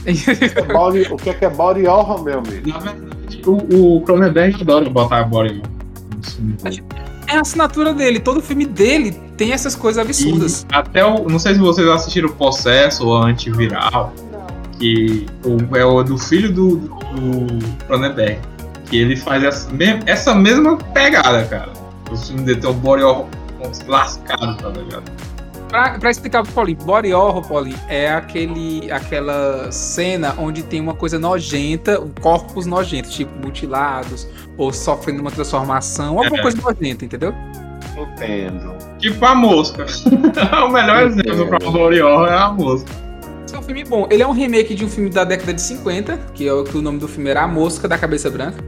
É 0.06 0.62
body- 0.72 1.08
o 1.12 1.16
que 1.18 1.28
é 1.30 1.34
que 1.34 1.44
é 1.44 1.50
body 1.50 1.86
horror, 1.86 2.24
meu 2.24 2.38
amigo? 2.38 2.70
Na 2.70 2.78
verdade, 2.78 3.42
o, 3.46 3.96
o 3.96 4.00
Cronenberg 4.02 4.62
adora 4.62 4.88
botar 4.88 5.24
body 5.24 5.60
horror. 5.60 6.78
É 7.28 7.36
a 7.36 7.40
assinatura 7.42 7.92
dele. 7.92 8.18
Todo 8.20 8.40
filme 8.40 8.64
dele 8.64 9.12
tem 9.36 9.52
essas 9.52 9.74
coisas 9.76 10.02
absurdas. 10.02 10.66
E 10.70 10.74
até 10.74 11.04
o. 11.04 11.28
Não 11.28 11.38
sei 11.38 11.54
se 11.54 11.60
vocês 11.60 11.86
assistiram 11.88 12.28
o 12.28 12.32
Possesso 12.32 13.06
ou 13.06 13.16
Antiviral, 13.22 14.12
que 14.78 15.26
o, 15.44 15.76
é 15.76 15.84
o 15.84 16.02
do 16.02 16.16
filho 16.18 16.52
do, 16.52 16.76
do 16.76 17.76
Cronenberg. 17.86 18.38
Que 18.86 18.96
ele 18.96 19.16
faz 19.16 19.44
essa, 19.44 19.70
me- 19.70 20.00
essa 20.06 20.34
mesma 20.34 20.76
pegada, 20.78 21.44
cara. 21.44 21.72
O 22.10 22.16
filme 22.16 22.42
dele 22.42 22.60
tem 22.60 22.70
um 22.70 22.74
body 22.74 23.02
lascado, 23.86 24.56
tá 24.56 24.68
ligado? 24.70 25.02
Pra, 25.68 25.98
pra 25.98 26.10
explicar 26.10 26.42
pro 26.42 26.52
Paulinho, 26.52 26.78
body 26.78 27.12
horror, 27.12 27.46
Paulinho, 27.46 27.78
é 27.88 28.10
aquele, 28.10 28.90
aquela 28.90 29.70
cena 29.70 30.34
onde 30.38 30.62
tem 30.62 30.80
uma 30.80 30.94
coisa 30.94 31.18
nojenta, 31.18 32.00
corpos 32.20 32.64
nojentos, 32.64 33.12
tipo 33.12 33.30
mutilados, 33.44 34.26
ou 34.56 34.72
sofrendo 34.72 35.20
uma 35.20 35.30
transformação, 35.30 36.18
alguma 36.18 36.38
É. 36.38 36.42
coisa 36.42 36.56
nojenta, 36.62 37.04
entendeu? 37.04 37.34
Entendo. 37.96 38.74
Tipo 38.98 39.24
a 39.26 39.34
mosca. 39.34 39.84
o 40.64 40.68
melhor 40.70 41.02
exemplo 41.06 41.46
pra 41.48 41.58
body 41.58 42.00
horror 42.00 42.28
é 42.28 42.38
a 42.38 42.50
mosca. 42.50 42.90
Esse 43.44 43.54
é 43.54 43.58
um 43.58 43.62
filme 43.62 43.84
bom. 43.84 44.06
Ele 44.10 44.22
é 44.22 44.26
um 44.26 44.32
remake 44.32 44.74
de 44.74 44.84
um 44.84 44.88
filme 44.88 45.10
da 45.10 45.24
década 45.24 45.52
de 45.54 45.60
50, 45.60 46.18
que 46.34 46.46
é 46.46 46.52
o 46.52 46.64
que 46.64 46.76
o 46.76 46.82
nome 46.82 46.98
do 46.98 47.08
filme 47.08 47.30
era 47.30 47.42
A 47.42 47.48
Mosca 47.48 47.88
da 47.88 47.96
Cabeça 47.98 48.30
Branca. 48.30 48.62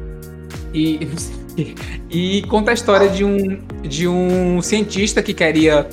E, 0.73 1.09
e 2.11 2.43
conta 2.49 2.71
a 2.71 2.75
história 2.75 3.09
de 3.09 3.25
um, 3.25 3.61
de 3.83 4.09
um 4.09 4.63
cientista 4.63 5.23
que 5.23 5.35
queria 5.35 5.87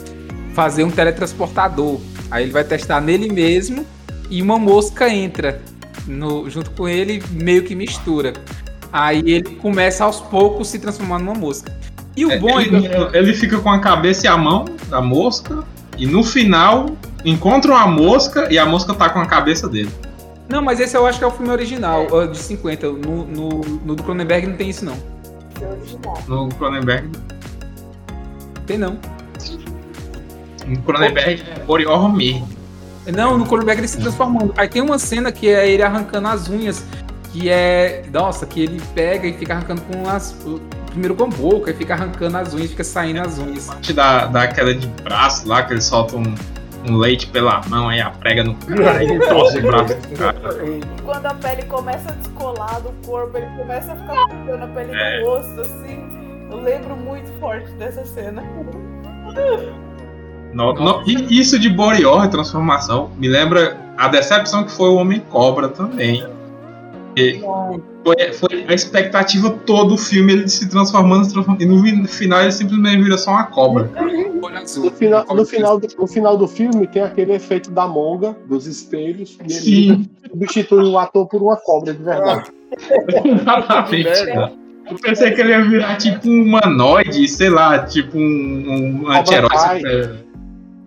fazer 0.58 0.84
um 0.84 0.90
teletransportador. 0.90 2.00
Aí 2.32 2.46
ele 2.46 2.52
vai 2.52 2.64
testar 2.64 3.00
nele 3.00 3.32
mesmo 3.32 3.86
e 4.28 4.42
uma 4.42 4.58
mosca 4.58 5.08
entra 5.08 5.62
no, 6.08 6.50
junto 6.50 6.72
com 6.72 6.90
ele, 6.90 7.24
meio 7.30 7.64
que 7.64 7.76
mistura. 7.76 8.34
Aí 8.92 9.20
ele 9.20 9.52
começa 9.58 10.04
aos 10.04 10.20
poucos 10.20 10.70
se 10.70 10.80
transformando 10.80 11.26
numa 11.26 11.36
mosca. 11.36 11.72
E 12.16 12.26
o 12.26 12.40
bom 12.40 12.60
é 12.60 12.66
que 12.66 12.74
Ele, 12.74 12.88
ele 13.14 13.34
fica 13.36 13.60
com 13.60 13.70
a 13.70 13.78
cabeça 13.78 14.26
e 14.26 14.28
a 14.28 14.36
mão 14.36 14.66
da 14.90 15.00
mosca, 15.00 15.64
e 15.96 16.08
no 16.08 16.24
final 16.24 16.88
encontram 17.24 17.78
a 17.78 17.86
mosca 17.86 18.52
e 18.52 18.58
a 18.58 18.66
mosca 18.66 18.96
tá 18.96 19.12
com 19.12 19.20
a 19.20 19.28
cabeça 19.28 19.70
dele. 19.70 19.92
Não, 20.50 20.64
mas 20.64 20.80
esse 20.80 20.98
eu 20.98 21.06
acho 21.06 21.20
que 21.20 21.24
é 21.24 21.28
o 21.28 21.32
filme 21.32 21.52
original, 21.52 22.08
ó, 22.10 22.26
de 22.26 22.38
50. 22.38 22.88
No, 22.94 23.26
no, 23.26 23.50
no 23.86 23.96
do 23.96 24.02
Cronenberg 24.02 24.48
não 24.48 24.58
tem 24.58 24.72
isso, 24.72 24.84
não. 24.84 24.98
É. 25.62 26.28
No 26.28 26.50
Cronenberg. 26.50 27.12
Tem 28.66 28.80
não. 28.80 28.98
No 30.68 30.78
Cronenberg 30.82 31.44
é 31.48 31.88
horror 31.90 32.14
mesmo. 32.14 32.48
Não, 33.14 33.38
no 33.38 33.46
Cronenberg 33.46 33.80
ele 33.80 33.88
se 33.88 33.98
transformando. 34.00 34.54
Aí 34.58 34.68
tem 34.68 34.82
uma 34.82 35.00
cena 35.00 35.32
que 35.32 35.48
é 35.50 35.70
ele 35.70 35.82
arrancando 35.82 36.28
as 36.28 36.50
unhas, 36.50 36.84
que 37.32 37.50
é. 37.50 38.04
Nossa, 38.12 38.46
que 38.46 38.62
ele 38.64 38.82
pega 38.94 39.26
e 39.28 39.34
fica 39.34 39.54
arrancando 39.54 39.82
com 39.82 40.10
as. 40.10 40.36
Primeiro 40.88 41.16
com 41.16 41.26
a 41.26 41.28
boca, 41.28 41.70
e 41.72 41.74
fica 41.74 41.94
arrancando 41.94 42.38
as 42.38 42.54
unhas, 42.54 42.72
fica 42.72 42.84
saindo 42.84 43.22
as 43.22 43.38
unhas. 43.38 43.68
Parte 43.68 43.94
da, 43.94 44.26
da 44.26 44.48
queda 44.48 44.74
de 44.74 44.88
braço 44.88 45.48
lá, 45.48 45.62
que 45.64 45.74
ele 45.74 45.82
solta 45.82 46.18
um, 46.18 46.34
um 46.90 46.98
leite 46.98 47.28
pela 47.28 47.62
mão, 47.68 47.88
aí 47.90 48.02
a 48.02 48.10
prega 48.10 48.44
no 48.44 48.56
cara, 48.56 48.98
aí 48.98 49.20
torce 49.20 49.60
o 49.60 49.62
braço 49.62 49.94
do 49.96 50.18
cara. 50.18 50.40
E 50.66 50.82
quando 51.04 51.26
a 51.28 51.34
pele 51.36 51.64
começa 51.64 52.10
a 52.10 52.14
descolar 52.14 52.82
do 52.82 52.92
corpo, 53.06 53.38
ele 53.38 53.46
começa 53.58 53.94
a 53.94 53.96
ficar 53.96 54.28
pegando 54.28 54.64
a 54.64 54.68
pele 54.68 54.92
É. 54.96 55.20
do 55.22 55.28
rosto, 55.28 55.62
assim. 55.62 56.04
Eu 56.50 56.62
lembro 56.62 56.96
muito 56.96 57.30
forte 57.40 57.70
dessa 57.74 58.04
cena. 58.06 58.44
No- 60.54 60.74
no- 60.74 61.04
e 61.06 61.40
isso 61.40 61.60
de 61.60 61.70
body 61.70 62.06
horror, 62.06 62.28
transformação, 62.30 63.10
me 63.18 63.28
lembra 63.28 63.78
a 63.98 64.08
decepção 64.08 64.64
que 64.64 64.72
foi 64.72 64.90
o 64.90 64.96
Homem 64.96 65.20
Cobra 65.30 65.70
também. 65.70 66.26
E 67.16 67.42
foi, 68.04 68.32
foi 68.34 68.66
a 68.68 68.74
expectativa 68.74 69.50
todo 69.66 69.96
o 69.96 69.98
filme, 69.98 70.34
ele 70.34 70.48
se 70.48 70.70
transformando, 70.70 71.24
transformando, 71.24 71.62
e 71.64 71.92
no 71.92 72.08
final 72.08 72.42
ele 72.42 72.52
simplesmente 72.52 73.04
vira 73.04 73.18
só 73.18 73.32
uma 73.32 73.46
cobra. 73.46 73.90
No 74.78 74.92
final, 74.92 75.26
no, 75.26 75.46
final 75.46 75.80
do, 75.80 75.88
no 75.98 76.08
final 76.08 76.38
do 76.38 76.48
filme 76.48 76.86
tem 76.88 77.02
aquele 77.02 77.34
efeito 77.34 77.72
da 77.72 77.88
monga, 77.88 78.36
dos 78.48 78.68
espelhos, 78.68 79.38
e 79.42 79.52
ele 79.52 79.52
Sim, 79.52 80.10
substitui 80.30 80.84
um 80.84 80.98
ator 80.98 81.28
por 81.28 81.42
uma 81.42 81.58
cobra 81.58 81.94
de 81.94 82.04
verdade. 82.04 82.52
exatamente. 83.26 84.10
Eu 84.90 84.98
pensei 85.02 85.32
que 85.32 85.42
ele 85.42 85.50
ia 85.50 85.66
virar 85.66 85.98
tipo 85.98 86.30
um 86.30 86.44
humanoide, 86.44 87.28
sei 87.28 87.50
lá, 87.50 87.80
tipo 87.80 88.18
um, 88.18 89.02
um 89.04 89.12
anti-herói. 89.12 90.27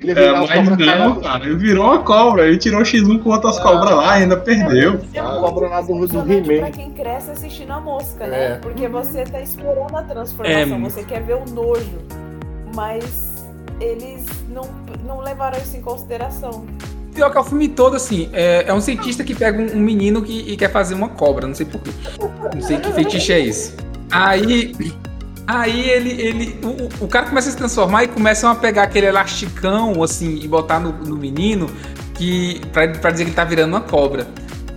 Ele 0.02 0.18
É, 0.18 0.32
mas 0.32 0.78
não, 0.98 1.20
cara, 1.20 1.44
ele 1.44 1.56
virou 1.56 1.84
uma 1.84 2.02
cobra, 2.02 2.46
ele 2.46 2.56
tirou 2.56 2.80
X1 2.80 3.18
com 3.22 3.30
outras 3.30 3.58
cobras 3.60 3.94
lá 3.94 4.18
e 4.18 4.22
ainda 4.22 4.36
perdeu. 4.36 4.98
É 5.12 5.18
A 5.18 5.24
muito 5.24 5.40
cobra 5.40 5.68
lá 5.68 5.80
do- 5.82 6.06
do 6.06 6.32
He-Man. 6.32 6.58
pra 6.60 6.70
quem 6.70 6.90
cresce 6.92 7.30
assistindo 7.30 7.70
a 7.72 7.80
mosca, 7.80 8.26
né? 8.26 8.44
É. 8.44 8.54
Porque 8.56 8.88
você 8.88 9.24
tá 9.24 9.40
esperando 9.40 9.94
a 9.94 10.02
transformação, 10.02 10.76
É. 10.76 10.78
você 10.78 11.04
quer 11.04 11.22
ver 11.22 11.34
o 11.36 11.44
nojo. 11.52 11.98
Mas 12.74 13.44
eles 13.78 14.24
não, 14.48 14.62
não 15.06 15.20
levaram 15.20 15.58
isso 15.58 15.76
em 15.76 15.82
consideração. 15.82 16.64
Pior 17.14 17.30
que 17.30 17.36
é 17.36 17.40
o 17.40 17.44
filme 17.44 17.68
todo, 17.68 17.96
assim, 17.96 18.30
é, 18.32 18.64
é 18.68 18.72
um 18.72 18.80
cientista 18.80 19.22
que 19.24 19.34
pega 19.34 19.60
um, 19.60 19.76
um 19.76 19.80
menino 19.80 20.22
que, 20.22 20.44
e 20.50 20.56
quer 20.56 20.70
fazer 20.70 20.94
uma 20.94 21.08
cobra, 21.08 21.46
não 21.46 21.54
sei 21.54 21.66
porquê. 21.66 21.90
Não 22.54 22.62
sei 22.62 22.78
que 22.78 22.90
feitiço 22.92 23.32
é 23.32 23.40
esse. 23.40 23.74
Aí. 24.10 24.72
Aí 25.46 25.88
ele. 25.90 26.10
ele 26.22 26.60
o, 26.62 27.04
o- 27.04 27.08
cara 27.08 27.26
começa 27.26 27.48
a 27.48 27.52
se 27.52 27.56
transformar 27.58 28.04
e 28.04 28.08
começam 28.08 28.50
a 28.50 28.54
pegar 28.54 28.84
aquele 28.84 29.06
elasticão, 29.06 30.02
assim, 30.02 30.38
e 30.42 30.46
botar 30.48 30.78
no, 30.78 30.92
no 30.92 31.16
menino 31.16 31.68
que. 32.14 32.60
Pra, 32.72 32.86
pra 32.88 33.10
dizer 33.10 33.24
que 33.24 33.30
ele 33.30 33.36
tá 33.36 33.44
virando 33.44 33.70
uma 33.74 33.80
cobra. 33.80 34.26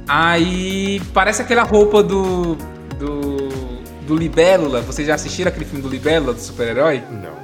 Aí 0.08 1.02
parece 1.14 1.42
aquela 1.42 1.64
roupa 1.64 2.02
do. 2.04 2.56
do. 3.00 3.48
do 4.08 4.16
Libélula. 4.16 4.82
Vocês 4.82 5.08
já 5.08 5.16
assistiram 5.16 5.50
aquele 5.50 5.66
filme 5.66 5.82
do 5.82 5.90
Libélula, 5.90 6.34
do 6.34 6.40
super-herói? 6.40 7.02
Não. 7.12 7.44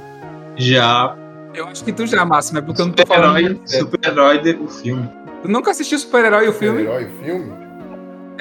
Já, 0.56 1.16
Eu 1.54 1.66
acho 1.68 1.82
que 1.82 1.92
tu 1.92 2.06
já, 2.06 2.24
Máximo, 2.24 2.58
é 2.58 2.62
porque 2.62 2.82
eu 2.82 2.86
não 2.86 2.92
tô 2.92 3.06
falando. 3.06 3.28
super-herói, 3.28 3.54
muito 3.54 3.70
sério. 3.70 3.86
super-herói 3.86 4.38
de- 4.42 4.50
o 4.62 4.68
filme. 4.68 5.08
Tu 5.42 5.48
nunca 5.48 5.70
assistiu 5.70 5.98
Super-Herói 5.98 6.48
o 6.48 6.52
filme? 6.52 6.82
Herói, 6.82 7.08
filme? 7.24 7.50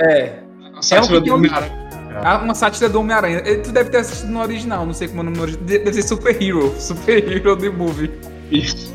É. 0.02 0.40
A 0.78 0.82
sátira 0.82 1.22
que 1.22 1.30
do 1.30 1.36
eu- 1.36 1.38
Homem-Aranha. 2.10 2.40
Ah, 2.40 2.44
Uma 2.44 2.56
sátira 2.56 2.90
do 2.90 3.00
Homem-Aranha. 3.00 3.42
Tu 3.64 3.72
deve 3.72 3.90
ter 3.90 3.98
assistido 3.98 4.30
no 4.32 4.42
original, 4.42 4.86
não 4.86 4.94
sei 4.94 5.08
como 5.08 5.20
é 5.20 5.22
o 5.22 5.26
nome 5.26 5.38
no 5.38 5.44
original. 5.44 5.66
De- 5.66 5.80
Deve 5.80 5.94
ser 5.94 6.08
Super 6.08 6.42
Hero. 6.42 6.74
Super 6.80 7.32
Hero 7.32 7.56
The 7.56 7.70
Movie. 7.70 8.12
Isso. 8.52 8.94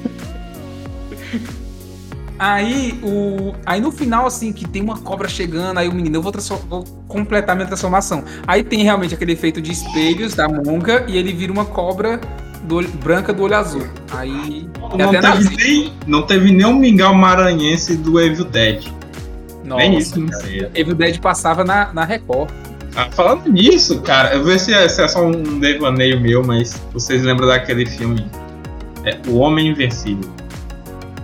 Aí, 2.38 2.98
o... 3.02 3.54
aí 3.64 3.80
no 3.80 3.92
final, 3.92 4.26
assim, 4.26 4.52
que 4.52 4.68
tem 4.68 4.82
uma 4.82 4.98
cobra 4.98 5.28
chegando, 5.28 5.78
aí 5.78 5.88
o 5.88 5.94
menino, 5.94 6.16
eu 6.16 6.22
vou, 6.22 6.32
vou 6.68 6.84
completar 7.06 7.54
minha 7.54 7.66
transformação. 7.66 8.24
Aí 8.46 8.62
tem 8.64 8.82
realmente 8.82 9.14
aquele 9.14 9.32
efeito 9.32 9.62
de 9.62 9.70
espelhos 9.70 10.34
da 10.34 10.48
monga 10.48 11.04
e 11.06 11.16
ele 11.16 11.32
vira 11.32 11.52
uma 11.52 11.64
cobra 11.64 12.20
do 12.64 12.76
olho- 12.76 12.88
branca 13.02 13.32
do 13.32 13.42
olho 13.44 13.56
azul. 13.56 13.86
Aí. 14.12 14.68
Não 14.98 15.10
teve, 15.10 15.56
nem, 15.56 15.92
não 16.06 16.22
teve 16.26 16.52
nem 16.52 16.66
um 16.66 16.74
mingau 16.74 17.14
maranhense 17.14 17.96
do 17.96 18.20
Evil 18.20 18.44
Dead. 18.44 18.84
Nossa, 19.64 19.82
nem 19.82 19.96
isso. 19.98 20.14
Evil 20.74 20.94
Dead 20.94 21.18
passava 21.20 21.64
na, 21.64 21.92
na 21.92 22.04
Record. 22.04 22.50
Ah, 22.96 23.08
falando 23.10 23.50
nisso, 23.50 24.00
cara, 24.02 24.32
eu 24.34 24.38
vou 24.38 24.48
ver 24.52 24.60
se 24.60 24.72
é, 24.72 24.88
se 24.88 25.02
é 25.02 25.08
só 25.08 25.24
um 25.26 25.58
devaneio 25.58 26.20
meu, 26.20 26.44
mas 26.44 26.80
vocês 26.92 27.22
lembram 27.22 27.48
daquele 27.48 27.86
filme? 27.86 28.24
É, 29.04 29.18
o 29.28 29.36
Homem 29.38 29.68
Invencível. 29.68 30.30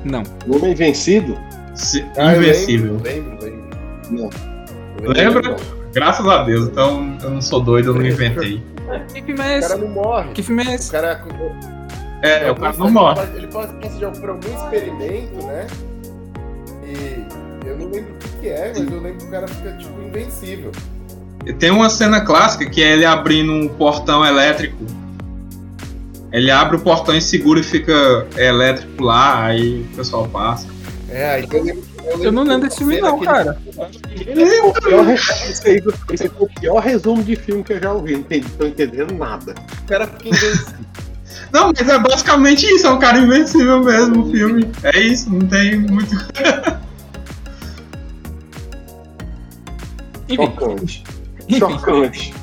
Não. 0.04 0.22
O 0.48 0.56
Homem 0.56 0.74
Vencido? 0.74 1.38
Se- 1.74 2.04
Ah, 2.16 2.34
Invencível. 2.34 2.98
Lembro, 3.04 3.38
lembro, 3.42 3.44
lembro. 3.44 3.70
Não. 4.10 4.30
Lembra? 5.12 5.48
lembro. 5.50 5.80
Graças 5.94 6.26
a 6.26 6.42
Deus, 6.44 6.68
então 6.68 7.16
eu 7.22 7.30
não 7.30 7.40
sou 7.42 7.60
doido, 7.60 7.90
eu 7.90 7.94
não 7.94 8.06
inventei. 8.06 8.62
Que 9.14 9.22
filme 9.22 9.40
é 9.40 9.58
O 9.58 9.60
cara 9.60 9.74
esse? 9.74 9.78
não 9.78 9.88
morre. 9.88 10.32
Que 10.32 10.42
filme 10.42 10.62
é 10.64 10.66
O 10.68 10.74
esse? 10.74 10.90
cara, 10.90 11.24
É, 12.22 12.50
o 12.50 12.54
cara 12.56 12.76
não 12.76 12.90
morre. 12.90 13.22
Ele 13.36 13.46
passa 13.46 13.72
de 13.96 14.04
algum- 14.04 14.20
por 14.20 14.30
algum 14.30 14.56
experimento, 14.56 15.46
né? 15.46 15.66
E 16.84 17.66
eu 17.68 17.78
não 17.78 17.86
lembro 17.90 18.12
o 18.14 18.18
que, 18.18 18.28
que 18.40 18.48
é, 18.48 18.72
mas 18.76 18.90
eu 18.92 19.00
lembro 19.00 19.18
que 19.18 19.24
o 19.26 19.30
cara 19.30 19.46
fica, 19.48 19.72
tipo, 19.76 20.02
invencível. 20.02 20.72
Tem 21.58 21.70
uma 21.70 21.90
cena 21.90 22.20
clássica 22.20 22.68
que 22.68 22.82
é 22.82 22.92
ele 22.92 23.04
abrindo 23.04 23.52
um 23.52 23.68
portão 23.68 24.24
elétrico. 24.24 24.84
Ele 26.32 26.50
abre 26.50 26.76
o 26.76 26.80
portão 26.80 27.16
e 27.16 27.20
segura 27.20 27.58
e 27.60 27.62
fica 27.62 28.26
elétrico 28.36 29.02
lá, 29.02 29.46
aí 29.46 29.80
o 29.92 29.96
pessoal 29.96 30.28
passa. 30.28 30.68
É, 31.08 31.30
aí 31.34 31.48
eu 31.50 31.64
lembro. 31.64 31.90
Eu 32.20 32.32
não 32.32 32.42
lembro 32.44 32.68
desse 32.68 32.78
filme, 32.78 33.00
não, 33.00 33.18
cara. 33.20 33.58
O 34.64 34.72
pior, 34.80 35.04
re- 35.04 35.14
esse, 35.14 36.28
foi 36.28 36.46
o 36.46 36.48
pior 36.60 36.78
resumo 36.80 37.22
de 37.22 37.36
filme 37.36 37.62
que 37.62 37.72
eu 37.74 37.80
já 37.80 37.92
ouvi. 37.92 38.16
Não 38.16 38.22
tô 38.58 38.66
entendendo 38.66 39.14
nada. 39.14 39.54
O 39.82 39.86
cara 39.86 40.06
fica 40.06 40.28
invencível. 40.28 40.74
Não, 41.52 41.72
mas 41.76 41.88
é 41.88 41.98
basicamente 41.98 42.64
isso, 42.66 42.86
é 42.86 42.90
um 42.90 42.98
cara 42.98 43.18
invencível 43.18 43.82
mesmo 43.82 44.24
o 44.24 44.30
filme. 44.30 44.70
É 44.84 44.98
isso, 45.00 45.30
não 45.30 45.40
tem 45.46 45.78
muito. 45.78 46.14
Enfim, 50.28 51.02
Chocante. 51.58 52.34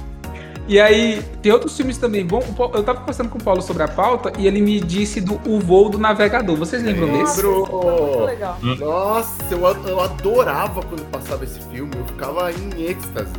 E 0.68 0.82
aí, 0.82 1.24
tem 1.42 1.50
outros 1.52 1.78
filmes 1.78 1.98
também. 1.98 2.26
Bom, 2.26 2.44
eu 2.74 2.84
tava 2.84 3.00
conversando 3.00 3.30
com 3.30 3.38
o 3.38 3.44
Paulo 3.44 3.62
sobre 3.62 3.84
a 3.84 3.88
pauta 3.88 4.34
e 4.38 4.46
ele 4.46 4.60
me 4.60 4.82
disse 4.82 5.22
do 5.22 5.40
O 5.50 5.62
Voo 5.62 5.88
do 5.88 5.98
Navegador. 5.98 6.58
Vocês 6.58 6.84
lembram 6.84 7.08
desse? 7.14 7.42
Muito 7.42 8.26
legal. 8.26 8.58
Nossa, 8.62 9.44
eu, 9.50 9.62
eu 9.88 10.02
adorava 10.02 10.82
quando 10.84 11.10
passava 11.10 11.46
esse 11.46 11.60
filme. 11.72 11.92
Eu 11.96 12.06
ficava 12.06 12.52
em 12.52 12.84
êxtase 12.84 13.32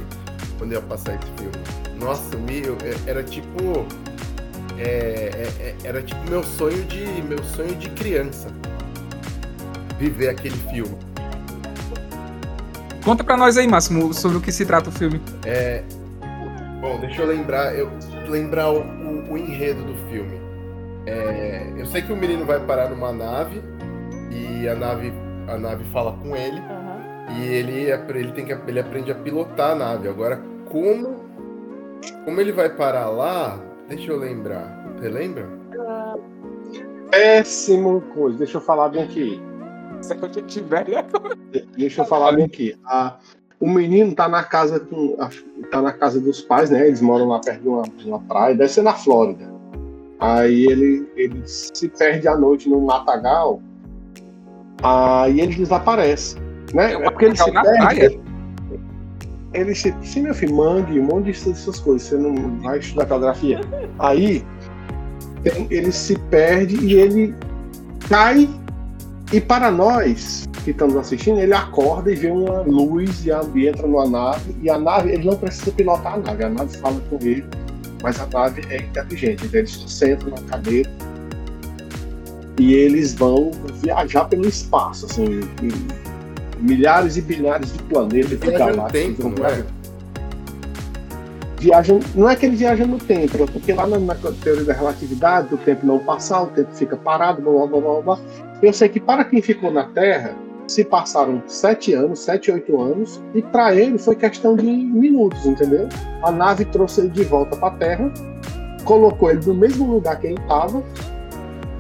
quando 0.56 0.72
ia 0.72 0.80
passar 0.80 1.16
esse 1.16 1.26
filme. 1.36 1.52
Nossa, 2.00 2.34
meu, 2.38 2.78
era 3.06 3.22
tipo. 3.22 3.86
É, 4.78 4.84
é, 4.84 5.48
é, 5.60 5.76
era 5.84 6.02
tipo 6.02 6.20
meu 6.30 6.42
sonho 6.42 6.82
de. 6.84 7.04
meu 7.22 7.44
sonho 7.44 7.74
de 7.74 7.90
criança. 7.90 8.48
Viver 9.98 10.30
aquele 10.30 10.56
filme. 10.70 10.96
Conta 13.05 13.24
pra 13.24 13.36
nós 13.36 13.57
aí, 13.57 13.66
Máximo, 13.66 14.12
sobre 14.12 14.38
o 14.38 14.40
que 14.40 14.53
se 14.53 14.66
trata 14.66 14.90
o 14.90 14.92
filme. 14.92 15.20
É. 15.44 15.82
Bom, 16.80 16.99
deixa 17.01 17.22
eu 17.22 17.26
lembrar, 17.26 17.74
eu 17.74 17.90
lembrar 18.28 18.70
o, 18.70 18.80
o, 18.80 19.32
o 19.32 19.38
enredo 19.38 19.82
do 19.82 19.94
filme. 20.09 20.40
É, 21.07 21.72
eu 21.76 21.86
sei 21.86 22.03
que 22.03 22.12
o 22.12 22.16
menino 22.16 22.44
vai 22.44 22.61
parar 22.61 22.90
numa 22.90 23.12
nave 23.12 23.62
e 24.30 24.68
a 24.68 24.74
nave, 24.74 25.12
a 25.49 25.57
nave 25.57 25.84
fala 25.84 26.12
com 26.12 26.36
ele 26.36 26.59
Aham. 26.59 27.40
e 27.40 27.46
ele, 27.46 27.90
ele, 27.90 28.32
tem 28.32 28.44
que, 28.44 28.53
ele 28.53 28.78
aprende 28.78 29.11
a 29.11 29.14
pilotar 29.14 29.72
a 29.72 29.74
nave. 29.74 30.09
Agora, 30.09 30.40
como, 30.70 31.16
como 32.24 32.40
ele 32.40 32.53
vai 32.53 32.68
parar 32.68 33.09
lá? 33.09 33.59
Deixa 33.88 34.12
eu 34.12 34.18
lembrar. 34.18 34.84
Você 34.96 35.09
lembra? 35.09 35.49
Péssimo 37.11 38.03
coisa. 38.14 38.38
Deixa 38.38 38.59
eu 38.59 38.61
falar 38.61 38.90
bem 38.90 39.03
aqui. 39.03 39.40
Se 40.01 40.12
a 40.12 40.16
gente 40.16 40.42
tiver. 40.42 40.86
Deixa 41.76 42.03
eu 42.03 42.07
falar 42.07 42.32
bem 42.32 42.44
aqui. 42.44 42.76
A- 42.84 43.16
o 43.61 43.68
menino 43.68 44.14
tá 44.14 44.28
na 44.28 44.44
casa 44.44 44.78
com, 44.78 45.16
tá 45.70 45.82
na 45.82 45.92
casa 45.92 46.20
dos 46.20 46.40
pais, 46.40 46.70
né? 46.70 46.86
Eles 46.86 47.01
moram 47.01 47.26
lá 47.26 47.40
perto 47.40 47.62
de 47.62 47.68
uma, 47.68 47.82
de 47.82 48.09
uma 48.09 48.20
praia, 48.20 48.55
deve 48.55 48.70
ser 48.70 48.82
na 48.82 48.92
Flórida. 48.94 49.51
Aí 50.20 50.64
ele, 50.66 51.09
ele 51.16 51.42
se 51.46 51.88
perde 51.88 52.28
à 52.28 52.36
noite 52.36 52.68
no 52.68 52.80
matagal. 52.80 53.61
Aí 54.82 55.40
ele 55.40 55.55
desaparece, 55.57 56.36
né? 56.72 56.92
É 56.92 56.96
É 56.96 57.11
porque 57.11 57.24
ele 57.24 57.36
se 57.36 57.51
perde. 57.51 57.78
praia? 57.78 58.20
Ele 59.55 59.74
se, 59.74 59.94
sim, 60.03 60.22
meu 60.22 60.34
filho, 60.34 60.55
mangue, 60.55 61.01
um 61.01 61.05
monte 61.05 61.26
dessas 61.26 61.80
coisas. 61.80 62.03
Você 62.03 62.16
não 62.16 62.61
vai 62.61 62.78
estudar 62.78 63.07
geografia. 63.09 63.61
Aí 63.99 64.44
ele 65.70 65.90
se 65.90 66.16
perde 66.30 66.76
e 66.84 66.94
ele 66.94 67.34
cai. 68.09 68.49
E 69.33 69.41
para 69.41 69.70
nós 69.70 70.49
que 70.64 70.70
estamos 70.70 70.97
assistindo, 70.97 71.39
ele 71.39 71.53
acorda 71.53 72.11
e 72.11 72.14
vê 72.14 72.31
uma 72.31 72.62
luz 72.62 73.24
e 73.26 73.31
a- 73.33 73.45
e 73.55 73.68
entra 73.68 73.87
numa 73.87 74.09
nave. 74.09 74.57
E 74.62 74.70
a 74.70 74.79
nave, 74.79 75.11
ele 75.12 75.24
não 75.26 75.37
precisa 75.37 75.70
pilotar 75.70 76.14
a 76.14 76.16
nave, 76.18 76.45
a 76.45 76.49
nave 76.49 76.76
fala 76.79 77.01
com 77.11 77.16
ele, 77.20 77.45
mas 78.03 78.18
a 78.20 78.26
nave 78.26 78.62
é 78.70 78.79
inteligente. 78.79 79.45
Então 79.45 79.61
eles 79.61 79.85
sentam 79.87 80.31
na 80.31 80.41
cadeira 80.43 80.91
e 82.59 82.72
eles 82.74 83.14
vão 83.14 83.51
viajar 83.83 84.24
pelo 84.24 84.47
espaço, 84.49 85.05
assim, 85.07 85.41
milhares 86.61 87.16
e 87.18 87.20
bilhares 87.20 87.72
de 87.72 87.83
planetas, 87.85 88.31
de 88.31 88.37
galáxias. 88.51 88.93
tempo, 88.93 89.22
vão 89.22 89.33
não 89.33 89.47
é? 89.47 89.62
viajam, 91.61 91.99
não 92.14 92.29
é 92.31 92.37
que 92.37 92.47
ele 92.47 92.57
viaja 92.57 92.87
no 92.87 92.99
tempo, 92.99 93.43
é 93.43 93.47
porque 93.47 93.72
lá 93.72 93.87
na, 93.87 93.99
na 93.99 94.14
teoria 94.14 94.64
da 94.64 94.72
relatividade, 94.72 95.53
o 95.53 95.57
tempo 95.59 95.85
não 95.85 95.99
passa, 95.99 96.41
o 96.41 96.47
tempo 96.47 96.68
fica 96.72 96.97
parado, 96.97 97.43
blá 97.43 97.66
blá 97.66 97.81
blá 97.81 98.01
blá. 98.01 98.18
Eu 98.62 98.72
sei 98.72 98.88
que 98.88 98.98
para 99.00 99.24
quem 99.24 99.40
ficou 99.40 99.70
na 99.70 99.84
Terra, 99.84 100.34
se 100.66 100.84
passaram 100.84 101.42
sete 101.46 101.94
anos, 101.94 102.18
sete, 102.18 102.50
oito 102.50 102.80
anos, 102.80 103.20
e 103.34 103.40
para 103.40 103.74
ele 103.74 103.96
foi 103.96 104.14
questão 104.14 104.54
de 104.56 104.66
minutos, 104.66 105.46
entendeu? 105.46 105.88
A 106.22 106.30
nave 106.30 106.64
trouxe 106.66 107.00
ele 107.00 107.11
de 107.11 107.24
volta 107.24 107.56
para 107.56 107.68
a 107.68 107.70
Terra, 107.72 108.12
colocou 108.84 109.30
ele 109.30 109.40
no 109.46 109.54
mesmo 109.54 109.86
lugar 109.86 110.18
que 110.18 110.26
ele 110.26 110.40
estava, 110.40 110.82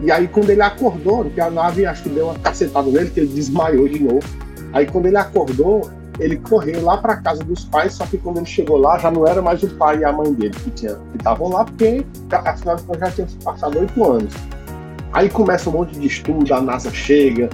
e 0.00 0.10
aí 0.10 0.28
quando 0.28 0.50
ele 0.50 0.62
acordou, 0.62 1.24
porque 1.24 1.40
a 1.40 1.50
nave 1.50 1.84
acho 1.84 2.04
que 2.04 2.08
deu 2.08 2.26
uma 2.26 2.38
cacetada 2.38 2.88
nele, 2.88 3.10
que 3.10 3.20
ele 3.20 3.26
desmaiou 3.34 3.88
de 3.88 4.02
novo. 4.02 4.26
Aí 4.72 4.86
quando 4.86 5.06
ele 5.06 5.16
acordou, 5.16 5.90
ele 6.20 6.36
correu 6.36 6.82
lá 6.82 6.96
para 6.96 7.16
casa 7.16 7.42
dos 7.44 7.64
pais, 7.64 7.94
só 7.94 8.06
que 8.06 8.16
quando 8.18 8.38
ele 8.38 8.46
chegou 8.46 8.76
lá 8.78 8.98
já 8.98 9.10
não 9.10 9.26
era 9.26 9.42
mais 9.42 9.62
o 9.62 9.68
pai 9.76 9.98
e 9.98 10.04
a 10.04 10.12
mãe 10.12 10.32
dele 10.32 10.54
que 10.54 10.70
tinha- 10.70 10.94
que 11.10 11.16
estavam 11.16 11.48
lá, 11.48 11.64
porque 11.64 12.06
afinal 12.30 12.76
já 12.98 13.10
tinham 13.10 13.28
se 13.28 13.36
passado 13.36 13.78
oito 13.78 14.04
anos. 14.04 14.32
Aí 15.12 15.28
começa 15.30 15.70
um 15.70 15.72
monte 15.72 15.98
de 15.98 16.06
estudo, 16.06 16.52
a 16.52 16.60
NASA 16.60 16.90
chega 16.92 17.48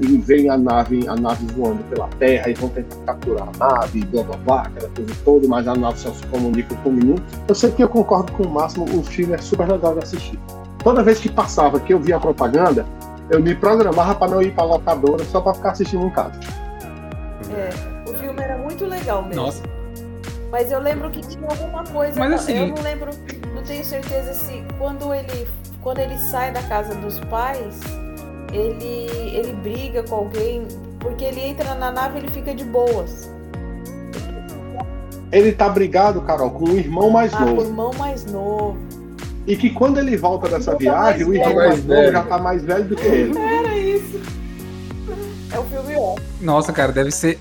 e, 0.00 0.04
e 0.06 0.18
vem 0.18 0.50
a 0.50 0.58
nave, 0.58 1.08
a 1.08 1.16
nave 1.16 1.46
voando 1.54 1.82
pela 1.84 2.06
Terra 2.18 2.50
e 2.50 2.54
vão 2.54 2.68
tentar 2.68 2.96
capturar 3.06 3.48
a 3.48 3.58
nave, 3.58 4.04
blá 4.04 4.22
blá 4.22 4.36
blá, 4.36 4.62
aquela 4.62 4.88
coisa 4.90 5.14
toda, 5.24 5.48
mas 5.48 5.66
a 5.66 5.74
nave 5.74 5.98
só 5.98 6.12
se 6.12 6.24
comunica 6.26 6.74
com 6.76 6.90
um 6.90 6.92
minuto. 6.92 7.22
Eu 7.48 7.54
sei 7.54 7.70
que 7.70 7.82
eu 7.82 7.88
concordo 7.88 8.30
com 8.32 8.42
o 8.42 8.50
Máximo, 8.50 8.84
o 8.84 9.02
filme 9.02 9.32
é 9.34 9.38
super 9.38 9.66
legal 9.66 9.94
de 9.94 10.00
assistir. 10.04 10.38
Toda 10.84 11.02
vez 11.02 11.18
que 11.20 11.30
passava, 11.30 11.80
que 11.80 11.92
eu 11.94 11.98
via 11.98 12.16
a 12.16 12.20
propaganda, 12.20 12.84
eu 13.30 13.40
me 13.42 13.54
programava 13.54 14.14
para 14.14 14.32
não 14.32 14.42
ir 14.42 14.52
para 14.52 14.64
locadora 14.64 15.24
só 15.24 15.40
para 15.40 15.54
ficar 15.54 15.70
assistindo 15.70 16.06
em 16.06 16.10
casa. 16.10 16.38
É, 17.56 18.10
o 18.10 18.14
filme 18.14 18.42
era 18.42 18.58
muito 18.58 18.84
legal 18.84 19.22
mesmo. 19.22 19.42
Nossa. 19.42 19.62
Mas 20.50 20.70
eu 20.72 20.80
lembro 20.80 21.10
que 21.10 21.20
tinha 21.20 21.48
alguma 21.48 21.84
coisa. 21.84 22.18
Mas 22.18 22.32
assim- 22.32 22.56
Eu 22.56 22.68
não 22.74 22.82
lembro, 22.82 23.10
não 23.54 23.62
tenho 23.62 23.84
certeza 23.84 24.34
se 24.34 24.62
quando 24.78 25.14
ele, 25.14 25.46
quando 25.82 25.98
ele 25.98 26.16
sai 26.18 26.52
da 26.52 26.62
casa 26.62 26.94
dos 26.94 27.18
pais, 27.20 27.80
ele, 28.52 29.08
ele 29.34 29.52
briga 29.62 30.02
com 30.02 30.14
alguém, 30.16 30.66
porque 30.98 31.24
ele 31.24 31.40
entra 31.40 31.74
na 31.74 31.90
nave 31.90 32.16
e 32.16 32.22
ele 32.22 32.30
fica 32.30 32.54
de 32.54 32.64
boas. 32.64 33.30
Ele 35.32 35.52
tá 35.52 35.68
brigado, 35.68 36.20
Carol, 36.22 36.50
com 36.50 36.64
o 36.64 36.76
irmão 36.78 37.08
mais 37.10 37.32
Ah, 37.32 37.38
com 37.38 37.44
o 37.44 37.46
novo. 37.50 37.62
irmão 37.62 37.90
mais 37.96 38.24
novo. 38.26 38.76
E 39.46 39.56
que 39.56 39.70
quando 39.70 39.98
ele 39.98 40.16
volta 40.16 40.48
dessa 40.48 40.72
Ele 40.72 40.78
viagem, 40.80 41.26
o 41.26 41.34
irmão 41.34 41.54
mais 41.54 41.84
novo 41.84 42.12
já 42.12 42.22
tá 42.24 42.38
mais 42.38 42.62
velho 42.64 42.84
do 42.84 42.96
que 42.96 43.06
ele. 43.06 43.38
Era 43.38 43.78
isso. 43.78 44.20
É 45.52 45.58
o 45.58 45.64
filme 45.64 45.94
ó. 45.96 46.16
Nossa, 46.40 46.72
cara, 46.72 46.92
deve 46.92 47.10
ser. 47.12 47.38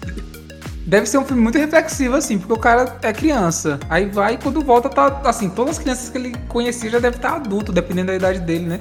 Deve 0.90 1.06
ser 1.06 1.20
um 1.20 1.24
filme 1.24 1.44
muito 1.44 1.56
reflexivo, 1.56 2.16
assim, 2.16 2.40
porque 2.40 2.52
o 2.52 2.58
cara 2.58 2.98
é 3.04 3.14
criança. 3.14 3.80
Aí 3.88 4.08
vai 4.08 4.34
e 4.34 4.38
quando 4.40 4.60
volta, 4.64 4.90
tá. 4.90 5.22
Assim, 5.24 5.48
todas 5.48 5.78
as 5.78 5.80
crianças 5.84 6.10
que 6.10 6.18
ele 6.18 6.36
conhecia 6.48 6.90
já 6.90 6.98
devem 6.98 7.16
estar 7.16 7.36
adulto, 7.36 7.72
dependendo 7.72 8.08
da 8.08 8.16
idade 8.16 8.40
dele, 8.40 8.66
né? 8.66 8.80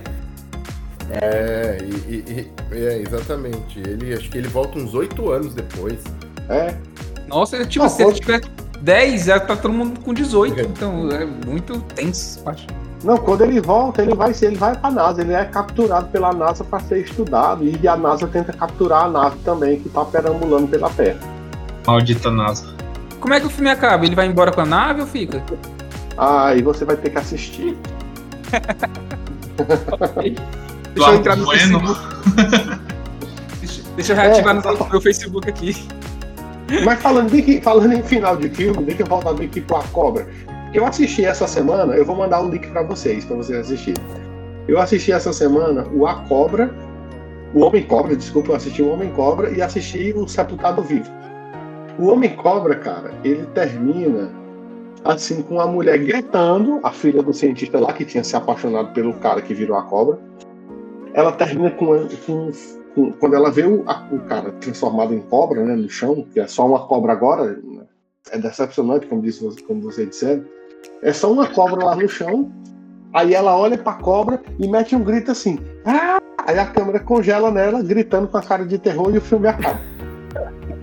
É, 1.10 1.78
e, 1.82 2.14
e- 2.14 2.50
e- 2.72 2.76
é, 2.86 3.02
exatamente. 3.02 3.78
Ele, 3.80 4.14
acho 4.14 4.30
que 4.30 4.38
ele 4.38 4.48
volta 4.48 4.78
uns 4.78 4.94
oito 4.94 5.30
anos 5.30 5.52
depois. 5.54 5.98
É. 6.48 6.74
Nossa, 7.26 7.62
tipo, 7.66 7.84
Não, 7.84 7.90
se 7.90 8.02
ele 8.02 8.12
tiver 8.14 8.40
10, 8.80 9.24
já 9.26 9.38
tá 9.38 9.54
todo 9.54 9.74
mundo 9.74 10.00
com 10.00 10.14
18. 10.14 10.58
Então 10.60 11.10
é 11.10 11.26
muito 11.26 11.78
tenso, 11.94 12.40
acho. 12.46 12.66
Não, 13.04 13.18
quando 13.18 13.42
ele 13.42 13.60
volta, 13.60 14.00
ele 14.00 14.14
vai, 14.14 14.32
ele 14.40 14.56
vai 14.56 14.74
pra 14.74 14.90
NASA, 14.90 15.20
ele 15.20 15.34
é 15.34 15.44
capturado 15.44 16.08
pela 16.08 16.32
NASA 16.32 16.64
para 16.64 16.80
ser 16.80 17.00
estudado. 17.04 17.64
E 17.64 17.86
a 17.86 17.96
NASA 17.98 18.26
tenta 18.26 18.50
capturar 18.54 19.04
a 19.04 19.10
nave 19.10 19.36
também, 19.44 19.78
que 19.78 19.90
tá 19.90 20.06
perambulando 20.06 20.68
pela 20.68 20.88
Terra. 20.88 21.18
Maldita 21.88 22.30
NASA. 22.30 22.66
Como 23.18 23.32
é 23.32 23.40
que 23.40 23.46
o 23.46 23.50
filme 23.50 23.70
acaba? 23.70 24.04
Ele 24.04 24.14
vai 24.14 24.26
embora 24.26 24.52
com 24.52 24.60
a 24.60 24.66
nave 24.66 25.00
ou 25.00 25.06
fica? 25.06 25.42
Aí 26.18 26.60
você 26.60 26.84
vai 26.84 26.98
ter 26.98 27.08
que 27.08 27.16
assistir. 27.16 27.74
Deixa 30.94 31.10
eu 31.10 31.14
entrar 31.14 31.36
no 31.36 31.46
Bueno. 31.46 31.80
Facebook. 31.80 32.00
Deixa, 33.60 33.82
deixa 33.96 34.12
eu 34.12 34.16
reativar 34.16 34.56
É, 34.56 34.60
no 34.60 34.90
meu 34.90 35.00
Facebook 35.00 35.48
aqui. 35.48 35.88
Mas 36.84 37.00
falando, 37.00 37.30
de 37.30 37.60
falando 37.62 37.92
em 37.94 38.02
final 38.02 38.36
de 38.36 38.50
filme, 38.50 38.84
deixa 38.84 39.02
eu 39.02 39.06
voltar 39.06 39.30
aqui 39.30 39.62
com 39.62 39.76
a 39.76 39.82
cobra. 39.84 40.28
Eu 40.74 40.84
assisti 40.84 41.24
essa 41.24 41.46
semana, 41.46 41.94
eu 41.94 42.04
vou 42.04 42.14
mandar 42.16 42.42
o 42.42 42.50
link 42.50 42.66
pra 42.68 42.82
vocês, 42.82 43.24
pra 43.24 43.36
vocês 43.36 43.58
assistirem. 43.60 44.04
Eu 44.66 44.78
assisti 44.78 45.10
essa 45.10 45.32
semana 45.32 45.86
o 45.90 46.06
A 46.06 46.16
Cobra, 46.16 46.70
o 47.54 47.60
Homem 47.64 47.82
Cobra, 47.84 48.14
desculpa, 48.14 48.52
eu 48.52 48.56
assisti 48.56 48.82
o 48.82 48.92
Homem 48.92 49.10
Cobra 49.12 49.50
e 49.50 49.62
assisti 49.62 50.12
o 50.14 50.28
Sepultado 50.28 50.82
Vivo. 50.82 51.17
O 51.98 52.06
Homem 52.08 52.34
Cobra, 52.36 52.74
cara, 52.76 53.12
ele 53.24 53.44
termina 53.46 54.30
assim 55.04 55.42
com 55.42 55.60
a 55.60 55.66
mulher 55.66 55.98
gritando, 55.98 56.80
a 56.82 56.90
filha 56.90 57.22
do 57.22 57.32
cientista 57.32 57.78
lá 57.80 57.92
que 57.92 58.04
tinha 58.04 58.22
se 58.22 58.36
apaixonado 58.36 58.92
pelo 58.92 59.14
cara 59.14 59.40
que 59.42 59.54
virou 59.54 59.76
a 59.76 59.82
cobra. 59.82 60.18
Ela 61.14 61.32
termina 61.32 61.70
com, 61.72 62.06
com- 62.26 62.50
com- 62.94 63.12
quando 63.12 63.34
ela 63.34 63.50
vê 63.50 63.62
o, 63.64 63.82
a- 63.86 64.06
o 64.12 64.18
cara 64.20 64.52
transformado 64.52 65.12
em 65.14 65.20
cobra, 65.20 65.64
né, 65.64 65.74
no 65.74 65.88
chão, 65.88 66.24
que 66.32 66.38
é 66.40 66.46
só 66.46 66.66
uma 66.66 66.86
cobra 66.86 67.12
agora, 67.12 67.58
é 68.30 68.38
decepcionante, 68.38 69.06
como 69.06 69.22
disse 69.22 69.42
você- 69.42 69.60
como 69.62 69.80
vocês 69.80 70.08
disseram. 70.08 70.44
É 71.02 71.12
só 71.12 71.32
uma 71.32 71.46
cobra 71.48 71.84
lá 71.84 71.96
no 71.96 72.08
chão. 72.08 72.50
Aí 73.12 73.34
ela 73.34 73.56
olha 73.56 73.78
pra 73.78 73.94
cobra 73.94 74.40
e 74.58 74.68
mete 74.68 74.94
um 74.94 75.02
grito 75.02 75.30
assim. 75.32 75.58
"Ah!" 75.84 76.18
Aí 76.46 76.58
a 76.58 76.66
câmera 76.66 77.00
congela 77.00 77.50
nela, 77.50 77.82
gritando 77.82 78.28
com 78.28 78.36
a 78.36 78.42
cara 78.42 78.64
de 78.64 78.78
terror 78.78 79.12
e 79.14 79.18
o 79.18 79.20
filme 79.20 79.48
acaba. 79.48 79.78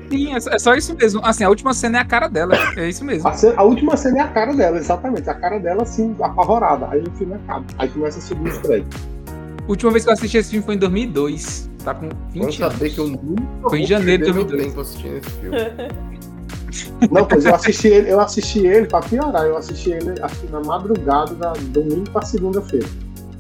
Sim, 0.10 0.34
é 0.36 0.40
só- 0.40 0.52
é 0.52 0.60
só 0.60 0.76
isso 0.76 0.96
mesmo. 0.96 1.20
Assim, 1.24 1.44
a 1.44 1.50
última 1.50 1.74
cena 1.74 1.98
é 1.98 2.02
a 2.02 2.06
cara 2.06 2.28
dela. 2.28 2.54
É 2.78 2.88
isso 2.90 3.04
mesmo. 3.04 3.28
A, 3.28 3.34
ce- 3.34 3.54
a 3.56 3.64
última 3.64 3.98
cena 3.98 4.20
é 4.20 4.22
a 4.22 4.28
cara 4.28 4.54
dela, 4.54 4.78
exatamente. 4.78 5.28
A 5.30 5.34
cara 5.34 5.58
dela, 5.60 5.84
assim, 5.84 6.16
apavorada. 6.22 6.88
Aí 6.92 7.02
o 7.02 7.12
filme 7.12 7.34
acaba. 7.36 7.66
Aí 7.78 7.90
começa 7.90 8.20
a 8.20 8.22
subir 8.22 8.50
os 8.52 8.58
créditos. 8.60 9.02
A 9.68 9.70
última 9.70 9.92
vez 9.92 10.04
que 10.04 10.10
eu 10.10 10.14
assisti 10.14 10.38
esse 10.38 10.52
filme 10.52 10.66
foi 10.66 10.76
em 10.76 10.80
2002. 10.80 11.70
Tá 11.84 11.94
com 11.96 12.10
20 12.32 12.40
Vamos 12.42 12.58
saber 12.58 12.76
anos. 12.86 12.94
que 12.94 13.00
eu 13.00 13.08
nunca 13.08 13.70
Foi 13.70 13.80
em 13.82 13.86
janeiro 13.88 14.26
de 14.26 14.34
perder 14.34 14.34
meu 14.34 14.44
2002. 14.46 14.70
tempo 14.70 14.82
assistindo 14.82 15.18
esse 15.18 15.30
filme. 15.40 15.58
Não, 17.12 17.26
pois 17.26 17.46
eu 17.46 17.56
assisti 17.56 17.88
ele, 17.88 18.12
eu 18.12 18.20
assisti 18.20 18.60
ele 18.66 18.86
pra 18.88 19.00
piorar, 19.00 19.46
eu 19.46 19.56
assisti 19.56 19.92
ele 19.92 20.14
acho 20.22 20.46
na 20.52 20.60
madrugada 20.62 21.34
da 21.36 21.54
domingo 21.54 22.10
pra 22.12 22.22
segunda-feira. 22.24 22.86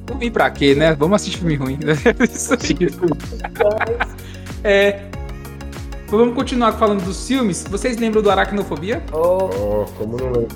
Não 0.09 0.31
pra 0.31 0.49
quê, 0.49 0.73
né? 0.75 0.93
Vamos 0.93 1.15
assistir 1.17 1.39
filme 1.39 1.55
ruim. 1.55 1.77
é, 4.63 5.01
Vamos 6.07 6.35
continuar 6.35 6.73
falando 6.73 7.03
dos 7.03 7.27
filmes. 7.27 7.65
Vocês 7.69 7.97
lembram 7.97 8.21
do 8.21 8.29
Aracnofobia? 8.29 9.03
Oh, 9.11 9.49
oh 9.49 9.85
como 9.97 10.17
não 10.17 10.27
lembro? 10.27 10.47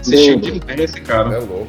Assistiu 0.00 0.40
de 0.40 0.82
esse 0.82 1.00
cara. 1.00 1.36
É 1.36 1.38
louco. 1.38 1.68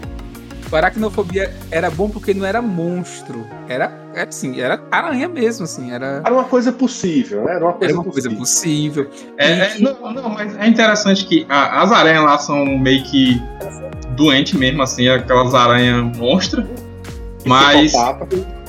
O 0.70 0.76
Aracnofobia 0.76 1.54
era 1.72 1.90
bom 1.90 2.10
porque 2.10 2.34
não 2.34 2.46
era 2.46 2.62
monstro. 2.62 3.46
Era, 3.70 3.92
era 4.14 4.28
assim, 4.28 4.60
era 4.60 4.82
aranha 4.92 5.30
mesmo, 5.30 5.64
assim. 5.64 5.92
Era, 5.92 6.22
era 6.26 6.34
uma 6.34 6.44
coisa 6.44 6.72
possível, 6.72 7.46
né? 7.46 7.56
Era 7.56 7.64
uma 7.64 7.74
coisa, 7.74 7.94
era 7.94 8.02
uma 8.02 8.04
possível. 8.04 8.32
coisa 8.32 8.40
possível. 8.40 9.10
É, 9.38 9.52
é, 9.52 9.80
não, 9.80 10.14
não, 10.14 10.30
mas 10.30 10.58
é 10.58 10.68
interessante 10.68 11.26
que 11.26 11.46
a, 11.48 11.84
as 11.84 11.92
aranhas 11.92 12.24
lá 12.24 12.38
são 12.38 12.66
meio 12.66 13.04
que 13.04 13.42
doentes 14.10 14.60
mesmo, 14.60 14.82
assim, 14.82 15.08
aquelas 15.08 15.54
aranhas 15.54 16.18
monstras. 16.18 16.66
Mas. 17.48 17.93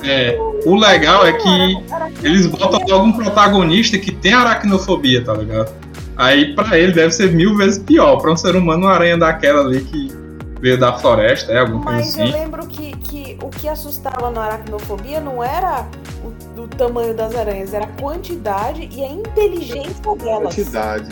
É, 0.03 0.37
o 0.65 0.75
legal 0.75 1.25
é 1.27 1.33
que 1.33 1.83
eles 2.23 2.47
botam 2.47 2.79
logo 2.87 3.05
um 3.05 3.11
protagonista 3.11 3.97
que 3.97 4.11
tem 4.11 4.33
aracnofobia, 4.33 5.23
tá 5.23 5.33
ligado? 5.33 5.73
Aí 6.15 6.53
pra 6.53 6.77
ele 6.77 6.91
deve 6.91 7.11
ser 7.11 7.31
mil 7.31 7.55
vezes 7.57 7.79
pior. 7.79 8.17
Pra 8.17 8.31
um 8.31 8.37
ser 8.37 8.55
humano, 8.55 8.85
uma 8.85 8.93
aranha 8.93 9.17
daquela 9.17 9.61
ali 9.61 9.81
que 9.81 10.11
veio 10.61 10.77
da 10.77 10.97
floresta, 10.97 11.51
é 11.51 11.59
alguma 11.59 11.83
Mas 11.85 11.93
coisa 11.93 12.09
assim. 12.09 12.19
Mas 12.19 12.33
eu 12.33 12.39
lembro 12.39 12.67
que, 12.67 12.97
que 12.97 13.37
o 13.41 13.49
que 13.49 13.67
assustava 13.67 14.29
na 14.29 14.41
aracnofobia 14.43 15.19
não 15.19 15.43
era 15.43 15.87
o, 16.23 16.61
o 16.61 16.67
tamanho 16.67 17.13
das 17.13 17.35
aranhas, 17.35 17.73
era 17.73 17.85
a 17.85 18.01
quantidade 18.01 18.89
e 18.91 19.03
a 19.03 19.09
inteligência 19.09 20.15
delas. 20.17 20.55
Quantidade. 20.55 21.09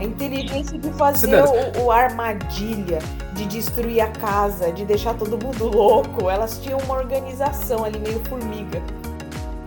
A 0.00 0.04
inteligência 0.04 0.78
de 0.78 0.90
fazer 0.94 1.44
o, 1.76 1.84
o, 1.84 1.90
armadilha, 1.90 3.00
de 3.34 3.44
destruir 3.44 4.00
a 4.00 4.08
casa, 4.08 4.72
de 4.72 4.86
deixar 4.86 5.12
todo 5.14 5.32
mundo 5.32 5.66
louco. 5.66 6.30
Elas 6.30 6.58
tinham 6.58 6.78
uma 6.80 6.94
organização 6.94 7.84
ali 7.84 7.98
meio 7.98 8.18
formiga. 8.24 8.82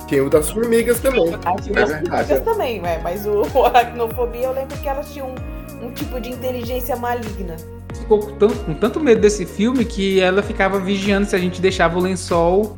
Tinha 0.07 0.23
o 0.23 0.29
das 0.29 0.49
formigas 0.49 0.99
também. 0.99 1.36
Ah, 1.45 1.55
tinha 1.55 1.79
é 1.79 1.86
das 1.86 2.07
formigas 2.07 2.39
também, 2.41 2.81
né? 2.81 2.99
mas 3.03 3.27
o, 3.27 3.43
o 3.53 3.65
aracnofobia 3.65 4.45
eu 4.45 4.53
lembro 4.53 4.75
que 4.77 4.89
elas 4.89 5.13
tinham 5.13 5.27
um, 5.29 5.86
um 5.86 5.91
tipo 5.91 6.19
de 6.19 6.31
inteligência 6.31 6.95
maligna. 6.95 7.55
Ficou 7.93 8.19
com 8.19 8.36
tanto, 8.36 8.55
com 8.65 8.73
tanto 8.73 8.99
medo 8.99 9.21
desse 9.21 9.45
filme 9.45 9.86
que 9.86 10.19
ela 10.19 10.41
ficava 10.41 10.79
vigiando 10.79 11.27
se 11.27 11.36
a 11.36 11.39
gente 11.39 11.61
deixava 11.61 11.97
o 11.99 12.01
lençol 12.01 12.75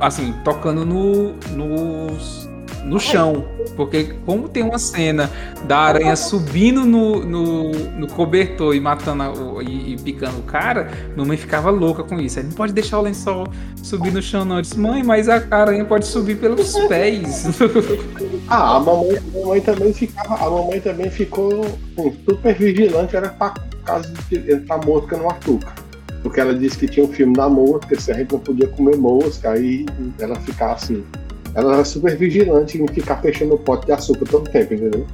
assim, 0.00 0.34
tocando 0.44 0.84
no, 0.84 1.32
nos, 1.50 2.48
no 2.84 3.00
chão. 3.00 3.44
Porque 3.76 4.14
como 4.24 4.48
tem 4.48 4.62
uma 4.62 4.78
cena 4.78 5.30
da 5.66 5.78
aranha 5.78 6.14
subindo 6.14 6.84
no, 6.84 7.24
no, 7.24 7.70
no 7.70 8.06
cobertor 8.08 8.74
e 8.74 8.80
matando 8.80 9.22
a, 9.22 9.32
e, 9.62 9.94
e, 9.94 9.96
picando 9.98 10.38
o 10.38 10.42
cara, 10.42 10.90
mamãe 11.16 11.36
ficava 11.36 11.70
louca 11.70 12.04
com 12.04 12.20
isso. 12.20 12.38
Aí 12.38 12.44
não 12.44 12.52
pode 12.52 12.72
deixar 12.72 12.98
o 12.98 13.02
lençol 13.02 13.46
subir 13.82 14.12
no 14.12 14.22
chão, 14.22 14.44
não. 14.44 14.56
Eu 14.56 14.62
disse, 14.62 14.78
mãe, 14.78 15.02
mas 15.02 15.28
a 15.28 15.42
aranha 15.50 15.84
pode 15.84 16.06
subir 16.06 16.36
pelos 16.36 16.72
pés. 16.86 17.46
ah, 18.48 18.76
a 18.76 18.80
mamãe, 18.80 19.16
a 19.16 19.38
mamãe 19.38 19.60
também 19.60 19.92
ficava. 19.92 20.34
A 20.34 20.50
mamãe 20.50 20.80
também 20.80 21.10
ficou 21.10 21.64
super 22.24 22.54
vigilante, 22.54 23.16
era 23.16 23.30
pra 23.30 23.54
caso 23.84 24.12
de 24.28 24.52
entrar 24.52 24.84
mosca 24.84 25.16
no 25.16 25.28
Artuca. 25.28 25.72
Porque 26.22 26.40
ela 26.40 26.54
disse 26.54 26.78
que 26.78 26.88
tinha 26.88 27.04
um 27.04 27.12
filme 27.12 27.34
da 27.34 27.48
mosca, 27.50 28.00
se 28.00 28.10
a 28.10 28.14
gente 28.14 28.32
não 28.32 28.38
podia 28.38 28.66
comer 28.68 28.96
mosca, 28.96 29.50
aí 29.50 29.84
ela 30.18 30.36
ficava 30.36 30.72
assim 30.72 31.04
ela 31.54 31.74
era 31.74 31.84
super 31.84 32.16
vigilante 32.16 32.80
em 32.80 32.86
ficar 32.88 33.16
fechando 33.16 33.54
o 33.54 33.58
pote 33.58 33.86
de 33.86 33.92
açúcar 33.92 34.26
todo 34.26 34.50
tempo, 34.50 34.74
entendeu? 34.74 35.06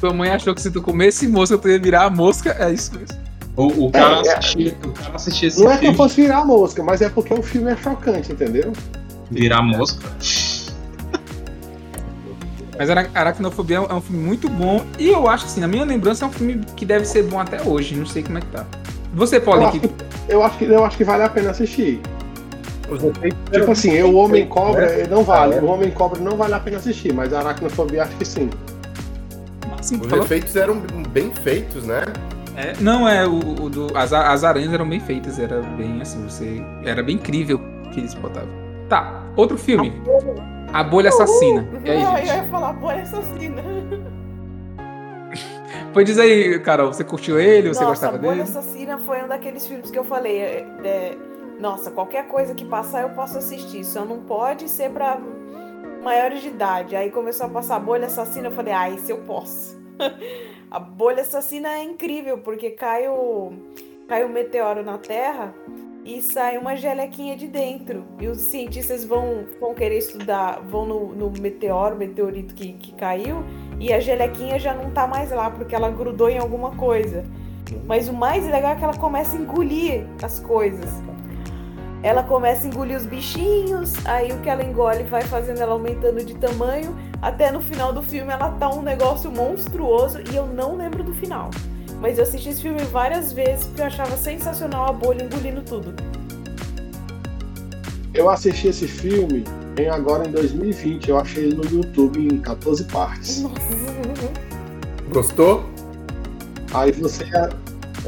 Tua 0.00 0.12
mãe 0.12 0.30
achou 0.30 0.54
que 0.54 0.60
se 0.60 0.70
tu 0.70 0.82
comesse 0.82 1.28
mosca, 1.28 1.56
tu 1.58 1.68
ia 1.68 1.78
virar 1.78 2.04
a 2.04 2.10
mosca, 2.10 2.56
é 2.58 2.72
isso 2.72 2.98
mesmo. 2.98 3.16
O, 3.56 3.86
o, 3.86 3.90
cara, 3.90 4.22
é, 4.26 4.38
assistia, 4.38 4.76
é... 4.82 4.86
o 4.86 4.92
cara 4.92 5.16
assistia 5.16 5.48
esse 5.48 5.58
Não 5.58 5.70
filme. 5.70 5.76
é 5.76 5.80
que 5.80 5.86
eu 5.86 5.94
fosse 5.94 6.22
virar 6.22 6.38
a 6.38 6.44
mosca, 6.44 6.82
mas 6.82 7.02
é 7.02 7.08
porque 7.08 7.34
o 7.34 7.42
filme 7.42 7.70
é 7.70 7.76
chocante, 7.76 8.32
entendeu? 8.32 8.72
Virar 9.30 9.62
mosca? 9.62 10.02
Mas 12.78 12.88
Aracnofobia 12.90 13.76
é 13.76 13.94
um 13.94 14.00
filme 14.00 14.24
muito 14.24 14.48
bom 14.48 14.84
e 14.98 15.08
eu 15.08 15.28
acho 15.28 15.44
que, 15.44 15.50
assim, 15.50 15.60
na 15.60 15.68
minha 15.68 15.84
lembrança, 15.84 16.24
é 16.24 16.28
um 16.28 16.32
filme 16.32 16.60
que 16.74 16.86
deve 16.86 17.04
ser 17.04 17.22
bom 17.24 17.38
até 17.38 17.62
hoje. 17.62 17.94
Não 17.94 18.06
sei 18.06 18.22
como 18.22 18.38
é 18.38 18.40
que 18.40 18.46
tá. 18.48 18.66
Você 19.14 19.38
pode. 19.38 19.64
Eu, 19.64 19.70
que, 19.70 19.90
eu, 20.28 20.42
acho 20.42 20.58
que, 20.58 20.64
eu 20.64 20.84
acho 20.84 20.96
que 20.96 21.04
vale 21.04 21.22
a 21.22 21.28
pena 21.28 21.50
assistir. 21.50 22.00
Tipo 22.98 23.70
assim, 23.72 24.00
o 24.02 24.16
Homem 24.16 24.46
Cobra 24.46 24.86
né? 24.86 25.06
não 25.08 25.22
vale. 25.22 25.56
O 25.56 25.66
Homem 25.66 25.90
Cobra 25.90 26.20
não 26.20 26.36
vale 26.36 26.54
a 26.54 26.60
pena 26.60 26.78
assistir, 26.78 27.12
mas 27.12 27.32
a 27.32 27.40
Aracnofobia 27.40 28.02
acho 28.02 28.16
que 28.16 28.24
sim. 28.24 28.50
sim 29.80 30.00
Os 30.00 30.06
falou? 30.06 30.24
efeitos 30.24 30.56
eram 30.56 30.82
bem 31.08 31.30
feitos, 31.42 31.86
né? 31.86 32.02
É, 32.56 32.74
não, 32.80 33.08
é, 33.08 33.26
o, 33.26 33.38
o 33.38 33.70
do, 33.70 33.96
as, 33.96 34.12
as 34.12 34.44
aranhas 34.44 34.72
eram 34.72 34.88
bem 34.88 35.00
feitas, 35.00 35.38
era 35.38 35.60
bem 35.62 36.02
assim, 36.02 36.22
você. 36.28 36.62
Era 36.84 37.02
bem 37.02 37.16
incrível 37.16 37.58
que 37.92 38.00
eles 38.00 38.14
botavam. 38.14 38.50
Tá, 38.88 39.22
outro 39.36 39.56
filme. 39.56 39.92
A 40.72 40.82
Bolha 40.82 41.08
Assassina. 41.08 41.66
E 41.84 41.90
aí, 41.90 42.00
gente? 42.04 42.28
Eu 42.28 42.36
ia 42.36 42.44
falar 42.44 42.72
Bolha 42.74 43.02
Assassina. 43.02 43.62
Pois 45.92 46.06
diz 46.06 46.18
aí, 46.18 46.58
Carol, 46.60 46.90
você 46.90 47.04
curtiu 47.04 47.38
ele? 47.38 47.68
Você 47.68 47.80
Nossa, 47.80 47.86
gostava 47.86 48.18
dele? 48.18 48.32
Bolha 48.32 48.44
Assassina 48.44 48.98
foi 48.98 49.22
um 49.22 49.28
daqueles 49.28 49.66
filmes 49.66 49.90
que 49.90 49.98
eu 49.98 50.04
falei. 50.04 50.38
É, 50.38 50.66
é, 50.84 51.16
nossa, 51.62 51.92
qualquer 51.92 52.26
coisa 52.26 52.56
que 52.56 52.64
passar 52.64 53.02
eu 53.02 53.10
posso 53.10 53.38
assistir, 53.38 53.84
só 53.84 54.04
não 54.04 54.24
pode 54.24 54.68
ser 54.68 54.90
para 54.90 55.16
maiores 56.02 56.42
de 56.42 56.48
idade. 56.48 56.96
Aí 56.96 57.08
começou 57.08 57.46
a 57.46 57.48
passar 57.48 57.76
a 57.76 57.78
bolha 57.78 58.06
assassina, 58.06 58.48
eu 58.48 58.52
falei, 58.52 58.74
ah, 58.74 58.90
isso 58.90 59.12
eu 59.12 59.18
posso. 59.18 59.80
a 60.68 60.80
bolha 60.80 61.22
assassina 61.22 61.68
é 61.68 61.84
incrível, 61.84 62.38
porque 62.38 62.70
cai 62.70 63.06
o, 63.06 63.52
cai 64.08 64.24
o 64.24 64.28
meteoro 64.28 64.82
na 64.82 64.98
Terra 64.98 65.54
e 66.04 66.20
sai 66.20 66.58
uma 66.58 66.74
gelequinha 66.74 67.36
de 67.36 67.46
dentro. 67.46 68.04
E 68.20 68.26
os 68.26 68.38
cientistas 68.38 69.04
vão, 69.04 69.44
vão 69.60 69.72
querer 69.72 69.98
estudar, 69.98 70.60
vão 70.62 70.84
no, 70.84 71.14
no 71.14 71.30
meteoro, 71.40 71.94
meteorito 71.94 72.54
que, 72.56 72.72
que 72.72 72.92
caiu, 72.94 73.44
e 73.78 73.92
a 73.92 74.00
gelequinha 74.00 74.58
já 74.58 74.74
não 74.74 74.90
tá 74.90 75.06
mais 75.06 75.30
lá, 75.30 75.48
porque 75.48 75.76
ela 75.76 75.90
grudou 75.90 76.28
em 76.28 76.38
alguma 76.38 76.74
coisa. 76.74 77.24
Mas 77.86 78.08
o 78.08 78.12
mais 78.12 78.44
legal 78.48 78.72
é 78.72 78.74
que 78.74 78.82
ela 78.82 78.96
começa 78.96 79.36
a 79.36 79.40
engolir 79.40 80.04
as 80.20 80.40
coisas 80.40 80.90
ela 82.02 82.22
começa 82.22 82.66
a 82.66 82.68
engolir 82.68 82.96
os 82.96 83.06
bichinhos, 83.06 83.94
aí 84.04 84.32
o 84.32 84.38
que 84.38 84.48
ela 84.48 84.62
engole 84.62 85.04
vai 85.04 85.22
fazendo 85.22 85.60
ela 85.60 85.72
aumentando 85.72 86.24
de 86.24 86.34
tamanho, 86.34 86.96
até 87.20 87.52
no 87.52 87.60
final 87.60 87.92
do 87.92 88.02
filme 88.02 88.32
ela 88.32 88.50
tá 88.50 88.68
um 88.68 88.82
negócio 88.82 89.30
monstruoso 89.30 90.18
e 90.32 90.36
eu 90.36 90.46
não 90.46 90.76
lembro 90.76 91.04
do 91.04 91.14
final. 91.14 91.50
Mas 92.00 92.18
eu 92.18 92.24
assisti 92.24 92.48
esse 92.48 92.62
filme 92.62 92.82
várias 92.82 93.32
vezes 93.32 93.66
porque 93.66 93.82
eu 93.82 93.86
achava 93.86 94.16
sensacional 94.16 94.88
a 94.88 94.92
bolha 94.92 95.22
engolindo 95.22 95.62
tudo. 95.62 95.94
Eu 98.12 98.28
assisti 98.28 98.66
esse 98.66 98.88
filme 98.88 99.44
em 99.78 99.88
agora 99.88 100.26
em 100.26 100.32
2020, 100.32 101.08
eu 101.08 101.18
achei 101.18 101.44
ele 101.44 101.54
no 101.54 101.64
YouTube 101.64 102.18
em 102.18 102.40
14 102.40 102.84
partes. 102.84 103.42
Nossa. 103.42 103.54
Gostou? 105.12 105.64
Aí 106.74 106.90
você. 106.92 107.24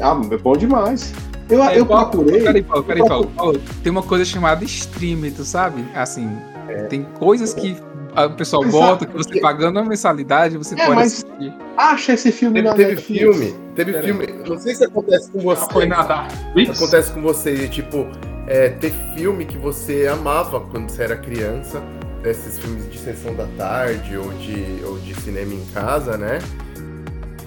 Ah, 0.01 0.19
é 0.29 0.37
bom 0.37 0.57
demais. 0.57 1.13
Eu, 1.49 1.63
é, 1.63 1.79
eu 1.79 1.85
procurei. 1.85 2.41
Peraí, 2.41 2.63
Paulo, 2.63 2.83
peraí, 2.83 3.07
Paulo, 3.07 3.31
Paulo. 3.35 3.61
Tem 3.83 3.91
uma 3.91 4.03
coisa 4.03 4.25
chamada 4.25 4.63
stream, 4.63 5.31
tu 5.31 5.43
sabe? 5.43 5.85
Assim, 5.93 6.29
é. 6.67 6.83
tem 6.83 7.03
coisas 7.19 7.53
que 7.53 7.77
o 8.23 8.29
pessoal 8.31 8.63
Exato, 8.63 8.77
bota, 8.79 9.05
que 9.05 9.13
você 9.13 9.29
porque... 9.29 9.41
pagando 9.41 9.79
a 9.79 9.83
mensalidade, 9.83 10.57
você 10.57 10.79
é, 10.79 10.85
pode 10.85 11.01
assistir. 11.01 11.53
Acha 11.77 12.13
esse 12.13 12.31
filme 12.31 12.63
teve, 12.63 12.75
teve 12.75 13.01
filme, 13.01 13.55
teve 13.75 13.91
Pera 13.91 14.03
filme. 14.03 14.25
Aí. 14.25 14.49
Não 14.49 14.57
sei 14.57 14.73
se 14.73 14.85
acontece 14.85 15.29
com 15.31 15.39
você. 15.39 15.61
Não 15.61 15.69
foi 15.69 15.85
nada. 15.85 16.27
Acontece 16.69 17.11
com 17.11 17.21
você, 17.21 17.67
tipo, 17.67 18.07
é, 18.47 18.69
ter 18.69 18.93
filme 19.15 19.45
que 19.45 19.57
você 19.57 20.07
amava 20.07 20.61
quando 20.61 20.89
você 20.89 21.03
era 21.03 21.17
criança, 21.17 21.83
esses 22.23 22.57
filmes 22.57 22.89
de 22.89 22.97
sessão 22.97 23.35
da 23.35 23.47
tarde 23.57 24.17
ou 24.17 24.31
de, 24.33 24.83
ou 24.85 24.97
de 24.99 25.13
cinema 25.15 25.53
em 25.53 25.65
casa, 25.73 26.17
né? 26.17 26.39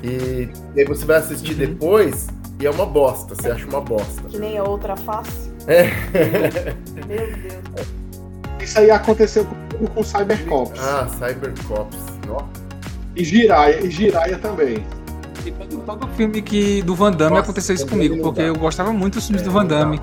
E, 0.03 0.49
e 0.77 0.81
aí 0.81 0.85
você 0.85 1.05
vai 1.05 1.17
assistir 1.17 1.53
uhum. 1.53 1.59
depois 1.59 2.29
e 2.61 2.67
é 2.67 2.71
uma 2.71 2.87
bosta, 2.87 3.35
você 3.35 3.51
acha 3.51 3.67
uma 3.67 3.81
bosta. 3.81 4.23
Que 4.29 4.39
nem 4.39 4.59
a 4.59 4.65
outra 4.65 4.97
face. 4.97 5.51
É. 5.67 5.85
Meu 7.07 7.27
Deus. 7.27 7.99
Isso 8.61 8.79
aí 8.79 8.91
aconteceu 8.91 9.47
com, 9.47 9.87
com 9.87 10.03
Cybercops. 10.03 10.81
Ah, 10.81 11.09
Cybercops. 11.09 11.99
E 13.15 13.25
Jiraya, 13.25 13.81
e 13.85 13.91
Jiraya 13.91 14.39
também. 14.39 14.85
E 15.45 15.51
todo, 15.53 15.79
todo 15.79 16.09
filme 16.09 16.43
que, 16.43 16.83
do 16.83 16.95
Van 16.95 17.13
Damme 17.13 17.31
Nossa, 17.31 17.43
aconteceu 17.43 17.75
isso 17.75 17.87
comigo, 17.87 18.21
porque 18.23 18.43
eu 18.43 18.57
gostava 18.57 18.93
muito 18.93 19.15
dos 19.15 19.27
filmes 19.27 19.43
é, 19.43 19.45
do 19.45 19.51
Van 19.51 19.65
Damme. 19.65 20.01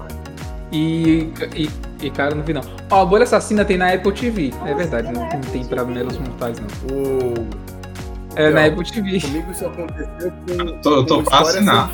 E, 0.72 1.32
e, 1.56 1.70
e, 2.02 2.10
cara, 2.10 2.34
não 2.34 2.44
vi 2.44 2.54
não. 2.54 2.62
Ó, 2.90 3.02
a 3.02 3.06
Bolha 3.06 3.24
Assassina 3.24 3.64
tem 3.64 3.78
na 3.78 3.94
Apple 3.94 4.12
TV. 4.12 4.48
É 4.48 4.50
Nossa, 4.50 4.70
é 4.70 4.74
verdade, 4.74 5.12
não, 5.12 5.22
não 5.30 5.42
tem 5.42 5.64
pra 5.66 5.84
meros 5.86 6.18
mortais, 6.18 6.58
não. 6.60 6.68
O... 6.96 7.34
É, 8.36 8.50
na 8.50 8.66
Apple 8.66 8.84
TV. 8.84 9.22
Comigo 9.22 9.52
isso 9.52 9.66
aconteceu 9.66 10.32
com. 10.32 10.82
Tô, 10.82 11.06
tô 11.06 11.24
pra 11.24 11.40
assinar. 11.40 11.92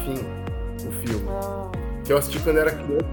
Que 2.11 2.15
eu 2.15 2.17
assisti 2.17 2.39
quando 2.39 2.57
era 2.57 2.71
criança. 2.71 3.05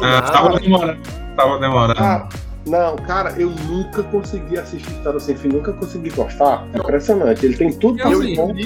Ah, 0.00 0.22
tava 0.22 0.60
demorando. 0.60 1.00
Tava 1.34 1.58
demorando. 1.58 2.00
Ah, 2.00 2.28
não, 2.64 2.94
cara, 2.94 3.32
eu 3.36 3.50
nunca 3.50 4.04
consegui 4.04 4.56
assistir 4.56 4.88
História 4.92 5.18
Sem 5.18 5.34
Fim, 5.34 5.48
nunca 5.48 5.72
consegui 5.72 6.10
gostar. 6.10 6.64
É 6.72 6.78
impressionante. 6.78 7.44
Ele 7.44 7.56
tem 7.56 7.72
tudo 7.72 8.00
eu, 8.00 8.22
eu, 8.22 8.56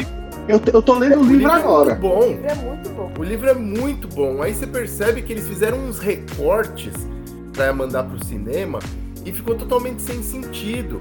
Eu, 0.48 0.60
eu 0.70 0.82
tô 0.82 0.98
lendo 0.98 1.20
o 1.20 1.22
livro 1.22 1.36
livro 1.38 1.52
agora. 1.52 1.92
É 1.92 1.94
muito 1.94 2.02
bom. 2.02 2.20
O 2.20 2.34
livro 2.34 2.48
é 2.48 2.54
muito 2.54 2.88
bom. 2.90 3.12
O 3.18 3.24
livro 3.24 3.48
é 3.48 3.54
muito 3.54 4.08
bom. 4.08 4.42
Aí 4.42 4.52
você 4.52 4.66
percebe 4.66 5.22
que 5.22 5.32
eles 5.32 5.48
fizeram 5.48 5.78
uns 5.78 5.98
recortes 5.98 6.92
pra 7.54 7.72
mandar 7.72 8.02
pro 8.02 8.22
cinema 8.22 8.80
e 9.24 9.32
ficou 9.32 9.54
totalmente 9.54 10.02
sem 10.02 10.22
sentido. 10.22 11.00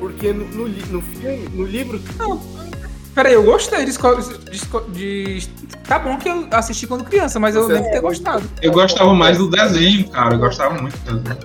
Porque 0.00 0.32
no, 0.32 0.46
no, 0.46 0.66
li- 0.66 0.86
no 0.90 1.02
filme, 1.02 1.50
no 1.52 1.64
livro, 1.66 2.00
Peraí, 3.14 3.34
eu 3.34 3.44
gostei 3.44 3.84
de, 3.84 3.92
de 3.92 5.38
de- 5.38 5.48
Tá 5.86 5.98
bom 5.98 6.16
que 6.16 6.28
eu 6.28 6.48
assisti 6.50 6.86
quando 6.86 7.04
criança, 7.04 7.38
mas 7.38 7.54
eu 7.54 7.66
lembro 7.66 7.84
de 7.84 7.90
ter 7.92 8.00
gostado. 8.00 8.42
Eu 8.62 8.72
gostava 8.72 9.12
mais 9.14 9.38
do 9.38 9.48
desenho, 9.50 10.08
cara. 10.08 10.34
Eu 10.34 10.38
gostava 10.38 10.80
muito 10.80 10.96
do 11.04 11.18
desenho. 11.20 11.40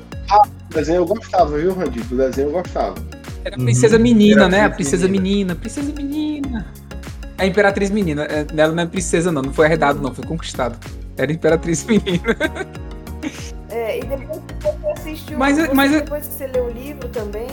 O 0.69 0.73
desenho 0.73 0.97
eu 0.97 1.05
gostava, 1.05 1.57
viu, 1.57 1.73
Randito? 1.73 2.13
O 2.13 2.17
desenho 2.17 2.47
eu 2.47 2.51
gostava. 2.53 2.95
Era 3.43 3.55
a 3.55 3.59
princesa 3.59 3.99
menina, 3.99 4.45
Imperatriz 4.45 4.51
né? 4.51 4.65
A 4.65 4.69
princesa 4.69 5.07
menina. 5.07 5.23
menina. 5.53 5.55
princesa 5.55 5.93
menina. 5.93 6.65
A 7.37 7.45
imperatriz 7.45 7.89
menina. 7.89 8.23
É, 8.25 8.45
Ela 8.55 8.73
não 8.73 8.83
é 8.83 8.85
princesa, 8.85 9.31
não. 9.31 9.41
Não 9.41 9.53
foi 9.53 9.65
herdado, 9.67 10.01
não. 10.01 10.13
Foi 10.13 10.25
conquistado. 10.25 10.77
Era 11.17 11.31
imperatriz 11.31 11.83
menina. 11.85 12.35
É, 13.69 13.99
e 13.99 14.03
depois 14.03 14.39
que 14.47 14.53
você 14.63 14.87
assiste 14.91 15.33
o 15.35 15.37
Mas- 15.39 15.57
você- 15.57 15.73
mas- 15.73 15.91
depois 15.91 16.25
que 16.27 16.33
você 16.33 16.47
lê 16.47 16.59
o 16.59 16.69
livro 16.69 17.07
também, 17.09 17.47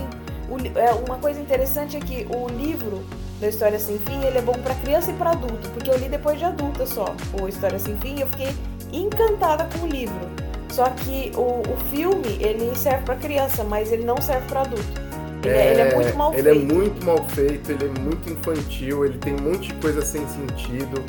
o 0.48 0.78
é, 0.78 0.92
uma 1.06 1.16
coisa 1.18 1.40
interessante 1.40 1.96
é 1.96 2.00
que 2.00 2.26
o 2.30 2.48
livro 2.48 3.04
da 3.40 3.48
História 3.48 3.78
Sem 3.78 3.98
Fim, 3.98 4.22
ele 4.24 4.38
é 4.38 4.42
bom 4.42 4.54
pra 4.54 4.74
criança 4.76 5.10
e 5.10 5.14
pra 5.14 5.30
adulto, 5.30 5.68
porque 5.70 5.90
eu 5.90 5.96
li 5.96 6.08
depois 6.08 6.38
de 6.38 6.44
adulta 6.44 6.86
só, 6.86 7.14
o 7.40 7.48
História 7.48 7.78
Sem 7.78 7.96
Fim, 7.98 8.16
e 8.16 8.20
eu 8.22 8.26
fiquei 8.28 8.48
encantada 8.92 9.68
com 9.72 9.86
o 9.86 9.88
livro. 9.88 10.28
Só 10.70 10.84
que 10.90 11.32
o, 11.34 11.62
o 11.62 11.76
filme, 11.90 12.38
ele 12.40 12.74
serve 12.74 13.04
pra 13.04 13.16
criança, 13.16 13.64
mas 13.64 13.92
ele 13.92 14.04
não 14.04 14.20
serve 14.20 14.46
pra 14.48 14.62
adulto. 14.62 15.06
Ele 15.42 15.54
é, 15.54 15.72
ele 15.72 15.80
é 15.80 15.94
muito 15.94 16.16
mal 16.16 16.34
ele 16.34 16.48
é 16.48 16.52
feito. 16.52 16.74
muito 16.74 17.06
mal 17.06 17.24
feito, 17.28 17.72
ele 17.72 17.84
é 17.84 18.00
muito 18.00 18.30
infantil, 18.30 19.04
ele 19.04 19.18
tem 19.18 19.34
um 19.34 19.42
monte 19.42 19.68
de 19.68 19.74
coisa 19.74 20.02
sem 20.02 20.26
sentido. 20.26 21.02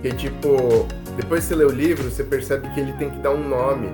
Que 0.00 0.12
tipo, 0.12 0.86
depois 1.16 1.42
que 1.42 1.48
você 1.48 1.54
lê 1.56 1.64
o 1.64 1.70
livro, 1.70 2.10
você 2.10 2.22
percebe 2.22 2.68
que 2.74 2.80
ele 2.80 2.92
tem 2.94 3.10
que 3.10 3.18
dar 3.18 3.30
um 3.30 3.48
nome 3.48 3.88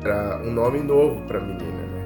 para 0.00 0.40
um 0.44 0.50
nome 0.50 0.80
novo 0.80 1.20
pra 1.22 1.38
menina, 1.40 1.62
né? 1.62 2.04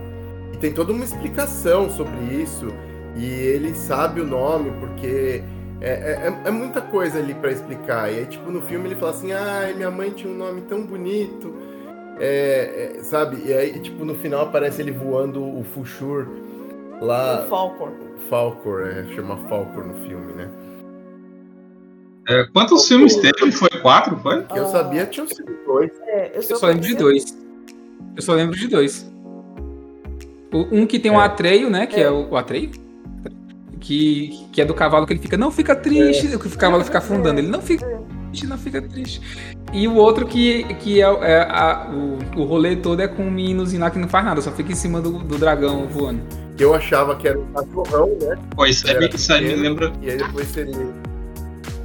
E 0.52 0.56
tem 0.56 0.72
toda 0.72 0.92
uma 0.92 1.04
explicação 1.04 1.88
sobre 1.90 2.18
isso. 2.34 2.68
E 3.16 3.24
ele 3.24 3.74
sabe 3.74 4.20
o 4.20 4.26
nome 4.26 4.72
porque 4.80 5.42
é, 5.80 5.88
é, 5.90 6.28
é- 6.44 6.48
é 6.48 6.50
muita 6.50 6.80
coisa 6.80 7.18
ali 7.18 7.34
pra 7.34 7.50
explicar. 7.52 8.12
E 8.12 8.18
aí, 8.18 8.26
tipo, 8.26 8.50
no 8.50 8.60
filme 8.62 8.88
ele 8.88 8.96
fala 8.96 9.12
assim: 9.12 9.32
ai, 9.32 9.72
minha 9.74 9.90
mãe 9.90 10.10
tinha 10.10 10.32
um 10.32 10.36
nome 10.36 10.62
tão 10.62 10.82
bonito. 10.82 11.54
É, 12.18 12.94
é, 12.98 13.02
sabe? 13.02 13.42
E 13.44 13.52
aí, 13.52 13.78
tipo, 13.80 14.04
no 14.04 14.14
final 14.14 14.42
aparece 14.42 14.80
ele 14.80 14.92
voando 14.92 15.42
o 15.42 15.64
Fushur 15.74 16.26
lá. 17.00 17.44
O 17.44 17.48
Falcor. 17.48 17.92
Falcor, 18.30 18.86
é, 18.86 19.04
chama 19.14 19.36
Falcor 19.48 19.84
no 19.84 19.94
filme, 20.06 20.32
né? 20.32 20.48
É, 22.28 22.44
quantos 22.52 22.86
filmes 22.88 23.16
teve? 23.16 23.52
Foi 23.52 23.68
quatro, 23.82 24.16
foi? 24.18 24.42
Que 24.44 24.58
eu 24.58 24.62
Ah. 24.64 24.68
sabia 24.68 25.04
tinham 25.06 25.26
sido 25.28 25.52
dois. 25.66 25.90
É, 26.06 26.30
eu, 26.30 26.36
Eu 26.36 26.42
sou 26.42 26.56
só 26.56 26.66
lembro 26.68 26.82
de 26.82 26.94
dois. 26.96 27.38
Eu 28.16 28.22
só 28.22 28.32
lembro 28.34 28.56
de 28.56 28.66
dois. 28.68 29.12
Um 30.52 30.86
que 30.86 30.98
tem 31.00 31.10
um. 31.10 31.18
Atreio, 31.18 31.68
né? 31.68 31.86
Que 31.86 31.96
é, 32.00 32.04
É. 32.04 32.10
o, 32.10 32.30
o 32.30 32.36
Atreio. 32.36 32.70
Que, 33.86 34.46
que 34.50 34.62
é 34.62 34.64
do 34.64 34.72
cavalo 34.72 35.06
que 35.06 35.12
ele 35.12 35.20
fica, 35.20 35.36
não 35.36 35.50
fica 35.50 35.76
triste, 35.76 36.26
que 36.38 36.46
o 36.46 36.50
cavalo 36.56 36.82
fica 36.82 36.96
afundando. 36.98 37.38
Ele 37.38 37.48
não 37.48 37.60
fica 37.60 37.86
triste, 38.30 38.46
não 38.46 38.56
fica 38.56 38.80
triste. 38.80 39.20
E 39.74 39.86
o 39.86 39.94
outro 39.96 40.26
que, 40.26 40.64
que 40.76 41.02
é, 41.02 41.04
é 41.04 41.40
a- 41.42 41.90
o, 41.92 42.40
o 42.40 42.44
rolê 42.44 42.76
todo 42.76 43.02
é 43.02 43.08
com 43.08 43.24
um 43.24 43.30
meninozinho 43.30 43.82
lá 43.82 43.90
que 43.90 43.98
não 43.98 44.08
faz 44.08 44.24
nada, 44.24 44.40
só 44.40 44.50
fica 44.52 44.72
em 44.72 44.74
cima 44.74 45.02
do, 45.02 45.18
do 45.18 45.36
dragão 45.36 45.86
voando. 45.86 46.22
Que 46.56 46.64
eu 46.64 46.72
achava 46.74 47.14
que 47.16 47.28
era 47.28 47.38
um 47.38 47.44
cachorrão, 47.52 48.08
né? 48.22 48.38
Pô, 48.56 48.64
isso 48.64 48.88
aí, 48.88 49.10
isso 49.12 49.32
aí 49.34 49.44
me 49.44 49.54
lembra. 49.54 49.92
E 50.00 50.10
aí 50.12 50.16
depois 50.16 50.48
seria. 50.48 50.74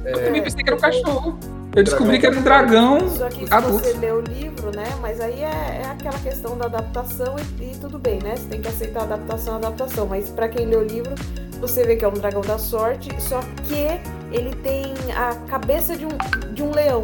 Eu 0.06 0.24
também 0.24 0.42
pensei 0.42 0.62
que 0.64 0.70
era 0.70 0.76
um 0.76 0.80
cachorro. 0.80 1.38
Eu 1.76 1.84
descobri 1.84 2.18
que 2.18 2.26
era 2.26 2.36
um 2.36 2.42
dragão 2.42 3.08
Só 3.10 3.28
que 3.28 3.46
se 3.46 3.52
adulto. 3.52 3.84
você 3.84 3.92
lê 3.98 4.10
o 4.10 4.20
livro, 4.22 4.74
né? 4.74 4.86
Mas 5.02 5.20
aí 5.20 5.40
é, 5.42 5.82
é 5.82 5.86
aquela 5.90 6.18
questão 6.18 6.56
da 6.56 6.64
adaptação 6.64 7.36
e, 7.60 7.64
e 7.72 7.76
tudo 7.76 7.98
bem, 7.98 8.18
né? 8.22 8.36
Você 8.36 8.48
tem 8.48 8.60
que 8.62 8.68
aceitar 8.68 9.00
a 9.00 9.04
adaptação, 9.04 9.54
a 9.54 9.56
adaptação. 9.58 10.06
Mas 10.06 10.30
pra 10.30 10.48
quem 10.48 10.66
lê 10.66 10.76
o 10.76 10.82
livro, 10.82 11.14
você 11.60 11.84
vê 11.84 11.96
que 11.96 12.04
é 12.04 12.08
um 12.08 12.12
dragão 12.12 12.40
da 12.40 12.58
sorte, 12.58 13.10
só 13.20 13.40
que 13.66 14.00
ele 14.34 14.54
tem 14.56 14.94
a 15.16 15.34
cabeça 15.46 15.96
de 15.96 16.06
um, 16.06 16.54
de 16.54 16.62
um 16.62 16.70
leão. 16.70 17.02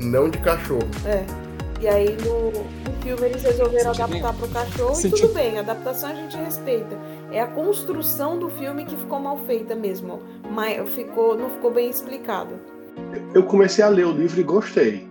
Não 0.00 0.28
de 0.28 0.38
cachorro. 0.38 0.88
É. 1.06 1.24
E 1.80 1.86
aí 1.86 2.16
no, 2.24 2.50
no 2.50 3.02
filme 3.02 3.26
eles 3.26 3.42
resolveram 3.42 3.94
Senti 3.94 4.02
adaptar 4.02 4.34
pro 4.34 4.48
cachorro 4.48 4.94
Senti- 4.94 5.16
e 5.16 5.20
tudo 5.20 5.34
bem, 5.34 5.58
a 5.58 5.60
adaptação 5.60 6.10
a 6.10 6.14
gente 6.14 6.36
respeita. 6.36 6.98
É 7.30 7.40
a 7.40 7.46
construção 7.46 8.38
do 8.38 8.48
filme 8.48 8.84
que 8.84 8.96
ficou 8.96 9.20
mal 9.20 9.38
feita 9.46 9.74
mesmo. 9.76 10.20
Mas 10.50 10.88
ficou, 10.90 11.36
não 11.36 11.48
ficou 11.50 11.70
bem 11.72 11.88
explicado. 11.88 12.54
Eu 13.32 13.44
comecei 13.44 13.84
a 13.84 13.88
ler 13.88 14.06
o 14.06 14.12
livro 14.12 14.40
e 14.40 14.42
gostei. 14.42 15.07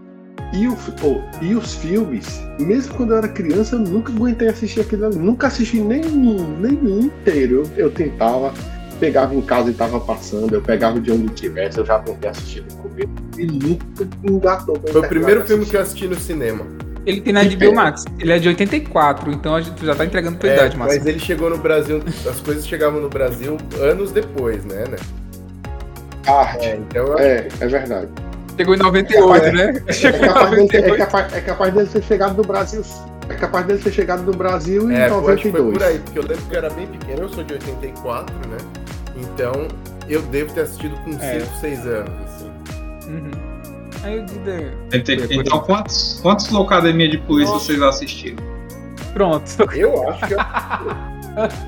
E, 0.53 0.67
o, 0.67 0.77
oh, 1.03 1.21
e 1.43 1.55
os 1.55 1.75
filmes, 1.75 2.41
mesmo 2.59 2.93
quando 2.95 3.11
eu 3.11 3.17
era 3.17 3.27
criança, 3.27 3.75
eu 3.75 3.79
nunca 3.79 4.11
aguentei 4.11 4.47
assistir 4.47 4.81
aquilo 4.81 5.05
ali. 5.07 5.17
Nunca 5.17 5.47
assisti 5.47 5.79
nenhum, 5.79 6.57
nenhum 6.59 6.99
inteiro. 7.01 7.63
Eu, 7.75 7.85
eu 7.85 7.91
tentava, 7.91 8.53
pegava 8.99 9.35
em 9.35 9.41
casa 9.41 9.69
e 9.69 9.73
tava 9.73 9.99
passando, 9.99 10.53
eu 10.53 10.61
pegava 10.61 10.99
de 10.99 11.11
onde 11.11 11.27
tivesse, 11.33 11.77
eu 11.79 11.85
já 11.85 11.99
tentei 11.99 12.29
assistir 12.29 12.63
no 12.63 12.77
começo 12.77 13.09
e 13.37 13.45
nunca 13.45 13.85
engatou. 14.23 14.81
Foi 14.91 15.01
o 15.01 15.07
primeiro 15.07 15.41
de 15.41 15.47
filme 15.47 15.65
que 15.65 15.75
eu 15.75 15.81
assisti 15.81 16.07
no 16.07 16.15
cinema. 16.15 16.65
Ele 17.05 17.21
tem 17.21 17.31
na 17.31 17.43
HBO 17.43 17.73
Max. 17.73 18.03
Ele 18.19 18.31
é 18.33 18.39
de 18.39 18.49
84, 18.49 19.31
então 19.31 19.55
a 19.55 19.61
gente 19.61 19.85
já 19.85 19.95
tá 19.95 20.03
entregando 20.05 20.37
tua 20.37 20.49
É, 20.49 20.55
idade, 20.55 20.77
mas 20.77 20.95
Márcio. 20.95 21.09
ele 21.09 21.19
chegou 21.19 21.49
no 21.49 21.57
Brasil, 21.57 22.01
as 22.29 22.39
coisas 22.41 22.67
chegavam 22.67 22.99
no 22.99 23.09
Brasil 23.09 23.55
anos 23.79 24.11
depois, 24.11 24.65
né? 24.65 24.83
né? 24.89 24.97
Arte. 26.27 26.65
É, 26.65 26.75
então 26.75 27.17
É, 27.17 27.47
é 27.61 27.67
verdade. 27.67 28.09
Chegou 28.57 28.75
em 28.75 28.77
98, 28.79 29.51
né? 29.51 29.83
É 29.87 29.93
Chegou 29.93 30.19
em 30.19 30.27
capaz, 30.27 30.49
dele 30.49 30.67
ter, 30.67 30.77
é, 30.77 30.81
98. 30.87 30.97
capaz, 30.97 31.33
é 31.33 31.41
capaz 31.41 31.73
dele 31.73 31.87
ter 31.89 32.03
chegado 32.03 32.35
no 32.37 32.43
Brasil. 32.43 32.83
É 33.29 33.33
capaz 33.35 33.65
dele 33.65 33.79
ter 33.79 33.91
chegado 33.91 34.23
no 34.23 34.31
Brasil 34.33 34.91
em 34.91 34.95
É, 34.95 35.09
eu 35.09 35.17
acho 35.29 35.43
que 35.43 35.51
foi 35.51 35.61
92. 35.61 35.73
por 35.77 35.83
aí, 35.83 35.99
porque 35.99 36.19
eu 36.19 36.23
lembro 36.23 36.45
que 36.45 36.53
eu 36.53 36.57
era 36.57 36.69
bem 36.69 36.87
pequeno, 36.87 37.21
eu 37.21 37.29
sou 37.29 37.43
de 37.43 37.53
84, 37.53 38.35
né? 38.49 38.57
Então 39.15 39.67
eu 40.09 40.21
devo 40.23 40.53
ter 40.53 40.61
assistido 40.61 40.95
com 41.03 41.11
5, 41.11 41.23
É. 41.23 41.39
6 41.61 41.85
anos. 41.87 42.11
assim. 42.25 42.51
Uhum. 43.07 43.31
Aí 44.03 44.15
eu 44.17 44.23
disse, 44.25 45.33
Então, 45.33 45.59
quantos, 45.59 46.19
quantos 46.21 46.49
Locademia 46.49 47.09
de 47.09 47.17
Polícia 47.19 47.53
vocês 47.53 47.81
assistiram? 47.81 48.37
pronto. 49.13 49.45
Eu 49.73 50.09
acho 50.09 50.27
que 50.27 50.33
eu... 50.33 50.39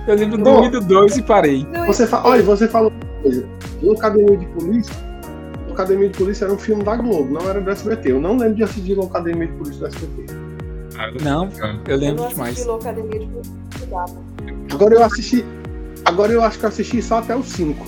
Eu 0.08 0.16
lembro 0.16 0.38
do 0.40 0.44
Bom. 0.44 0.62
1 0.62 0.66
e 0.66 0.70
do 0.72 0.82
2 0.82 1.18
e 1.18 1.22
parei. 1.22 1.68
Você 1.86 2.08
fa... 2.08 2.22
Olha, 2.24 2.42
você 2.42 2.68
falou 2.68 2.92
uma 2.92 3.22
coisa. 3.22 3.46
O 3.84 3.92
Academia 3.94 4.36
de 4.38 4.46
Polícia. 4.48 4.96
Academia 5.82 6.10
de 6.10 6.18
Polícia 6.18 6.46
era 6.46 6.54
um 6.54 6.58
filme 6.58 6.84
da 6.84 6.96
Globo, 6.98 7.32
não 7.34 7.50
era 7.50 7.62
do 7.62 7.70
SBT. 7.72 8.12
Eu 8.12 8.20
não 8.22 8.36
lembro 8.38 8.56
de 8.56 8.64
assistir 8.64 9.00
Academia 9.00 9.48
de 9.48 9.54
Polícia 9.54 9.80
do 9.80 9.88
SBT. 9.88 10.34
Não, 11.24 11.46
eu 11.58 11.80
eu 11.88 11.98
lembro 11.98 12.24
não 12.24 12.30
demais. 12.30 12.56
de 12.58 12.64
Polícia. 12.66 13.42
Agora 14.72 14.96
eu 14.96 15.04
assisti. 15.04 15.46
Agora 16.04 16.32
eu 16.32 16.44
acho 16.44 16.60
que 16.60 16.66
eu 16.66 16.70
assisti 16.70 17.02
só 17.02 17.20
até 17.20 17.36
o 17.36 17.44
5. 17.44 17.86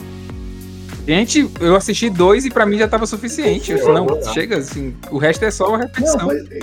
Gente, 1.06 1.50
eu 1.60 1.76
assisti 1.76 2.10
dois 2.10 2.46
e 2.46 2.50
pra 2.52 2.66
mim 2.66 2.78
já 2.78 2.88
tava 2.88 3.06
suficiente. 3.06 3.72
Eu 3.72 3.94
não, 3.94 4.08
Eu 4.08 4.24
chega 4.34 4.58
assim. 4.58 4.96
O 5.10 5.18
resto 5.18 5.44
é 5.44 5.52
só 5.52 5.68
uma 5.68 5.80
Não, 5.80 5.86
repetição. 5.86 6.20
foi- 6.20 6.60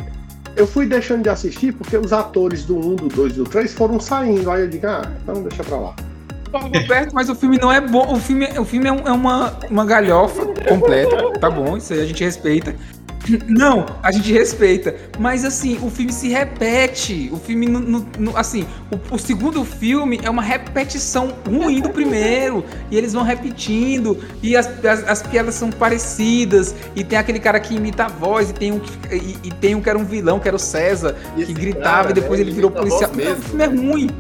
eu 0.56 0.66
fui 0.66 0.86
deixando 0.86 1.22
de 1.22 1.28
assistir 1.28 1.72
porque 1.72 1.96
os 1.96 2.12
atores 2.12 2.64
do 2.64 2.76
1, 2.78 2.94
do 2.96 3.08
2 3.08 3.32
e 3.32 3.36
do 3.36 3.44
3 3.44 3.72
foram 3.74 4.00
saindo. 4.00 4.50
Aí 4.50 4.62
eu 4.62 4.68
digo, 4.68 4.86
ah, 4.86 5.02
então 5.22 5.42
deixa 5.42 5.62
pra 5.64 5.76
lá. 5.76 5.96
Roberto, 6.52 7.12
mas 7.14 7.28
o 7.28 7.34
filme 7.34 7.58
não 7.58 7.72
é 7.72 7.80
bom. 7.80 8.12
O 8.14 8.20
filme, 8.20 8.46
o 8.58 8.64
filme 8.64 8.88
é, 8.88 8.92
um- 8.92 9.06
é 9.08 9.12
uma, 9.12 9.52
uma 9.70 9.84
galhofa 9.84 10.46
completa. 10.68 11.38
Tá 11.40 11.50
bom, 11.50 11.76
isso 11.76 11.92
aí 11.92 12.00
a 12.00 12.06
gente 12.06 12.22
respeita. 12.24 12.74
Não, 13.46 13.84
a 14.02 14.10
gente 14.10 14.32
respeita. 14.32 14.94
Mas 15.18 15.44
assim, 15.44 15.78
o 15.82 15.90
filme 15.90 16.10
se 16.12 16.28
repete. 16.28 17.28
O 17.30 17.36
filme, 17.36 17.66
no, 17.66 17.78
no- 17.80 18.06
no- 18.18 18.36
assim, 18.36 18.66
o, 18.90 19.16
o 19.16 19.18
segundo 19.18 19.62
filme 19.66 20.18
é 20.22 20.30
uma 20.30 20.40
repetição 20.40 21.34
ruim 21.46 21.82
do 21.82 21.90
primeiro. 21.90 22.64
E 22.90 22.96
eles 22.96 23.12
vão 23.12 23.22
repetindo. 23.22 24.16
E 24.42 24.56
as, 24.56 24.66
as, 24.84 25.06
as 25.06 25.22
piadas 25.22 25.56
são 25.56 25.70
parecidas. 25.70 26.74
E 26.96 27.04
tem 27.04 27.18
aquele 27.18 27.38
cara 27.40 27.60
que 27.60 27.74
imita 27.74 28.04
a 28.04 28.08
voz. 28.08 28.48
E 28.50 28.54
tem 28.54 28.72
um 28.72 28.80
e, 29.10 29.36
e 29.48 29.50
tem 29.50 29.74
um 29.74 29.82
que 29.82 29.90
era 29.90 29.98
um 29.98 30.04
vilão, 30.04 30.38
que 30.40 30.48
era 30.48 30.56
o 30.56 30.60
César, 30.60 31.14
que 31.44 31.52
gritava 31.52 32.08
cara, 32.08 32.10
e 32.10 32.14
depois 32.14 32.40
né, 32.40 32.46
ele 32.46 32.52
virou 32.52 32.70
policial. 32.70 33.10
voz 33.10 33.12
Não, 33.12 33.32
o 33.34 33.36
mesmo, 33.36 33.42
filme 33.42 33.64
é 33.64 33.68
né? 33.68 33.90
ruim. 33.92 34.10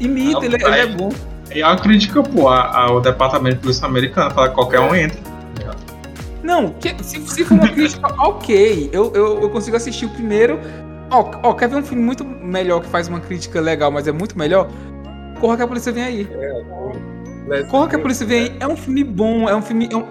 Imita, 0.00 0.44
ele, 0.44 0.54
ele 0.56 0.64
é 0.64 0.86
vai. 0.86 0.86
bom. 0.86 1.10
É 1.50 1.64
uma 1.64 1.76
crítica, 1.76 2.22
pô, 2.22 2.48
a- 2.48 2.76
ao 2.84 3.00
Departamento 3.00 3.56
de 3.56 3.62
Polícia 3.62 3.86
Americana, 3.86 4.30
fala 4.30 4.48
que 4.50 4.54
qualquer 4.54 4.80
um 4.80 4.94
entra. 4.94 5.18
Não, 6.42 6.70
que- 6.70 6.94
se, 7.02 7.20
se 7.26 7.44
for 7.44 7.54
uma 7.54 7.68
crítica, 7.68 8.06
ok. 8.22 8.90
Eu, 8.92 9.12
eu, 9.14 9.40
eu 9.42 9.50
consigo 9.50 9.76
assistir 9.76 10.06
o 10.06 10.10
primeiro. 10.10 10.60
Ó, 11.10 11.30
ó, 11.42 11.54
quer 11.54 11.68
ver 11.68 11.76
um 11.76 11.82
filme 11.82 12.02
muito 12.02 12.24
melhor 12.24 12.80
que 12.80 12.88
faz 12.88 13.08
uma 13.08 13.20
crítica 13.20 13.60
legal, 13.60 13.90
mas 13.90 14.06
é 14.06 14.12
muito 14.12 14.36
melhor? 14.38 14.68
Corra 15.40 15.56
que 15.56 15.62
a 15.62 15.66
polícia 15.68 15.90
vem 15.92 16.04
aí. 16.04 16.28
Corra 17.70 17.88
que 17.88 17.96
a 17.96 17.98
polícia 17.98 18.26
vem 18.26 18.42
aí. 18.42 18.56
É 18.60 18.66
um 18.66 18.76
filme 18.76 19.02
bom, 19.04 19.48
é 19.48 19.54
um 19.56 19.62
filme. 19.62 19.88
É 19.90 19.96
um, 19.96 20.04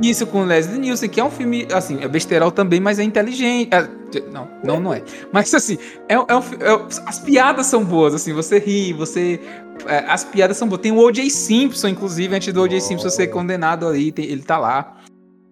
Isso 0.00 0.26
com 0.26 0.44
Leslie 0.44 0.78
Nielsen, 0.78 1.08
que 1.08 1.20
é 1.20 1.24
um 1.24 1.30
filme, 1.30 1.66
assim, 1.72 2.02
é 2.02 2.08
besterol 2.08 2.50
também, 2.50 2.80
mas 2.80 2.98
é 2.98 3.02
inteligente. 3.02 3.68
É, 3.72 3.88
não, 4.32 4.48
não, 4.64 4.80
não 4.80 4.94
é. 4.94 5.02
Mas 5.32 5.52
assim, 5.52 5.76
é, 6.08 6.14
é, 6.14 6.16
um, 6.16 6.24
é, 6.24 6.86
as 7.06 7.18
piadas 7.18 7.66
são 7.66 7.84
boas, 7.84 8.14
assim, 8.14 8.32
você 8.32 8.58
ri, 8.58 8.92
você. 8.92 9.40
É, 9.86 9.98
as 10.08 10.24
piadas 10.24 10.56
são 10.56 10.68
boas. 10.68 10.80
Tem 10.80 10.92
o 10.92 10.98
O.J. 10.98 11.28
Simpson, 11.28 11.88
inclusive, 11.88 12.34
antes 12.34 12.52
do 12.52 12.62
O.J. 12.62 12.80
Simpson 12.80 13.10
ser 13.10 13.28
condenado 13.28 13.86
ali, 13.86 14.10
tem, 14.10 14.24
ele 14.24 14.42
tá 14.42 14.58
lá. 14.58 14.96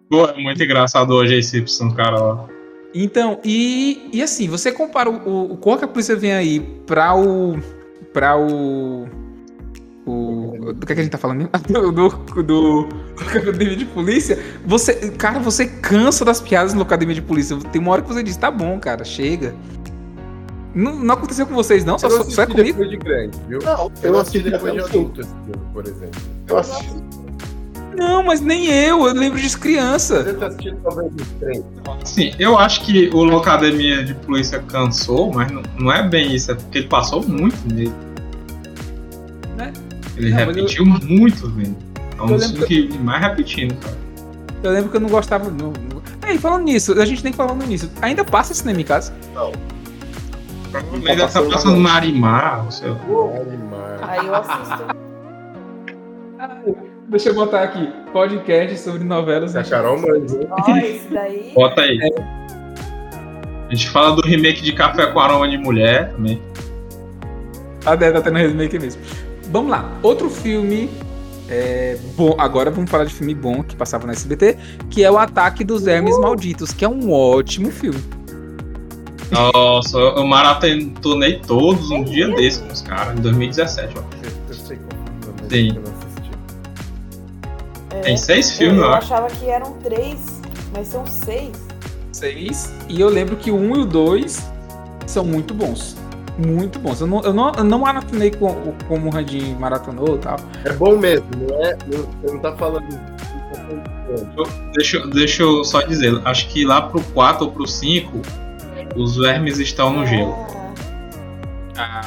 Pô, 0.09 0.27
é 0.27 0.37
muito 0.41 0.63
engraçado 0.63 1.11
o 1.11 1.21
O.J. 1.21 1.43
Simpson, 1.43 1.93
cara. 1.93 2.49
Então, 2.95 3.41
e, 3.45 4.09
e 4.13 4.23
assim, 4.23 4.49
você 4.49 4.73
compara 4.73 5.09
o, 5.09 5.53
o 5.53 5.57
qual 5.57 5.79
que 5.79 5.85
a 5.85 5.89
polícia 5.89 6.17
vem 6.17 6.33
aí 6.33 6.61
pra 6.87 7.15
o. 7.15 7.59
pra 8.13 8.37
o 8.37 9.20
o, 10.07 10.73
do 10.75 10.87
que, 10.87 10.93
é 10.93 10.95
que 10.95 11.01
a 11.01 11.05
gente 11.05 11.13
tá 11.13 11.19
falando? 11.19 11.49
Do, 11.69 11.93
do, 11.93 12.09
do, 12.09 12.43
do 12.43 12.89
Academia 13.21 13.77
de 13.77 13.85
Polícia. 13.85 14.39
Você, 14.67 15.11
cara, 15.11 15.39
você 15.39 15.67
cansa 15.67 16.25
das 16.25 16.41
piadas 16.41 16.75
no 16.75 16.83
Academia 16.83 17.15
de 17.15 17.23
Polícia. 17.23 17.57
Tem 17.71 17.81
uma 17.81 17.93
hora 17.93 18.03
que 18.03 18.09
você 18.09 18.23
diz, 18.23 18.37
tá 18.37 18.51
bom, 18.51 18.79
cara, 18.81 19.05
chega. 19.05 19.55
Não, 20.75 20.95
não 20.97 21.15
aconteceu 21.15 21.47
com 21.47 21.55
vocês, 21.55 21.85
não? 21.85 21.99
Só, 21.99 22.09
eu 22.09 22.25
só 22.25 22.43
é 22.43 22.47
comigo? 22.47 22.79
depois 22.79 22.91
de 22.91 22.97
grande, 22.97 23.39
viu? 23.49 23.59
Não, 23.63 23.93
eu, 24.03 24.15
eu 24.15 24.21
assisti 24.21 24.51
depois 24.51 24.73
de 24.73 24.81
adulto 24.81 25.21
esse 25.21 25.31
filme, 25.31 25.73
por 25.73 25.87
exemplo. 25.87 26.21
Eu 26.49 26.59
assisti. 26.59 26.91
Não, 27.97 28.23
mas 28.23 28.41
nem 28.41 28.67
eu, 28.67 29.07
eu 29.07 29.15
lembro 29.15 29.39
de 29.39 29.59
criança. 29.59 30.23
Você 30.23 30.33
tá 30.35 30.47
assistindo 30.47 30.79
talvez 30.83 31.13
os 31.13 31.29
três. 31.41 31.65
Sim, 32.05 32.33
eu 32.39 32.57
acho 32.57 32.83
que 32.85 33.11
o 33.13 33.25
Locademia 33.25 34.03
de 34.05 34.15
Polícia 34.15 34.61
cansou, 34.61 35.33
mas 35.33 35.51
não, 35.51 35.63
não 35.79 35.93
é 35.93 36.09
bem 36.09 36.35
isso, 36.35 36.53
é 36.53 36.55
porque 36.55 36.79
ele 36.79 36.89
passou 36.89 37.23
muito 37.27 37.57
nele. 37.67 37.93
Ele 40.21 40.31
Não, 40.31 40.39
repetiu 40.39 40.85
muito, 40.85 41.49
velho. 41.51 41.75
É 42.19 42.23
um 42.23 42.29
Eu 42.29 42.37
dos 42.37 42.51
filmes 42.51 42.67
que 42.67 42.99
mais 42.99 43.23
repetindo, 43.23 43.75
cara. 43.81 43.97
Eu 44.63 44.71
lembro 44.73 44.91
que 44.91 44.97
eu 44.99 45.01
não 45.01 45.09
gostava. 45.09 45.51
Não, 45.51 45.73
não... 45.73 46.03
Ei, 46.29 46.37
falando 46.37 46.65
nisso, 46.65 47.01
a 47.01 47.07
gente 47.07 47.23
tem 47.23 47.33
que 47.33 47.39
falando 47.39 47.67
nisso. 47.67 47.91
Ainda 48.03 48.23
passa 48.23 48.53
cinema 48.53 48.81
em 48.81 48.85
casa? 48.85 49.15
Ele 50.93 51.11
ainda 51.11 51.27
tá 51.27 51.43
passando 51.43 51.79
Marimar, 51.79 52.69
o 52.69 52.71
seu. 52.71 52.97
Aí 54.03 54.27
eu 54.27 54.35
assisto. 54.35 54.85
Deixa 57.09 57.31
eu 57.31 57.35
botar 57.35 57.63
aqui. 57.63 57.91
Podcast 58.13 58.79
sobre 58.79 59.03
novelas. 59.03 59.57
Hein? 59.57 59.63
Ó, 60.51 60.77
esse 60.77 61.09
daí. 61.11 61.53
Bota 61.55 61.81
aí. 61.81 61.99
A 63.69 63.75
gente 63.75 63.89
fala 63.89 64.15
do 64.15 64.23
remake 64.23 64.63
de 64.63 64.73
Café 64.73 65.07
com 65.07 65.19
Aroma 65.19 65.49
de 65.49 65.57
Mulher 65.57 66.13
também. 66.13 66.41
Ah, 67.87 67.97
deve 67.97 68.13
tá 68.13 68.23
tendo 68.23 68.37
remake 68.37 68.79
mesmo. 68.79 69.01
Vamos 69.51 69.71
lá. 69.71 69.99
Outro 70.03 70.31
filme. 70.31 70.89
é, 71.49 71.99
bom, 72.17 72.37
agora 72.39 72.71
vamos 72.71 72.91
falar 72.91 73.05
de 73.05 73.13
filme 73.13 73.35
bom 73.35 73.63
que 73.63 73.75
passava 73.75 74.07
no 74.07 74.13
SBT, 74.13 74.57
que 74.89 75.03
é 75.03 75.11
o 75.11 75.19
Ataque 75.19 75.65
dos 75.65 75.87
Hermes 75.87 76.17
Malditos, 76.19 76.73
que 76.73 76.85
é 76.85 76.89
um 76.89 77.11
ótimo 77.11 77.71
filme. 77.73 78.01
Nossa, 79.31 79.97
eu 79.97 80.27
maratonei 80.27 81.41
todos 81.47 81.91
um 81.91 82.03
dia 82.03 82.29
desse 82.35 82.61
com 82.61 82.73
os 82.73 82.83
caras, 82.83 83.19
em 83.19 83.23
2017, 83.23 83.95
ó. 83.97 84.03
Eu 84.49 84.55
sei 84.55 84.79
Sim. 85.49 85.79
É, 87.91 88.01
Tem 88.01 88.17
seis 88.17 88.57
filmes, 88.57 88.79
eu 88.79 88.87
eu 88.87 88.95
achava 88.95 89.29
que 89.29 89.47
eram 89.47 89.73
três, 89.75 90.41
mas 90.73 90.89
são 90.89 91.07
seis. 91.07 91.53
Seis. 92.13 92.73
E 92.89 93.01
eu 93.01 93.09
lembro 93.09 93.37
que 93.37 93.51
o 93.51 93.57
um 93.57 93.77
e 93.77 93.81
o 93.81 93.85
dois 93.85 94.49
são 95.07 95.25
muito 95.25 95.55
bons. 95.55 95.97
Muito 96.39 96.79
bons. 96.79 97.01
Eu 97.01 97.07
não, 97.07 97.21
eu 97.23 97.33
não, 97.35 97.53
eu 97.57 97.65
não 97.65 97.79
maratonei 97.81 98.31
com- 98.31 98.73
como 98.89 99.09
o 99.09 99.11
Randim 99.11 99.55
maratonou 99.59 100.17
e 100.17 100.19
tal. 100.19 100.37
É 100.65 100.73
bom 100.73 100.97
mesmo, 100.97 101.27
não 101.37 101.63
é? 101.65 101.77
Não, 101.87 101.99
você 102.23 102.33
não 102.35 102.41
tá 102.41 102.57
falando. 102.57 102.89
tá 102.89 104.25
bom. 104.37 104.45
Deixa, 104.75 104.97
eu- 104.97 105.11
deixa 105.11 105.43
eu 105.43 105.65
só 105.65 105.83
dizer, 105.83 106.21
acho 106.25 106.49
que 106.49 106.65
lá 106.65 106.83
pro 106.83 107.01
4 107.13 107.45
ou 107.47 107.53
pro 107.53 107.67
5, 107.67 108.21
os 108.97 109.17
vermes 109.17 109.59
estão 109.59 109.93
no 109.93 110.07
gelo. 110.07 110.35
Ah, 111.77 112.01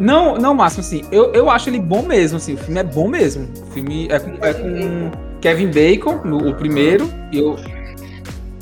Não, 0.00 0.36
não, 0.36 0.54
Máximo, 0.54 0.80
assim, 0.80 1.02
eu, 1.12 1.32
eu 1.32 1.50
acho 1.50 1.68
ele 1.70 1.78
bom 1.78 2.02
mesmo, 2.02 2.36
assim, 2.38 2.54
o 2.54 2.56
filme 2.56 2.80
é 2.80 2.82
bom 2.84 3.06
mesmo. 3.08 3.48
O 3.68 3.72
filme 3.72 4.08
é 4.10 4.18
com, 4.18 4.44
é 4.44 4.52
com 4.54 5.10
Kevin 5.40 5.68
Bacon, 5.70 6.20
no, 6.24 6.48
o 6.50 6.54
primeiro, 6.54 7.08
e, 7.30 7.38
eu, 7.38 7.56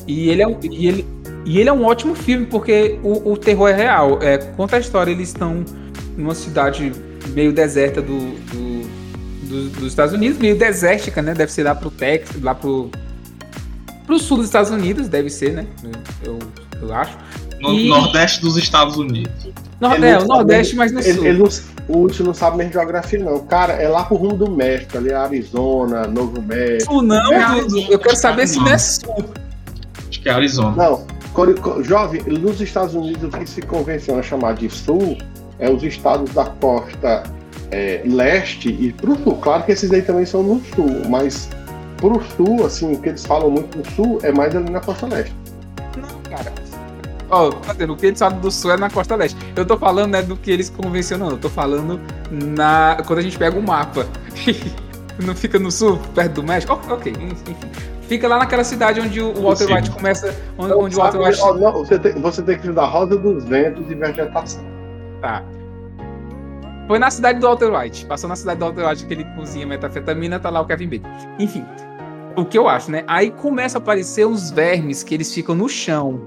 e, 0.07 0.29
ele 0.29 0.43
é, 0.43 0.47
um- 0.47 0.59
e, 0.63 0.87
ele, 0.87 1.07
e 1.45 1.59
ele 1.59 1.69
é 1.69 1.73
um 1.73 1.85
ótimo 1.85 2.15
filme, 2.15 2.47
porque 2.47 2.99
o, 3.03 3.33
o 3.33 3.37
terror 3.37 3.69
é 3.69 3.75
real. 3.75 4.19
É, 4.23 4.39
conta 4.39 4.77
a 4.77 4.79
história, 4.79 5.11
eles 5.11 5.29
estão 5.29 5.65
numa 6.17 6.35
cidade 6.35 6.93
meio 7.29 7.53
deserta 7.53 8.01
do, 8.03 8.19
do- 8.19 8.81
do- 9.49 9.69
dos 9.71 9.87
Estados 9.89 10.13
Unidos, 10.15 10.39
meio 10.39 10.57
desértica, 10.57 11.21
né? 11.23 11.35
Deve 11.35 11.51
ser 11.53 11.65
lá 11.65 11.75
pro 11.75 11.91
Texas, 11.91 12.41
lá 12.43 12.55
pro, 12.55 12.91
pro 14.07 14.19
sul 14.19 14.37
dos 14.39 14.47
Estados 14.47 14.71
Unidos, 14.71 15.09
deve 15.09 15.31
ser, 15.31 15.53
né? 15.53 15.67
Eu, 16.23 16.39
eu 16.83 16.95
acho. 16.95 17.17
No 17.61 17.75
E- 17.75 17.89
Nordeste 17.89 18.41
dos 18.41 18.57
Estados 18.57 18.97
Unidos. 18.97 19.33
Ele 19.95 20.07
é, 20.07 20.19
não 20.19 20.25
o 20.25 20.29
Nordeste, 20.29 20.77
mas 20.77 20.93
no 20.93 21.03
sul. 21.03 21.11
Ele, 21.11 21.29
ele 21.29 21.39
não, 21.39 21.49
o 21.89 22.03
Hudson 22.05 22.23
não 22.25 22.35
sabe 22.35 22.59
mesmo 22.59 22.73
geografia, 22.75 23.19
não. 23.19 23.39
Cara, 23.47 23.73
é 23.75 23.89
lá 23.89 24.05
pro 24.05 24.17
rumo 24.17 24.37
do 24.37 24.51
México, 24.51 24.99
ali 24.99 25.13
Arizona, 25.13 26.07
Novo 26.07 26.41
México. 26.43 26.93
Sul 26.93 27.03
não, 27.03 27.33
É, 27.33 27.61
Dudu. 27.63 27.79
eu 27.91 27.99
quero 27.99 28.17
saber 28.17 28.47
se 28.47 28.59
não 28.59 28.69
é 28.69 28.79
sul. 28.79 29.25
Acho 30.09 30.21
que 30.21 30.29
é 30.29 30.33
Arizona. 30.33 30.77
Não, 30.77 31.07
jovem, 31.83 32.23
nos 32.23 32.61
Estados 32.61 32.95
Unidos 32.95 33.23
o 33.25 33.39
que 33.39 33.49
se 33.49 33.63
convenciona 33.63 34.23
chamar 34.23 34.55
de 34.55 34.69
sul 34.69 35.17
é 35.59 35.71
os 35.71 35.83
estados 35.83 36.33
da 36.33 36.47
costa 36.47 37.23
é, 37.71 38.03
leste 38.05 38.69
e 38.69 38.93
pro 38.93 39.17
sul. 39.23 39.37
Claro 39.37 39.65
que 39.65 39.73
esses 39.73 39.91
aí 39.93 40.03
também 40.03 40.27
são 40.27 40.43
no 40.43 40.61
sul, 40.75 41.03
mas 41.09 41.49
pro 41.97 42.21
sul, 42.37 42.67
assim, 42.67 42.95
o 42.95 42.99
que 42.99 43.11
eles 43.11 43.25
falam 43.25 43.51
muito 43.51 43.79
no 43.79 43.91
sul 43.93 44.19
é 44.23 44.33
mais 44.33 44.55
ali 44.57 44.71
na 44.71 44.81
costa 44.81 45.07
leste. 45.07 45.35
Não, 45.97 46.21
cara. 46.31 46.53
Ó, 47.31 47.51
dizendo, 47.73 47.93
o 47.93 47.97
que 47.97 48.07
eles 48.07 48.19
falam 48.19 48.41
do 48.41 48.51
sul 48.51 48.73
é 48.73 48.77
na 48.77 48.91
costa 48.91 49.15
leste. 49.15 49.37
Eu 49.55 49.65
tô 49.65 49.79
falando 49.79 50.13
né, 50.13 50.23
do 50.23 50.37
que 50.37 50.51
eles 50.51 50.69
convencionam, 50.69 51.31
eu 51.31 51.39
tô 51.39 51.49
falando 51.49 52.01
na. 52.31 52.99
Quando 53.07 53.21
a 53.21 53.23
gente 53.23 53.39
pega 53.39 53.57
o 53.57 53.63
mapa. 53.63 54.07
não 55.23 55.35
fica 55.35 55.59
no 55.59 55.71
sul, 55.71 55.99
perto 56.15 56.35
do 56.35 56.43
México? 56.43 56.81
Oh, 56.89 56.95
ok, 56.95 57.13
enfim. 57.13 57.57
Fica 58.11 58.27
lá 58.27 58.39
naquela 58.39 58.65
cidade 58.65 59.01
onde 59.01 59.21
o 59.21 59.33
Walter 59.41 59.69
Sim. 59.69 59.75
White 59.75 59.91
começa. 59.93 60.37
Onde, 60.59 60.73
onde 60.73 60.97
o 60.97 60.99
Walter 60.99 61.33
sabe, 61.33 61.53
White. 61.53 61.61
não, 61.61 61.73
você, 61.75 61.97
tem, 61.97 62.13
você 62.15 62.43
tem 62.43 62.57
que 62.57 62.63
estudar 62.63 62.87
Rosa 62.87 63.17
dos 63.17 63.45
Ventos 63.45 63.89
e 63.89 63.95
Vegetação. 63.95 64.65
Tá. 65.21 65.45
Foi 66.89 66.99
na 66.99 67.09
cidade 67.09 67.39
do 67.39 67.47
Walter 67.47 67.73
White. 67.73 68.07
Passou 68.07 68.29
na 68.29 68.35
cidade 68.35 68.59
do 68.59 68.65
Walter 68.65 68.85
White 68.85 69.07
que 69.07 69.15
ele 69.15 69.25
cozinha 69.37 69.65
metafetamina, 69.65 70.41
tá 70.41 70.51
lá 70.51 70.61
o 70.61 70.67
Kevin 70.67 70.89
Bacon. 70.89 71.09
Enfim. 71.39 71.65
O 72.35 72.45
que 72.45 72.59
eu 72.59 72.67
acho, 72.67 72.91
né? 72.91 73.05
Aí 73.07 73.31
começa 73.31 73.79
a 73.79 73.81
aparecer 73.81 74.27
uns 74.27 74.51
vermes 74.51 75.05
que 75.05 75.15
eles 75.15 75.33
ficam 75.33 75.55
no 75.55 75.69
chão. 75.69 76.21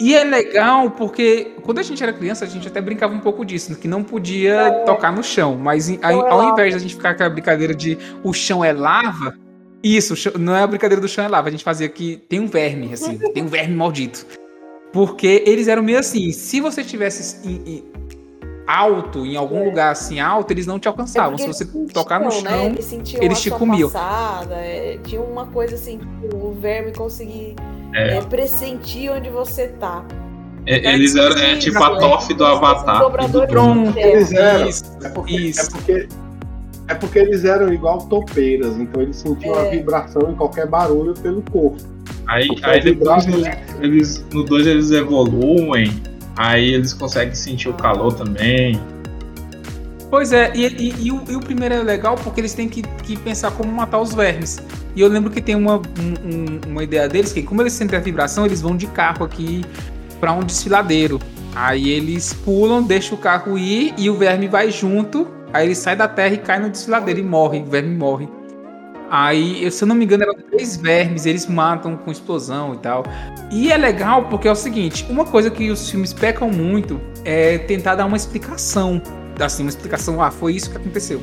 E 0.00 0.14
é 0.14 0.24
legal 0.24 0.92
porque 0.92 1.56
quando 1.62 1.78
a 1.78 1.82
gente 1.82 2.02
era 2.02 2.14
criança, 2.14 2.46
a 2.46 2.48
gente 2.48 2.66
até 2.66 2.80
brincava 2.80 3.12
um 3.12 3.20
pouco 3.20 3.44
disso, 3.44 3.76
que 3.76 3.86
não 3.86 4.02
podia 4.02 4.82
tocar 4.86 5.12
no 5.12 5.22
chão. 5.22 5.58
Mas 5.58 5.90
ao, 6.02 6.26
é 6.26 6.30
ao 6.30 6.52
invés 6.52 6.72
da 6.72 6.80
gente 6.80 6.94
ficar 6.94 7.14
com 7.14 7.22
a 7.22 7.28
brincadeira 7.28 7.74
de 7.74 7.98
o 8.24 8.32
chão 8.32 8.64
é 8.64 8.72
lava, 8.72 9.36
isso, 9.82 10.14
não 10.38 10.54
é 10.54 10.62
a 10.62 10.66
brincadeira 10.66 11.00
do 11.00 11.08
chão 11.08 11.24
é 11.24 11.28
lava. 11.28 11.48
A 11.48 11.50
gente 11.50 11.64
fazia 11.64 11.88
que 11.88 12.16
tem 12.28 12.40
um 12.40 12.46
verme, 12.46 12.92
assim, 12.92 13.18
tem 13.32 13.42
um 13.42 13.48
verme 13.48 13.74
maldito. 13.74 14.24
Porque 14.92 15.42
eles 15.46 15.68
eram 15.68 15.82
meio 15.82 15.98
assim, 15.98 16.32
se 16.32 16.60
você 16.60 16.82
estivesse 16.82 17.46
em- 17.48 17.62
em- 17.66 17.84
alto, 18.66 19.26
em 19.26 19.36
algum 19.36 19.64
lugar 19.64 19.90
assim 19.90 20.20
alto, 20.20 20.50
eles 20.52 20.66
não 20.66 20.78
te 20.78 20.86
alcançavam. 20.88 21.34
É 21.34 21.38
se 21.38 21.46
você 21.46 21.64
eles 21.64 21.92
tocar 21.92 22.20
no 22.20 22.30
sentiam, 22.30 22.50
chão, 22.52 22.60
né? 22.64 22.66
Eles 22.70 22.84
sentiam 22.84 23.22
eles 23.22 23.40
te 23.42 23.50
comiam. 23.50 23.90
Passada, 23.90 24.54
é, 24.54 24.98
tinha 25.04 25.20
uma 25.20 25.46
coisa 25.46 25.74
assim, 25.74 25.98
o 26.32 26.52
verme 26.52 26.92
conseguir 26.92 27.54
É. 27.94 28.18
é, 28.18 28.20
pressentir 28.22 29.10
onde 29.10 29.28
você 29.30 29.68
tá. 29.68 30.04
É, 30.64 30.94
Eles 30.94 31.16
eram 31.16 31.36
é, 31.38 31.56
tipo 31.56 31.82
a 31.82 31.98
Toff 31.98 32.32
do 32.34 32.44
Avatar. 32.44 33.00
Dobradores 33.00 33.50
Pronto. 33.50 33.98
Eles 33.98 34.32
eram. 34.32 34.68
Isso, 34.68 34.84
É 35.02 35.08
porque, 35.08 35.36
isso. 35.36 35.60
é 35.60 35.70
porque 35.70 36.08
é 36.88 36.94
porque 36.94 37.18
eles 37.18 37.44
eram 37.44 37.72
igual 37.72 37.98
topeiras, 38.06 38.76
então 38.76 39.00
eles 39.02 39.16
sentiam 39.16 39.54
a 39.54 39.66
É. 39.66 39.70
vibração 39.70 40.30
em 40.30 40.34
qualquer 40.34 40.66
barulho 40.66 41.14
pelo 41.14 41.42
corpo. 41.42 41.78
Aí, 42.26 42.48
aí 42.62 42.78
é 42.78 42.82
depois 42.82 43.26
eles, 43.80 44.24
no 44.32 44.42
2 44.44 44.66
eles 44.66 44.90
evoluem, 44.90 45.92
aí 46.36 46.72
eles 46.74 46.92
conseguem 46.92 47.34
sentir 47.34 47.68
o 47.68 47.74
calor 47.74 48.12
também. 48.14 48.80
Pois 50.10 50.32
é, 50.32 50.52
e, 50.54 50.66
e- 50.66 50.94
e 51.06 51.12
o, 51.12 51.22
e 51.28 51.36
o 51.36 51.40
primeiro 51.40 51.74
é 51.74 51.82
legal 51.82 52.16
porque 52.16 52.40
eles 52.40 52.52
têm 52.52 52.68
que, 52.68 52.82
que 53.02 53.16
pensar 53.16 53.50
como 53.52 53.72
matar 53.72 53.98
os 54.00 54.12
vermes. 54.14 54.60
E 54.94 55.00
eu 55.00 55.08
lembro 55.08 55.30
que 55.30 55.40
tem 55.40 55.54
uma, 55.54 55.76
um- 55.78 55.80
um- 56.68 56.72
uma 56.72 56.84
ideia 56.84 57.08
deles 57.08 57.32
que, 57.32 57.42
como 57.42 57.62
eles 57.62 57.72
sentem 57.72 57.98
a 57.98 58.02
vibração, 58.02 58.44
eles 58.44 58.60
vão 58.60 58.76
de 58.76 58.86
carro 58.88 59.24
aqui 59.24 59.64
pra 60.20 60.32
um 60.32 60.40
desfiladeiro. 60.40 61.18
Aí 61.54 61.88
eles 61.90 62.32
pulam, 62.32 62.82
deixam 62.82 63.16
o 63.16 63.20
carro 63.20 63.56
ir 63.58 63.94
e 63.96 64.10
o 64.10 64.14
verme 64.14 64.48
vai 64.48 64.70
junto. 64.70 65.26
Aí 65.52 65.66
ele 65.66 65.74
sai 65.74 65.96
da 65.96 66.08
terra 66.08 66.34
e 66.34 66.38
cai 66.38 66.58
no 66.58 66.70
desfiladeiro 66.70 67.20
e 67.20 67.22
morre. 67.22 67.60
O 67.60 67.66
verme 67.66 67.94
morre. 67.94 68.28
Aí, 69.10 69.70
se 69.70 69.84
eu 69.84 69.88
não 69.88 69.94
me 69.94 70.06
engano, 70.06 70.22
eram 70.22 70.34
três 70.34 70.76
vermes, 70.76 71.26
eles 71.26 71.46
matam 71.46 71.96
com 71.96 72.10
explosão 72.10 72.74
e 72.74 72.78
tal. 72.78 73.04
E 73.50 73.70
é 73.70 73.76
legal 73.76 74.24
porque 74.30 74.48
é 74.48 74.52
o 74.52 74.56
seguinte: 74.56 75.06
uma 75.10 75.24
coisa 75.24 75.50
que 75.50 75.70
os 75.70 75.90
filmes 75.90 76.12
pecam 76.12 76.50
muito 76.50 77.00
é 77.24 77.58
tentar 77.58 77.94
dar 77.94 78.06
uma 78.06 78.16
explicação 78.16 79.00
assim, 79.40 79.62
uma 79.62 79.70
explicação, 79.70 80.22
ah, 80.22 80.30
foi 80.30 80.54
isso 80.54 80.70
que 80.70 80.76
aconteceu. 80.76 81.20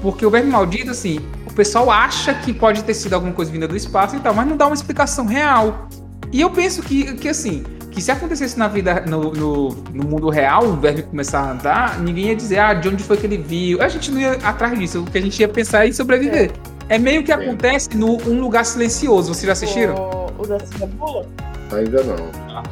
Porque 0.00 0.24
o 0.24 0.30
verme 0.30 0.50
maldito, 0.50 0.90
assim, 0.90 1.20
pessoal 1.54 1.90
acha 1.90 2.34
que 2.34 2.52
pode 2.52 2.82
ter 2.84 2.94
sido 2.94 3.14
alguma 3.14 3.32
coisa 3.32 3.50
vinda 3.50 3.66
do 3.66 3.76
espaço 3.76 4.16
e 4.16 4.20
tal, 4.20 4.34
mas 4.34 4.46
não 4.46 4.56
dá 4.56 4.66
uma 4.66 4.74
explicação 4.74 5.24
real. 5.24 5.88
E 6.32 6.40
eu 6.40 6.50
penso 6.50 6.82
que, 6.82 7.14
que 7.14 7.28
assim, 7.28 7.64
que 7.94 8.02
se 8.02 8.10
acontecesse 8.10 8.58
na 8.58 8.66
vida, 8.66 9.04
no, 9.06 9.32
no, 9.32 9.68
no, 9.68 10.04
mundo 10.04 10.28
real, 10.28 10.64
o 10.64 10.76
verme 10.76 11.02
começar 11.02 11.40
a 11.40 11.52
andar, 11.52 12.00
ninguém 12.00 12.26
ia 12.26 12.36
dizer, 12.36 12.58
ah, 12.58 12.74
de 12.74 12.88
onde 12.88 13.04
foi 13.04 13.16
que 13.16 13.24
ele 13.24 13.38
viu. 13.38 13.80
A 13.80 13.88
gente 13.88 14.10
não 14.10 14.20
ia 14.20 14.32
atrás 14.32 14.76
disso. 14.76 15.02
O 15.02 15.04
que 15.04 15.16
a 15.16 15.20
gente 15.20 15.38
ia 15.38 15.48
pensar 15.48 15.84
é 15.84 15.88
em 15.88 15.92
sobreviver. 15.92 16.50
É, 16.88 16.96
é 16.96 16.98
meio 16.98 17.22
que 17.22 17.30
acontece 17.30 17.96
no 17.96 18.16
Um 18.28 18.40
Lugar 18.40 18.64
Silencioso. 18.64 19.32
Vocês 19.32 19.46
já 19.46 19.52
assistiram? 19.52 19.94
O, 19.94 20.42
o 20.42 20.46
da 20.46 20.58
Sandra 20.58 20.86
Bullock? 20.88 21.28
Ainda 21.72 22.02
não. 22.02 22.64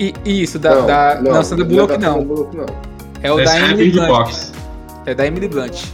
E, 0.00 0.14
isso, 0.24 0.58
da, 0.58 0.74
não, 0.74 0.86
da, 0.86 1.14
não, 1.22 1.32
não, 1.34 1.44
Sandra 1.44 1.64
Bullock 1.64 1.98
não. 1.98 2.12
Sandra 2.14 2.34
Bullock, 2.34 2.56
não. 2.56 2.66
É 3.22 3.32
o 3.32 3.36
da 3.44 3.58
Emily 3.70 3.90
Blunt. 3.92 4.08
Box. 4.08 4.52
É 5.06 5.14
da 5.14 5.26
Emily 5.26 5.48
Blunt. 5.48 5.84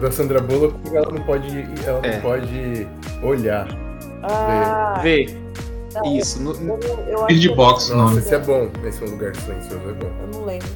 Da 0.00 0.10
Sandra 0.10 0.40
Bullock, 0.40 0.74
ela 0.92 1.10
não 1.12 1.22
pode, 1.22 1.48
ela 1.86 2.00
é. 2.02 2.14
não 2.14 2.22
pode 2.22 2.88
olhar. 3.22 3.68
Ah. 4.24 4.98
Ver. 5.00 5.26
ver. 5.26 5.42
Não, 5.94 6.16
Isso. 6.16 6.40
No... 6.40 6.54
de 7.28 7.48
box, 7.54 7.90
Nossa, 7.90 8.18
esse 8.18 8.34
é 8.34 8.38
bom. 8.38 8.68
Esse 8.84 9.02
é 9.02 9.06
um 9.06 9.10
lugar 9.10 9.36
silencioso, 9.36 9.88
é 9.88 9.92
bom. 9.92 10.10
Eu 10.22 10.38
não 10.38 10.44
lembro. 10.46 10.68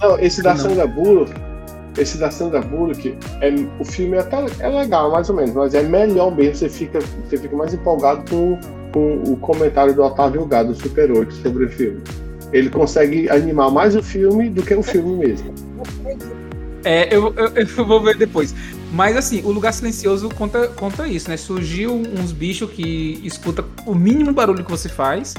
Não, 0.00 0.18
esse 0.18 0.42
da 0.42 0.56
Sandra 0.56 0.86
Bullock, 0.86 1.32
esse 1.96 2.18
da 2.18 2.30
Sandra 2.30 2.60
Bullock, 2.60 3.16
é, 3.40 3.50
o 3.78 3.84
filme 3.84 4.16
é 4.16 4.20
até 4.20 4.44
é 4.60 4.68
legal, 4.68 5.10
mais 5.12 5.30
ou 5.30 5.36
menos, 5.36 5.54
mas 5.54 5.74
é 5.74 5.82
melhor 5.82 6.34
mesmo, 6.34 6.56
você 6.56 6.68
fica, 6.68 6.98
você 7.00 7.38
fica 7.38 7.56
mais 7.56 7.72
empolgado 7.72 8.28
com, 8.28 8.58
com 8.92 9.22
o 9.22 9.36
comentário 9.36 9.94
do 9.94 10.02
Otávio 10.02 10.44
Gado, 10.46 10.72
do 10.72 10.74
Super 10.74 11.10
8, 11.10 11.32
sobre 11.34 11.66
o 11.66 11.70
filme. 11.70 12.02
Ele 12.52 12.68
consegue 12.68 13.30
animar 13.30 13.70
mais 13.70 13.96
o 13.96 14.02
filme 14.02 14.50
do 14.50 14.62
que 14.62 14.74
o 14.74 14.82
filme 14.82 15.16
mesmo. 15.16 15.54
É, 16.84 17.14
eu, 17.14 17.32
eu, 17.34 17.52
eu 17.56 17.86
vou 17.86 18.02
ver 18.02 18.16
depois. 18.16 18.54
Mas 18.92 19.16
assim, 19.16 19.42
o 19.44 19.50
lugar 19.50 19.72
silencioso 19.72 20.28
conta, 20.28 20.68
conta 20.68 21.06
isso, 21.06 21.28
né? 21.28 21.36
Surgiu 21.36 21.94
uns 21.94 22.32
bichos 22.32 22.70
que 22.70 23.20
escuta 23.24 23.64
o 23.86 23.94
mínimo 23.94 24.32
barulho 24.32 24.64
que 24.64 24.70
você 24.70 24.88
faz. 24.88 25.34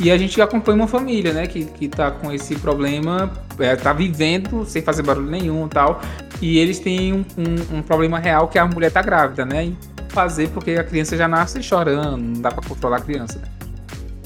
E 0.00 0.12
a 0.12 0.18
gente 0.18 0.40
acompanha 0.40 0.76
uma 0.76 0.86
família, 0.86 1.32
né? 1.32 1.46
Que, 1.46 1.64
que 1.64 1.88
tá 1.88 2.10
com 2.10 2.32
esse 2.32 2.54
problema, 2.56 3.32
é, 3.58 3.74
tá 3.74 3.92
vivendo 3.92 4.64
sem 4.64 4.80
fazer 4.80 5.02
barulho 5.02 5.30
nenhum 5.30 5.66
e 5.66 5.68
tal. 5.68 6.00
E 6.40 6.58
eles 6.58 6.78
têm 6.78 7.12
um, 7.12 7.24
um, 7.36 7.78
um, 7.78 7.82
problema 7.82 8.18
real 8.18 8.46
que 8.46 8.58
a 8.58 8.66
mulher 8.66 8.92
tá 8.92 9.02
grávida, 9.02 9.44
né? 9.44 9.66
E 9.66 9.76
fazer 10.10 10.48
porque 10.50 10.72
a 10.72 10.84
criança 10.84 11.16
já 11.16 11.26
nasce 11.26 11.62
chorando, 11.62 12.16
não 12.16 12.40
dá 12.40 12.50
pra 12.50 12.62
controlar 12.66 12.98
a 12.98 13.00
criança. 13.00 13.40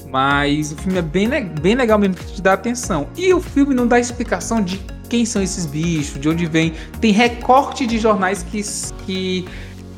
Mas 0.07 0.71
o 0.71 0.75
filme 0.75 0.99
é 0.99 1.01
bem, 1.01 1.27
bem 1.59 1.73
legal 1.73 1.97
mesmo 1.97 2.15
que 2.15 2.33
te 2.33 2.41
dá 2.41 2.53
atenção. 2.53 3.07
E 3.17 3.33
o 3.33 3.41
filme 3.41 3.73
não 3.73 3.87
dá 3.87 3.99
explicação 3.99 4.61
de 4.61 4.79
quem 5.09 5.25
são 5.25 5.41
esses 5.41 5.65
bichos, 5.65 6.19
de 6.19 6.29
onde 6.29 6.45
vem. 6.45 6.73
Tem 6.99 7.11
recorte 7.11 7.85
de 7.85 7.97
jornais 7.97 8.43
que, 8.43 8.61
que, 9.05 9.45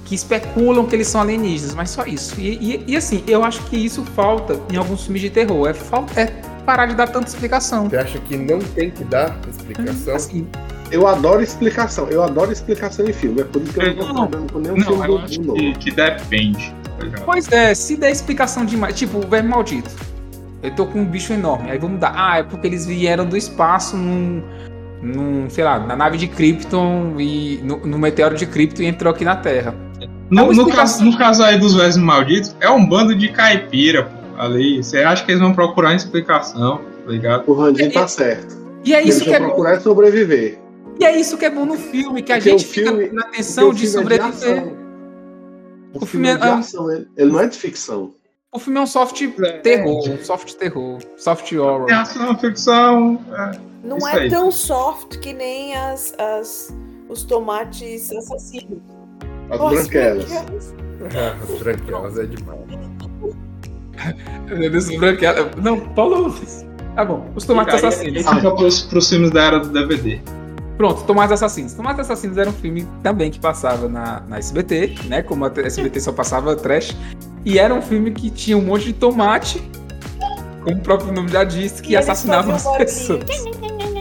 que 0.05 0.15
especulam 0.15 0.85
que 0.85 0.95
eles 0.95 1.07
são 1.07 1.21
alienígenas, 1.21 1.73
mas 1.73 1.89
só 1.89 2.05
isso. 2.05 2.39
E, 2.39 2.75
e, 2.75 2.83
e, 2.87 2.97
assim, 2.97 3.23
eu 3.27 3.43
acho 3.43 3.63
que 3.63 3.77
isso 3.77 4.03
falta 4.15 4.59
em 4.71 4.77
alguns 4.77 5.03
filmes 5.03 5.21
de 5.21 5.29
terror. 5.29 5.69
É, 5.69 5.73
falta, 5.73 6.19
é 6.19 6.25
parar 6.65 6.87
de 6.87 6.95
dar 6.95 7.07
tanta 7.07 7.27
explicação. 7.27 7.89
Você 7.89 7.97
acha 7.97 8.19
que 8.19 8.35
não 8.35 8.59
tem 8.59 8.89
que 8.89 9.03
dar 9.03 9.37
explicação? 9.49 10.15
Assim, 10.15 10.47
eu 10.91 11.07
adoro 11.07 11.41
explicação, 11.41 12.07
eu 12.09 12.23
adoro 12.23 12.51
explicação 12.51 13.07
em 13.07 13.13
filme, 13.13 13.41
é 13.41 13.43
por 13.43 13.61
isso 13.61 13.73
que 13.73 13.79
eu 13.79 13.95
não 13.95 13.95
tô 13.95 14.13
falando 14.13 14.51
com 14.51 14.59
nenhum 14.59 14.77
não, 14.77 14.85
filme 14.85 15.07
eu 15.07 15.17
acho 15.19 15.39
que, 15.39 15.73
que 15.75 15.91
depende. 15.91 16.75
Tá 16.99 17.21
pois 17.25 17.51
é, 17.51 17.73
se 17.73 17.97
der 17.97 18.11
explicação 18.11 18.65
demais, 18.65 18.95
tipo, 18.95 19.17
o 19.17 19.27
verme 19.27 19.49
maldito. 19.49 19.89
Eu 20.63 20.71
tô 20.71 20.85
com 20.87 21.01
um 21.01 21.05
bicho 21.05 21.33
enorme, 21.33 21.69
aí 21.69 21.77
vamos 21.77 21.99
dar. 21.99 22.13
Ah, 22.15 22.39
é 22.39 22.43
porque 22.43 22.65
eles 22.65 22.85
vieram 22.85 23.25
do 23.25 23.37
espaço 23.37 23.95
num, 23.95 24.41
num, 25.01 25.49
sei 25.49 25.63
lá, 25.63 25.79
na 25.79 25.95
nave 25.95 26.17
de 26.17 26.27
Krypton 26.27 27.15
e 27.19 27.59
no, 27.63 27.85
no 27.85 27.97
meteoro 27.97 28.35
de 28.35 28.45
Krypton 28.45 28.83
e 28.83 28.85
entrou 28.87 29.13
aqui 29.13 29.23
na 29.23 29.35
Terra. 29.35 29.75
No, 30.29 30.51
no, 30.51 30.67
caso, 30.69 31.03
no 31.03 31.17
caso 31.17 31.43
aí 31.43 31.59
dos 31.59 31.75
velhos 31.75 31.97
malditos, 31.97 32.55
é 32.59 32.69
um 32.69 32.85
bando 32.85 33.15
de 33.15 33.29
caipira, 33.29 34.03
pô, 34.03 34.41
ali. 34.41 34.83
Você 34.83 34.99
acha 34.99 35.23
que 35.23 35.31
eles 35.31 35.41
vão 35.41 35.53
procurar 35.53 35.89
uma 35.89 35.95
explicação, 35.95 36.81
tá 37.05 37.11
ligado? 37.11 37.43
O 37.47 37.53
Randinho 37.53 37.91
tá 37.91 38.07
certo. 38.07 38.55
E 38.83 38.93
é 38.93 39.01
isso 39.01 39.19
eles 39.19 39.23
que 39.23 39.33
é 39.33 39.39
procurar 39.39 39.75
bom. 39.75 39.81
sobreviver. 39.81 40.59
E 40.99 41.05
é 41.05 41.19
isso 41.19 41.37
que 41.37 41.45
é 41.45 41.49
bom 41.49 41.65
no 41.65 41.75
filme, 41.75 42.21
que 42.21 42.31
a 42.31 42.37
porque 42.37 42.51
gente 42.51 42.65
filme, 42.65 43.03
fica 43.03 43.15
na 43.15 43.23
tensão 43.23 43.73
de 43.73 43.87
sobreviver. 43.87 44.49
É 44.49 44.61
de 44.61 44.69
o, 45.93 46.03
o 46.03 46.05
filme, 46.05 46.27
filme 46.27 46.29
é 46.29 46.37
de 46.37 46.47
ação, 46.47 46.91
ele 46.91 47.31
não 47.31 47.39
é 47.39 47.47
de 47.47 47.57
ficção. 47.57 48.13
O 48.55 48.59
filme 48.59 48.79
é 48.79 48.83
um 48.83 48.87
soft 48.87 49.21
terror, 49.63 50.09
um 50.09 50.23
soft 50.23 50.53
terror, 50.53 50.99
soft 51.17 51.51
horror. 51.51 51.89
É 51.89 51.93
ação, 51.93 52.37
ficção. 52.39 53.19
É. 53.33 53.51
Não 53.83 53.97
Isso 53.97 54.07
é 54.07 54.13
aí. 54.13 54.29
tão 54.29 54.49
soft 54.49 55.19
que 55.19 55.33
nem 55.33 55.75
as, 55.75 56.15
as, 56.17 56.73
os 57.09 57.23
tomates 57.23 58.09
assassinos. 58.13 58.79
As 59.49 59.59
oh, 59.59 59.69
branquelas. 59.71 60.31
as 60.31 61.59
branquelas 61.59 62.17
é 62.17 62.25
demais. 62.27 62.59
Não, 65.61 65.81
Paulo. 65.89 66.33
Tá 66.95 67.03
bom, 67.03 67.29
os 67.35 67.43
tomates 67.43 67.75
assassinos. 67.75 68.25
Fica 68.25 68.55
pros, 68.55 68.83
pros 68.83 69.09
filmes 69.09 69.31
da 69.31 69.43
era 69.43 69.59
do 69.59 69.67
DVD. 69.67 70.21
Pronto, 70.77 71.03
Tomates 71.03 71.31
Assassinos. 71.31 71.73
Tomates 71.73 72.01
Assassinos 72.01 72.37
era 72.37 72.49
um 72.49 72.53
filme 72.53 72.85
também 73.01 73.31
que 73.31 73.39
passava 73.39 73.87
na, 73.87 74.21
na 74.27 74.37
SBT, 74.37 74.95
né? 75.05 75.21
Como 75.21 75.45
a 75.45 75.51
SBT 75.55 76.01
só 76.01 76.11
passava 76.11 76.55
trash. 76.55 76.95
E 77.45 77.57
era 77.57 77.73
um 77.73 77.81
filme 77.81 78.11
que 78.11 78.29
tinha 78.29 78.57
um 78.57 78.61
monte 78.61 78.85
de 78.85 78.93
tomate, 78.93 79.61
como 80.63 80.77
o 80.77 80.81
próprio 80.81 81.13
nome 81.13 81.29
já 81.29 81.43
disse, 81.43 81.81
que 81.81 81.95
assassinavam 81.95 82.55
as 82.55 82.67
pessoas. 82.77 83.23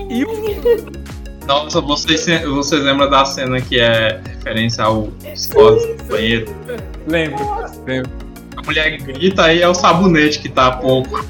E 0.08 0.24
o... 0.24 1.04
Nossa, 1.46 1.80
vocês, 1.80 2.24
vocês 2.42 2.82
lembram 2.82 3.10
da 3.10 3.24
cena 3.24 3.60
que 3.60 3.78
é 3.78 4.20
referência 4.24 4.84
ao 4.84 5.08
psicose 5.08 5.94
do 5.94 6.04
banheiro? 6.04 6.54
Lembro, 7.06 7.44
lembro. 7.86 8.10
A 8.56 8.62
mulher 8.62 8.96
grita 8.96 9.44
aí 9.44 9.60
é 9.60 9.68
o 9.68 9.74
sabonete 9.74 10.38
que 10.38 10.48
tá 10.48 10.68
a 10.68 10.76
pouco. 10.78 11.24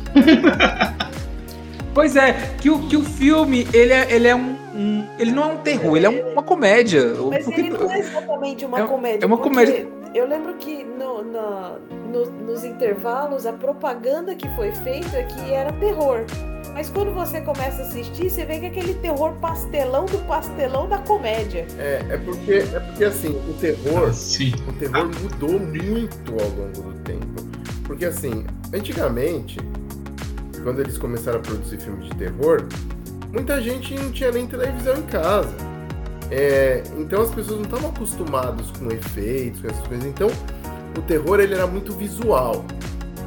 Pois 1.92 2.16
é, 2.16 2.32
que 2.61 2.68
o, 2.68 2.80
que 2.88 2.97
o 2.97 3.05
filme, 3.05 3.68
ele 3.72 3.92
é, 3.92 4.12
ele 4.12 4.26
é 4.26 4.34
um, 4.34 4.53
um 4.75 5.07
Ele 5.18 5.33
não 5.33 5.45
é 5.45 5.47
um 5.55 5.59
terror, 5.59 5.97
ele 5.97 6.07
é 6.07 6.09
uma 6.33 6.43
comédia. 6.43 7.14
Mas 7.31 7.45
porque, 7.45 7.61
ele 7.61 7.70
não 7.70 7.91
é 7.91 7.99
exatamente 7.99 8.64
uma 8.64 8.81
é, 8.81 8.87
comédia. 8.87 9.25
É 9.25 9.27
uma 9.27 9.39
comédia. 9.39 9.89
Eu 10.14 10.29
lembro 10.29 10.55
que 10.55 10.85
no, 10.85 11.22
no, 11.22 11.79
no, 12.12 12.27
nos 12.47 12.64
intervalos, 12.64 13.47
a 13.47 13.53
propaganda 13.53 14.35
que 14.35 14.49
foi 14.55 14.72
feita 14.72 15.16
é 15.16 15.25
que 15.25 15.53
era 15.53 15.72
terror. 15.72 16.25
Mas 16.72 16.91
quando 16.91 17.12
você 17.14 17.41
começa 17.41 17.83
a 17.83 17.87
assistir, 17.87 18.29
você 18.29 18.45
vê 18.45 18.59
que 18.59 18.66
é 18.66 18.68
aquele 18.68 18.95
terror 18.95 19.33
pastelão 19.41 20.07
do 20.07 20.18
pastelão 20.27 20.89
da 20.89 20.99
comédia. 20.99 21.66
É, 21.79 22.05
é 22.11 22.18
porque, 22.18 22.64
é 22.75 22.81
porque 22.81 23.05
assim, 23.05 23.31
o 23.49 23.55
terror, 23.55 24.12
Sim. 24.12 24.53
o 24.68 24.72
terror 24.72 25.09
mudou 25.20 25.61
muito 25.61 26.33
ao 26.33 26.49
longo 26.49 26.93
do 26.93 27.03
tempo. 27.05 27.45
Porque 27.85 28.05
assim, 28.07 28.45
antigamente, 28.72 29.59
quando 30.64 30.81
eles 30.81 30.99
começaram 30.99 31.39
a 31.39 31.43
produzir 31.43 31.79
filmes 31.81 32.09
de 32.09 32.16
terror, 32.16 32.66
muita 33.35 33.61
gente 33.61 33.95
não 33.95 34.12
tinha 34.12 34.30
nem 34.30 34.47
televisão 34.47 34.97
em 34.97 35.03
casa. 35.03 35.53
É, 36.30 36.82
então 36.97 37.20
as 37.20 37.35
pessoas 37.35 37.59
não 37.59 37.64
estavam 37.64 37.91
acostumadas 37.91 38.70
com 38.70 38.91
efeitos, 38.91 39.61
com 39.61 39.66
essas 39.66 39.87
coisas. 39.87 40.07
Então 40.07 40.28
o 40.97 41.03
terror 41.03 41.41
ele 41.41 41.55
era 41.55 41.66
muito 41.66 41.93
visual. 41.93 42.64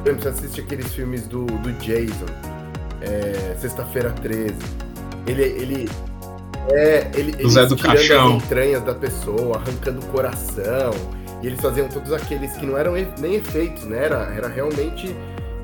Por 0.02 0.08
exemplo, 0.08 0.22
você 0.22 0.28
assiste 0.28 0.60
aqueles 0.62 0.92
filmes 0.94 1.26
do, 1.26 1.44
do 1.44 1.72
Jason, 1.74 2.26
é, 3.02 3.54
Sexta-feira 3.60 4.10
13. 4.10 4.54
Ele, 5.26 5.42
ele, 5.42 5.88
é, 6.70 7.10
ele, 7.14 7.34
ele 7.38 7.50
Zé 7.50 7.66
do 7.66 7.76
Caixão. 7.76 8.38
as 8.38 8.44
entranhas 8.44 8.82
da 8.82 8.94
pessoa, 8.94 9.58
arrancando 9.58 10.00
o 10.00 10.06
coração. 10.06 10.92
E 11.42 11.46
eles 11.46 11.60
faziam 11.60 11.86
todos 11.88 12.12
aqueles 12.12 12.52
que 12.52 12.64
não 12.66 12.76
eram 12.76 12.94
nem 13.18 13.34
efeitos, 13.34 13.84
né? 13.84 14.06
Era, 14.06 14.32
era 14.34 14.48
realmente. 14.48 15.14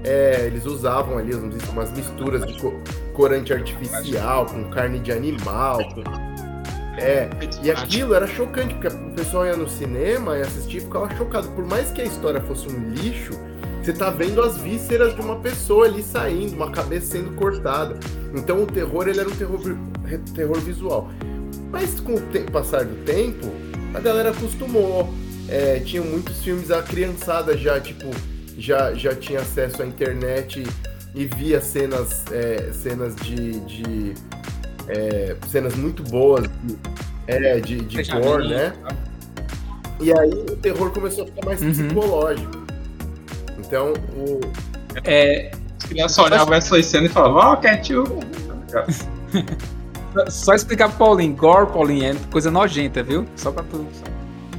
É, 0.04 0.44
eles 0.46 0.66
usavam 0.66 1.16
ali 1.16 1.34
umas 1.34 1.90
misturas 1.92 2.44
de 2.44 2.60
corante 3.14 3.52
artificial, 3.52 4.46
com 4.46 4.64
carne 4.64 4.98
de 4.98 5.10
animal. 5.12 5.78
É, 6.98 7.28
e 7.62 7.70
aquilo 7.70 8.14
era 8.14 8.26
chocante, 8.26 8.74
porque 8.74 8.88
o 8.88 9.10
pessoal 9.14 9.46
ia 9.46 9.56
no 9.56 9.68
cinema 9.68 10.36
e 10.36 10.42
assistia 10.42 10.80
e 10.80 10.82
ficava 10.82 11.12
chocado. 11.16 11.48
Por 11.48 11.64
mais 11.66 11.90
que 11.90 12.02
a 12.02 12.04
história 12.04 12.40
fosse 12.40 12.68
um 12.68 12.90
lixo, 12.90 13.32
você 13.82 13.92
tá 13.92 14.10
vendo 14.10 14.40
as 14.40 14.56
vísceras 14.58 15.14
de 15.14 15.20
uma 15.20 15.36
pessoa 15.36 15.86
ali 15.86 16.02
saindo, 16.02 16.54
uma 16.54 16.70
cabeça 16.70 17.12
sendo 17.12 17.34
cortada. 17.36 17.98
Então 18.34 18.62
o 18.62 18.66
terror, 18.66 19.08
ele 19.08 19.20
era 19.20 19.28
um 19.28 19.36
terror, 19.36 19.60
terror 20.34 20.60
visual. 20.60 21.10
Mas 21.70 21.98
com 22.00 22.14
o 22.14 22.50
passar 22.52 22.84
do 22.84 23.04
tempo, 23.04 23.46
a 23.94 24.00
galera 24.00 24.30
acostumou. 24.30 25.12
É, 25.48 25.78
tinham 25.80 26.04
muitos 26.04 26.42
filmes, 26.42 26.70
a 26.70 26.82
criançada 26.82 27.56
já, 27.58 27.78
tipo, 27.78 28.06
já, 28.56 28.94
já 28.94 29.14
tinha 29.14 29.40
acesso 29.40 29.82
à 29.82 29.86
internet 29.86 30.64
e 31.14 31.26
via 31.26 31.60
cenas, 31.60 32.24
é, 32.32 32.70
cenas 32.72 33.14
de. 33.16 33.60
de 33.60 34.14
é, 34.88 35.36
cenas 35.48 35.74
muito 35.74 36.02
boas 36.02 36.42
de, 36.42 36.76
é, 37.26 37.58
de, 37.60 37.80
de 37.80 38.04
cor, 38.10 38.42
né? 38.44 38.72
Tá? 38.82 38.94
E 40.00 40.12
aí 40.12 40.30
o 40.30 40.56
terror 40.56 40.90
começou 40.90 41.24
a 41.24 41.26
ficar 41.26 41.46
mais 41.46 41.62
uhum. 41.62 41.70
psicológico. 41.70 42.64
Então, 43.58 43.92
o. 44.16 44.40
É. 45.04 45.52
As 45.80 45.88
crianças 45.88 46.18
olhavam 46.18 46.54
essa 46.54 46.82
cena 46.82 47.06
e 47.06 47.08
falavam, 47.08 47.36
ó, 47.38 47.52
oh, 47.52 47.56
ketchup. 47.58 48.10
Só 50.30 50.54
explicar 50.54 50.88
pro 50.90 50.98
Paulinho, 50.98 51.34
gore, 51.34 51.66
Paulinho, 51.72 52.04
é 52.12 52.14
coisa 52.30 52.50
nojenta, 52.50 53.02
viu? 53.02 53.26
Só 53.36 53.50
pra 53.50 53.64
tu. 53.64 53.84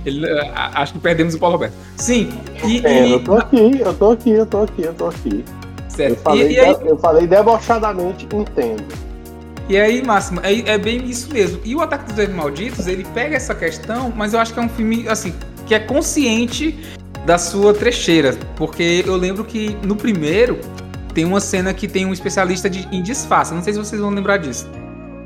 Ele, 0.05 0.29
a- 0.29 0.81
acho 0.81 0.93
que 0.93 0.99
perdemos 0.99 1.33
o 1.33 1.39
Paulo 1.39 1.55
Roberto. 1.55 1.73
Sim, 1.97 2.29
e, 2.63 2.85
É, 2.85 3.07
e- 3.07 3.11
eu 3.11 3.23
tô 3.23 3.35
aqui, 3.35 3.79
eu 3.79 3.93
tô 3.93 4.11
aqui, 4.11 4.29
eu 4.31 4.45
tô 4.45 4.61
aqui, 4.61 4.81
eu 4.83 4.93
tô 4.93 5.07
aqui. 5.07 5.45
Eu 6.03 6.09
certo. 6.09 6.21
falei, 6.21 6.47
E, 6.47 6.53
e 6.53 6.59
aí, 6.59 6.75
eu 6.85 6.97
falei 6.97 7.27
debochadamente, 7.27 8.27
entendo. 8.33 8.83
E 9.67 9.77
aí, 9.77 10.03
Máximo, 10.03 10.41
é, 10.43 10.73
é 10.73 10.77
bem 10.77 11.03
isso 11.09 11.33
mesmo. 11.33 11.59
E 11.65 11.75
o 11.75 11.81
Ataque 11.81 12.05
dos 12.05 12.15
Velhos 12.15 12.35
Malditos, 12.35 12.87
ele 12.87 13.05
pega 13.13 13.35
essa 13.35 13.55
questão, 13.55 14.13
mas 14.15 14.33
eu 14.33 14.39
acho 14.39 14.53
que 14.53 14.59
é 14.59 14.61
um 14.61 14.69
filme, 14.69 15.07
assim, 15.07 15.33
que 15.65 15.73
é 15.73 15.79
consciente 15.79 16.77
da 17.25 17.37
sua 17.37 17.73
trecheira. 17.73 18.37
Porque 18.55 19.03
eu 19.05 19.15
lembro 19.15 19.43
que 19.43 19.75
no 19.83 19.95
primeiro 19.95 20.59
tem 21.13 21.25
uma 21.25 21.39
cena 21.39 21.73
que 21.73 21.87
tem 21.87 22.05
um 22.05 22.13
especialista 22.13 22.69
de, 22.69 22.87
em 22.91 23.01
disfarce. 23.01 23.53
Não 23.53 23.63
sei 23.63 23.73
se 23.73 23.79
vocês 23.79 23.99
vão 23.99 24.11
lembrar 24.11 24.37
disso. 24.37 24.69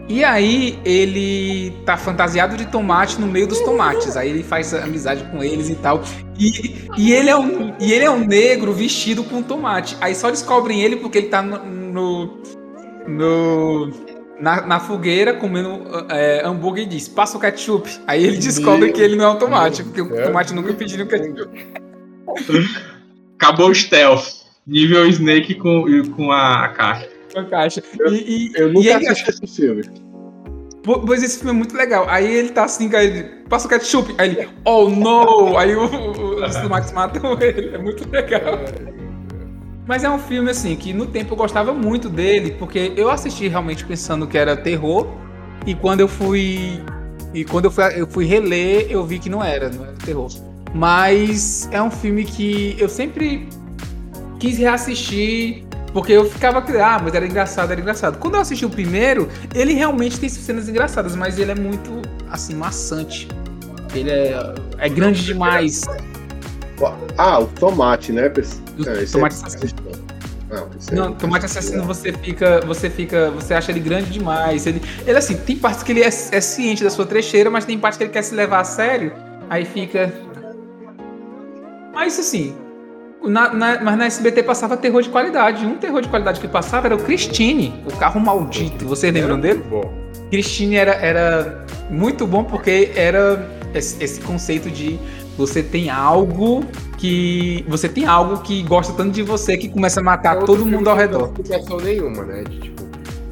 E 0.10 0.24
aí 0.24 0.80
ele 0.84 1.72
tá 1.86 1.96
fantasiado 1.96 2.58
de 2.58 2.66
tomate 2.66 3.22
no 3.22 3.28
meio 3.28 3.46
dos 3.46 3.60
tomates. 3.60 4.18
Aí 4.18 4.30
ele 4.30 4.42
faz 4.44 4.74
amizade 4.74 5.24
com 5.26 5.44
eles 5.44 5.70
e 5.70 5.76
tal. 5.76 6.02
E, 6.40 6.88
e, 6.98 7.14
ele, 7.14 7.30
é 7.30 7.38
um, 7.38 7.76
e 7.80 7.94
ele 7.94 8.06
é 8.06 8.10
um 8.10 8.26
negro 8.26 8.74
vestido 8.74 9.24
com 9.24 9.44
tomate. 9.44 9.96
Aí 10.02 10.16
só 10.16 10.32
descobrem 10.32 10.82
ele 10.82 10.96
porque 10.96 11.20
ele 11.20 11.28
tá 11.28 11.44
no- 11.44 12.40
no, 13.08 13.92
na, 14.40 14.66
na 14.66 14.80
fogueira 14.80 15.34
comendo 15.36 15.84
é, 16.10 16.42
hambúrguer 16.44 16.86
e 16.86 16.88
diz, 16.88 17.08
passa 17.08 17.38
o 17.38 17.40
ketchup. 17.40 17.88
Aí 18.08 18.24
ele 18.24 18.38
descobre 18.38 18.86
Meu 18.86 18.94
que 18.94 19.02
ele 19.02 19.16
não 19.16 19.26
é 19.26 19.30
um 19.30 19.38
tomate, 19.38 19.84
porque 19.84 20.02
o 20.02 20.24
tomate 20.24 20.54
nunca 20.56 20.74
pediu 20.74 21.06
ketchup. 21.06 21.68
Acabou 23.38 23.70
o 23.70 23.76
stealth. 23.76 24.40
Nível 24.66 25.08
Snake 25.08 25.56
com, 25.56 25.84
com 26.16 26.32
a 26.32 26.68
caixa. 26.70 27.10
Uma 27.40 27.50
caixa. 27.50 27.82
E, 28.10 28.14
e, 28.14 28.52
Eu 28.56 28.70
e 28.70 28.74
nunca 28.74 28.90
ele- 28.90 29.08
assisti 29.08 29.44
esse 29.46 29.56
filme. 29.62 29.84
Pois 30.84 31.22
esse 31.22 31.38
filme 31.40 31.52
é 31.52 31.54
muito 31.54 31.76
legal. 31.76 32.06
Aí 32.10 32.26
ele 32.34 32.50
tá 32.50 32.64
assim, 32.64 32.94
aí 32.96 33.08
ele 33.08 33.24
passa 33.50 33.68
o 33.68 33.70
ketchup. 33.70 34.16
Aí 34.18 34.30
ele, 34.38 34.50
oh 34.66 34.90
no! 34.90 35.58
Aí 35.58 35.76
o- 35.76 35.86
o- 35.86 36.44
os 36.46 36.56
tomates 36.56 36.92
matam 36.94 37.38
ele. 37.42 37.76
É 37.76 37.78
muito 37.78 38.10
legal. 38.10 38.60
Mas 39.86 40.04
é 40.04 40.10
um 40.10 40.20
filme 40.20 40.50
assim 40.52 40.76
que 40.76 40.94
no 40.94 41.06
tempo 41.06 41.34
eu 41.34 41.38
gostava 41.38 41.74
muito 41.74 42.10
dele, 42.10 42.52
porque 42.58 42.94
eu 42.96 43.10
assisti 43.10 43.48
realmente 43.48 43.84
pensando 43.86 44.26
que 44.28 44.38
era 44.38 44.56
terror. 44.56 45.08
E 45.66 45.76
quando 45.76 46.00
eu 46.00 46.08
fui. 46.08 46.80
E 47.34 47.44
quando 47.44 47.66
eu 47.66 47.72
fui, 47.72 47.84
eu 47.96 48.08
fui 48.08 48.26
reler, 48.26 48.88
eu 48.90 49.04
vi 49.06 49.20
que 49.20 49.30
não 49.30 49.44
era, 49.44 49.70
não 49.70 49.84
era 49.84 49.94
terror. 50.06 50.30
Mas 50.74 51.68
é 51.72 51.82
um 51.82 51.92
filme 51.92 52.24
que 52.24 52.76
eu 52.80 52.88
sempre 52.88 53.48
quis 54.40 54.58
reassistir. 54.58 55.66
Porque 55.94 56.14
eu 56.14 56.30
ficava, 56.30 56.64
ah, 56.84 57.00
mas 57.04 57.14
era 57.16 57.26
engraçado, 57.26 57.72
era 57.72 57.82
engraçado. 57.82 58.18
Quando 58.20 58.36
eu 58.36 58.42
assisti 58.42 58.66
o 58.66 58.70
primeiro, 58.70 59.28
ele 59.56 59.74
realmente 59.74 60.20
tem 60.20 60.30
cenas 60.30 60.70
engraçadas, 60.70 61.16
mas 61.16 61.40
ele 61.40 61.52
é 61.52 61.56
muito, 61.56 62.02
assim, 62.30 62.56
maçante. 62.56 63.28
Ele 63.94 64.12
é, 64.12 64.56
é 64.78 64.90
grande 64.90 65.24
demais. 65.26 65.82
Ah, 67.18 67.40
o 67.40 67.48
tomate, 67.48 68.12
né? 68.12 68.28
O 68.28 68.90
é, 68.90 69.06
tomate 69.06 69.36
é- 69.36 69.46
assassino. 69.46 69.74
Não, 70.50 70.68
esse 70.78 70.92
é- 70.92 70.96
Não, 70.96 71.14
tomate 71.14 71.46
assassino 71.46 71.84
você 71.84 72.12
fica, 72.14 72.62
você 72.62 72.90
fica, 72.90 73.30
você 73.32 73.54
acha 73.54 73.72
ele 73.72 73.80
grande 73.80 74.10
demais. 74.12 74.66
Ele, 74.66 74.82
ele 75.06 75.18
assim, 75.18 75.36
tem 75.38 75.56
partes 75.58 75.84
que 75.84 75.92
ele 75.92 76.02
é, 76.02 76.08
é 76.08 76.42
ciente 76.42 76.84
da 76.84 76.90
sua 76.90 77.06
trecheira, 77.06 77.50
mas 77.50 77.66
tem 77.66 77.78
partes 77.78 77.98
que 77.98 78.04
ele 78.04 78.12
quer 78.12 78.24
se 78.24 78.34
levar 78.34 78.62
a 78.62 78.64
sério. 78.64 79.12
Aí 79.50 79.66
fica. 79.66 80.12
Mas 81.94 82.18
assim, 82.18 82.56
na, 83.24 83.54
na- 83.54 83.82
mas 83.82 83.98
na 83.98 84.06
SBT 84.06 84.44
passava 84.44 84.78
terror 84.78 85.02
de 85.02 85.10
qualidade. 85.10 85.66
Um 85.66 85.78
terror 85.78 86.02
de 86.02 86.08
qualidade 86.08 86.40
que 86.40 86.48
passava 86.48 86.88
era 86.88 86.96
o 86.96 87.00
Christine, 87.00 87.84
o 87.86 87.96
carro 87.98 88.20
maldito. 88.20 88.86
Vocês 88.86 89.14
lembram 89.14 89.40
dele? 89.40 89.64
Bom, 89.70 89.92
Christine 90.30 90.76
era, 90.76 90.94
era 90.94 91.66
muito 91.90 92.26
bom 92.28 92.44
porque 92.44 92.92
era 92.96 93.50
esse, 93.74 94.02
esse 94.04 94.22
conceito 94.22 94.70
de 94.70 95.00
você 95.38 95.64
tem 95.64 95.90
algo 95.90 96.66
que. 96.98 97.64
Você 97.68 97.88
tem 97.88 98.06
algo 98.06 98.40
que 98.40 98.62
gosta 98.64 98.92
tanto 98.94 99.12
de 99.12 99.24
você 99.24 99.58
que 99.58 99.70
começa 99.70 100.00
a 100.02 100.04
matar 100.04 100.38
é 100.38 100.46
todo 100.46 100.66
mundo 100.66 100.90
ao 100.90 100.96
redor. 100.98 101.28
Não 101.28 101.34
tem 101.34 101.44
explicação 101.46 101.78
nenhuma, 101.78 102.24
né? 102.26 102.44
De 102.44 102.60
tipo, 102.60 102.84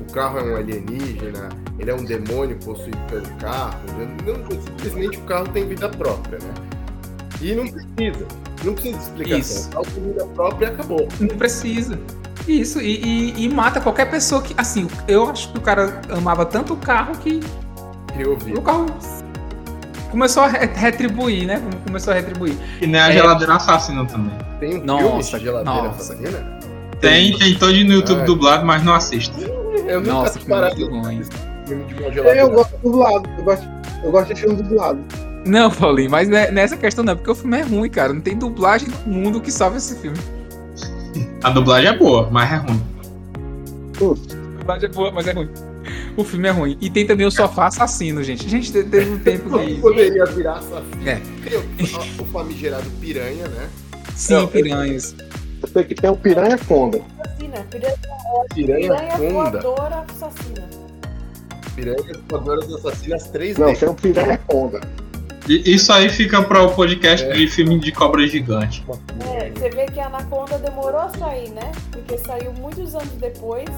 o 0.07 0.11
carro 0.13 0.39
é 0.39 0.43
um 0.43 0.55
alienígena, 0.55 1.49
ele 1.77 1.91
é 1.91 1.93
um 1.93 2.03
demônio 2.05 2.57
possuído 2.63 2.97
pelo 3.09 3.27
carro. 3.39 3.77
Não, 4.25 4.61
simplesmente 4.61 5.17
o 5.17 5.21
carro 5.23 5.47
tem 5.49 5.67
vida 5.67 5.89
própria, 5.89 6.39
né? 6.39 6.53
E 7.41 7.53
não 7.55 7.67
precisa. 7.67 8.25
Não 8.63 8.73
precisa 8.73 8.97
de 8.97 9.03
explicação. 9.03 9.39
Isso. 9.39 9.69
O 9.79 9.83
tem 9.83 10.03
vida 10.03 10.25
própria 10.35 10.65
e 10.65 10.69
acabou. 10.69 11.07
Não 11.19 11.27
precisa. 11.37 11.99
Isso, 12.47 12.79
e, 12.81 12.95
e- 13.03 13.45
e 13.45 13.49
mata 13.49 13.79
qualquer 13.81 14.09
pessoa 14.09 14.41
que. 14.41 14.53
Assim, 14.57 14.87
eu 15.07 15.29
acho 15.29 15.51
que 15.51 15.57
o 15.57 15.61
cara 15.61 16.01
amava 16.09 16.45
tanto 16.45 16.73
o 16.73 16.77
carro 16.77 17.13
que 17.17 17.39
Criou 18.13 18.33
o 18.35 18.37
vida. 18.39 18.61
carro 18.61 18.85
começou 20.09 20.43
a 20.43 20.47
re- 20.47 20.65
retribuir, 20.73 21.45
né? 21.45 21.61
Começou 21.85 22.13
a 22.13 22.15
retribuir. 22.15 22.57
E 22.81 22.87
nem 22.87 22.99
a 22.99 23.09
É. 23.09 23.13
geladeira 23.13 23.55
assassina 23.55 24.05
também. 24.05 24.35
Tem 24.59 24.77
um 24.81 24.85
Nossa, 24.85 25.03
filme 25.03 25.39
de 25.39 25.45
geladeira 25.45 25.81
nossa. 25.89 26.13
assassina? 26.13 26.57
Tem, 27.01 27.37
tem 27.37 27.55
todo 27.59 27.73
no 27.73 27.93
YouTube 27.93 28.21
Ai. 28.21 28.25
dublado, 28.25 28.65
mas 28.65 28.83
não 28.83 28.93
assista. 28.95 29.39
Eu 29.85 29.99
nunca 29.99 30.13
Nossa, 30.13 30.39
que. 30.39 30.51
Eu 32.39 32.49
gosto 32.49 32.77
do 32.77 32.89
dublado. 32.91 33.29
Eu 33.37 33.43
gosto, 33.43 33.67
eu 34.03 34.11
gosto 34.11 34.33
de 34.33 34.39
filme 34.41 34.55
dublado. 34.55 34.99
Não, 35.47 35.71
Paulinho, 35.71 36.11
mas 36.11 36.29
é- 36.29 36.51
nessa 36.51 36.75
questão 36.77 37.03
não, 37.03 37.15
porque 37.15 37.31
o 37.31 37.35
filme 37.35 37.57
é 37.59 37.61
ruim, 37.63 37.89
cara. 37.89 38.13
Não 38.13 38.21
tem 38.21 38.37
dublagem 38.37 38.87
no 39.05 39.13
mundo 39.13 39.41
que 39.41 39.51
salve 39.51 39.77
esse 39.77 39.95
filme. 39.95 40.17
A 41.43 41.49
dublagem 41.49 41.89
é 41.89 41.97
boa, 41.97 42.29
mas 42.31 42.51
é 42.51 42.55
ruim. 42.57 42.81
A 43.95 44.59
dublagem 44.59 44.89
é 44.89 44.91
boa, 44.91 45.11
mas 45.11 45.27
é 45.27 45.31
ruim. 45.31 45.49
O 46.17 46.23
filme 46.23 46.47
é 46.47 46.51
ruim. 46.51 46.77
E 46.81 46.89
tem 46.89 47.05
também 47.07 47.25
o 47.25 47.31
sofá 47.31 47.67
assassino, 47.67 48.21
gente. 48.23 48.47
Gente, 48.49 48.71
te- 48.71 48.83
teve 48.83 49.09
um 49.09 49.19
tempo 49.19 49.57
que. 49.57 49.75
Poderia 49.75 50.25
virar 50.25 50.53
assassino. 50.53 51.07
É. 51.07 51.21
O, 52.19 52.21
o 52.23 52.25
famigerado 52.25 52.89
piranha, 52.99 53.47
né? 53.47 53.69
Sim, 54.15 54.33
Não, 54.33 54.47
piranhas. 54.47 55.15
Eu 55.61 55.67
sei 55.69 55.83
que 55.85 55.95
tem 55.95 56.09
o 56.09 56.15
Piranha 56.17 56.57
Conda. 56.67 56.99
Assassina. 57.19 57.65
Piranha, 57.71 57.95
Piranha, 58.53 58.87
piranha 59.17 59.17
Conda. 59.33 59.59
voadora 59.61 60.05
assassina. 60.09 60.69
Piranha 61.75 61.97
voadoras 62.29 62.73
assassinas 62.73 63.31
3D. 63.31 63.57
Não, 63.59 63.73
tem 63.73 63.89
o 63.89 63.93
Piranha 63.93 64.39
Conda. 64.47 64.81
Isso 65.47 65.93
aí 65.93 66.09
fica 66.09 66.43
para 66.43 66.61
o 66.61 66.75
podcast 66.75 67.25
de 67.31 67.47
filme 67.47 67.79
de 67.79 67.91
cobra 67.93 68.27
gigante. 68.27 68.83
É, 69.33 69.49
você 69.49 69.69
vê 69.69 69.85
que 69.85 69.99
a 69.99 70.07
Anaconda 70.07 70.57
demorou 70.59 70.99
a 70.99 71.09
sair, 71.09 71.49
né? 71.51 71.71
Porque 71.91 72.17
saiu 72.17 72.51
muitos 72.53 72.93
anos 72.93 73.13
depois. 73.13 73.69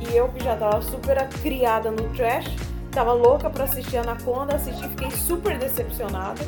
E 0.00 0.16
eu 0.16 0.28
que 0.28 0.44
já 0.44 0.54
tava 0.56 0.80
super 0.82 1.26
criada 1.42 1.90
no 1.90 2.02
trash, 2.14 2.48
tava 2.92 3.12
louca 3.12 3.50
pra 3.50 3.64
assistir 3.64 3.96
a 3.96 4.02
Anaconda, 4.02 4.54
assisti 4.54 4.88
fiquei 4.88 5.10
super 5.10 5.58
decepcionada. 5.58 6.40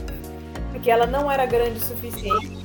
Porque 0.71 0.91
ela 0.91 1.07
não 1.07 1.29
era 1.31 1.45
grande 1.45 1.79
o 1.79 1.85
suficiente. 1.85 2.59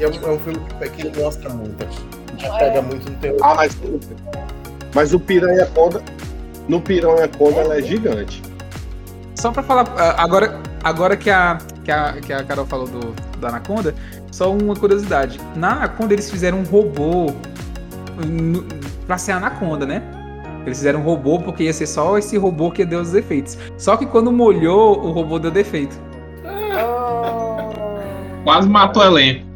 É 0.00 0.08
um, 0.08 0.12
é 0.12 0.30
um 0.30 0.38
filme 0.40 0.60
que, 0.80 0.88
que 0.88 1.06
ele 1.06 1.22
mostra 1.22 1.48
muito. 1.50 1.86
Já 2.38 2.52
pega 2.56 2.82
muito 2.82 3.08
no 3.08 3.16
teu. 3.18 3.36
Ah, 3.42 3.54
mas, 3.54 3.76
mas 4.94 5.14
o 5.14 5.20
Piranha 5.20 5.66
Conda. 5.66 6.02
No 6.68 6.80
Piranha 6.80 7.28
Conda 7.28 7.60
ela 7.60 7.78
é 7.78 7.82
gigante. 7.82 8.42
Só 9.36 9.52
pra 9.52 9.62
falar, 9.62 9.86
ah, 9.96 10.22
agora, 10.22 10.60
agora 10.82 11.16
que, 11.16 11.30
a, 11.30 11.58
que, 11.84 11.90
a, 11.90 12.12
que 12.14 12.32
a 12.32 12.44
Carol 12.44 12.66
falou 12.66 12.86
do, 12.86 13.14
da 13.38 13.48
Anaconda, 13.48 13.94
só 14.30 14.52
uma 14.52 14.74
curiosidade. 14.74 15.40
Na 15.56 15.72
Anaconda 15.72 16.14
eles 16.14 16.30
fizeram 16.30 16.58
um 16.58 16.64
robô 16.64 17.32
pra 19.06 19.18
ser 19.18 19.32
a 19.32 19.36
Anaconda, 19.36 19.86
né? 19.86 20.02
Eles 20.66 20.78
fizeram 20.78 21.00
um 21.00 21.02
robô 21.02 21.38
porque 21.38 21.64
ia 21.64 21.72
ser 21.72 21.86
só 21.86 22.18
esse 22.18 22.36
robô 22.36 22.70
que 22.70 22.84
deu 22.84 23.00
os 23.00 23.14
efeitos. 23.14 23.56
Só 23.76 23.96
que 23.96 24.04
quando 24.04 24.30
molhou, 24.30 25.02
o 25.02 25.12
robô 25.12 25.38
deu 25.38 25.50
defeito. 25.50 25.98
Oh. 26.44 27.72
Quase 28.44 28.68
matou 28.68 29.02
o 29.02 29.06
elenco. 29.06 29.48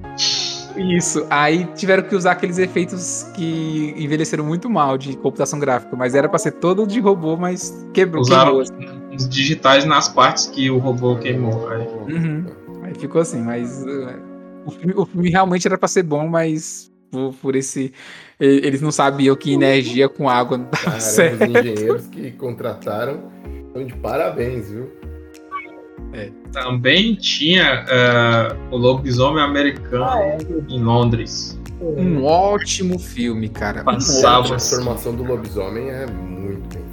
Isso. 0.77 1.27
Aí 1.29 1.67
tiveram 1.75 2.03
que 2.03 2.15
usar 2.15 2.33
aqueles 2.33 2.59
efeitos 2.59 3.27
que 3.35 3.95
envelheceram 3.99 4.45
muito 4.45 4.71
mal 4.71 4.97
de 4.97 5.17
computação 5.17 5.59
gráfica. 5.59 5.95
Mas 5.97 6.15
era 6.15 6.29
pra 6.29 6.39
ser 6.39 6.53
todo 6.53 6.87
de 6.87 6.99
robô, 6.99 7.37
mas 7.37 7.87
quebrou. 7.93 8.23
Usaram 8.23 8.63
queimou. 8.65 9.02
Os 9.15 9.29
digitais 9.29 9.85
nas 9.85 10.09
partes 10.09 10.47
que 10.47 10.71
o 10.71 10.79
robô 10.79 11.17
queimou. 11.17 11.69
Aí. 11.69 11.87
Uhum. 11.87 12.47
Aí 12.83 12.95
ficou 12.95 13.21
assim, 13.21 13.41
mas 13.41 13.83
uh, 13.83 14.19
o, 14.67 14.71
filme, 14.71 14.95
o 14.97 15.07
filme 15.07 15.31
realmente 15.31 15.67
era 15.67 15.79
pra 15.79 15.89
ser 15.89 16.03
bom, 16.03 16.27
mas 16.27 16.91
por, 17.11 17.35
por 17.35 17.57
esse. 17.57 17.93
Eles 18.41 18.81
não 18.81 18.91
sabiam 18.91 19.37
que 19.37 19.53
energia 19.53 20.09
com 20.09 20.29
água 20.29 20.59
não 20.59 20.65
dava 20.65 20.85
Cara, 20.85 20.97
os 20.97 21.03
certo. 21.05 21.45
engenheiros 21.45 22.07
que 22.09 22.33
contrataram 22.33 23.31
estão 23.69 23.87
de 23.87 23.95
parabéns, 23.95 24.69
viu? 24.71 24.91
Também 26.53 27.15
tinha 27.15 27.87
eh, 27.89 28.57
o 28.71 28.77
lobisomem 28.77 29.43
americano 29.43 30.05
Ah, 30.05 30.19
é. 30.21 30.39
em 30.69 30.83
Londres. 30.83 31.59
Um 31.81 32.25
ótimo 32.25 32.99
filme, 32.99 33.49
cara. 33.49 33.83
Passava. 33.83 34.45
A 34.45 34.49
transformação 34.49 35.15
do 35.15 35.25
lobisomem 35.25 35.89
é 35.89 36.07
muito 36.07 36.79
bem. 36.79 36.92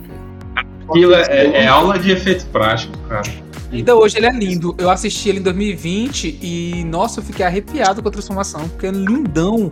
Aquilo 0.90 1.14
é, 1.14 1.64
é 1.64 1.68
aula 1.68 1.98
de 2.00 2.12
efeito 2.12 2.46
prático, 2.48 2.98
cara. 3.08 3.30
Ainda 3.72 3.96
hoje 3.96 4.18
ele 4.18 4.26
é 4.26 4.32
lindo. 4.32 4.74
Eu 4.80 4.90
assisti 4.90 5.30
ele 5.30 5.40
em 5.40 5.44
2020 5.44 6.40
e, 6.42 6.84
nossa, 6.86 7.20
eu 7.20 7.24
fiquei 7.24 7.46
arrepiado 7.46 8.02
com 8.02 8.10
a 8.10 8.12
transformação, 8.12 8.68
porque 8.70 8.88
é 8.88 8.92
lindão 8.92 9.72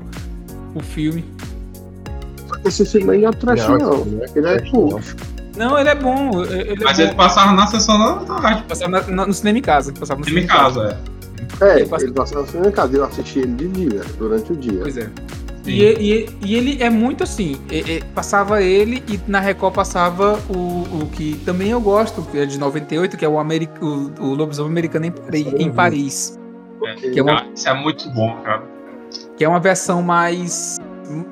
o 0.75 0.79
filme. 0.81 1.25
Esse 2.65 2.85
filme 2.85 3.17
não 3.17 3.29
é 3.29 3.31
trash, 3.31 3.67
Não, 3.67 4.01
é 4.21 4.25
Ele 4.37 4.47
é 4.47 4.59
cult. 4.69 5.15
Não, 5.55 5.79
ele 5.79 5.89
é 5.89 5.95
bom. 5.95 6.43
Ele 6.43 6.83
Mas 6.83 6.99
é 6.99 7.03
ele 7.03 7.11
bom. 7.11 7.17
passava 7.17 7.51
na 7.53 7.65
sessão 7.67 7.97
da 7.97 8.35
tarde. 8.39 8.63
Passava 8.67 8.91
na- 8.91 9.07
na- 9.07 9.25
no 9.25 9.33
cinema 9.33 9.57
em 9.57 9.61
casa. 9.61 9.91
Passava 9.91 10.19
no 10.19 10.25
cinema 10.25 10.45
em 10.45 10.47
casa, 10.47 10.99
é. 11.61 11.65
É, 11.65 11.75
Ele 11.79 11.85
passa- 11.87 12.03
ele 12.05 12.13
passava 12.13 12.41
no 12.41 12.47
cinema 12.47 12.67
em 12.67 12.71
casa, 12.71 12.95
eu 12.97 13.03
assisti 13.03 13.39
ele 13.39 13.53
de 13.53 13.67
dia, 13.69 14.01
durante 14.19 14.51
o 14.51 14.55
dia. 14.55 14.79
Pois 14.83 14.97
é. 14.97 15.09
Sim. 15.67 15.73
E, 15.73 15.83
e- 16.23 16.29
e 16.45 16.55
ele 16.55 16.81
é 16.81 16.89
muito 16.89 17.23
assim. 17.23 17.57
e- 17.69 18.01
passava 18.15 18.61
ele 18.63 19.03
e 19.07 19.19
na 19.27 19.39
Record 19.39 19.73
passava 19.75 20.39
o, 20.49 21.03
o 21.03 21.09
que 21.11 21.35
também 21.45 21.69
eu 21.71 21.81
gosto, 21.81 22.21
que 22.23 22.37
é 22.39 22.45
de 22.45 22.57
98, 22.57 23.17
que 23.17 23.25
é 23.25 23.27
o, 23.27 23.37
Ameri 23.37 23.69
o, 23.81 24.11
o 24.21 24.33
Lobisomem 24.33 24.71
Americano 24.71 25.05
em, 25.07 25.11
Paris- 25.11 25.53
em 25.59 25.71
Paris. 25.71 26.39
É. 26.85 26.93
Que 27.09 27.19
é 27.19 27.23
uma, 27.23 27.35
Cara, 27.37 27.47
Isso 27.53 27.67
é 27.69 27.73
muito 27.73 28.09
bom, 28.11 28.35
cara. 28.43 28.63
que 29.35 29.43
é 29.43 29.49
uma 29.49 29.59
versão 29.59 30.01
mais. 30.01 30.77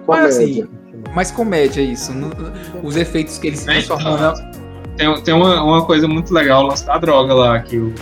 mais 0.07 0.25
assim, 0.35 0.63
Comédia. 0.63 0.69
mais 1.15 1.31
comédia, 1.31 1.81
isso. 1.81 2.11
No- 2.13 2.31
os 2.83 2.95
efeitos 2.97 3.37
que 3.37 3.47
ele 3.47 3.55
se 3.57 3.69
É, 3.69 3.73
transformam. 3.73 4.15
então. 4.15 4.31
na- 4.33 4.51
Tem, 4.97 5.21
tem 5.23 5.33
uma, 5.33 5.61
uma 5.63 5.85
coisa 5.85 6.07
muito 6.07 6.33
legal, 6.33 6.63
o 6.63 6.67
lance 6.67 6.85
da 6.85 6.97
droga 6.97 7.33
lá, 7.33 7.59
que 7.59 7.77
o, 7.77 7.93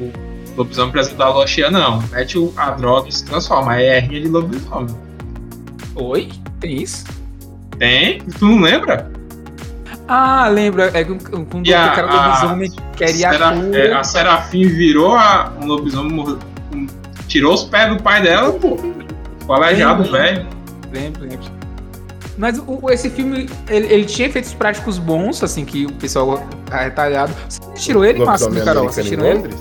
o 0.00 0.12
lobisomem 0.56 0.90
presidente 0.92 1.18
da 1.18 1.28
Loxia 1.28 1.70
não. 1.70 2.00
Mete 2.12 2.38
o- 2.38 2.52
a 2.56 2.70
droga 2.70 3.08
e 3.08 3.12
se 3.12 3.24
transforma. 3.24 3.72
Aí 3.72 3.84
é 3.84 3.98
rinha 4.00 4.20
de 4.22 4.28
lobisomem. 4.28 4.94
Oi? 5.96 6.28
Tem 6.60 6.82
isso? 6.82 7.04
Tem? 7.78 8.20
Tu 8.20 8.44
não 8.44 8.60
lembra? 8.60 9.10
Ah, 10.08 10.48
lembra? 10.48 10.90
É 10.94 11.04
quando 11.04 11.66
a- 11.74 11.92
o 11.92 11.94
cara 11.96 12.12
lobisomem 12.12 12.70
queria 12.96 13.30
a 13.30 13.52
cura. 13.54 13.78
é, 13.78 13.92
a 13.92 14.04
Serafim 14.04 14.68
virou 14.68 15.14
a, 15.16 15.52
um 15.60 15.66
lobisomem, 15.66 16.12
morreu- 16.12 16.38
um- 16.72 16.86
tirou 17.26 17.54
os 17.54 17.64
pés 17.64 17.88
do 17.94 18.02
pai 18.02 18.22
dela, 18.22 18.52
pô. 18.52 18.76
Ficou 19.40 19.56
aleijado, 19.56 20.04
velho. 20.04 20.46
Lembro, 20.92 21.22
lembro. 21.22 21.56
Mas 22.38 22.58
o- 22.66 22.90
esse 22.90 23.10
filme, 23.10 23.48
ele, 23.68 23.92
ele 23.92 24.04
tinha 24.04 24.28
efeitos 24.28 24.52
práticos 24.54 24.98
bons, 24.98 25.42
assim, 25.42 25.64
que 25.64 25.86
o 25.86 25.92
pessoal 25.92 26.42
tá 26.66 26.82
retalhado. 26.82 27.32
Você 27.48 27.60
tirou 27.74 28.04
ele, 28.04 28.24
Márcio, 28.24 28.50
do 28.50 28.62
Carol? 28.64 28.84
em 28.84 28.88
Assistiram 28.88 29.24
ele? 29.24 29.34
Londres? 29.38 29.56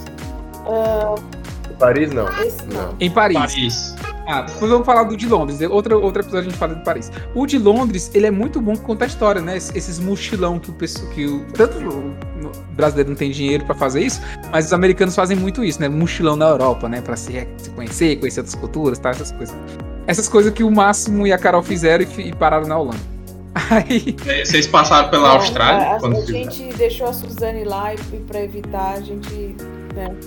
Paris, 1.80 2.12
não. 2.12 2.26
Não. 2.26 2.74
Não. 2.74 2.96
Em 3.00 3.10
Paris. 3.10 3.38
Paris. 3.38 3.96
Ah, 4.28 4.42
depois 4.42 4.72
vamos 4.72 4.86
falar 4.86 5.04
do 5.04 5.16
de 5.16 5.28
Londres. 5.28 5.60
Outro, 5.62 6.02
outro 6.02 6.22
episódio 6.22 6.48
a 6.48 6.50
gente 6.50 6.58
fala 6.58 6.74
de 6.76 6.84
Paris. 6.84 7.12
O 7.36 7.46
de 7.46 7.58
Londres, 7.60 8.10
ele 8.14 8.26
é 8.26 8.32
muito 8.32 8.60
bom 8.60 8.74
que 8.74 8.82
conta 8.82 9.06
a 9.06 9.08
história, 9.08 9.40
né? 9.42 9.56
Esses- 9.58 10.00
mochilão 10.00 10.58
que 10.60 10.70
o 10.72 10.74
pessoal. 10.74 11.10
Que 11.12 11.26
o, 11.28 11.46
tanto 11.54 11.78
o 11.78 12.16
brasileiro 12.74 13.10
não 13.10 13.16
tem 13.18 13.30
dinheiro 13.32 13.66
pra 13.66 13.76
fazer 13.76 14.02
isso, 14.02 14.22
mas 14.52 14.66
os 14.66 14.74
americanos 14.74 15.16
fazem 15.16 15.38
muito 15.38 15.64
isso, 15.64 15.80
né? 15.80 15.88
Mochilão 15.88 16.36
na 16.36 16.48
Europa, 16.50 16.90
né? 16.90 17.02
Pra 17.02 17.16
se, 17.16 17.48
se 17.58 17.70
conhecer, 17.72 18.16
conhecer 18.18 18.40
outras 18.42 18.56
culturas, 18.56 18.98
tá? 19.00 19.12
Essas 19.12 19.32
coisas. 19.32 19.56
Essas 20.08 20.28
coisas 20.30 20.52
que 20.54 20.64
o 20.64 20.72
Máximo 20.72 21.26
e 21.26 21.32
a 21.34 21.38
Carol 21.38 21.64
fizeram 21.64 22.06
e, 22.18 22.30
e 22.30 22.34
pararam 22.36 22.68
na 22.68 22.78
Holanda. 22.78 23.00
Aí. 23.70 24.16
Vocês 24.44 24.68
passaram 24.68 25.10
pela 25.10 25.30
Não, 25.30 25.36
Austrália? 25.38 25.88
A, 25.88 25.96
a 25.96 26.00
quando 26.00 26.18
fizeram? 26.18 26.52
gente 26.52 26.74
deixou 26.78 27.08
a 27.08 27.14
Suzane 27.14 27.64
lá 27.64 27.94
e, 27.94 27.98
e 28.14 28.20
pra 28.20 28.42
evitar, 28.42 28.96
a 28.98 29.02
gente. 29.02 29.56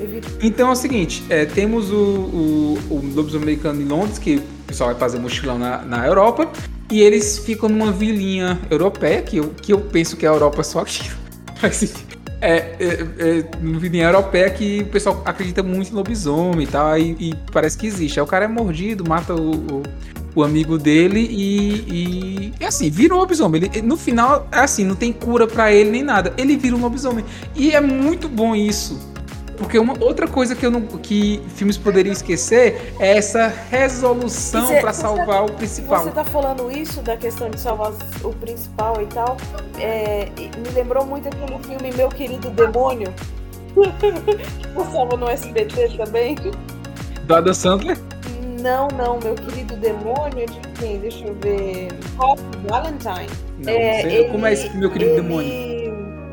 Evita. 0.01 0.28
Então 0.43 0.69
é 0.69 0.73
o 0.73 0.77
seguinte, 0.77 1.24
é, 1.28 1.45
temos 1.45 1.90
o, 1.90 1.97
o, 1.97 2.78
o 2.90 3.12
Lobisomem 3.15 3.45
Americano 3.45 3.82
em 3.82 3.85
Londres, 3.85 4.19
que 4.19 4.36
o 4.36 4.43
pessoal 4.66 4.90
vai 4.90 4.99
fazer 4.99 5.19
mochilão 5.19 5.59
na, 5.59 5.82
na 5.82 6.07
Europa, 6.07 6.51
e 6.90 7.01
eles 7.01 7.39
ficam 7.39 7.69
numa 7.69 7.93
vilinha 7.93 8.59
europeia, 8.70 9.20
que 9.23 9.36
eu, 9.36 9.51
que 9.51 9.73
eu 9.73 9.81
penso 9.81 10.16
que 10.16 10.24
é 10.24 10.28
a 10.28 10.32
Europa 10.32 10.62
só 10.62 10.81
aqui. 10.81 11.11
Mas 11.61 11.95
é, 12.40 12.57
é, 12.78 13.07
é 13.19 13.45
uma 13.61 13.78
vilinha 13.78 14.07
europeia 14.07 14.49
que 14.49 14.82
o 14.82 14.86
pessoal 14.86 15.23
acredita 15.24 15.62
muito 15.62 15.90
em 15.90 15.95
lobisomem 15.95 16.62
e 16.62 16.66
tal, 16.66 16.99
e, 16.99 17.16
e 17.19 17.35
parece 17.53 17.77
que 17.77 17.86
existe. 17.86 18.19
Aí 18.19 18.24
o 18.24 18.27
cara 18.27 18.45
é 18.45 18.49
mordido, 18.49 19.07
mata 19.07 19.35
o, 19.35 19.55
o, 19.55 19.82
o 20.35 20.43
amigo 20.43 20.78
dele 20.78 21.20
e, 21.20 21.73
e, 21.89 22.55
e 22.61 22.65
assim, 22.65 22.89
vira 22.89 23.15
um 23.15 23.19
lobisomem. 23.19 23.65
Ele, 23.65 23.82
no 23.82 23.97
final, 23.97 24.49
é 24.53 24.61
assim, 24.61 24.85
não 24.85 24.95
tem 24.95 25.12
cura 25.12 25.47
pra 25.47 25.73
ele 25.73 25.90
nem 25.90 26.03
nada. 26.03 26.32
Ele 26.39 26.57
vira 26.57 26.77
um 26.77 26.81
lobisomem. 26.81 27.24
E 27.57 27.73
é 27.73 27.81
muito 27.81 28.28
bom 28.28 28.55
isso. 28.55 28.99
Porque 29.59 29.79
uma 29.79 29.95
outra 30.01 30.29
coisa 30.29 30.55
que, 30.55 30.65
eu 30.65 30.71
não, 30.71 30.83
que 30.83 31.43
filmes 31.57 31.77
poderiam 31.77 32.13
esquecer 32.13 32.95
é 33.01 33.17
essa 33.19 33.53
resolução 33.71 34.69
pra 34.81 34.93
você- 34.93 35.01
salvar 35.03 35.45
o 35.45 35.53
principal. 35.53 36.05
Você 36.05 36.11
tá 36.13 36.25
falando 36.25 36.71
isso 36.71 37.01
da 37.03 37.17
questão 37.17 37.51
de 37.51 37.61
salvar 37.61 37.93
o 38.23 38.33
principal 38.35 39.03
e 39.03 39.07
tal. 39.07 39.37
é, 39.81 40.29
me 40.37 40.71
lembrou 40.75 41.05
muito 41.05 41.29
aquele 41.29 41.59
filme 41.65 41.93
Meu 41.97 42.09
Querido 42.09 42.51
Demônio. 42.51 43.13
que 44.61 44.69
passava 44.69 45.17
no 45.17 45.29
SBT 45.29 45.89
também. 45.97 46.37
Do 47.25 47.35
Adam 47.35 47.55
Sandler. 47.55 47.99
Não, 48.61 48.89
não, 48.89 49.19
Meu 49.23 49.35
Querido 49.35 49.77
Demônio 49.77 50.47
de 50.47 50.61
quem? 50.79 50.99
Deixa 50.99 51.25
eu 51.27 51.35
ver. 51.35 51.89
Hop 52.19 52.39
Valentine. 52.69 53.29
Não, 53.59 53.73
É, 53.73 54.03
sei 54.03 54.25
como 54.29 54.47
é 54.47 54.53
esse 54.53 54.77
meu 54.77 54.91
querido 54.91 55.11
ele- 55.13 55.21
demônio. 55.23 55.88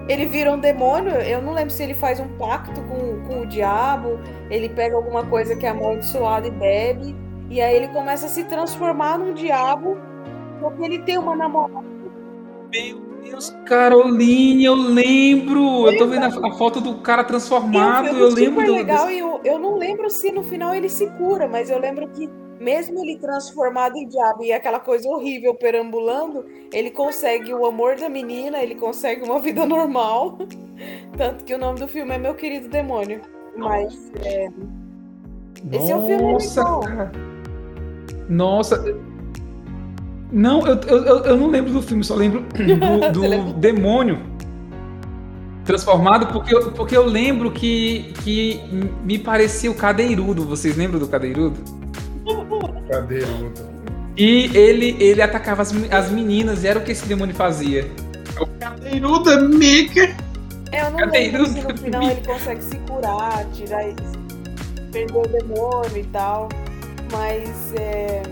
Ele 0.07 0.25
vira 0.25 0.51
um 0.51 0.59
demônio, 0.59 1.13
eu 1.13 1.41
não 1.41 1.53
lembro 1.53 1.71
se 1.71 1.81
ele 1.81 1.95
faz 1.95 2.19
um 2.19 2.27
pacto 2.37 2.79
com, 2.83 3.21
com 3.27 3.41
o 3.41 3.45
diabo, 3.47 4.19
ele 4.51 4.69
pega 4.69 4.95
alguma 4.95 5.25
coisa 5.25 5.55
que 5.55 5.65
é 5.65 5.69
amaldiçoada 5.69 6.47
e 6.47 6.51
bebe, 6.51 7.15
e 7.49 7.59
aí 7.59 7.75
ele 7.75 7.87
começa 7.87 8.27
a 8.27 8.29
se 8.29 8.43
transformar 8.43 9.17
num 9.17 9.33
diabo, 9.33 9.97
porque 10.59 10.83
ele 10.83 10.99
tem 10.99 11.17
uma 11.17 11.35
namorada. 11.35 11.83
Meu 12.71 12.99
Deus, 13.23 13.49
Caroline, 13.65 14.63
eu 14.65 14.75
lembro. 14.75 15.87
Eu 15.87 15.97
tô 15.97 16.05
vendo 16.07 16.23
a, 16.25 16.47
a 16.49 16.51
foto 16.53 16.79
do 16.79 16.95
cara 16.99 17.23
transformado, 17.23 18.05
um 18.05 18.09
filme 18.09 18.21
eu 18.21 18.29
lembro 18.29 18.61
super 18.61 18.65
do, 18.67 18.73
legal, 18.73 19.05
desse- 19.07 19.15
e 19.15 19.19
eu, 19.19 19.41
eu 19.43 19.59
não 19.59 19.75
lembro 19.77 20.09
se 20.09 20.31
no 20.31 20.43
final 20.43 20.75
ele 20.75 20.89
se 20.89 21.07
cura, 21.11 21.47
mas 21.47 21.69
eu 21.69 21.79
lembro 21.79 22.07
que 22.09 22.29
mesmo 22.59 22.99
ele 23.03 23.17
transformado 23.17 23.97
em 23.97 24.07
diabo 24.07 24.43
e 24.43 24.51
aquela 24.53 24.79
coisa 24.79 25.07
horrível 25.09 25.53
perambulando, 25.55 26.45
ele 26.73 26.91
consegue 26.91 27.53
o 27.53 27.65
amor 27.65 27.95
da 27.97 28.09
menina, 28.09 28.61
ele 28.61 28.75
consegue 28.75 29.23
uma 29.23 29.39
vida 29.39 29.65
normal. 29.65 30.37
Tanto 31.17 31.43
que 31.43 31.53
o 31.53 31.57
nome 31.57 31.79
do 31.79 31.87
filme 31.87 32.13
é 32.13 32.17
Meu 32.17 32.35
Querido 32.35 32.67
Demônio. 32.67 33.21
Mas 33.57 34.11
é, 34.23 34.49
esse 35.71 35.91
é 35.91 35.95
um 35.95 36.05
filme 36.05 36.33
Nossa, 36.33 36.59
legal. 36.61 36.79
cara. 36.81 37.11
Nossa. 38.27 38.97
Não, 40.31 40.65
eu, 40.65 40.75
eu, 40.87 41.23
eu- 41.23 41.37
não 41.37 41.47
lembro 41.47 41.71
do 41.71 41.81
filme, 41.81 42.03
só 42.03 42.15
lembro 42.15 42.43
do, 42.51 43.11
do 43.11 43.53
demônio 43.53 44.19
transformado, 45.63 46.27
porque 46.27 46.53
eu, 46.53 46.71
porque 46.71 46.95
eu 46.95 47.05
lembro 47.05 47.51
que, 47.51 48.13
que 48.23 48.61
me 49.03 49.17
parecia 49.17 49.71
o 49.71 49.75
cadeirudo. 49.75 50.45
Vocês 50.45 50.75
lembram 50.75 50.99
do 50.99 51.07
cadeirudo? 51.07 51.59
Cadeirudo. 52.89 53.75
E 54.17 54.55
ele, 54.55 54.95
ele 54.99 55.21
atacava 55.21 55.61
as, 55.61 55.73
as 55.91 56.09
meninas, 56.09 56.63
e 56.63 56.67
era 56.67 56.79
o 56.79 56.83
que 56.83 56.91
esse 56.91 57.05
demônio 57.05 57.35
fazia. 57.35 57.89
Cadeiruda, 58.59 59.41
mica. 59.41 60.15
É, 60.71 60.81
eu 60.81 60.91
não 60.91 60.99
Cadê 60.99 61.19
lembro 61.19 61.43
isso? 61.43 61.53
se 61.53 61.61
no 61.61 61.77
final 61.77 62.03
ele 62.03 62.21
consegue 62.25 62.63
se 62.63 62.77
curar, 62.79 63.45
tirar 63.53 63.87
esse, 63.87 64.17
perder 64.91 65.17
o 65.17 65.27
demônio 65.27 65.97
e 65.97 66.03
tal. 66.05 66.49
Mas 67.11 67.73
é, 67.79 68.23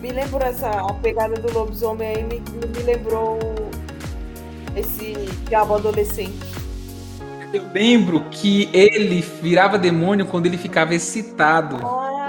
me 0.00 0.10
lembro 0.10 0.44
essa 0.44 0.68
a 0.68 0.92
pegada 0.94 1.34
do 1.36 1.52
lobisomem 1.52 2.08
aí 2.08 2.22
me, 2.24 2.42
me 2.76 2.82
lembrou 2.84 3.38
esse 4.76 5.12
diabo 5.48 5.74
adolescente. 5.74 6.54
Eu 7.52 7.62
lembro 7.72 8.24
que 8.30 8.68
ele 8.72 9.24
virava 9.40 9.78
demônio 9.78 10.26
quando 10.26 10.46
ele 10.46 10.58
ficava 10.58 10.94
excitado. 10.94 11.76
Ah, 11.86 12.23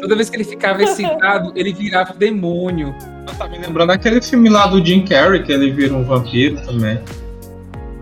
Toda 0.00 0.16
vez 0.16 0.28
que 0.30 0.36
ele 0.36 0.44
ficava 0.44 0.82
excitado, 0.82 1.52
ele 1.54 1.72
virava 1.72 2.12
demônio. 2.14 2.94
Tá 3.38 3.48
me 3.48 3.58
lembrando 3.58 3.90
aquele 3.90 4.20
filme 4.20 4.48
lá 4.48 4.66
do 4.66 4.84
Jim 4.84 5.04
Carrey, 5.04 5.42
que 5.42 5.52
ele 5.52 5.70
vira 5.70 5.94
um 5.94 6.04
vampiro 6.04 6.60
também. 6.64 6.98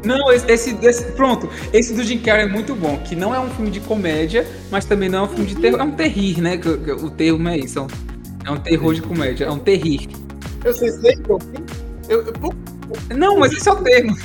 Não, 0.04 0.32
esse, 0.32 0.50
esse, 0.50 0.78
esse- 0.82 1.12
pronto. 1.12 1.48
Esse 1.74 1.92
do 1.94 2.02
Jim 2.02 2.18
Carrey 2.18 2.44
é 2.44 2.48
muito 2.48 2.74
bom, 2.74 2.96
que 3.04 3.14
não 3.14 3.34
é 3.34 3.38
um 3.38 3.50
filme 3.50 3.70
de 3.70 3.80
comédia, 3.80 4.46
mas 4.70 4.86
também 4.86 5.08
não 5.10 5.18
é 5.18 5.22
um 5.22 5.28
filme 5.28 5.44
de 5.46 5.56
terror. 5.56 5.78
É 5.80 5.82
um 5.84 5.90
terrir, 5.90 6.40
né? 6.40 6.58
O 7.02 7.10
termo 7.10 7.48
é 7.48 7.58
isso. 7.58 7.78
é 7.78 7.82
um- 7.82 7.86
É 8.46 8.50
um 8.50 8.56
terror 8.56 8.94
de 8.94 9.02
comédia, 9.02 9.44
é 9.44 9.50
um 9.50 9.58
terrir. 9.58 10.08
Eu 10.64 10.72
sei, 10.72 10.90
sei 10.90 11.16
que 11.16 11.30
eu 11.30 11.38
eu, 12.08 12.22
eu, 12.26 12.32
pô, 12.32 12.52
Não, 13.14 13.38
mas 13.38 13.52
esse 13.52 13.68
é 13.68 13.72
o 13.72 13.76
termo. 13.76 14.16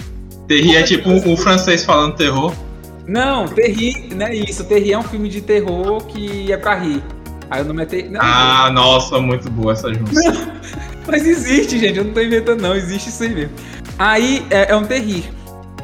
Terri 0.47 0.75
é 0.77 0.83
tipo 0.83 1.09
um, 1.09 1.33
um 1.33 1.35
francês 1.37 1.83
falando 1.83 2.15
terror. 2.15 2.53
Não, 3.05 3.47
terrir 3.47 4.15
não 4.15 4.25
é 4.25 4.33
isso. 4.35 4.63
Terrir 4.63 4.93
é 4.93 4.97
um 4.97 5.03
filme 5.03 5.27
de 5.29 5.41
terror 5.41 6.03
que 6.05 6.51
é 6.51 6.57
pra 6.57 6.75
rir. 6.75 7.03
Aí 7.49 7.61
o 7.61 7.65
nome 7.65 7.83
é 7.83 7.85
terrir. 7.85 8.09
Não, 8.09 8.19
Ah, 8.23 8.69
nossa, 8.71 9.19
muito 9.19 9.49
boa 9.49 9.73
essa 9.73 9.93
junção. 9.93 10.33
Mas 11.07 11.25
existe, 11.25 11.77
gente. 11.79 11.97
Eu 11.97 12.05
não 12.05 12.13
tô 12.13 12.21
inventando, 12.21 12.61
não. 12.61 12.75
Existe 12.75 13.09
isso 13.09 13.23
aí 13.23 13.29
mesmo. 13.29 13.51
Aí 13.99 14.45
é, 14.49 14.71
é 14.71 14.75
um 14.75 14.83
terrir. 14.83 15.25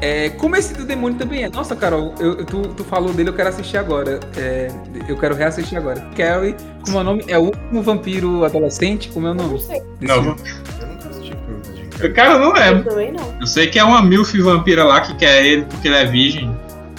É, 0.00 0.30
como 0.30 0.56
esse 0.56 0.74
do 0.74 0.84
demônio 0.84 1.16
também 1.16 1.44
é. 1.44 1.48
Nossa, 1.48 1.76
Carol, 1.76 2.12
eu, 2.18 2.38
eu- 2.40 2.44
tu, 2.44 2.62
tu 2.74 2.82
falou 2.82 3.12
dele, 3.12 3.28
eu 3.28 3.34
quero 3.34 3.48
assistir 3.50 3.76
agora. 3.76 4.18
É, 4.36 4.68
eu 5.08 5.16
quero 5.16 5.34
reassistir 5.36 5.78
agora. 5.78 6.00
Carrie, 6.16 6.56
como 6.84 6.98
é 6.98 7.00
o 7.00 7.04
nome? 7.04 7.24
É 7.28 7.38
o 7.38 7.42
último 7.42 7.82
vampiro 7.82 8.44
adolescente? 8.44 9.08
Como 9.10 9.28
é 9.28 9.30
o 9.30 9.32
eu 9.32 9.34
não 9.36 9.46
nome? 9.46 9.60
sei, 9.60 9.80
desse 10.00 10.12
Não, 10.12 10.22
filme? 10.24 10.40
eu 10.80 10.86
nunca 10.88 11.08
assisti 11.08 11.30
filme 11.30 12.14
cara, 12.14 12.32
eu 12.32 12.38
não 12.40 12.48
eu 12.48 12.52
lembro. 12.54 12.90
também 12.90 13.12
não. 13.12 13.32
Eu 13.40 13.46
sei 13.46 13.68
que 13.68 13.78
é 13.78 13.84
uma 13.84 14.02
milf 14.02 14.34
vampira 14.40 14.82
lá 14.82 15.00
que 15.02 15.14
quer 15.14 15.46
ele 15.46 15.64
porque 15.66 15.86
ele 15.86 15.96
é 15.96 16.04
virgem. 16.04 16.52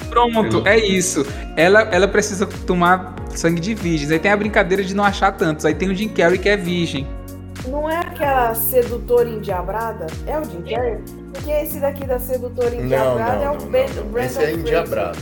Pronto, 0.09 0.65
é 0.65 0.77
isso. 0.77 1.25
Ela, 1.57 1.81
ela 1.91 2.07
precisa 2.07 2.45
tomar 2.45 3.13
sangue 3.39 3.59
de 3.61 3.73
virgens. 3.73 4.11
Aí 4.11 4.19
tem 4.19 4.31
a 4.31 4.37
brincadeira 4.37 4.83
de 4.83 4.93
não 4.95 5.03
achar 5.03 5.31
tantos. 5.31 5.65
Aí 5.65 5.73
tem 5.75 5.89
o 5.89 5.95
Jim 5.95 6.09
Carrey 6.09 6.37
que 6.39 6.49
é 6.49 6.57
virgem. 6.57 7.07
não 7.67 7.89
é 7.89 7.97
aquela 7.99 8.53
sedutora 8.55 9.29
endiabrada? 9.29 10.07
É 10.27 10.37
o 10.39 10.43
Jim 10.43 10.61
Carrey? 10.61 10.97
Porque 11.33 11.49
esse 11.51 11.79
daqui 11.79 12.05
da 12.05 12.19
sedutora 12.19 12.69
Não, 12.71 12.83
endiabrada 12.83 13.41
é 13.43 13.45
não, 13.45 13.53
o 13.53 13.57
não, 13.59 13.67
Ben, 13.71 13.89
não, 13.95 14.03
o. 14.03 14.05
Brandon 14.05 14.25
Esse 14.27 14.43
é 14.43 14.53
endiabrado. 14.53 15.17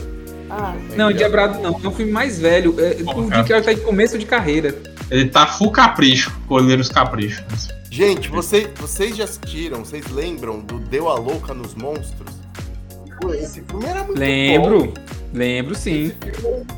Ah, 0.50 0.74
Não, 0.98 1.14
Diabrado 1.14 1.60
não. 1.62 1.80
É 1.82 1.88
um 1.88 1.92
filme 1.92 2.12
mais 2.12 2.38
velho. 2.40 2.76
É, 2.78 2.98
o. 3.02 3.24
Jim 3.24 3.30
Carrey 3.30 3.62
tá 3.64 3.72
em 3.74 3.78
começo 3.80 4.18
de 4.18 4.26
carreira. 4.26 4.76
Ele 5.10 5.30
tá 5.30 5.46
full 5.48 5.72
capricho, 5.72 6.32
colher 6.48 6.80
os 6.80 6.90
caprichos. 6.90 7.70
Gente, 7.90 8.30
você- 8.30 8.70
vocês 8.78 9.16
já 9.16 9.24
assistiram, 9.26 9.84
vocês 9.86 10.10
lembram 10.10 10.60
do 10.60 10.80
Deu 10.80 11.10
a 11.10 11.16
Louca 11.16 11.54
nos 11.54 11.74
Monstros? 11.76 12.34
Pô, 13.22 13.34
esse 13.34 13.62
filme 13.62 13.86
era 13.86 14.00
muito 14.04 14.14
bom. 14.16 14.20
Lembro. 14.20 14.94
Lembro 15.34 15.76
sim. 15.76 16.12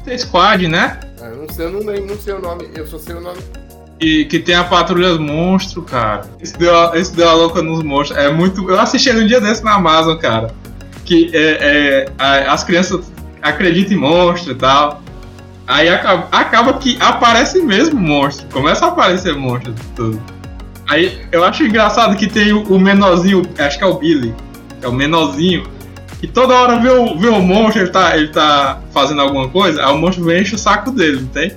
Tem 0.05 0.17
Squad, 0.17 0.67
né? 0.67 0.99
Ah, 1.21 1.25
eu 1.27 1.38
não 1.38 1.49
sei, 1.49 1.65
eu 1.65 1.71
não 1.71 1.80
lembro, 1.80 2.07
não 2.07 2.17
sei 2.17 2.34
o 2.34 2.39
nome, 2.41 2.69
eu 2.75 2.85
só 2.85 2.97
sei 2.99 3.15
o 3.15 3.21
nome. 3.21 3.39
E 3.99 4.25
que 4.25 4.39
tem 4.39 4.53
a 4.55 4.63
Patrulha 4.63 5.13
Monstro, 5.17 5.81
cara. 5.81 6.21
Esse 6.41 6.57
deu, 6.57 6.75
a- 6.77 6.97
esse 6.97 7.15
deu 7.15 7.30
a 7.30 7.34
louca 7.34 7.61
nos 7.61 7.84
monstros. 7.84 8.19
É 8.19 8.30
muito. 8.31 8.69
Eu 8.69 8.80
assisti 8.80 9.09
ele 9.09 9.23
um 9.23 9.27
dia 9.27 9.39
desse 9.39 9.63
na 9.63 9.75
Amazon, 9.75 10.17
cara. 10.17 10.51
Que 11.05 11.31
é, 11.34 11.39
é, 11.39 12.05
a- 12.17 12.53
as 12.53 12.63
crianças 12.63 13.11
acreditam 13.41 13.93
em 13.93 13.99
monstro 13.99 14.51
e 14.51 14.55
tal. 14.55 15.01
Aí 15.65 15.88
acaba, 15.88 16.27
acaba 16.31 16.73
que 16.73 16.97
aparece 16.99 17.61
mesmo 17.61 17.99
monstro. 17.99 18.45
Começa 18.51 18.85
a 18.85 18.89
aparecer 18.89 19.34
monstro 19.35 19.71
e 19.71 19.95
tudo. 19.95 20.21
Aí 20.89 21.21
eu 21.31 21.43
acho 21.45 21.63
engraçado 21.63 22.15
que 22.17 22.27
tem 22.27 22.51
o, 22.51 22.61
o 22.63 22.77
menorzinho, 22.80 23.41
acho 23.57 23.77
que 23.77 23.84
é 23.84 23.88
o 23.88 23.93
Billy, 23.93 24.35
que 24.81 24.85
é 24.85 24.89
o 24.89 24.91
menorzinho, 24.91 25.63
que 26.23 26.27
toda 26.29 26.53
hora 26.53 26.79
vê 26.79 26.89
o, 26.89 27.19
vê 27.19 27.27
o 27.27 27.41
monstro, 27.41 27.81
ele 27.81 27.89
tá, 27.89 28.15
ele 28.15 28.29
tá 28.29 28.79
fazendo 28.93 29.19
alguma 29.19 29.49
coisa, 29.49 29.85
aí 29.85 29.93
o 29.93 29.97
monstro 29.97 30.23
vem 30.23 30.37
e 30.37 30.41
enche 30.43 30.55
o 30.55 30.57
saco 30.57 30.89
dele, 30.89 31.19
não 31.19 31.27
tem? 31.27 31.51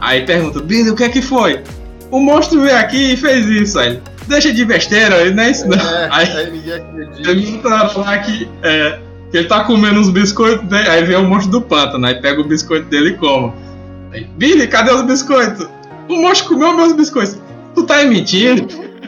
Aí 0.00 0.24
pergunta, 0.24 0.60
Billy, 0.60 0.90
o 0.90 0.94
que 0.94 1.02
é 1.02 1.08
que 1.08 1.20
foi? 1.20 1.60
O 2.08 2.20
monstro 2.20 2.60
veio 2.60 2.76
aqui 2.76 3.14
e 3.14 3.16
fez 3.16 3.44
isso, 3.46 3.80
aí 3.80 4.00
deixa 4.28 4.52
de 4.52 4.64
besteira, 4.64 5.16
ele 5.22 5.34
não 5.34 5.42
é 5.42 5.50
isso 5.50 5.66
não. 5.66 5.76
É, 5.76 6.08
Aí 6.12 6.36
aí 6.36 6.50
ninguém 6.52 6.72
acredita. 6.72 7.30
ele 7.32 7.58
tá 7.58 7.90
lá 7.96 8.18
que, 8.18 8.48
é, 8.62 9.00
que 9.32 9.38
ele 9.38 9.48
tá 9.48 9.64
comendo 9.64 9.98
uns 9.98 10.08
biscoitos, 10.08 10.70
né? 10.70 10.84
aí 10.88 11.02
vem 11.02 11.16
o 11.16 11.24
monstro 11.24 11.50
do 11.50 11.60
pântano, 11.60 12.06
aí 12.06 12.14
pega 12.22 12.40
o 12.40 12.44
biscoito 12.44 12.86
dele 12.86 13.10
e 13.10 13.14
come. 13.14 13.52
Aí, 14.12 14.24
Billy, 14.36 14.68
cadê 14.68 14.92
os 14.92 15.02
biscoitos? 15.02 15.66
O 16.08 16.14
monstro 16.22 16.50
comeu 16.50 16.76
meus 16.76 16.92
biscoitos. 16.92 17.40
Tu 17.74 17.82
tá 17.82 18.04
mentindo? 18.04 18.68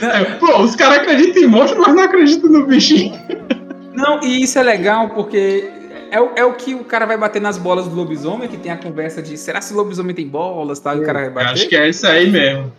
É, 0.00 0.24
pô, 0.24 0.60
os 0.62 0.74
caras 0.74 0.98
acreditam 0.98 1.42
em 1.42 1.46
monstro, 1.46 1.80
mas 1.80 1.94
não 1.94 2.02
acreditam 2.04 2.50
no 2.50 2.66
bichinho. 2.66 3.12
Não, 3.94 4.20
e 4.22 4.42
isso 4.42 4.58
é 4.58 4.62
legal 4.62 5.08
porque 5.10 5.68
é, 6.10 6.20
o- 6.20 6.30
é 6.36 6.44
o 6.44 6.52
que 6.54 6.74
o 6.74 6.84
cara 6.84 7.06
vai 7.06 7.16
bater 7.16 7.40
nas 7.40 7.56
bolas 7.58 7.86
do 7.86 7.94
lobisomem, 7.94 8.48
que 8.48 8.56
tem 8.56 8.70
a 8.72 8.76
conversa 8.76 9.22
de 9.22 9.36
será 9.38 9.60
se 9.60 9.72
o 9.72 9.76
lobisomem 9.76 10.14
tem 10.14 10.26
bolas, 10.26 10.80
tá? 10.80 10.94
E 10.94 11.00
o 11.00 11.04
cara 11.04 11.20
vai 11.20 11.30
bater. 11.30 11.52
Acho 11.52 11.68
que 11.68 11.76
é 11.76 11.88
isso 11.88 12.06
aí 12.06 12.30
mesmo. 12.30 12.72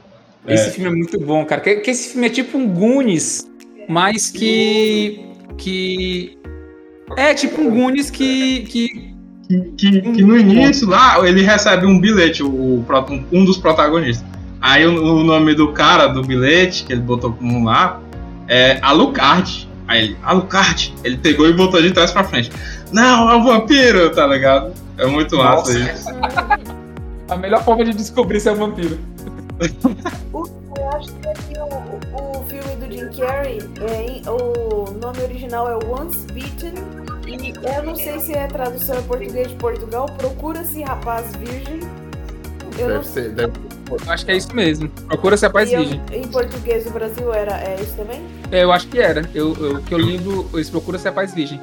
Esse 0.47 0.69
filme 0.71 0.89
é 0.91 0.93
muito 0.93 1.19
bom, 1.19 1.43
cara. 1.45 1.59
Que, 1.61 1.77
que 1.77 1.89
esse 1.89 2.09
filme 2.11 2.27
é 2.27 2.29
tipo 2.29 2.57
um 2.57 2.67
Goonies, 2.67 3.49
mas 3.89 4.29
que. 4.29 5.25
que. 5.57 6.37
É 7.17 7.33
tipo 7.33 7.61
um 7.61 7.69
Goonies 7.71 8.09
que. 8.11 8.61
que 8.61 9.15
Que, 9.77 10.01
que 10.01 10.23
no 10.23 10.37
início 10.37 10.87
lá 10.87 11.17
ele 11.27 11.41
recebe 11.41 11.85
um 11.85 11.99
bilhete, 11.99 12.41
o, 12.43 12.83
um 13.31 13.45
dos 13.45 13.57
protagonistas. 13.57 14.25
Aí 14.61 14.85
o, 14.87 15.19
o 15.19 15.23
nome 15.23 15.53
do 15.53 15.71
cara 15.71 16.07
do 16.07 16.23
bilhete, 16.23 16.83
que 16.83 16.93
ele 16.93 17.01
botou 17.01 17.31
como 17.33 17.63
lá, 17.63 18.01
é 18.47 18.79
Alucard. 18.81 19.64
Aí 19.87 20.03
ele, 20.03 20.17
Alucard, 20.23 20.93
ele 21.03 21.17
pegou 21.17 21.47
e 21.47 21.53
botou 21.53 21.81
de 21.81 21.91
trás 21.91 22.11
pra 22.11 22.23
frente. 22.23 22.51
Não, 22.91 23.29
é 23.29 23.35
um 23.35 23.43
vampiro, 23.43 24.09
tá 24.11 24.25
ligado? 24.25 24.73
É 24.97 25.05
muito 25.05 25.37
massa 25.37 25.77
Nossa. 25.77 25.91
isso. 25.91 26.09
a 27.29 27.35
melhor 27.35 27.63
forma 27.63 27.83
de 27.83 27.93
descobrir 27.93 28.39
se 28.39 28.49
é 28.49 28.51
um 28.51 28.55
vampiro. 28.55 28.99
eu 29.59 30.89
acho 30.89 31.13
que 31.13 31.27
aqui 31.27 31.53
o, 31.59 32.39
o 32.39 32.45
filme 32.45 32.75
do 32.75 32.91
Jim 32.91 33.19
Carrey, 33.19 33.59
é, 33.81 34.29
o 34.29 34.91
nome 34.99 35.21
original 35.21 35.69
é 35.69 35.85
Once 35.85 36.25
Beaten. 36.27 36.73
E 37.27 37.53
eu 37.67 37.83
não 37.83 37.95
sei 37.95 38.19
se 38.19 38.33
é 38.33 38.47
tradução 38.47 38.99
em 38.99 39.03
português 39.03 39.49
de 39.49 39.55
Portugal. 39.55 40.05
Procura-se 40.17 40.83
rapaz 40.83 41.25
virgem. 41.35 41.79
Eu 42.77 42.87
não 42.87 42.95
Deve 42.95 43.07
ser, 43.07 43.29
deve 43.31 43.53
Eu 43.89 44.11
acho 44.11 44.25
que 44.25 44.31
é 44.31 44.35
isso 44.37 44.53
mesmo. 44.55 44.89
Procura 45.07 45.37
se 45.37 45.45
é 45.45 45.49
paz 45.49 45.69
E 45.69 45.73
eu- 45.75 45.79
virgem. 45.81 46.01
em 46.11 46.27
português 46.27 46.83
do 46.85 46.89
Brasil 46.91 47.31
era 47.33 47.53
é 47.61 47.77
isso 47.81 47.95
também? 47.95 48.21
É, 48.51 48.63
eu 48.63 48.71
acho 48.71 48.87
que 48.87 48.99
era. 48.99 49.29
Eu, 49.33 49.55
eu, 49.59 49.81
que 49.81 49.93
eu 49.93 49.97
lembro, 49.97 50.49
esse 50.55 50.71
Procura 50.71 50.97
se 50.97 51.07
é 51.07 51.11
paz 51.11 51.33
virgem. 51.33 51.59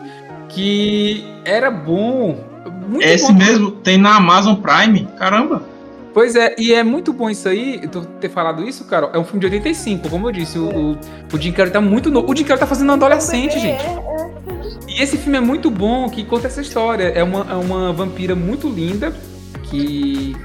Que 0.49 1.25
era 1.45 1.71
bom. 1.71 2.39
Muito 2.89 3.05
Esse 3.07 3.33
bom. 3.33 3.39
mesmo 3.39 3.71
tem 3.71 3.97
na 3.97 4.17
Amazon 4.17 4.57
Prime, 4.57 5.09
caramba. 5.19 5.63
Pois 6.13 6.37
é, 6.37 6.55
e 6.59 6.75
é 6.75 6.83
muito 6.83 7.11
bom 7.13 7.31
isso 7.31 7.49
aí, 7.49 7.89
tu 7.89 8.03
ter 8.21 8.29
falado 8.29 8.63
isso, 8.69 8.85
cara. 8.85 9.09
É 9.15 9.19
um 9.19 9.25
filme 9.25 9.41
de 9.41 9.47
85, 9.47 10.11
como 10.11 10.29
eu 10.29 10.33
disse. 10.33 10.59
O, 10.59 10.69
o, 10.69 10.99
o 11.33 11.39
Jim 11.41 11.53
Carrey 11.53 11.73
tá 11.73 11.81
muito 11.81 12.11
novo. 12.11 12.31
O 12.31 12.37
Jim 12.37 12.45
Carrey 12.45 12.61
tá 12.61 12.67
fazendo 12.67 12.91
um 12.91 12.93
adolescente, 12.95 13.57
É, 13.57 13.59
gente. 13.59 13.83
é. 13.83 14.13
E 14.89 15.03
esse 15.03 15.17
filme 15.17 15.39
é 15.39 15.41
muito 15.41 15.71
bom, 15.71 16.11
que 16.11 16.23
conta 16.23 16.49
essa 16.49 16.61
história. 16.61 17.05
É 17.05 17.23
uma, 17.25 17.47
é 17.51 17.55
uma 17.55 17.93
vampira 17.95 18.35
muito 18.35 18.69
linda, 18.69 19.15
que, 19.63 20.37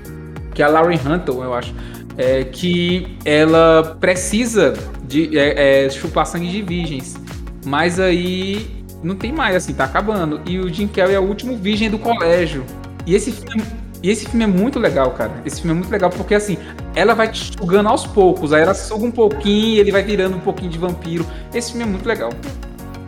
que 0.57 0.63
é 0.63 0.65
a 0.65 0.69
Lauren 0.69 0.97
Hunter, 1.05 1.35
eu 1.35 1.53
acho. 1.53 1.71
É, 2.17 2.43
que 2.45 3.15
ela 3.23 3.95
precisa 3.99 4.73
de 5.07 5.37
é, 5.37 5.85
é, 5.85 5.89
chupar 5.91 6.25
sangue 6.25 6.49
de 6.49 6.63
virgens. 6.63 7.15
Mas 7.63 7.99
aí 7.99 8.83
não 9.03 9.15
tem 9.15 9.31
mais, 9.31 9.55
assim, 9.55 9.71
tá 9.75 9.83
acabando. 9.83 10.41
E 10.47 10.57
o 10.57 10.67
Jim 10.73 10.87
Carrey 10.87 11.13
é 11.13 11.19
o 11.19 11.23
último 11.23 11.55
virgem 11.55 11.91
do 11.91 11.99
colégio. 11.99 12.65
E 13.05 13.13
esse 13.13 13.31
filme. 13.31 13.61
E 14.01 14.09
esse 14.09 14.25
filme 14.27 14.45
é 14.45 14.47
muito 14.47 14.79
legal, 14.79 15.11
cara. 15.11 15.31
Esse 15.45 15.61
filme 15.61 15.73
é 15.73 15.79
muito 15.79 15.91
legal 15.91 16.09
porque, 16.09 16.33
assim, 16.33 16.57
ela 16.95 17.13
vai 17.13 17.27
te 17.31 17.51
sugando 17.55 17.87
aos 17.89 18.07
poucos. 18.07 18.51
Aí 18.51 18.63
ela 18.63 18.73
suga 18.73 19.05
um 19.05 19.11
pouquinho 19.11 19.75
e 19.75 19.79
ele 19.79 19.91
vai 19.91 20.01
virando 20.01 20.37
um 20.37 20.39
pouquinho 20.39 20.71
de 20.71 20.77
vampiro. 20.79 21.23
Esse 21.53 21.69
filme 21.71 21.83
é 21.83 21.87
muito 21.87 22.07
legal. 22.07 22.31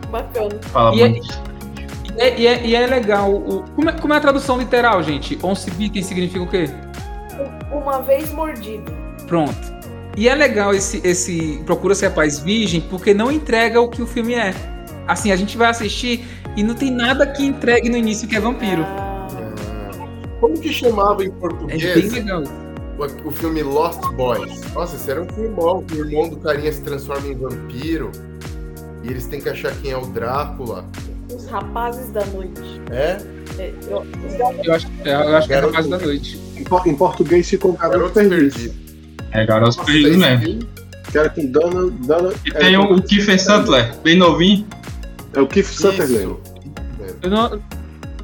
Bacana. 0.08 0.50
Fala 0.72 0.94
E 0.94 1.02
é- 1.02 1.08
muito. 1.08 1.50
E 2.16 2.20
é, 2.22 2.38
e 2.40 2.46
é- 2.46 2.66
e 2.66 2.74
é 2.76 2.86
legal. 2.86 3.32
o- 3.34 3.64
como, 3.74 3.88
é, 3.90 3.92
como 3.92 4.14
é 4.14 4.16
a 4.16 4.20
tradução 4.20 4.56
literal, 4.56 5.02
gente? 5.02 5.36
Once 5.42 5.68
bitten 5.72 6.02
significa 6.02 6.42
o 6.42 6.46
quê? 6.46 6.68
Uma 7.72 8.00
vez 8.02 8.30
mordido. 8.32 8.90
Pronto. 9.26 9.80
E 10.16 10.28
é 10.28 10.34
legal 10.34 10.74
esse, 10.74 11.00
esse 11.04 11.62
Procura 11.64 11.94
Ser 11.94 12.10
Paz 12.10 12.38
Virgem 12.40 12.80
porque 12.80 13.14
não 13.14 13.30
entrega 13.30 13.80
o 13.80 13.88
que 13.88 14.02
o 14.02 14.06
filme 14.06 14.34
é. 14.34 14.52
Assim, 15.06 15.30
a 15.32 15.36
gente 15.36 15.56
vai 15.56 15.68
assistir 15.70 16.24
e 16.56 16.62
não 16.62 16.74
tem 16.74 16.90
nada 16.90 17.26
que 17.26 17.44
entregue 17.44 17.88
no 17.88 17.96
início 17.96 18.26
que 18.28 18.36
é 18.36 18.40
vampiro. 18.40 18.82
Ah, 18.84 19.28
Ah, 19.32 20.08
Como 20.40 20.58
que 20.58 20.72
chamava 20.72 21.22
em 21.22 21.26
É 21.26 21.30
bem 21.30 21.38
português 21.38 22.12
legal. 22.12 22.42
o, 22.98 23.28
o 23.28 23.30
filme 23.30 23.62
Lost 23.62 24.00
Boys? 24.14 24.60
Nossa, 24.74 24.96
esse 24.96 25.10
era 25.10 25.22
um 25.22 25.28
filme 25.28 25.48
bom. 25.50 25.82
que 25.82 25.94
O 25.94 26.04
irmão 26.06 26.28
do 26.28 26.36
carinha 26.38 26.72
se 26.72 26.82
transforma 26.82 27.28
em 27.28 27.36
vampiro. 27.36 28.10
E 29.02 29.08
eles 29.08 29.26
têm 29.26 29.40
que 29.40 29.48
achar 29.48 29.72
quem 29.80 29.92
é 29.92 29.96
o 29.96 30.06
Drácula. 30.06 30.84
Os 31.34 31.46
rapazes 31.46 32.10
da 32.10 32.24
noite. 32.26 32.80
É? 32.90 33.18
É, 33.58 33.72
eu- 33.88 34.06
Eu 34.64 34.74
acho, 34.74 34.86
eu 35.04 35.36
acho 35.36 35.46
que 35.46 35.52
é 35.52 35.56
Garoto. 35.56 35.74
fase 35.74 35.90
da 35.90 35.98
noite. 35.98 36.40
Em, 36.56 36.64
por- 36.64 36.86
em 36.86 36.94
português 36.94 37.48
ficou 37.48 37.72
Garoto 37.72 38.14
Garotos 38.14 38.28
Perdido. 38.28 38.74
É 39.32 39.46
Garotos 39.46 39.76
Nossa, 39.76 39.86
Perdidos 39.92 40.10
esse 40.22 40.36
mesmo. 40.38 40.68
Que 41.10 41.18
era 41.18 41.28
com 41.30 41.46
Dana. 41.46 41.90
Dana 42.06 42.32
E 42.44 42.50
tem 42.52 42.76
o, 42.76 42.94
o 42.94 43.02
Kiefer 43.02 43.42
Sutler, 43.42 43.94
bem 44.02 44.16
novinho. 44.16 44.66
É 45.34 45.40
o 45.40 45.46
Keith 45.46 45.66
Sutherland. 45.66 46.36
Eu 47.22 47.30
não- 47.30 47.60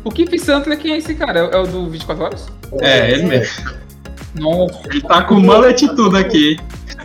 O 0.05 0.11
Keith 0.11 0.39
Santler, 0.39 0.79
quem 0.79 0.93
é 0.93 0.99
esse 0.99 1.15
cara? 1.15 1.41
É, 1.41 1.57
é 1.57 1.59
o 1.59 1.67
do 1.67 1.91
24 1.91 2.25
Horas? 2.25 2.47
É, 2.81 3.11
ele 3.13 3.25
mesmo. 3.25 3.65
Nossa, 4.39 4.81
Ele 4.91 5.01
tá 5.01 5.23
com 5.23 5.35
mullet 5.41 5.87
tudo 5.97 6.17
aqui. 6.17 6.59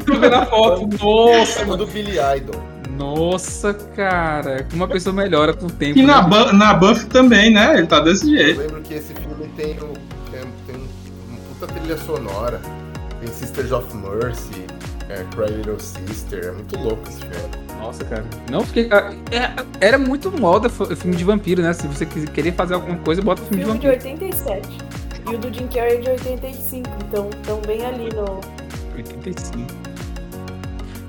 tô 0.06 0.14
vendo 0.19 0.36
a 0.36 0.45
foto. 0.45 0.88
Nossa, 1.03 1.60
Chama 1.60 1.78
do 1.78 1.88
Billy 1.88 2.18
Idol. 2.38 2.61
Nossa, 3.02 3.73
cara. 3.73 4.64
Como 4.69 4.84
uma 4.84 4.88
pessoa 4.88 5.11
melhora 5.14 5.53
com 5.53 5.65
o 5.65 5.72
tempo. 5.72 5.98
E 5.98 6.03
na, 6.03 6.22
né? 6.22 6.30
Bu- 6.30 6.53
na 6.53 6.73
Buff 6.76 7.06
também, 7.07 7.52
né? 7.52 7.78
Ele 7.80 7.88
tá 7.88 7.99
desse 7.99 8.32
Eu 8.32 8.38
jeito. 8.38 8.60
lembro 8.61 8.82
que 8.82 8.94
esse 8.94 9.14
filme 9.15 9.48
tem, 9.57 9.72
o, 9.80 9.94
tem, 10.32 10.41
tem 10.68 10.76
uma 11.28 11.38
puta 11.49 11.68
trilha 11.73 11.98
sonora. 11.98 12.61
Tem 13.19 13.28
Sisters 13.34 13.72
of 13.72 13.88
Mercy, 13.95 14.65
é, 15.10 15.23
Cry 15.36 15.52
Little 15.57 15.80
Sister. 15.80 16.45
É 16.45 16.52
muito 16.52 16.78
louco 16.78 17.02
esse 17.10 17.19
filme. 17.22 17.36
Nossa, 17.80 18.06
cara. 18.06 18.23
Não, 18.52 18.61
fiquei. 18.64 18.88
ah, 18.91 19.11
é- 19.32 19.52
Era 19.88 19.98
muito 19.98 20.32
moda 20.32 20.69
filme 20.69 21.15
de 21.15 21.23
vampiro, 21.23 21.61
né? 21.64 21.73
Se 21.73 21.88
você 21.88 22.06
querer 22.06 22.53
fazer 22.53 22.76
alguma 22.76 22.98
coisa, 22.99 23.22
bota 23.22 23.41
filme 23.41 23.64
de 23.64 23.65
filme 23.65 23.80
de 23.80 23.88
vampiro. 23.88 24.22
87. 24.22 24.78
E 25.32 25.36
o 25.36 25.38
do 25.40 25.52
Jim 25.53 25.68
Carrey 25.68 25.98
é 25.98 26.02
de 26.02 26.10
85. 26.11 26.90
Então, 27.07 27.30
tão 27.44 27.60
bem 27.61 27.84
ali 27.86 28.10
no. 28.14 28.40
85. 28.95 29.81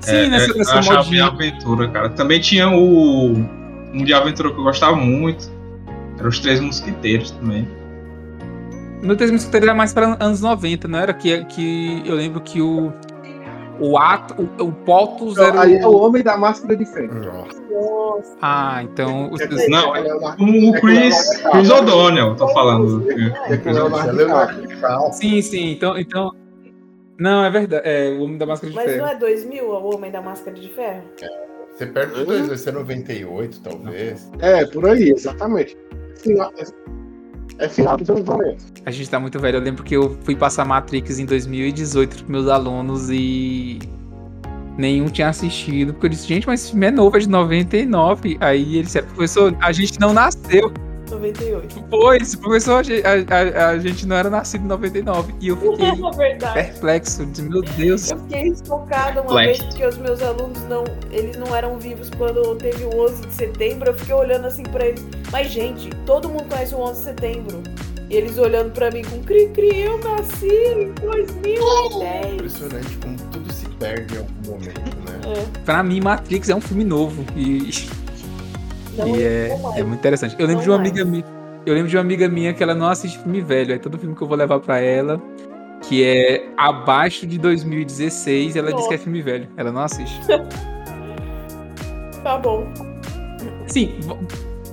Sim, 0.03 0.15
É, 0.15 0.27
nessa, 0.27 0.51
é, 0.51 0.57
nessa 0.57 0.73
eu 0.75 0.79
achava 0.79 1.03
de 1.03 1.21
aventura, 1.21 1.87
cara. 1.89 2.09
Também 2.09 2.39
tinha 2.41 2.69
o. 2.69 3.33
Um 3.93 4.03
de 4.03 4.13
aventura 4.13 4.51
que 4.51 4.59
eu 4.59 4.63
gostava 4.63 4.95
muito. 4.95 5.49
Era 6.17 6.27
os 6.27 6.39
Três 6.39 6.59
Mosquiteiros 6.59 7.31
também. 7.31 7.67
No 9.01 9.15
Três 9.15 9.31
Mosquiteiros 9.31 9.67
era 9.67 9.75
mais 9.77 9.93
para 9.93 10.17
anos 10.19 10.41
90, 10.41 10.87
não 10.87 10.99
era? 10.99 11.13
Que, 11.13 11.45
que 11.45 12.01
eu 12.05 12.15
lembro 12.15 12.41
que 12.41 12.61
o. 12.61 12.91
O 13.79 13.97
ato. 13.97 14.49
O, 14.59 14.63
o 14.65 14.71
Potus 14.71 15.37
era. 15.37 15.61
Aí 15.61 15.75
é 15.75 15.87
o 15.87 15.95
homem 15.97 16.21
da 16.21 16.37
máscara 16.37 16.75
de 16.75 16.85
ferro. 16.85 17.13
Nossa. 17.23 18.37
Ah, 18.41 18.83
então. 18.83 19.31
os- 19.31 19.41
Não, 19.67 19.95
é 19.95 20.01
o 20.13 20.73
Chris, 20.79 21.15
Chris 21.51 21.69
O'Donnell, 21.69 22.35
tô 22.35 22.47
falando. 22.49 23.03
É 23.09 23.53
é. 23.55 25.11
Sim, 25.11 25.41
sim. 25.41 25.71
Então. 25.71 25.97
então 25.97 26.31
Não, 27.19 27.43
é 27.45 27.49
verdade. 27.49 27.87
É 27.87 28.09
o 28.09 28.23
Homem 28.23 28.37
da 28.37 28.45
Máscara 28.45 28.69
de 28.71 28.75
Mas 28.75 28.85
Ferro. 28.85 29.01
não 29.01 29.07
é 29.07 29.15
2000 29.15 29.65
o 29.65 29.95
Homem 29.95 30.11
da 30.11 30.21
Máscara 30.21 30.57
de 30.57 30.69
Ferro? 30.69 31.03
Você 31.71 31.87
perde 31.87 32.15
de 32.15 32.25
dois, 32.25 32.47
vai 32.47 32.57
ser 32.57 32.73
98, 32.73 33.61
talvez. 33.61 34.31
É, 34.39 34.65
por 34.65 34.87
aí, 34.87 35.09
exatamente. 35.09 35.77
Final, 36.17 36.51
é, 36.57 37.65
é 37.65 37.69
final 37.69 37.97
dos 37.97 38.09
anos 38.09 38.23
90. 38.25 38.57
A 38.85 38.91
gente 38.91 39.09
tá 39.09 39.19
muito 39.19 39.39
velho. 39.39 39.57
Eu 39.57 39.61
lembro 39.61 39.83
que 39.83 39.95
eu 39.95 40.17
fui 40.23 40.35
passar 40.35 40.65
Matrix 40.65 41.17
em 41.17 41.25
2018 41.25 42.25
com 42.25 42.31
meus 42.31 42.47
alunos 42.47 43.09
e 43.09 43.79
nenhum 44.77 45.07
tinha 45.07 45.29
assistido. 45.29 45.93
Porque 45.93 46.07
eu 46.07 46.09
disse, 46.11 46.27
gente, 46.27 46.47
mas 46.47 46.61
esse 46.61 46.71
filme 46.71 46.87
é 46.87 46.91
novo, 46.91 47.17
é 47.17 47.19
de 47.19 47.29
99. 47.29 48.37
Aí 48.39 48.75
ele 48.75 48.83
disse, 48.83 49.01
professor, 49.01 49.55
a 49.59 49.71
gente 49.71 49.99
não 49.99 50.13
nasceu. 50.13 50.71
98. 51.13 51.83
Pois, 51.89 52.35
professor, 52.35 52.79
a, 52.79 52.83
gente- 52.83 53.03
a- 53.05 53.69
a- 53.69 53.79
gente 53.79 54.05
não 54.05 54.15
era 54.15 54.29
nascido 54.29 54.63
em 54.63 54.67
99. 54.67 55.33
E 55.41 55.47
eu 55.49 55.57
fiquei 55.57 55.85
É 56.45 56.63
perplexo. 56.63 57.25
Disse, 57.25 57.41
meu 57.43 57.61
Deus. 57.61 58.11
Eu 58.11 58.17
fiquei 58.19 58.53
chocada 58.65 59.21
uma 59.21 59.33
vez 59.45 59.61
porque 59.63 59.85
os 59.85 59.97
meus 59.97 60.21
alunos 60.21 60.61
não, 60.69 60.83
eles 61.11 61.37
não 61.37 61.55
eram 61.55 61.77
vivos 61.79 62.09
quando 62.17 62.55
teve 62.55 62.83
o 62.85 63.03
11 63.05 63.21
de 63.27 63.33
setembro. 63.33 63.89
Eu 63.89 63.95
fiquei 63.95 64.15
olhando 64.15 64.45
assim 64.47 64.63
pra 64.63 64.85
eles. 64.85 65.03
Mas 65.31 65.51
gente, 65.51 65.89
todo 66.05 66.29
mundo 66.29 66.45
conhece 66.49 66.75
o 66.75 66.79
11 66.79 66.99
de 66.99 67.03
setembro. 67.05 67.63
E 68.09 68.15
eles 68.15 68.37
olhando 68.37 68.71
pra 68.71 68.91
mim 68.91 69.01
com 69.03 69.23
cri 69.23 69.47
cri, 69.49 69.81
eu 69.81 69.97
nasci 69.99 70.45
em 70.47 70.91
2010. 71.01 72.33
Impressionante 72.33 72.97
como 73.01 73.15
tudo 73.31 73.51
se 73.51 73.65
perde 73.79 74.15
em 74.15 74.17
algum 74.19 74.51
momento, 74.51 74.79
né? 75.05 75.19
É, 75.35 75.59
Pra 75.65 75.81
mim, 75.81 75.99
Matrix 76.01 76.49
é 76.49 76.55
um 76.55 76.61
filme 76.61 76.83
novo. 76.83 77.23
E, 77.35 77.69
não, 78.97 79.07
e 79.07 79.23
é, 79.23 79.59
é 79.75 79.83
muito 79.83 79.99
interessante. 79.99 80.35
Eu 80.37 80.47
lembro 80.47 80.57
Não 80.57 80.63
de 80.63 80.69
uma 80.69 80.77
mais. 80.77 80.89
amiga 80.89 81.05
minha. 81.05 81.25
Eu 81.65 81.73
lembro 81.73 81.89
de 81.89 81.95
uma 81.95 82.01
amiga 82.01 82.27
minha 82.27 82.53
que 82.53 82.61
ela 82.61 82.75
não 82.75 82.87
assiste 82.87 83.17
filme 83.19 83.41
velho. 83.41 83.73
É 83.73 83.77
todo 83.77 83.97
filme 83.97 84.15
que 84.15 84.21
eu 84.21 84.27
vou 84.27 84.37
levar 84.37 84.59
pra 84.59 84.79
ela. 84.79 85.21
Que 85.81 86.03
é 86.03 86.49
abaixo 86.57 87.25
de 87.25 87.37
2016. 87.37 88.55
Ela 88.55 88.73
diz 88.73 88.87
que 88.87 88.93
é 88.93 88.97
filme 88.97 89.21
velho. 89.21 89.47
Ela 89.57 89.71
não 89.71 89.81
assiste. 89.81 90.19
Tá 92.23 92.37
bom. 92.37 92.65
Sim, 93.67 93.95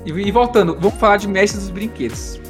e, 0.07 0.11
e 0.11 0.31
voltando, 0.31 0.77
vamos 0.79 0.99
falar 1.01 1.17
de 1.17 1.27
Mestre 1.27 1.59
dos 1.61 1.71
Brinquedos. 1.71 2.41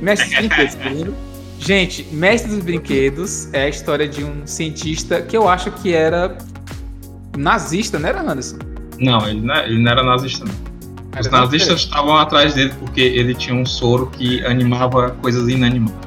Mestre 0.00 0.28
dos 0.28 0.38
Brinquedos, 0.38 0.74
primeiro. 0.82 1.14
Gente, 1.60 2.04
Mestre 2.12 2.50
dos 2.50 2.64
Brinquedos 2.64 3.52
é 3.54 3.62
a 3.62 3.68
história 3.68 4.08
de 4.08 4.24
um 4.24 4.44
cientista 4.46 5.22
que 5.22 5.36
eu 5.36 5.48
acho 5.48 5.70
que 5.70 5.94
era 5.94 6.36
nazista, 7.36 7.98
não 7.98 8.08
era, 8.08 8.22
Anderson? 8.22 8.58
Não, 8.98 9.28
ele 9.28 9.40
não, 9.40 9.56
ele 9.56 9.82
não 9.82 9.92
era 9.92 10.02
nazista, 10.02 10.44
não. 10.44 10.69
Os 11.18 11.26
Era 11.26 11.40
nazistas 11.40 11.80
estavam 11.80 12.16
atrás 12.16 12.54
dele 12.54 12.72
porque 12.78 13.00
ele 13.00 13.34
tinha 13.34 13.54
um 13.54 13.66
soro 13.66 14.06
que 14.06 14.44
animava 14.46 15.10
coisas 15.20 15.48
inanimadas. 15.48 15.98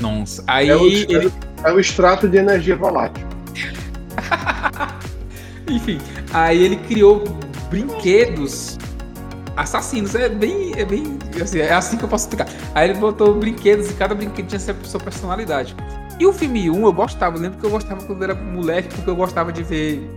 Nossa. 0.00 0.44
Aí 0.46 0.68
É 0.68 0.76
o, 0.76 0.86
ele. 0.86 1.32
é 1.64 1.72
o 1.72 1.80
extrato 1.80 2.28
de 2.28 2.36
energia 2.36 2.76
volátil. 2.76 3.26
Enfim, 5.68 5.98
aí 6.32 6.62
ele 6.62 6.76
criou 6.76 7.24
brinquedos 7.70 8.78
assassinos. 9.56 10.14
É 10.14 10.28
bem. 10.28 10.72
É 10.76 10.84
bem. 10.84 11.18
Assim, 11.40 11.58
é 11.60 11.72
assim 11.72 11.96
que 11.96 12.04
eu 12.04 12.08
posso 12.08 12.24
explicar. 12.24 12.46
Aí 12.74 12.90
ele 12.90 12.98
botou 12.98 13.34
brinquedos 13.34 13.90
e 13.90 13.94
cada 13.94 14.14
brinquedo 14.14 14.46
tinha 14.46 14.60
sua 14.60 14.74
sua 14.84 15.00
personalidade. 15.00 15.74
E 16.20 16.26
o 16.26 16.32
filme 16.32 16.68
1 16.70 16.82
eu 16.84 16.92
gostava, 16.92 17.36
eu 17.36 17.40
lembro 17.42 17.58
que 17.58 17.64
eu 17.66 17.70
gostava 17.70 18.02
quando 18.02 18.22
eu 18.22 18.30
era 18.30 18.34
moleque, 18.34 18.88
porque 18.94 19.08
eu 19.08 19.14
gostava 19.16 19.52
de 19.52 19.62
ver 19.62 20.10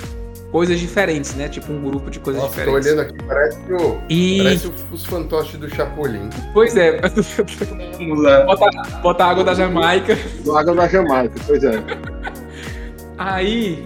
coisas 0.52 0.80
diferentes, 0.80 1.34
né? 1.36 1.48
Tipo 1.50 1.72
um 1.72 1.82
grupo 1.82 2.10
de 2.12 2.20
coisas 2.20 2.42
Nossa, 2.42 2.56
tô 2.64 2.80
diferentes. 2.80 2.88
olhando 2.92 3.02
aqui, 3.02 3.24
parece, 3.26 3.60
o, 3.74 4.00
E. 4.10 4.38
parece 4.44 4.72
os 4.92 5.06
fantoches 5.06 5.58
do 5.60 5.70
Chapolin. 5.74 6.30
Pois 6.54 6.76
é, 6.76 7.00
Vamos 7.98 8.24
lá. 8.24 8.46
botar 9.02 9.26
água 9.28 9.44
da 9.44 9.54
Jamaica. 9.54 10.18
Do 10.44 10.58
Água 10.58 10.76
da 10.76 10.88
Jamaica, 10.88 11.36
pois 11.48 11.64
é. 11.64 11.82
Aí. 13.18 13.86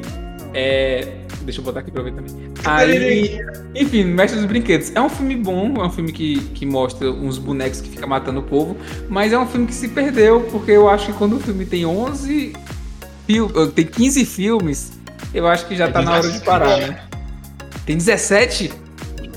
É. 0.54 1.08
Deixa 1.42 1.60
eu 1.60 1.66
botar 1.66 1.82
aqui 1.82 1.92
pra 1.92 2.02
ver 2.02 2.14
também. 2.14 2.32
Aí. 2.66 3.40
Enfim, 3.76 4.06
Mestre 4.06 4.40
dos 4.40 4.48
Brinquedos. 4.48 4.92
É 4.96 5.02
um 5.02 5.10
filme 5.10 5.36
bom, 5.36 5.76
é 5.78 5.86
um 5.86 5.92
filme 5.92 6.12
que, 6.12 6.40
que 6.56 6.66
mostra 6.66 7.12
uns 7.12 7.38
bonecos 7.38 7.82
que 7.82 7.90
ficam 7.90 8.10
matando 8.10 8.40
o 8.40 8.44
povo, 8.44 8.76
mas 9.10 9.32
é 9.32 9.38
um 9.38 9.46
filme 9.46 9.68
que 9.68 9.74
se 9.76 9.90
perdeu, 9.90 10.42
porque 10.52 10.72
eu 10.72 10.90
acho 10.90 11.08
que 11.08 11.14
quando 11.14 11.36
o 11.36 11.40
filme 11.40 11.66
tem 11.66 11.86
11. 11.86 12.54
fil- 13.28 13.52
Tem 13.72 13.86
15 13.86 14.26
filmes, 14.26 14.94
eu 15.34 15.48
acho 15.48 15.66
que 15.68 15.76
já 15.76 15.86
É 15.86 15.92
tá 15.92 16.02
na 16.02 16.12
hora 16.14 16.22
de 16.22 16.40
17. 16.40 16.46
parar, 16.46 16.78
né? 16.78 17.04
Tem 17.86 17.98
17? 17.98 18.72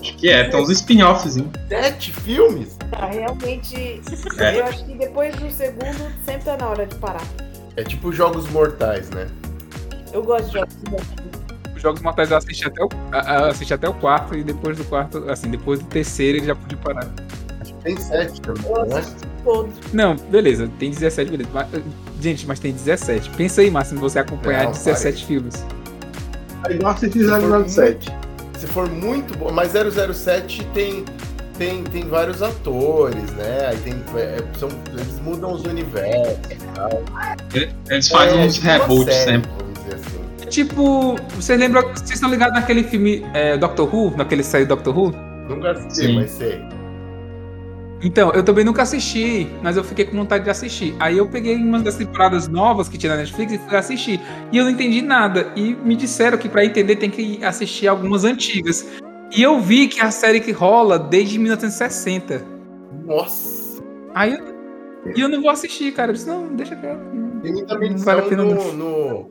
Acho 0.01 0.17
que 0.17 0.31
é, 0.31 0.45
tem 0.45 0.61
uns 0.61 0.71
spin-offs, 0.71 1.37
hein? 1.37 1.51
Sete 1.69 2.13
filmes? 2.13 2.77
Tá, 2.91 3.07
realmente. 3.07 4.01
É. 4.39 4.59
Eu 4.61 4.65
acho 4.67 4.85
que 4.85 4.95
depois 4.95 5.35
do 5.37 5.51
segundo 5.51 6.13
sempre 6.25 6.43
tá 6.45 6.57
na 6.57 6.69
hora 6.69 6.87
de 6.87 6.95
parar. 6.97 7.23
É 7.77 7.83
tipo 7.85 8.13
Jogos 8.13 8.49
Mortais, 8.51 9.11
né? 9.11 9.27
Eu 10.13 10.23
gosto 10.23 10.47
de 10.47 10.53
jogos. 10.55 10.75
Os 11.77 11.83
Jogos 11.83 12.01
Mortais 12.01 12.31
eu 12.31 12.37
assisti 12.39 12.67
até 12.67 12.83
o, 12.83 12.89
assisti 13.51 13.75
até 13.75 13.89
o 13.89 13.95
quarto, 13.95 14.35
e 14.35 14.43
depois 14.43 14.77
do 14.77 14.85
quarto, 14.85 15.19
assim, 15.31 15.49
depois 15.51 15.79
do 15.79 15.87
terceiro 15.87 16.39
ele 16.39 16.47
já 16.47 16.55
podia 16.57 16.79
parar. 16.79 17.07
Tem 17.85 17.97
sete 17.97 18.41
também, 18.41 18.65
Eu 18.69 18.87
né? 18.87 19.03
Todos. 19.49 19.75
Não, 19.93 20.16
beleza, 20.16 20.69
tem 20.79 20.91
17, 20.91 21.31
beleza. 21.31 21.51
Mas, 21.53 21.66
gente, 22.20 22.47
mas 22.47 22.59
tem 22.59 22.73
17. 22.73 23.31
Pensa 23.31 23.61
aí, 23.61 23.70
Márcio, 23.70 23.99
você 23.99 24.19
acompanhar 24.19 24.65
Não, 24.65 24.73
17 24.73 25.25
filmes. 25.25 25.65
Aí 26.65 26.79
nós 26.79 26.99
fizemos 27.01 27.73
07. 27.73 28.12
Se 28.59 28.66
for 28.66 28.91
muito 28.91 29.37
bom. 29.39 29.51
Mas 29.53 29.73
007 29.73 30.65
tem, 30.75 31.05
tem, 31.57 31.85
tem 31.85 32.07
vários 32.09 32.43
atores, 32.43 33.31
né? 33.33 33.69
Aí 33.69 33.77
tem. 33.79 33.95
é, 34.16 34.43
são, 34.59 34.69
eles 34.93 35.20
mudam 35.20 35.53
os 35.53 35.62
universos. 35.62 36.39
Eles 37.89 38.09
fazem 38.09 38.43
É, 38.43 38.47
uns 38.47 38.59
reboots 38.59 39.15
série, 39.15 39.31
sempre. 39.33 39.51
Assim. 39.95 40.47
Tipo, 40.49 41.16
vocês 41.37 41.59
lembram, 41.59 41.83
vocês 41.95 42.11
estão 42.11 42.31
ligados 42.31 42.55
naquele 42.55 42.83
filme 42.83 43.25
é, 43.35 43.57
Doctor 43.57 43.95
Who, 43.95 44.16
naquele 44.16 44.43
série 44.43 44.65
Doctor 44.65 44.97
Who? 44.97 45.12
Nunca 45.49 45.70
assisti, 45.70 46.07
Sim. 46.07 46.15
mas 46.16 46.31
sei. 46.33 46.61
Então, 48.03 48.31
eu 48.33 48.45
também 48.45 48.65
nunca 48.65 48.83
assisti, 48.83 49.49
mas 49.62 49.77
eu 49.77 49.83
fiquei 49.83 50.05
com 50.05 50.16
vontade 50.16 50.45
de 50.45 50.51
assistir. 50.51 50.95
Aí 51.01 51.19
eu 51.19 51.29
peguei 51.29 51.57
uma 51.57 51.81
das 51.81 51.97
temporadas 51.97 52.47
novas 52.47 52.89
que 52.89 52.97
tinha 52.97 53.12
na 53.12 53.20
Netflix 53.20 53.53
e 53.53 53.59
fui 53.59 53.77
assistir. 53.77 54.20
E 54.53 54.57
eu 54.57 54.65
não 54.65 54.70
entendi 54.70 55.03
nada. 55.03 55.53
E 55.57 55.75
me 55.75 55.97
disseram 55.97 56.39
que 56.39 56.49
pra 56.49 56.65
entender 56.65 56.97
tem 56.97 57.11
que 57.11 57.45
assistir 57.45 57.89
algumas 57.89 58.25
antigas. 58.25 58.87
E 59.37 59.43
eu 59.43 59.61
vi 59.61 59.89
que 59.89 60.01
a 60.01 60.11
série 60.11 60.41
que 60.41 60.53
rola 60.53 60.99
desde 60.99 61.39
1960. 61.39 62.45
Nossa! 63.05 63.83
Aí 64.15 64.33
eu, 64.35 64.59
e 65.16 65.20
eu 65.20 65.29
não 65.29 65.43
vou 65.43 65.51
assistir, 65.51 65.93
cara. 65.93 66.11
Eu 66.11 66.15
disse, 66.15 66.29
não, 66.29 66.55
deixa 66.55 66.77
quieto. 66.77 67.01
Tem 67.43 67.53
muita 67.53 67.79
menção 67.79 68.05
vale 68.05 68.37
no, 68.37 68.73
no, 68.73 69.31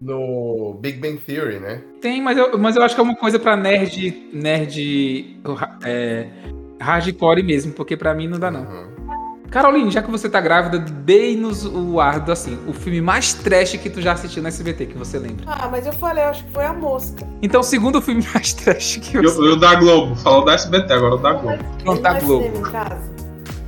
no 0.00 0.74
Big 0.80 0.98
Bang 0.98 1.18
Theory, 1.18 1.60
né? 1.60 1.82
Tem, 2.00 2.22
mas 2.22 2.36
eu, 2.38 2.58
mas 2.58 2.76
eu 2.76 2.82
acho 2.82 2.94
que 2.94 3.00
é 3.00 3.04
uma 3.04 3.16
coisa 3.16 3.38
pra 3.38 3.56
nerd. 3.56 4.30
Nerd. 4.32 5.40
É, 5.84 6.28
hardcore 6.80 7.42
mesmo, 7.42 7.72
porque 7.72 7.96
pra 7.96 8.14
mim 8.14 8.26
não 8.28 8.38
dá, 8.38 8.50
não. 8.50 8.60
Uhum. 8.62 8.98
Caroline, 9.50 9.90
já 9.90 10.02
que 10.02 10.10
você 10.10 10.28
tá 10.28 10.42
grávida, 10.42 10.78
dê-nos 10.78 11.64
o 11.64 11.98
ar 12.00 12.20
do 12.20 12.30
assim, 12.30 12.58
o 12.66 12.72
filme 12.74 13.00
mais 13.00 13.32
trash 13.32 13.78
que 13.78 13.88
tu 13.88 14.02
já 14.02 14.12
assistiu 14.12 14.42
na 14.42 14.48
SBT, 14.50 14.84
que 14.86 14.98
você 14.98 15.18
lembra. 15.18 15.44
Ah, 15.46 15.68
mas 15.70 15.86
eu 15.86 15.92
falei, 15.94 16.22
eu 16.22 16.28
acho 16.28 16.44
que 16.44 16.50
foi 16.52 16.66
a 16.66 16.72
mosca. 16.74 17.26
Então, 17.40 17.62
o 17.62 17.64
segundo 17.64 18.02
filme 18.02 18.22
mais 18.34 18.52
trash 18.52 18.98
que 18.98 19.16
E 19.16 19.22
você. 19.22 19.38
o, 19.40 19.44
e 19.46 19.48
o 19.52 19.56
da 19.56 19.74
Globo, 19.76 20.14
falou 20.16 20.44
da 20.44 20.52
SBT, 20.52 20.92
agora 20.92 21.14
o 21.14 21.18
da 21.18 21.32
Globo. 21.32 21.64
Não 21.82 21.96
tá 21.96 22.20
Globo. 22.20 22.44
em 22.58 22.62
casa. 22.62 23.10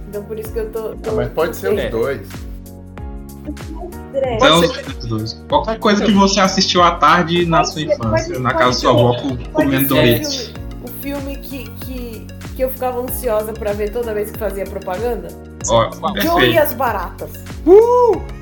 Então 0.08 0.22
por 0.24 0.38
isso 0.38 0.52
que 0.52 0.58
eu 0.58 0.70
tô. 0.70 0.90
tô 0.96 1.10
Ah, 1.10 1.14
mas 1.14 1.28
pode 1.30 1.56
ser 1.56 1.72
os 1.72 1.78
É. 1.80 1.88
dois. 1.88 2.28
Então. 4.36 4.60
Qualquer 5.48 5.78
coisa 5.78 6.04
que 6.04 6.12
você 6.12 6.40
assistiu 6.40 6.82
à 6.82 6.92
tarde 6.96 7.46
na 7.46 7.64
sua 7.64 7.74
ser, 7.82 7.94
infância, 7.94 8.38
na 8.38 8.52
casa 8.52 8.64
da 8.66 8.72
sua 8.72 8.90
avó, 8.90 9.16
comendo 9.52 9.88
Doritos. 9.88 10.48
Filme, 10.48 10.58
o 10.84 10.88
filme 11.00 11.36
que, 11.38 11.59
que, 12.60 12.64
eu 12.64 12.70
ficava 12.70 13.00
ansiosa 13.00 13.52
pra 13.52 13.72
ver 13.72 13.90
toda 13.90 14.12
vez 14.12 14.30
que 14.30 14.38
fazia 14.38 14.64
propaganda? 14.64 15.28
Ó, 15.68 15.90
Joe 16.20 16.50
e 16.50 16.58
as 16.58 16.74
Baratas. 16.74 17.30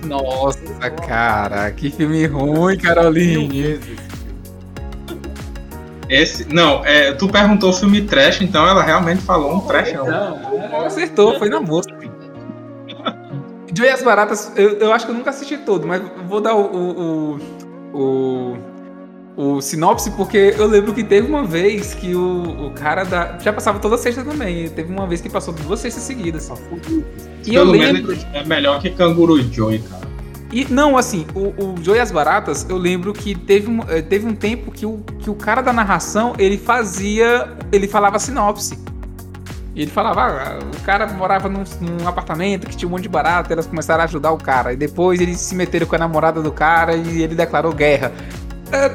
Nossa, 0.04 0.90
cara, 1.06 1.70
que 1.70 1.90
filme 1.90 2.26
ruim, 2.26 2.76
Caroline. 2.78 3.80
Esse, 6.08 6.52
não, 6.52 6.84
é, 6.84 7.12
tu 7.12 7.28
perguntou 7.28 7.72
filme 7.72 8.02
trash, 8.02 8.40
então 8.40 8.66
ela 8.66 8.82
realmente 8.82 9.22
falou 9.22 9.56
um 9.56 9.60
trashão. 9.60 10.06
Não, 10.06 10.80
acertou, 10.86 11.38
foi 11.38 11.48
na 11.48 11.60
mosca. 11.60 11.96
Joe 13.74 13.86
e 13.86 13.90
as 13.90 14.02
Baratas, 14.02 14.52
eu, 14.56 14.78
eu 14.78 14.92
acho 14.92 15.06
que 15.06 15.12
eu 15.12 15.16
nunca 15.16 15.30
assisti 15.30 15.58
todo, 15.58 15.86
mas 15.86 16.02
vou 16.26 16.40
dar 16.40 16.54
o, 16.54 16.64
o, 16.64 16.90
o, 16.92 17.38
o, 17.92 18.58
o 19.38 19.60
sinopse, 19.60 20.10
porque 20.10 20.52
eu 20.58 20.66
lembro 20.66 20.92
que 20.92 21.04
teve 21.04 21.28
uma 21.28 21.44
vez 21.44 21.94
que 21.94 22.12
o, 22.12 22.66
o 22.66 22.70
cara 22.72 23.04
da. 23.04 23.38
Já 23.38 23.52
passava 23.52 23.78
toda 23.78 23.96
sexta 23.96 24.24
também. 24.24 24.68
Teve 24.68 24.92
uma 24.92 25.06
vez 25.06 25.20
que 25.20 25.30
passou 25.30 25.54
duas 25.54 25.78
sextas 25.78 26.02
seguidas. 26.02 26.50
E 27.46 27.54
eu 27.54 27.62
Pelo 27.62 27.70
lembro. 27.70 28.08
menos 28.08 28.26
é 28.34 28.44
melhor 28.44 28.80
que 28.80 28.90
Canguru 28.90 29.40
Joy, 29.40 29.78
cara. 29.78 30.08
E, 30.52 30.64
não, 30.64 30.96
assim, 30.96 31.24
o, 31.36 31.50
o 31.62 31.74
Joe 31.80 31.98
e 31.98 32.00
as 32.00 32.10
Baratas, 32.10 32.66
eu 32.68 32.76
lembro 32.76 33.12
que 33.12 33.36
teve 33.36 33.70
um, 33.70 33.80
eh, 33.88 34.02
teve 34.02 34.26
um 34.26 34.34
tempo 34.34 34.72
que 34.72 34.84
o, 34.84 35.04
que 35.20 35.30
o 35.30 35.34
cara 35.34 35.62
da 35.62 35.72
narração, 35.72 36.34
ele 36.36 36.58
fazia. 36.58 37.48
Ele 37.70 37.86
falava 37.86 38.18
sinopse. 38.18 38.76
E 39.72 39.82
ele 39.82 39.90
falava, 39.92 40.22
ah, 40.22 40.58
o 40.58 40.82
cara 40.84 41.06
morava 41.06 41.48
num, 41.48 41.62
num, 41.80 42.08
apartamento 42.08 42.66
que 42.66 42.76
tinha 42.76 42.88
um 42.88 42.90
monte 42.90 43.02
de 43.02 43.08
barata, 43.08 43.52
elas 43.52 43.66
começaram 43.66 44.00
a 44.00 44.04
ajudar 44.04 44.32
o 44.32 44.38
cara. 44.38 44.72
E 44.72 44.76
depois 44.76 45.20
eles 45.20 45.38
se 45.38 45.54
meteram 45.54 45.86
com 45.86 45.94
a 45.94 45.98
namorada 45.98 46.42
do 46.42 46.50
cara 46.50 46.96
e 46.96 47.22
ele 47.22 47.36
declarou 47.36 47.72
guerra. 47.72 48.10
É, 48.72 48.90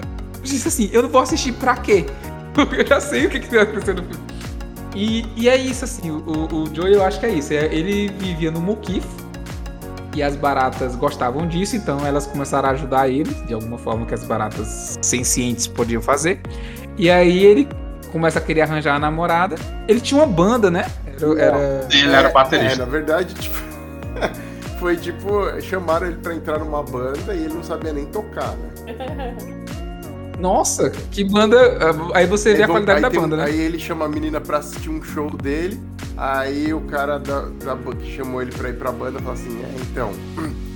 disse 0.52 0.68
assim, 0.68 0.90
eu 0.92 1.04
não 1.04 1.10
vou 1.10 1.22
assistir 1.22 1.54
pra 1.54 1.76
quê? 1.76 2.06
Porque 2.54 2.82
eu 2.82 2.88
já 2.88 3.00
sei 3.00 3.26
o 3.26 3.30
que, 3.30 3.40
que 3.40 3.50
vai 3.50 3.62
acontecer 3.62 3.94
no 3.94 4.04
filme. 4.04 4.24
E, 4.96 5.26
e 5.36 5.50
é 5.50 5.58
isso, 5.58 5.84
assim, 5.86 6.12
o, 6.12 6.22
o 6.54 6.74
Joey 6.74 6.94
eu 6.94 7.04
acho 7.04 7.20
que 7.20 7.26
é 7.26 7.30
isso. 7.30 7.52
É, 7.54 7.66
ele 7.66 8.10
vivia 8.10 8.52
no 8.52 8.62
Mukif 8.62 9.08
e 10.16 10.22
as 10.22 10.36
baratas 10.36 10.96
gostavam 10.96 11.48
disso, 11.48 11.76
então 11.76 12.06
elas 12.06 12.28
começaram 12.28 12.70
a 12.70 12.72
ajudar 12.74 13.10
ele, 13.10 13.34
de 13.48 13.54
alguma 13.54 13.80
forma 13.80 14.06
que 14.06 14.14
as 14.14 14.24
baratas 14.24 15.00
sencientes 15.02 15.66
podiam 15.66 16.02
fazer. 16.02 16.40
E 16.96 17.10
aí 17.10 17.44
ele 17.44 17.68
começa 18.12 18.38
a 18.38 18.42
querer 18.42 18.62
arranjar 18.62 18.96
a 18.96 19.00
namorada. 19.00 19.56
Ele 19.88 20.00
tinha 20.00 20.22
uma 20.22 20.28
banda, 20.28 20.70
né? 20.70 20.86
Era, 21.20 21.42
era... 21.42 21.88
Ele 21.92 22.14
era 22.14 22.30
baterista. 22.30 22.74
É, 22.74 22.86
na 22.86 22.86
verdade, 22.86 23.34
tipo. 23.34 23.58
foi 24.80 24.98
tipo, 24.98 25.62
chamaram 25.62 26.08
ele 26.08 26.18
pra 26.18 26.36
entrar 26.36 26.60
numa 26.60 26.84
banda 26.84 27.34
e 27.34 27.46
ele 27.46 27.54
não 27.54 27.64
sabia 27.64 27.94
nem 27.94 28.06
tocar, 28.06 28.54
né? 28.58 29.36
Nossa, 30.44 30.90
que 30.90 31.24
banda. 31.24 31.58
Aí 32.14 32.28
você 32.28 32.54
vê 32.54 32.64
a 32.64 32.68
qualidade 32.68 33.00
da 33.00 33.10
banda, 33.10 33.36
um, 33.36 33.38
né? 33.38 33.46
Aí 33.46 33.58
ele 33.62 33.80
chama 33.80 34.04
a 34.04 34.10
menina 34.10 34.42
pra 34.42 34.58
assistir 34.58 34.90
um 34.90 35.02
show 35.02 35.32
dele. 35.32 35.82
Aí 36.18 36.74
o 36.74 36.82
cara 36.82 37.18
da, 37.18 37.44
da 37.46 37.78
que 37.96 38.14
chamou 38.14 38.42
ele 38.42 38.52
pra 38.52 38.68
ir 38.68 38.78
pra 38.78 38.92
banda 38.92 39.20
falou 39.20 39.36
assim: 39.36 39.64
é, 39.64 39.76
então. 39.90 40.12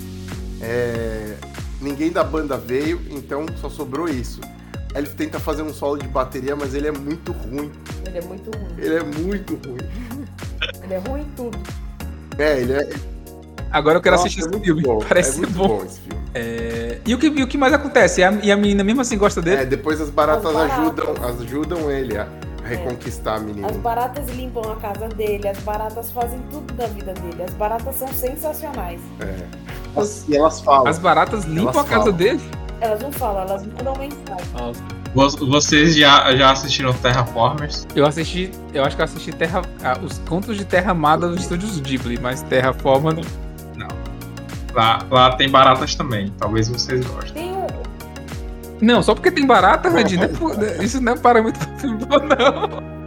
É, 0.60 1.35
ninguém 1.80 2.11
da 2.11 2.23
banda 2.23 2.57
veio, 2.57 2.99
então 3.11 3.45
só 3.61 3.69
sobrou 3.69 4.10
isso. 4.10 4.41
Aí 4.95 5.03
ele 5.03 5.07
tenta 5.07 5.39
fazer 5.39 5.61
um 5.61 5.72
solo 5.72 5.98
de 5.98 6.07
bateria, 6.07 6.56
mas 6.56 6.73
ele 6.73 6.88
é 6.88 6.91
muito 6.91 7.31
ruim. 7.31 7.72
Ele 8.07 8.18
é 8.18 8.22
muito 8.22 8.49
ruim. 8.49 8.68
Ele 8.76 8.95
é 8.95 9.03
muito 9.03 9.53
ruim. 9.68 9.77
Ele 10.84 10.94
é 10.95 10.98
ruim 10.98 11.22
em 11.22 11.30
tudo. 11.35 11.60
É, 12.39 12.60
ele 12.60 12.73
é. 12.73 12.89
Agora 13.72 13.98
eu 13.98 14.02
quero 14.02 14.15
Nossa, 14.15 14.27
assistir 14.27 14.48
esse 14.48 14.56
é 14.56 14.60
filme. 14.60 14.81
Bom. 14.81 14.98
Parece 15.07 15.44
é 15.44 15.45
bom. 15.45 15.68
bom 15.68 15.85
esse 15.85 15.99
filme. 15.99 16.16
É... 16.38 16.99
E, 17.05 17.15
o 17.15 17.18
que, 17.18 17.27
e 17.27 17.43
o 17.43 17.47
que 17.47 17.57
mais 17.57 17.73
acontece? 17.73 18.22
E 18.22 18.23
a, 18.23 18.31
e 18.31 18.51
a 18.51 18.57
menina 18.57 18.84
mesmo 18.84 19.01
assim 19.01 19.18
gosta 19.18 19.41
dele? 19.41 19.61
É, 19.61 19.65
depois 19.65 19.99
as 19.99 20.09
baratas, 20.09 20.45
as 20.45 20.53
baratas. 20.53 20.80
ajudam, 20.80 21.30
ajudam 21.30 21.91
ele 21.91 22.18
a 22.18 22.27
reconquistar 22.64 23.35
é. 23.35 23.38
a 23.38 23.39
menina. 23.39 23.68
As 23.68 23.77
baratas 23.77 24.30
limpam 24.30 24.72
a 24.72 24.76
casa 24.76 25.07
dele, 25.09 25.47
as 25.47 25.59
baratas 25.59 26.11
fazem 26.11 26.39
tudo 26.51 26.73
da 26.73 26.88
vida 26.88 27.14
dele. 27.14 27.43
As 27.43 27.53
baratas 27.53 27.95
são 27.95 28.07
sensacionais. 28.09 29.01
É. 29.22 29.99
As, 29.99 30.27
e 30.27 30.35
elas 30.35 30.61
falam. 30.61 30.88
As 30.88 30.99
baratas 30.99 31.45
limpam 31.45 31.72
elas 31.72 31.77
a 31.77 31.84
casa 31.84 32.03
falam. 32.03 32.18
dele? 32.18 32.41
Elas 32.80 33.01
não 33.01 33.11
falam, 33.11 33.41
elas 33.41 33.65
mandam 33.65 33.95
mensagem. 33.97 34.53
Nossa. 34.53 34.97
Vocês 35.15 35.95
já, 35.95 36.35
já 36.35 36.51
assistiram 36.51 36.93
Terraformers? 36.93 37.88
Eu 37.95 38.05
assisti, 38.05 38.51
eu 38.72 38.84
acho 38.84 38.95
que 38.95 39.01
eu 39.01 39.05
assisti 39.05 39.31
Terra, 39.31 39.64
ah, 39.84 39.97
os 40.03 40.19
contos 40.19 40.55
de 40.57 40.64
Terra 40.64 40.91
Amada 40.91 41.27
dos 41.27 41.41
estúdios 41.41 41.80
Ghibli, 41.80 42.19
mas 42.22 42.43
Terraforma. 42.43 43.15
Lá, 44.73 44.99
lá 45.10 45.35
tem 45.35 45.49
baratas 45.49 45.95
também, 45.95 46.31
talvez 46.38 46.68
vocês 46.69 47.06
gostem. 47.06 47.34
Tem 47.34 47.53
um... 47.53 47.68
Não, 48.81 49.02
só 49.02 49.15
porque 49.15 49.31
tem 49.31 49.45
barata, 49.45 49.89
Randy, 49.89 50.18
né? 50.18 50.30
isso 50.81 51.02
não 51.02 51.14
é 51.14 51.18
parâmetro 51.18 51.65
pra 51.68 51.77
filme 51.77 52.06
bom, 52.06 52.19
não. 52.19 52.98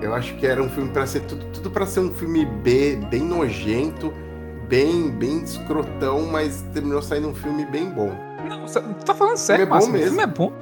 Eu 0.00 0.14
acho 0.14 0.34
que 0.34 0.46
era 0.46 0.62
um 0.62 0.68
filme 0.68 0.90
para 0.90 1.06
ser 1.06 1.20
tudo, 1.20 1.44
tudo 1.52 1.70
para 1.70 1.86
ser 1.86 2.00
um 2.00 2.12
filme 2.12 2.44
B, 2.44 2.96
bem 3.10 3.22
nojento, 3.22 4.12
bem, 4.68 5.10
bem 5.10 5.42
escrotão, 5.42 6.26
mas 6.26 6.64
terminou 6.72 7.02
saindo 7.02 7.28
um 7.28 7.34
filme 7.34 7.64
bem 7.66 7.90
bom. 7.90 8.12
Não, 8.48 8.64
tu 8.66 9.04
tá 9.04 9.14
falando 9.14 9.36
sério, 9.36 9.62
é 9.62 9.66
bom 9.66 9.86
mesmo. 9.86 9.96
O 9.96 10.00
filme 10.00 10.22
é 10.22 10.26
bom. 10.26 10.52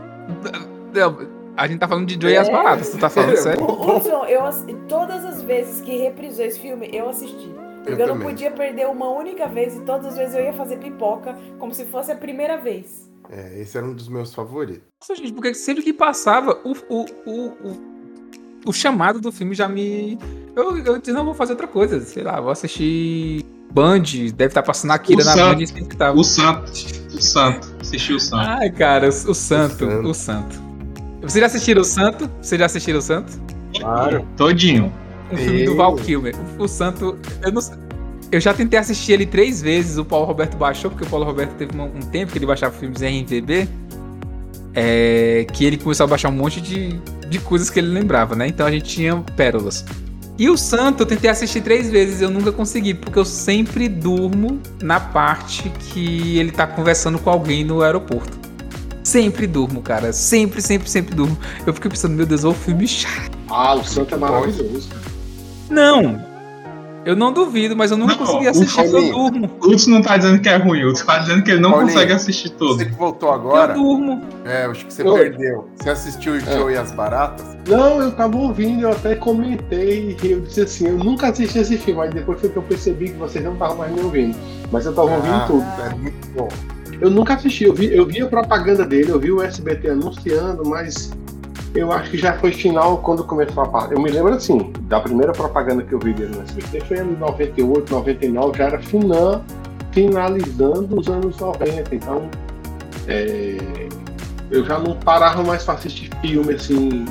A 1.57 1.67
gente 1.67 1.79
tá 1.79 1.89
falando 1.89 2.07
de 2.07 2.15
Joey 2.21 2.35
é, 2.35 2.37
e 2.37 2.39
as 2.39 2.49
é. 2.49 2.53
baratas, 2.53 2.89
tu 2.91 2.99
tá 2.99 3.11
falando 3.11 3.33
é 3.33 3.37
sério? 3.37 3.65
Hudson, 3.65 4.25
eu, 4.25 4.43
todas 4.89 5.25
as 5.25 5.43
vezes 5.43 5.81
que 5.81 5.97
reprisou 5.99 6.45
esse 6.45 6.59
filme, 6.59 6.89
eu 6.93 7.09
assisti. 7.09 7.51
Porque 7.91 8.03
eu, 8.03 8.07
eu 8.07 8.15
não 8.15 8.23
podia 8.23 8.51
perder 8.51 8.87
uma 8.89 9.09
única 9.11 9.47
vez 9.47 9.77
e 9.77 9.81
todas 9.81 10.07
as 10.07 10.17
vezes 10.17 10.35
eu 10.35 10.43
ia 10.43 10.53
fazer 10.53 10.79
pipoca 10.79 11.37
como 11.59 11.75
se 11.75 11.85
fosse 11.85 12.11
a 12.13 12.17
primeira 12.17 12.57
vez. 12.57 13.11
É, 13.31 13.61
esse 13.61 13.77
era 13.77 13.87
um 13.87 13.95
dos 13.95 14.09
meus 14.09 14.35
favoritos. 14.35 14.83
Nossa, 15.01 15.15
gente, 15.15 15.33
porque 15.33 15.55
sempre 15.55 15.83
que 15.83 15.93
passava, 15.93 16.59
o, 16.65 16.73
o, 16.89 17.05
o, 17.25 17.47
o, 17.47 17.81
o 18.67 18.73
chamado 18.73 19.21
do 19.21 19.31
filme 19.31 19.55
já 19.55 19.69
me. 19.69 20.19
Eu, 20.57 20.77
eu 20.79 20.99
disse, 20.99 21.13
não, 21.13 21.25
vou 21.25 21.35
fazer 21.35 21.53
outra 21.53 21.69
coisa. 21.69 22.01
Sei 22.01 22.25
lá, 22.25 22.41
vou 22.41 22.51
assistir 22.51 23.45
Band, 23.73 24.03
deve 24.35 24.47
estar 24.47 24.63
passando 24.63 24.91
aqui 24.91 25.15
na 25.17 25.35
Band. 25.35 25.59
O 26.17 26.25
Santo. 26.25 26.73
O 27.15 27.23
Santo. 27.23 27.77
Assistiu 27.81 28.17
o 28.17 28.21
Santo. 28.21 28.49
Ai, 28.49 28.71
cara, 28.71 29.07
o, 29.07 29.09
o 29.09 29.35
Santo. 29.35 29.87
O 29.87 30.15
Santo. 30.15 30.61
Vocês 31.21 31.41
já 31.41 31.47
assistiram 31.47 31.83
o 31.83 31.85
Santo? 31.85 32.31
Vocês 32.41 32.59
já 32.59 32.67
assistiram 32.67 32.99
o 32.99 33.03
Santo? 33.03 33.41
Claro. 33.79 34.27
Todinho. 34.37 34.93
Um 35.33 35.37
filme 35.37 35.65
do 35.65 35.77
Val 35.77 35.97
Kilmer. 35.97 36.35
O, 36.59 36.65
o 36.65 36.69
Santo. 36.69 37.19
Eu 37.43 37.53
não 37.53 37.61
Eu 38.31 38.41
já 38.41 38.53
tentei 38.55 38.79
assistir 38.79 39.13
ele 39.13 39.27
três 39.27 39.63
vezes. 39.63 39.99
O 39.99 40.05
Paulo 40.05 40.27
Roberto 40.27 40.57
baixou, 40.57 40.91
porque 40.91 41.05
o 41.05 41.09
Paulo 41.09 41.25
Roberto 41.25 41.53
teve 41.53 41.77
um, 41.77 41.85
um 41.85 42.01
tempo 42.01 42.33
que 42.33 42.39
ele 42.39 42.47
baixava 42.47 42.75
filmes 42.77 43.03
em 43.03 43.21
RMVB. 43.21 43.69
É, 44.73 45.47
que 45.53 45.65
ele 45.65 45.77
começou 45.77 46.05
a 46.05 46.07
baixar 46.07 46.29
um 46.29 46.33
monte 46.33 46.61
de, 46.61 47.01
de 47.29 47.39
coisas 47.41 47.69
que 47.69 47.81
ele 47.81 47.89
lembrava, 47.89 48.37
né? 48.37 48.47
Então 48.47 48.67
a 48.67 48.71
gente 48.71 48.85
tinha 48.85 49.17
pérolas. 49.37 49.85
E 50.39 50.49
o 50.49 50.57
Santo 50.57 51.03
eu 51.03 51.07
tentei 51.07 51.29
assistir 51.29 51.61
três 51.61 51.91
vezes, 51.91 52.23
eu 52.23 52.31
nunca 52.31 52.51
consegui, 52.51 52.95
porque 52.95 53.19
eu 53.19 53.27
sempre 53.27 53.91
durmo 53.91 54.59
na 54.81 54.99
parte 54.99 55.69
que 55.69 56.39
ele 56.39 56.51
tá 56.51 56.67
conversando 56.67 57.19
com 57.19 57.29
alguém 57.29 57.63
no 57.63 57.83
aeroporto. 57.83 58.41
Sempre 59.05 59.47
durmo, 59.47 59.83
cara. 59.83 60.13
Sempre, 60.13 60.63
sempre, 60.63 60.89
sempre 60.89 61.15
durmo. 61.15 61.37
Eu 61.67 61.75
fico 61.75 61.89
pensando, 61.89 62.15
meu 62.15 62.25
Deus, 62.25 62.45
um 62.45 62.55
filme 62.55 62.87
chato. 62.87 63.37
Ah, 63.51 63.75
o 63.75 63.85
Santo 63.85 64.15
é 64.15 64.19
maravilhoso. 64.19 64.89
Não, 65.71 66.21
eu 67.05 67.17
não 67.17 67.33
duvido, 67.33 67.75
mas 67.75 67.91
eu 67.91 67.97
nunca 67.97 68.15
não, 68.15 68.19
consegui 68.19 68.47
assistir, 68.47 68.81
o, 68.81 68.99
eu 68.99 69.13
durmo. 69.13 69.51
O 69.61 69.67
Lutz 69.69 69.87
não 69.87 70.03
tá 70.03 70.19
dizendo 70.19 70.41
que 70.41 70.49
é 70.49 70.57
ruim, 70.57 70.83
o 70.83 70.89
Lutz 70.89 71.03
tá 71.03 71.19
dizendo 71.19 71.43
que 71.43 71.51
ele 71.51 71.61
não 71.61 71.71
Paulinho, 71.71 71.93
consegue 71.93 72.13
assistir 72.13 72.51
tudo. 72.51 72.77
Você 72.77 72.85
que 72.85 72.93
voltou 72.93 73.33
agora. 73.33 73.73
Eu 73.73 73.83
durmo. 73.83 74.23
É, 74.45 74.65
acho 74.67 74.85
que 74.85 74.93
você 74.93 75.03
eu... 75.03 75.15
perdeu. 75.15 75.69
Você 75.77 75.91
assistiu 75.91 76.35
o 76.35 76.37
é. 76.37 76.41
Joe 76.41 76.73
e 76.75 76.77
as 76.77 76.93
Baratas? 76.93 77.57
Não, 77.67 78.03
eu 78.03 78.13
tava 78.13 78.37
ouvindo, 78.37 78.83
eu 78.83 78.93
até 78.93 79.15
comentei, 79.15 80.17
eu 80.23 80.41
disse 80.41 80.61
assim, 80.61 80.89
eu 80.89 80.99
nunca 80.99 81.29
assisti 81.29 81.59
esse 81.59 81.79
filme, 81.79 82.01
mas 82.01 82.13
depois 82.13 82.39
foi 82.39 82.51
que 82.51 82.57
eu 82.57 82.63
percebi 82.63 83.11
que 83.11 83.17
vocês 83.17 83.43
não 83.43 83.55
estavam 83.55 83.77
mais 83.77 83.93
me 83.93 84.01
ouvindo. 84.01 84.37
Mas 84.71 84.85
eu 84.85 84.93
tava 84.93 85.11
ah, 85.11 85.17
ouvindo 85.17 85.47
tudo. 85.47 85.67
É 85.87 85.95
muito 85.95 86.29
bom. 86.35 86.49
Eu 87.01 87.09
nunca 87.09 87.33
assisti, 87.33 87.65
eu 87.65 87.73
vi, 87.73 87.95
eu 87.97 88.05
vi 88.05 88.21
a 88.21 88.27
propaganda 88.27 88.85
dele, 88.85 89.11
eu 89.11 89.19
vi 89.19 89.33
o 89.33 89.43
SBT 89.43 89.89
anunciando, 89.89 90.69
mas 90.69 91.11
eu 91.75 91.93
acho 91.93 92.11
que 92.11 92.19
já 92.19 92.33
foi 92.39 92.53
final 92.53 92.99
quando 92.99 93.25
começou 93.25 93.63
a 93.63 93.69
parte. 93.69 93.95
Eu 93.95 94.01
me 94.01 94.11
lembro 94.11 94.35
assim, 94.35 94.73
da 94.83 95.01
primeira 95.01 95.33
propaganda 95.33 95.83
que 95.83 95.93
eu 95.93 95.99
vi 95.99 96.13
dele 96.13 96.35
no 96.35 96.43
SBT 96.43 96.81
foi 96.81 96.99
em 96.99 97.17
98, 97.17 97.93
99, 97.93 98.59
já 98.59 98.65
era 98.65 98.81
final, 98.81 99.45
finalizando 99.93 100.99
os 100.99 101.09
anos 101.09 101.39
90. 101.39 101.95
Então, 101.95 102.29
é, 103.07 103.89
eu 104.51 104.65
já 104.65 104.79
não 104.79 104.95
parava 104.97 105.43
mais 105.43 105.63
para 105.63 105.75
assistir 105.75 106.11
filme 106.21 106.55
assim. 106.55 107.05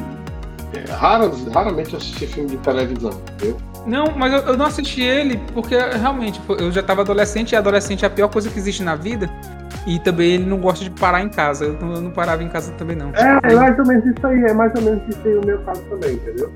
É, 0.74 0.92
raras, 0.92 1.44
raramente 1.48 1.94
eu 1.94 1.98
assisti 1.98 2.28
filme 2.28 2.50
de 2.50 2.58
televisão, 2.58 3.12
entendeu? 3.12 3.58
Não, 3.88 4.12
mas 4.16 4.34
eu, 4.34 4.40
eu, 4.40 4.58
não 4.58 4.66
assisti 4.66 5.02
ele 5.02 5.40
porque 5.54 5.76
realmente 5.76 6.40
eu 6.60 6.72
já 6.72 6.82
estava 6.82 7.02
adolescente 7.02 7.54
e 7.54 7.56
adolescente 7.56 8.04
é 8.04 8.08
a 8.08 8.10
pior 8.10 8.28
coisa 8.28 8.50
que 8.50 8.60
existe 8.60 8.84
na 8.84 8.96
vida. 8.96 9.30
E 9.88 10.00
também 10.00 10.34
ele 10.34 10.46
não 10.46 10.58
gosta 10.58 10.84
de 10.84 10.92
parar 10.92 11.22
em 11.22 11.30
casa. 11.30 11.66
Eu 11.66 11.74
não, 11.74 11.94
eu 11.94 12.02
não 12.02 12.12
parava 12.12 12.44
em 12.44 12.50
casa 12.50 12.72
também, 12.74 12.96
não. 12.96 13.12
É, 13.16 13.40
é 13.44 13.56
mais 13.56 13.78
ou 13.80 13.86
menos 13.86 14.06
isso 14.06 14.28
aí. 14.28 14.44
É 14.44 14.54
mais 14.54 14.74
ou 14.76 14.82
menos 14.82 15.02
isso 15.08 15.20
aí 15.26 15.38
o 15.38 15.46
meu 15.46 15.60
caso 15.60 15.82
também, 15.84 16.14
entendeu? 16.14 16.52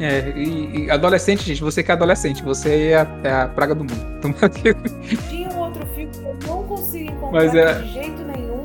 É, 0.00 0.32
e, 0.34 0.86
e 0.86 0.90
adolescente, 0.90 1.44
gente, 1.44 1.62
você 1.62 1.82
que 1.82 1.90
é 1.90 1.94
adolescente, 1.94 2.42
você 2.42 2.88
é 2.88 2.96
a, 2.96 3.06
é 3.22 3.32
a 3.32 3.48
praga 3.48 3.74
do 3.74 3.84
mundo. 3.84 4.00
Tinha 5.28 5.50
um 5.50 5.58
outro 5.58 5.84
filme 5.94 6.10
que 6.10 6.24
eu 6.24 6.36
não 6.48 6.62
consigo 6.64 7.10
encontrar 7.10 7.44
é... 7.54 7.74
de 7.74 7.92
jeito 7.92 8.22
nenhum, 8.24 8.64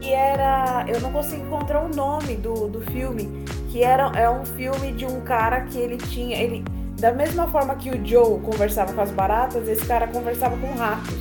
que 0.00 0.12
era. 0.12 0.84
Eu 0.88 1.00
não 1.00 1.12
consigo 1.12 1.44
encontrar 1.44 1.80
o 1.80 1.88
nome 1.94 2.34
do, 2.36 2.66
do 2.66 2.80
filme, 2.90 3.44
que 3.70 3.84
era 3.84 4.10
é 4.16 4.28
um 4.28 4.44
filme 4.44 4.92
de 4.92 5.06
um 5.06 5.20
cara 5.20 5.60
que 5.60 5.78
ele 5.78 5.96
tinha. 5.96 6.36
Ele, 6.36 6.64
da 6.98 7.12
mesma 7.12 7.46
forma 7.46 7.76
que 7.76 7.90
o 7.90 8.06
Joe 8.06 8.40
conversava 8.40 8.92
com 8.92 9.00
as 9.00 9.12
baratas, 9.12 9.68
esse 9.68 9.86
cara 9.86 10.08
conversava 10.08 10.56
com 10.56 10.76
ratos. 10.76 11.14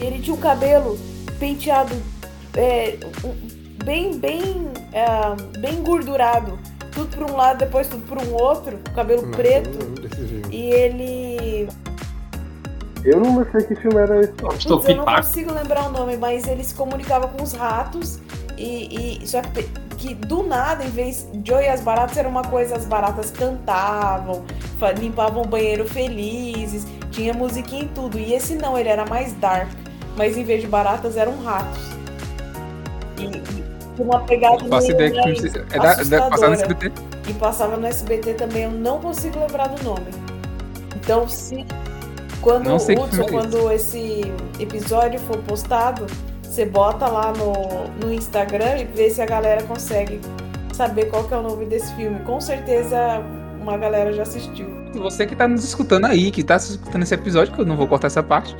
Ele 0.00 0.18
tinha 0.18 0.34
um 0.34 0.40
cabelo 0.40 0.98
penteado 1.38 1.94
é, 2.56 2.96
bem, 3.84 4.18
bem, 4.18 4.72
é, 4.92 5.58
bem 5.58 5.74
engordurado. 5.74 6.58
Tudo 6.92 7.16
para 7.16 7.26
um 7.26 7.36
lado, 7.36 7.58
depois 7.58 7.88
tudo 7.88 8.06
para 8.06 8.22
um 8.22 8.34
outro, 8.34 8.78
cabelo 8.94 9.22
Nossa, 9.22 9.36
preto. 9.36 9.78
E 10.50 10.70
ele. 10.70 11.68
Eu 13.04 13.20
não 13.20 13.44
sei 13.50 13.62
que 13.62 13.74
filme 13.74 13.98
era 13.98 14.20
esse. 14.20 14.32
Putz, 14.32 14.64
eu 14.64 14.96
não 14.96 15.04
consigo 15.04 15.52
lembrar 15.52 15.88
o 15.88 15.90
nome, 15.90 16.16
mas 16.16 16.46
ele 16.46 16.62
se 16.62 16.74
comunicava 16.74 17.28
com 17.28 17.42
os 17.42 17.52
ratos. 17.52 18.20
E, 18.56 19.18
e 19.20 19.26
só 19.26 19.42
que, 19.42 19.64
que, 19.96 20.14
do 20.14 20.44
nada, 20.44 20.84
em 20.84 20.90
vez 20.90 21.28
Joe 21.44 21.64
e 21.64 21.68
as 21.68 21.80
baratas 21.80 22.16
era 22.16 22.28
uma 22.28 22.44
coisa, 22.44 22.76
as 22.76 22.86
baratas 22.86 23.32
cantavam, 23.32 24.44
limpavam 24.96 25.42
o 25.42 25.46
banheiro 25.46 25.84
felizes, 25.84 26.86
tinha 27.10 27.34
musiquinha 27.34 27.82
e 27.82 27.88
tudo. 27.88 28.16
E 28.16 28.32
esse 28.32 28.54
não, 28.54 28.78
ele 28.78 28.88
era 28.88 29.04
mais 29.04 29.32
dark 29.34 29.68
mas 30.16 30.36
em 30.36 30.44
vez 30.44 30.60
de 30.60 30.66
baratas 30.66 31.16
eram 31.16 31.36
ratos. 31.42 31.82
E, 33.18 33.24
e 33.24 34.02
uma 34.02 34.20
pegada 34.20 34.64
Faço 34.64 34.90
ideia 34.90 35.10
que 35.10 35.46
é 35.72 35.78
da, 35.78 35.94
da, 36.02 36.30
passada 36.30 36.48
no 36.48 36.54
SBT. 36.54 36.92
e 37.28 37.32
passava 37.34 37.76
no 37.76 37.86
SBT 37.86 38.34
também, 38.34 38.64
eu 38.64 38.70
não 38.70 38.98
consigo 38.98 39.38
lembrar 39.38 39.68
do 39.68 39.82
nome. 39.84 40.06
Então, 40.96 41.28
se 41.28 41.64
quando 42.40 42.64
Não 42.64 42.78
sei 42.78 42.96
Hudson, 42.96 43.22
é 43.22 43.30
quando 43.30 43.72
esse 43.72 44.20
episódio 44.60 45.18
for 45.20 45.38
postado, 45.38 46.06
você 46.42 46.66
bota 46.66 47.06
lá 47.06 47.32
no, 47.32 48.06
no 48.06 48.12
Instagram 48.12 48.78
e 48.78 48.84
vê 48.84 49.10
se 49.10 49.22
a 49.22 49.26
galera 49.26 49.62
consegue 49.62 50.20
saber 50.72 51.06
qual 51.06 51.24
que 51.24 51.32
é 51.32 51.36
o 51.36 51.42
nome 51.42 51.64
desse 51.66 51.94
filme. 51.94 52.20
Com 52.20 52.40
certeza 52.40 53.22
uma 53.60 53.78
galera 53.78 54.12
já 54.12 54.22
assistiu. 54.22 54.68
Você 54.94 55.26
que 55.26 55.34
tá 55.34 55.48
nos 55.48 55.64
escutando 55.64 56.04
aí, 56.04 56.30
que 56.30 56.44
tá 56.44 56.56
escutando 56.56 57.02
esse 57.02 57.14
episódio, 57.14 57.52
que 57.52 57.60
eu 57.60 57.66
não 57.66 57.76
vou 57.76 57.88
cortar 57.88 58.08
essa 58.08 58.22
parte, 58.22 58.54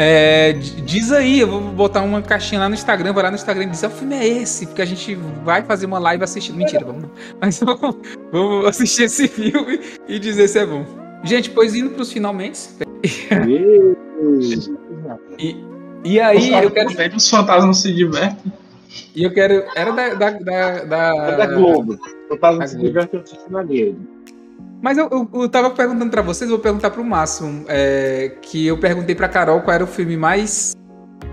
é, 0.00 0.52
diz 0.52 1.10
aí, 1.10 1.40
eu 1.40 1.48
vou 1.48 1.60
botar 1.60 2.02
uma 2.02 2.22
caixinha 2.22 2.60
lá 2.60 2.68
no 2.68 2.74
Instagram, 2.74 3.12
vai 3.12 3.24
lá 3.24 3.30
no 3.30 3.36
Instagram 3.36 3.64
e 3.64 3.66
diz, 3.70 3.82
"Ah, 3.82 3.88
o 3.88 3.90
filme 3.90 4.14
é 4.14 4.26
esse, 4.26 4.66
porque 4.66 4.80
a 4.80 4.84
gente 4.84 5.14
vai 5.44 5.62
fazer 5.62 5.86
uma 5.86 5.98
live 5.98 6.22
assistindo. 6.22 6.56
Mentira, 6.56 6.84
vamos 6.84 7.02
não. 7.02 7.10
Mas 7.40 7.58
vamos, 7.58 7.96
vamos 8.30 8.66
assistir 8.66 9.02
esse 9.04 9.26
filme 9.28 9.80
e 10.08 10.18
dizer 10.18 10.46
se 10.48 10.58
é 10.60 10.64
bom. 10.66 10.84
Gente, 11.24 11.50
pois 11.50 11.74
indo 11.74 11.90
pros 11.90 12.12
finalmente. 12.12 12.60
E, 15.38 15.56
e 16.04 16.20
aí, 16.20 16.52
eu 16.52 16.70
quero. 16.70 16.88
Que 16.90 17.16
os 17.16 17.28
fantasmas 17.30 17.78
se 17.78 17.92
divertem? 17.92 18.52
E 19.14 19.22
eu 19.22 19.32
quero. 19.32 19.64
Era 19.74 19.92
da. 19.92 20.14
da, 20.14 20.30
da, 20.30 20.84
da- 20.84 21.14
É 21.32 21.36
da 21.36 21.46
Globo. 21.46 21.98
Eu 22.30 22.38
Da 22.38 22.66
se 22.66 22.74
Globo. 22.74 22.88
divertindo 22.88 23.22
assistindo 23.22 23.52
na 23.52 23.62
Globo. 23.62 23.96
Mas 24.80 24.96
eu, 24.96 25.08
eu, 25.10 25.28
eu 25.42 25.48
tava 25.48 25.70
perguntando 25.70 26.10
pra 26.10 26.22
vocês, 26.22 26.48
vou 26.48 26.58
perguntar 26.58 26.90
pro 26.90 27.04
Máximo, 27.04 27.64
é, 27.68 28.36
que 28.42 28.66
eu 28.66 28.78
perguntei 28.78 29.14
pra 29.14 29.28
Carol 29.28 29.60
qual 29.60 29.74
era 29.74 29.84
o 29.84 29.86
filme 29.88 30.16
mais. 30.16 30.76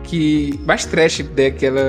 que. 0.03 0.59
mais 0.65 0.85
trash 0.85 1.21
daquela. 1.35 1.81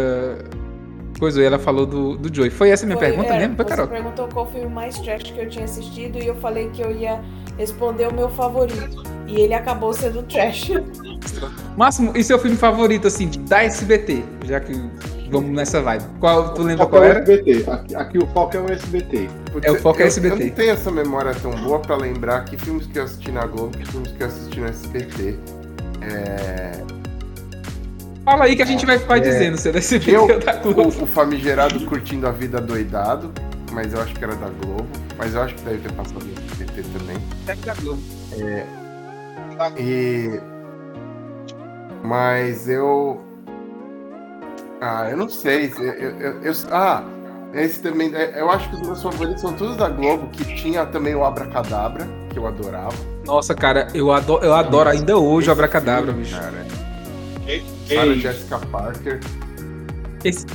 coisa, 1.19 1.41
e 1.41 1.45
ela 1.45 1.59
falou 1.59 1.87
do, 1.87 2.17
do 2.17 2.35
Joey. 2.35 2.51
Foi 2.51 2.69
essa 2.71 2.85
a 2.85 2.87
minha 2.87 2.99
Foi- 2.99 3.09
pergunta 3.09 3.33
é, 3.35 3.39
mesmo? 3.39 3.57
Foi, 3.57 3.65
você 3.65 3.71
Carol? 3.71 3.89
perguntou 3.89 4.29
qual 4.29 4.47
foi 4.51 4.67
o 4.67 4.71
mais 4.71 4.99
trash 4.99 5.23
que 5.23 5.39
eu 5.39 5.49
tinha 5.49 5.65
assistido 5.65 6.19
e 6.23 6.27
eu 6.27 6.35
falei 6.37 6.69
que 6.71 6.83
eu 6.83 6.93
ia 6.93 7.21
responder 7.57 8.07
o 8.09 8.15
meu 8.15 8.29
favorito. 8.29 9.03
E 9.27 9.41
ele 9.41 9.55
acabou 9.55 9.93
sendo 9.95 10.23
trash. 10.25 10.71
Máximo, 11.77 12.13
e 12.15 12.23
seu 12.23 12.39
filme 12.39 12.57
favorito, 12.57 13.07
assim, 13.09 13.31
da 13.49 13.63
SBT? 13.65 14.23
Já 14.45 14.61
que 14.61 14.73
vamos 15.31 15.51
nessa 15.51 15.81
vibe. 15.83 16.05
Qual, 16.21 16.55
tu 16.55 16.63
lembra 16.63 16.85
Foco 16.85 16.91
qual 16.97 17.05
é 17.05 17.07
o 17.07 17.11
era? 17.11 17.21
SBT. 17.21 17.71
Aqui, 17.71 17.95
aqui 17.97 18.19
o 18.19 18.27
foco 18.29 18.57
é 18.57 18.61
o 18.61 18.73
SBT. 18.73 19.29
É, 19.63 19.71
o 19.71 19.77
foco 19.77 20.01
é 20.01 20.03
eu- 20.05 20.07
SBT. 20.09 20.43
Eu 20.43 20.47
não 20.47 20.55
tenho 20.55 20.71
essa 20.73 20.91
memória 20.91 21.35
tão 21.35 21.51
boa 21.53 21.79
pra 21.81 21.97
lembrar 21.97 22.45
que 22.45 22.57
filmes 22.57 22.87
que 22.87 22.99
eu 22.99 23.05
assisti 23.05 23.31
na 23.33 23.45
Globo, 23.47 23.77
que 23.77 23.85
filmes 23.87 24.13
que 24.13 24.23
eu 24.23 24.27
assisti 24.27 24.61
no 24.61 24.67
SBT. 24.67 25.39
É, 26.03 26.73
Fala 28.25 28.45
aí 28.47 28.57
que 28.57 28.63
a 28.63 28.67
gente 28.67 28.85
vai, 28.85 28.99
vai 28.99 29.19
É. 29.19 29.23
dizendo 29.23 29.57
se 29.57 29.69
é 29.69 29.73
da 29.73 29.79
SBT 29.79 30.11
Eu- 30.17 30.23
ou 30.23 30.39
da 30.41 30.53
Globo. 30.57 30.83
o, 30.83 30.89
o 30.89 31.07
famigerado 31.07 31.79
Curtindo 31.87 32.27
a 32.27 32.33
Vida 32.33 32.61
Doidado, 32.61 33.31
mas 33.73 33.93
eu 33.93 34.01
acho 34.01 34.13
que 34.15 34.25
era 34.25 34.35
da 34.35 34.49
Globo. 34.49 34.87
Mas 35.17 35.35
eu 35.35 35.43
acho 35.43 35.55
que 35.55 35.63
deve 35.63 35.79
ter 35.79 35.93
passado 35.93 36.25
no 36.25 36.33
SBT 36.33 36.83
também. 36.99 37.17
É 37.49 37.55
da 37.55 37.75
Globo. 37.75 38.03
E. 39.79 40.41
Mas 42.03 42.69
eu. 42.69 43.21
Ah, 44.81 45.09
eu 45.11 45.17
não 45.17 45.29
sei. 45.29 45.73
Eu, 45.79 45.85
eu- 45.85 46.43
eu- 46.43 46.53
ah, 46.71 47.03
esse 47.55 47.81
também. 47.81 48.15
é, 48.15 48.41
Eu 48.41 48.51
acho 48.51 48.69
que 48.69 48.77
os 48.77 48.83
meus 48.83 49.03
favoritos 49.03 49.41
são 49.41 49.53
todos 49.55 49.77
da 49.77 49.89
Globo, 49.89 50.29
que 50.29 50.45
tinha 50.57 50.85
também 50.87 51.15
o 51.15 51.25
Abracadabra, 51.25 52.07
que 52.31 52.39
eu 52.39 52.47
adorava. 52.47 52.95
Nossa, 53.25 53.55
cara, 53.55 53.89
eu 53.95 54.13
adoro, 54.13 54.45
eu 54.45 54.55
adoro 54.55 54.89
ainda 54.91 55.17
hoje 55.17 55.49
o 55.49 55.53
Abracadabra, 55.53 56.11
Esse 56.13 56.21
bicho. 56.21 56.37
filme, 56.37 56.53
Cara. 56.53 56.67
Quem- 57.47 57.65
Sarah 57.97 58.15
Jessica 58.15 58.59
Parker. 58.59 59.21
Esse... 60.25 60.47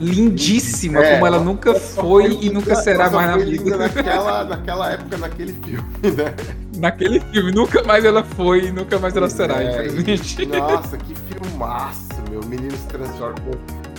Lindíssima, 0.00 1.00
É, 1.04 1.14
como 1.14 1.26
ela 1.26 1.36
ela- 1.36 1.44
nunca 1.44 1.74
foi 1.74 2.38
e 2.40 2.50
nunca 2.50 2.76
será 2.76 3.10
mais 3.10 3.30
na 3.30 3.36
linda 3.36 3.62
vida. 3.64 3.76
Naquela, 3.78 4.44
naquela 4.44 4.92
época, 4.92 5.16
naquele 5.16 5.52
filme, 5.54 5.82
né? 6.16 6.34
Naquele 6.76 7.18
filme, 7.18 7.50
nunca 7.50 7.82
mais 7.82 8.04
ela 8.04 8.22
foi 8.22 8.66
e 8.66 8.70
nunca 8.70 8.96
mais 9.00 9.16
ela 9.16 9.28
será, 9.28 9.60
É, 9.60 9.70
infelizmente. 9.86 10.46
Nossa, 10.46 10.96
que 10.98 11.14
filmaço, 11.16 12.07
meu. 12.30 12.40
O 12.40 12.46
menino 12.46 12.72
se 12.72 12.86
transforma. 12.86 13.34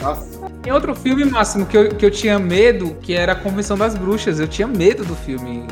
Nossa, 0.01 0.39
Tem 0.61 0.71
outro 0.71 0.95
filme, 0.95 1.25
Máximo, 1.25 1.65
que 1.65 1.77
eu, 1.77 1.89
que 1.89 2.05
eu 2.05 2.11
tinha 2.11 2.39
medo, 2.39 2.95
que 3.01 3.13
era 3.13 3.33
a 3.33 3.35
Convenção 3.35 3.77
das 3.77 3.95
Bruxas. 3.95 4.39
Eu 4.39 4.47
tinha 4.47 4.67
medo 4.67 5.03
do 5.03 5.15
filme. 5.15 5.67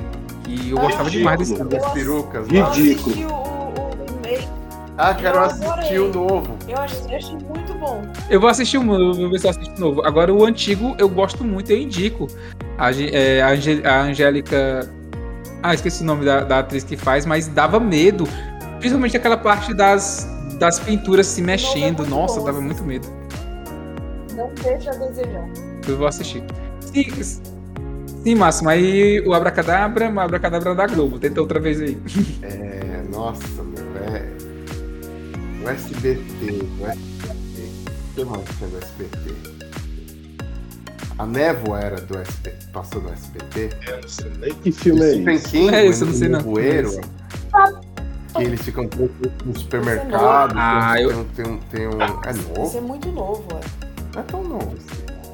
E 0.48 0.70
eu 0.72 0.78
gostava 0.78 1.10
demais 1.10 1.38
desse 1.40 1.54
ridículo. 1.54 1.70
filme. 1.72 1.86
das 1.86 1.94
perucas 1.94 2.48
Eu 2.52 2.62
lá. 2.62 2.70
Ridículo. 2.72 3.10
assisti 3.12 3.26
o, 3.26 3.30
o, 3.30 3.74
o 3.74 4.22
remake, 4.30 4.48
Ah, 4.98 5.14
quero 5.14 5.38
Eu 5.38 5.44
assistir 5.44 6.00
o 6.00 6.14
novo. 6.14 6.58
eu 6.68 6.78
achei, 6.78 7.02
eu 7.14 7.18
achei 7.18 7.38
muito 7.38 7.74
bom. 7.76 8.02
Eu 8.30 8.40
vou 8.42 8.50
assistir 8.50 8.78
o 8.78 8.84
novo, 8.84 9.14
vou 9.22 9.30
ver 9.30 9.40
se 9.40 9.48
eu 9.48 9.52
assisto 9.52 9.80
novo. 9.80 10.06
Agora, 10.06 10.34
o 10.34 10.44
antigo 10.46 10.96
eu 10.98 11.08
gosto 11.10 11.44
muito, 11.44 11.72
eu 11.72 11.78
indico. 11.78 12.28
A, 12.78 12.92
é, 12.92 13.42
a, 13.42 13.50
Ange- 13.52 13.82
a 13.86 14.02
Angélica. 14.04 14.90
Ah, 15.64 15.74
esqueci 15.74 16.04
o 16.04 16.06
nome 16.06 16.24
da, 16.24 16.42
da 16.42 16.60
atriz 16.60 16.84
que 16.84 16.96
faz, 16.96 17.26
mas 17.26 17.48
dava 17.48 17.80
medo. 17.80 18.28
Principalmente 18.80 19.18
aquela 19.18 19.38
parte 19.38 19.74
das, 19.74 20.28
das 20.58 20.80
pinturas 20.80 21.28
se 21.28 21.42
mexendo. 21.42 22.06
Nossa, 22.06 22.40
bom, 22.40 22.46
dava 22.46 22.62
muito 22.62 22.84
medo. 22.84 23.08
Não 24.34 24.52
deixa 24.64 24.92
a 24.92 24.96
desejar. 24.96 25.50
Eu 25.88 25.98
vou 25.98 26.08
assistir. 26.08 26.44
Sim, 26.82 27.24
sim 28.24 28.36
Máximo. 28.36 28.70
Aí 28.70 29.20
o 29.26 29.34
Abracadabra, 29.34 30.10
o 30.12 30.20
Abracadabra 30.20 30.76
da 30.76 30.88
Globo. 30.88 31.20
Tenta 31.20 31.42
outra 31.42 31.60
vez 31.60 31.82
aí. 31.82 31.98
É, 32.44 33.04
nossa, 33.12 33.64
meu, 33.64 33.84
é. 34.14 34.24
O 35.64 35.70
SBT, 35.70 36.66
o 36.80 36.86
SBT. 36.86 37.08
O 38.12 38.16
que 38.16 38.26
mais 38.26 38.44
tinha 38.58 38.70
do 38.70 38.78
SBT? 38.78 39.58
A 41.18 41.26
Névoa 41.26 41.80
era 41.80 42.02
do 42.02 42.18
SBT, 42.20 42.68
passou 42.72 43.02
no 43.02 43.12
SBT. 43.12 43.70
Eu 43.88 44.02
não 44.02 44.08
sei 44.08 44.32
nem 44.40 44.54
que 44.54 44.72
filme 44.72 45.02
é 45.04 45.34
esse. 45.34 45.50
King, 45.50 45.76
É 45.76 45.86
isso, 45.88 46.04
eu 46.04 46.08
não 46.08 46.14
o 46.14 46.18
sei 46.18 46.30
não. 46.30 46.40
Que 48.38 48.44
eles 48.44 48.62
ficam 48.62 48.90
no 49.46 49.60
supermercado. 49.60 50.54
Ah, 50.58 50.94
tem, 50.96 51.04
eu- 51.04 51.20
um- 51.20 51.24
tem, 51.26 51.46
um, 51.48 51.58
tem 51.72 51.88
um. 51.88 52.02
É 52.02 52.32
Isso 52.32 52.50
novo? 52.56 52.78
é 52.78 52.82
muito 52.82 53.12
novo, 53.12 53.44
é. 53.52 53.88
Não 54.16 54.22
é 54.22 54.24
tão 54.26 54.44
novo. 54.44 54.76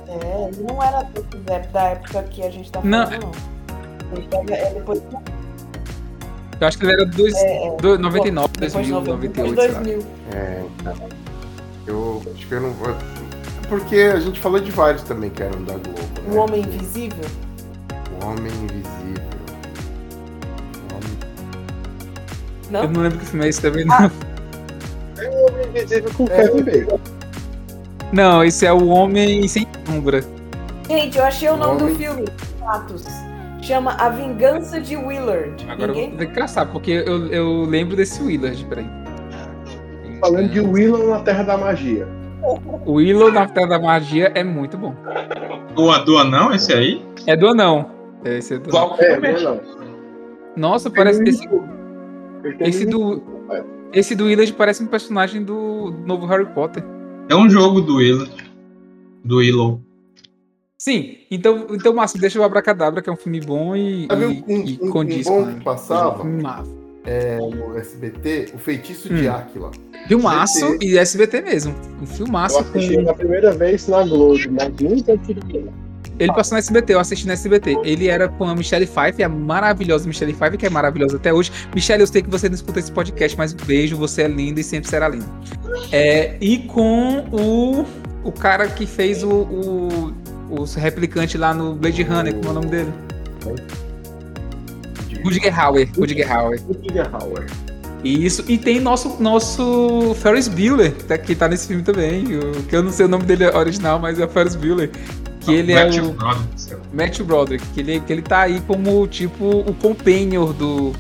É, 0.07 0.47
ele 0.49 0.63
não 0.67 0.81
era 0.83 1.07
da, 1.71 1.81
época 1.89 2.23
que 2.23 2.43
a 2.43 2.49
gente 2.49 2.71
tá 2.71 2.81
Não. 2.83 3.05
falando, 3.05 3.23
não. 3.23 4.17
Ele 4.17 4.27
pega- 4.27 4.55
é 4.55 4.73
depois, 4.73 5.01
Eu 6.61 6.67
acho 6.67 6.77
que 6.77 6.85
ele 6.85 6.93
era 6.93 7.05
dos, 7.05 7.33
é, 7.33 7.75
do 7.77 7.97
99, 7.99 8.47
depois 8.59 8.73
2000, 8.87 9.01
de 9.01 9.07
98, 9.09 9.61
sei 9.61 9.71
lá. 9.71 9.79
2000. 9.79 10.05
É, 10.33 10.63
eu 11.87 12.21
acho 12.35 12.47
que 12.47 12.53
eu 12.53 12.61
não 12.61 12.71
vou. 12.71 12.95
Porque 13.67 13.95
a 13.95 14.19
gente 14.19 14.39
falou 14.39 14.59
de 14.59 14.71
vários 14.71 15.01
também 15.03 15.29
que 15.29 15.41
eram 15.41 15.63
da 15.63 15.73
Globo. 15.73 15.99
Né? 16.27 16.33
O 16.33 16.37
Homem 16.37 16.61
Invisível. 16.61 17.25
O 18.21 18.25
Homem 18.27 18.51
Invisível. 18.53 19.32
Não? 22.73 22.83
Eu 22.85 22.89
não 22.89 23.01
lembro 23.03 23.19
que 23.19 23.25
filme 23.27 23.45
é 23.45 23.49
esse 23.49 23.61
também, 23.61 23.85
não. 23.85 24.11
Invisível 25.69 26.11
com 26.17 26.25
É, 26.25 26.47
Kevin 26.47 26.63
Bacon. 26.63 26.99
Não, 28.11 28.43
esse 28.43 28.65
é 28.65 28.73
o 28.73 28.87
Homem 28.87 29.47
Sem 29.47 29.67
Sombra. 29.85 30.23
Gente, 30.89 31.17
eu 31.17 31.23
achei 31.23 31.49
o 31.49 31.55
nome 31.55 31.81
Homem- 31.83 31.93
do 31.93 31.99
filme. 31.99 32.25
Fatos. 32.59 33.05
Chama 33.61 33.93
A 33.99 34.09
Vingança 34.09 34.81
de 34.81 34.97
Willard. 34.97 35.65
Agora 35.69 35.91
eu 35.91 35.95
Ninguém... 35.95 36.09
vou 36.09 36.17
ter 36.19 36.25
que 36.27 36.33
caçar, 36.33 36.67
porque 36.67 36.91
eu, 37.05 37.27
eu 37.27 37.61
lembro 37.61 37.95
desse 37.95 38.21
Willard, 38.21 38.65
peraí. 38.65 38.85
Falando 40.19 40.49
de 40.49 40.59
Willow 40.59 41.09
na 41.11 41.19
Terra 41.19 41.43
da 41.43 41.57
Magia. 41.57 42.07
O 42.85 42.93
Willow 42.93 43.31
na 43.31 43.47
Terra 43.47 43.67
da 43.67 43.79
Magia 43.79 44.31
é 44.35 44.43
muito 44.43 44.77
bom. 44.77 44.95
O 45.75 45.97
do 45.99 46.17
anão, 46.17 46.51
esse 46.53 46.73
aí? 46.73 47.05
É 47.27 47.35
do 47.37 47.47
anão. 47.47 47.89
É, 48.25 48.37
Esse 48.37 48.55
é 48.55 48.57
do 48.57 48.75
anão. 48.75 48.89
Qual 48.89 48.99
É, 48.99 49.13
filme? 49.21 49.31
não, 49.43 49.55
não. 49.55 49.61
Nossa, 50.57 50.89
parece. 50.89 51.23
Esse, 51.23 51.45
Ele 51.45 51.59
tem 51.59 51.69
esse 52.59 52.85
um- 52.85 52.89
do. 52.89 53.23
Esse 53.93 54.15
do 54.15 54.25
Willard 54.25 54.51
parece 54.53 54.83
um 54.83 54.87
personagem 54.87 55.43
do 55.43 55.91
novo 56.05 56.25
Harry 56.25 56.45
Potter. 56.53 56.83
É 57.29 57.35
um 57.35 57.49
jogo 57.49 57.79
do 57.81 57.97
Willow. 57.97 58.27
Do 59.23 59.37
Willow. 59.37 59.81
Sim, 60.77 61.17
então, 61.31 61.67
então 61.71 61.93
Márcio, 61.93 62.19
deixa 62.19 62.39
o 62.39 62.43
Abracadabra, 62.43 63.01
que 63.01 63.09
é 63.09 63.13
um 63.13 63.15
filme 63.15 63.39
bom 63.39 63.75
e, 63.75 64.05
Sabe 64.09 64.23
e, 64.23 64.25
um, 64.25 64.31
um, 64.31 64.65
e 64.65 64.79
um- 64.81 64.87
um 64.87 64.91
condiz 64.91 65.25
bom 65.27 65.45
com- 65.45 65.53
que 65.53 65.63
passava 65.63 66.23
é, 67.05 67.37
no 67.37 67.77
SBT? 67.77 68.51
O 68.53 68.57
Feitiço 68.57 69.07
de 69.13 69.27
Hum. 69.27 69.31
Áquila. 69.31 69.71
Filmaço 70.07 70.57
SBT. 70.65 70.85
e 70.85 70.97
SBT 70.97 71.41
mesmo. 71.41 71.75
Um 72.01 72.05
filmaço 72.05 72.57
Eu 72.57 72.61
assisti 72.61 72.95
com. 72.95 73.01
na 73.03 73.13
primeira 73.13 73.51
vez 73.53 73.87
na 73.87 74.03
Globo, 74.03 74.39
mas 74.51 74.73
nunca 74.81 75.17
tive. 75.19 75.39
Ele 76.19 76.31
passou 76.33 76.55
no 76.55 76.59
SBT, 76.59 76.93
eu 76.93 76.99
assisti 76.99 77.25
no 77.25 77.33
SBT. 77.33 77.77
Ele 77.83 78.07
era 78.07 78.27
com 78.29 78.43
a 78.45 78.55
Michelle 78.55 78.85
Pfeiffer, 78.85 79.25
a 79.25 79.29
maravilhosa 79.29 80.07
Michelle 80.07 80.33
Pfeiffer, 80.33 80.57
que 80.59 80.65
é 80.65 80.69
maravilhosa 80.69 81.17
até 81.17 81.33
hoje. 81.33 81.51
Michelle, 81.73 82.01
eu 82.01 82.07
sei 82.07 82.21
que 82.21 82.29
você 82.29 82.47
não 82.47 82.55
escuta 82.55 82.79
esse 82.79 82.91
podcast, 82.91 83.37
mas 83.37 83.53
beijo, 83.53 83.97
você 83.97 84.23
é 84.23 84.27
linda 84.27 84.59
e 84.59 84.63
sempre 84.63 84.89
será 84.89 85.09
linda. 85.09 85.25
É, 85.91 86.35
e 86.39 86.59
com 86.59 87.25
o, 87.31 87.85
o 88.23 88.31
cara 88.31 88.67
que 88.67 88.85
fez 88.85 89.23
o, 89.23 89.29
o, 89.29 90.13
o 90.49 90.63
replicante 90.77 91.37
lá 91.37 91.53
no 91.53 91.73
Blade 91.75 92.03
Runner, 92.03 92.33
como 92.35 92.47
é 92.47 92.51
o 92.51 92.53
nome 92.53 92.67
dele? 92.67 92.93
Rutger 95.23 95.59
Hauer. 95.59 95.89
Rutger 95.97 96.31
Hauer. 96.31 96.59
Hauer. 97.13 97.45
Isso, 98.03 98.43
e 98.49 98.57
tem 98.57 98.81
nosso, 98.81 99.15
nosso 99.21 100.13
Ferris 100.21 100.49
Bueller, 100.49 100.91
que 100.93 101.03
tá, 101.05 101.17
que 101.17 101.33
tá 101.33 101.47
nesse 101.47 101.67
filme 101.67 101.83
também, 101.83 102.37
o- 102.37 102.63
que 102.63 102.75
eu 102.75 102.83
não 102.83 102.91
sei 102.91 103.05
o 103.05 103.09
nome 103.09 103.23
dele 103.23 103.45
original, 103.45 103.97
mas 103.97 104.19
é 104.19 104.25
o 104.25 104.27
Ferris 104.27 104.55
Bueller, 104.57 104.89
Que 105.45 105.53
ele 105.53 105.73
é 105.73 105.85
Matthew 105.85 106.05
o 106.05 106.11
Broderick. 106.13 106.75
Matthew 106.93 107.25
Broderick, 107.25 107.67
que 107.67 107.79
ele, 107.79 107.99
que 107.99 108.13
ele 108.13 108.21
tá 108.21 108.41
aí 108.41 108.61
como, 108.61 109.07
tipo, 109.07 109.45
o 109.45 109.73
companion 109.75 110.51
do... 110.53 110.93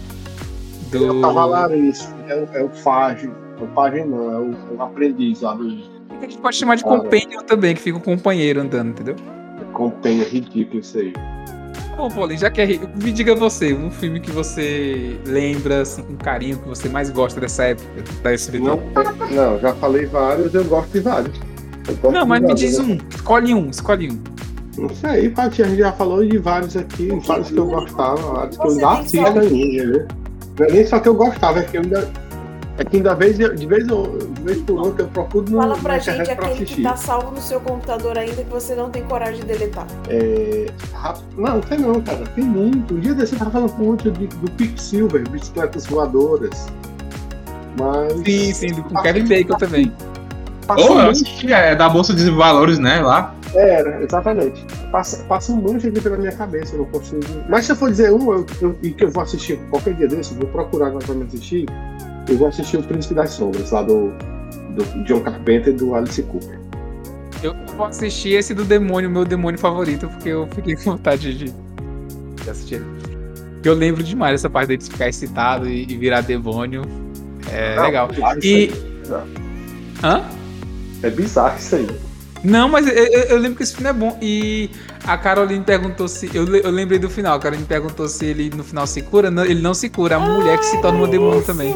Ele 0.91 1.05
é 1.05 1.09
o 1.09 1.13
do... 1.13 1.21
cavalarense, 1.21 2.07
é 2.27 2.35
o, 2.35 2.57
é 2.57 2.63
o 2.63 2.69
Fage. 2.69 3.31
O 3.59 3.67
Fage 3.73 4.03
não, 4.03 4.31
é 4.31 4.37
o, 4.39 4.51
é 4.51 4.75
o 4.77 4.81
aprendiz 4.81 5.41
lá 5.41 5.53
do 5.53 5.93
que 6.23 6.27
a 6.27 6.29
gente 6.29 6.37
pode 6.41 6.55
chamar 6.55 6.75
de 6.75 6.83
companion 6.83 7.41
também, 7.45 7.75
que 7.75 7.81
fica 7.81 7.97
o 7.97 8.01
companheiro 8.01 8.61
andando, 8.61 8.91
entendeu? 8.91 9.15
Companhia 9.73 10.23
ridículo 10.23 10.79
isso 10.79 10.97
aí. 10.97 11.13
Bom, 11.97 12.09
Paulinho, 12.09 12.39
já 12.39 12.49
que 12.49 12.61
é, 12.61 12.67
me 12.67 13.11
diga 13.11 13.35
você, 13.35 13.73
um 13.73 13.91
filme 13.91 14.19
que 14.19 14.31
você 14.31 15.19
lembra 15.25 15.81
assim, 15.81 16.01
com 16.01 16.15
carinho, 16.15 16.57
que 16.57 16.67
você 16.67 16.89
mais 16.89 17.09
gosta 17.09 17.39
dessa 17.39 17.65
época 17.65 17.87
da 18.23 18.31
SBT. 18.31 18.63
Não, 18.63 18.79
não, 19.31 19.59
já 19.59 19.73
falei 19.75 20.05
vários, 20.05 20.53
eu 20.53 20.63
gosto 20.65 20.91
de 20.91 21.01
vários. 21.01 21.39
Não, 22.11 22.25
mas 22.25 22.41
me 22.41 22.53
diz 22.53 22.79
né? 22.79 22.85
um, 22.93 22.97
escolhe 23.15 23.53
um, 23.53 23.69
escolhe 23.69 24.11
um. 24.11 24.19
Não 24.81 24.89
sei, 24.89 25.29
Paty, 25.29 25.61
a 25.61 25.67
gente 25.67 25.77
já 25.79 25.91
falou 25.91 26.25
de 26.25 26.37
vários 26.39 26.75
aqui, 26.75 27.09
vários 27.27 27.49
que 27.51 27.57
eu 27.57 27.65
gostava, 27.67 28.15
vários 28.33 28.57
que 28.57 28.65
eu 28.65 28.71
ainda 28.71 28.89
assisto 28.91 29.17
ainda, 29.17 29.43
né? 29.99 30.07
Não 30.59 30.65
é 30.65 30.71
nem 30.71 30.85
só 30.87 30.99
que 30.99 31.07
eu 31.09 31.13
gostava, 31.15 31.59
é 31.59 31.63
que 31.63 31.77
eu 31.77 31.81
ainda. 31.81 32.09
É 32.75 32.83
que 32.83 32.97
ainda 32.97 33.13
vez, 33.13 33.37
de 33.37 33.67
vez, 33.67 33.87
eu- 33.87 34.17
de 34.17 34.41
vez 34.41 34.57
por 34.63 34.79
outra 34.79 35.03
eu 35.05 35.07
procuro 35.09 35.45
no, 35.47 35.59
Fala 35.59 35.77
pra 35.77 35.99
gente 35.99 36.09
internet 36.21 36.35
pra 36.35 36.47
aquele 36.47 36.65
que 36.65 36.81
tá 36.81 36.95
salvo 36.97 37.29
no 37.29 37.39
seu 37.39 37.59
computador 37.59 38.17
ainda 38.17 38.43
que 38.43 38.49
você 38.49 38.73
não 38.73 38.89
tem 38.89 39.03
coragem 39.03 39.41
de 39.41 39.45
deletar. 39.45 39.85
É, 40.09 40.65
rap- 40.99 41.19
Não, 41.37 41.61
tem 41.61 41.77
não, 41.77 42.01
cara. 42.01 42.23
Tem 42.33 42.43
muito. 42.43 42.95
Um 42.95 42.99
dia 42.99 43.13
desse 43.13 43.33
eu 43.33 43.39
tava 43.39 43.51
falando 43.51 43.71
com 43.73 43.83
muito 43.83 44.09
de, 44.09 44.25
do 44.25 44.49
Quicksilver, 44.53 45.29
bicicletas 45.29 45.85
voadoras. 45.85 46.65
Mas. 47.79 48.13
Sim, 48.25 48.53
sim, 48.53 48.67
do- 48.73 48.83
com 48.85 49.01
Kevin 49.03 49.27
Bacon 49.27 49.55
também. 49.57 49.91
Passa 50.67 50.81
Ou 50.81 50.87
eu 50.89 50.95
muito- 50.95 51.09
assisti, 51.11 51.51
é 51.51 51.75
da 51.75 51.89
Bolsa 51.89 52.13
de 52.13 52.29
Valores, 52.31 52.79
né? 52.79 53.01
Lá. 53.01 53.35
Era, 53.53 54.01
exatamente. 54.03 54.65
Passa, 54.91 55.23
passa 55.25 55.51
um 55.51 55.57
monte 55.57 55.87
aqui 55.87 55.99
pela 56.01 56.17
minha 56.17 56.31
cabeça, 56.31 56.73
eu 56.75 56.79
não 56.79 56.85
consigo. 56.85 57.21
Mas 57.49 57.65
se 57.65 57.73
eu 57.73 57.75
for 57.75 57.89
dizer 57.91 58.11
um, 58.11 58.31
eu, 58.33 58.45
eu- 58.61 58.75
e 58.81 58.91
que 58.91 59.03
eu 59.03 59.11
vou 59.11 59.23
assistir 59.23 59.57
qualquer 59.69 59.93
dia 59.95 60.07
desse, 60.07 60.31
eu 60.33 60.39
vou 60.39 60.47
procurar 60.47 60.87
agora 60.87 61.05
pra 61.05 61.13
me 61.15 61.23
assistir, 61.25 61.65
eu 62.29 62.37
vou 62.37 62.47
assistir 62.47 62.77
o 62.77 62.83
Príncipe 62.83 63.13
das 63.13 63.31
Sombras, 63.31 63.71
lá 63.71 63.81
do, 63.83 64.13
do 64.75 64.83
John 65.03 65.19
Carpenter 65.19 65.73
e 65.73 65.77
do 65.77 65.93
Alice 65.95 66.21
Cooper. 66.23 66.59
Eu 67.43 67.53
vou 67.75 67.85
assistir 67.87 68.29
esse 68.35 68.53
do 68.53 68.63
demônio, 68.63 69.09
meu 69.09 69.25
demônio 69.25 69.59
favorito, 69.59 70.07
porque 70.07 70.29
eu 70.29 70.47
fiquei 70.55 70.75
com 70.77 70.91
vontade 70.91 71.37
de, 71.37 71.53
de 72.43 72.49
assistir 72.49 72.75
ele. 72.75 72.85
Eu 73.65 73.73
lembro 73.73 74.01
demais 74.03 74.33
dessa 74.33 74.49
parte 74.49 74.69
dele 74.69 74.81
de 74.81 74.89
ficar 74.89 75.09
excitado 75.09 75.67
e, 75.69 75.83
e 75.83 75.97
virar 75.97 76.21
demônio. 76.21 76.83
É 77.51 77.75
Não, 77.75 77.83
legal. 77.83 78.09
E-. 78.41 78.71
Hã? 80.03 80.21
É 81.03 81.09
bizarro 81.09 81.57
isso 81.57 81.75
aí. 81.75 81.87
Não, 82.43 82.67
mas 82.67 82.85
eu, 82.87 82.93
eu- 82.93 83.37
lembro 83.37 83.55
que 83.57 83.63
esse 83.63 83.73
filme 83.73 83.89
é 83.89 83.93
bom. 83.93 84.17
E 84.21 84.69
a 85.05 85.17
Caroline 85.17 85.63
perguntou 85.63 86.07
se. 86.07 86.29
Eu, 86.35 86.45
eu 86.55 86.71
lembrei 86.71 86.99
do 86.99 87.09
final. 87.09 87.35
A 87.35 87.39
Caroline 87.39 87.65
perguntou 87.65 88.07
se 88.09 88.25
ele 88.25 88.49
no 88.49 88.63
final 88.63 88.85
se 88.85 89.01
cura. 89.01 89.31
Não, 89.31 89.45
ele 89.45 89.61
não 89.61 89.73
se 89.73 89.89
cura. 89.89 90.17
A 90.17 90.19
mulher 90.19 90.57
que 90.57 90.65
se 90.65 90.81
torna 90.81 90.97
uma 90.99 91.07
demônio 91.07 91.41
também. 91.43 91.73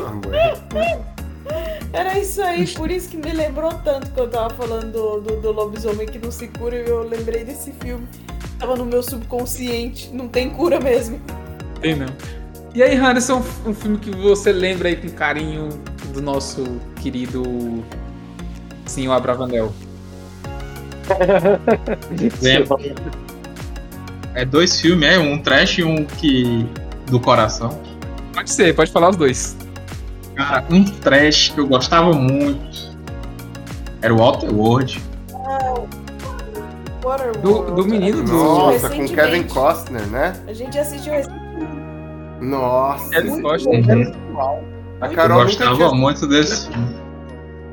Era 1.94 2.20
isso 2.20 2.42
aí, 2.42 2.68
por 2.68 2.92
isso 2.92 3.10
que 3.10 3.18
me 3.18 3.32
lembrou 3.32 3.72
tanto 3.84 4.12
que 4.12 4.20
eu 4.20 4.28
tava 4.30 4.54
falando 4.54 4.92
do, 4.92 5.22
do, 5.22 5.42
do 5.42 5.52
lobisomem 5.52 6.06
que 6.06 6.20
não 6.20 6.30
se 6.32 6.48
cura 6.48 6.76
e 6.76 6.88
eu 6.88 7.08
lembrei 7.08 7.44
desse 7.44 7.72
filme. 7.82 8.06
Tava 8.60 8.76
no 8.76 8.86
meu 8.86 9.02
subconsciente, 9.02 10.10
não 10.14 10.28
tem 10.28 10.50
cura 10.50 10.80
mesmo. 10.80 11.20
Tem 11.82 11.96
não. 11.96 12.08
E 12.76 12.84
aí, 12.84 12.96
Anderson, 12.98 13.42
um 13.66 13.74
filme 13.74 13.98
que 13.98 14.12
você 14.12 14.52
lembra 14.52 14.90
aí 14.90 14.96
com 14.98 15.10
carinho 15.10 15.70
do 16.14 16.22
nosso 16.22 16.64
querido 17.02 17.84
Senhor 18.88 19.14
Abravanel. 19.14 19.72
Lembro. 22.42 22.78
É 24.36 24.46
dois 24.46 24.80
filmes, 24.80 25.10
é 25.10 25.18
um 25.18 25.40
trash 25.42 25.80
e 25.80 25.84
um 25.84 26.06
que. 26.06 26.64
do 27.08 27.20
coração. 27.20 27.70
Pode 28.36 28.52
ser, 28.52 28.76
pode 28.76 28.92
falar 28.92 29.10
os 29.10 29.16
dois. 29.16 29.58
Cara, 30.36 30.64
um 30.70 30.84
trash 30.84 31.50
que 31.56 31.60
eu 31.60 31.66
gostava 31.66 32.14
muito 32.14 32.96
era 34.00 34.14
o 34.14 34.18
Waterworld. 34.18 35.02
Do- 37.42 37.72
do 37.74 37.86
menino 37.88 38.22
do- 38.24 38.32
Nossa, 38.32 38.90
com. 38.92 39.08
Kevin 39.08 39.44
Costner, 39.44 40.06
né? 40.06 40.34
A 40.48 40.54
gente 40.54 40.78
assistiu 40.78 41.14
recentemente. 41.14 41.72
Nossa. 42.40 43.22
Gostam. 43.42 43.74
Uhum. 43.74 44.14
A 45.02 45.08
Eu 45.08 45.14
Carol 45.16 45.38
nunca 45.40 45.46
gostava 45.50 45.76
tinha 45.78 45.92
muito 45.94 46.28
desse 46.28 46.68
filme. 46.68 46.96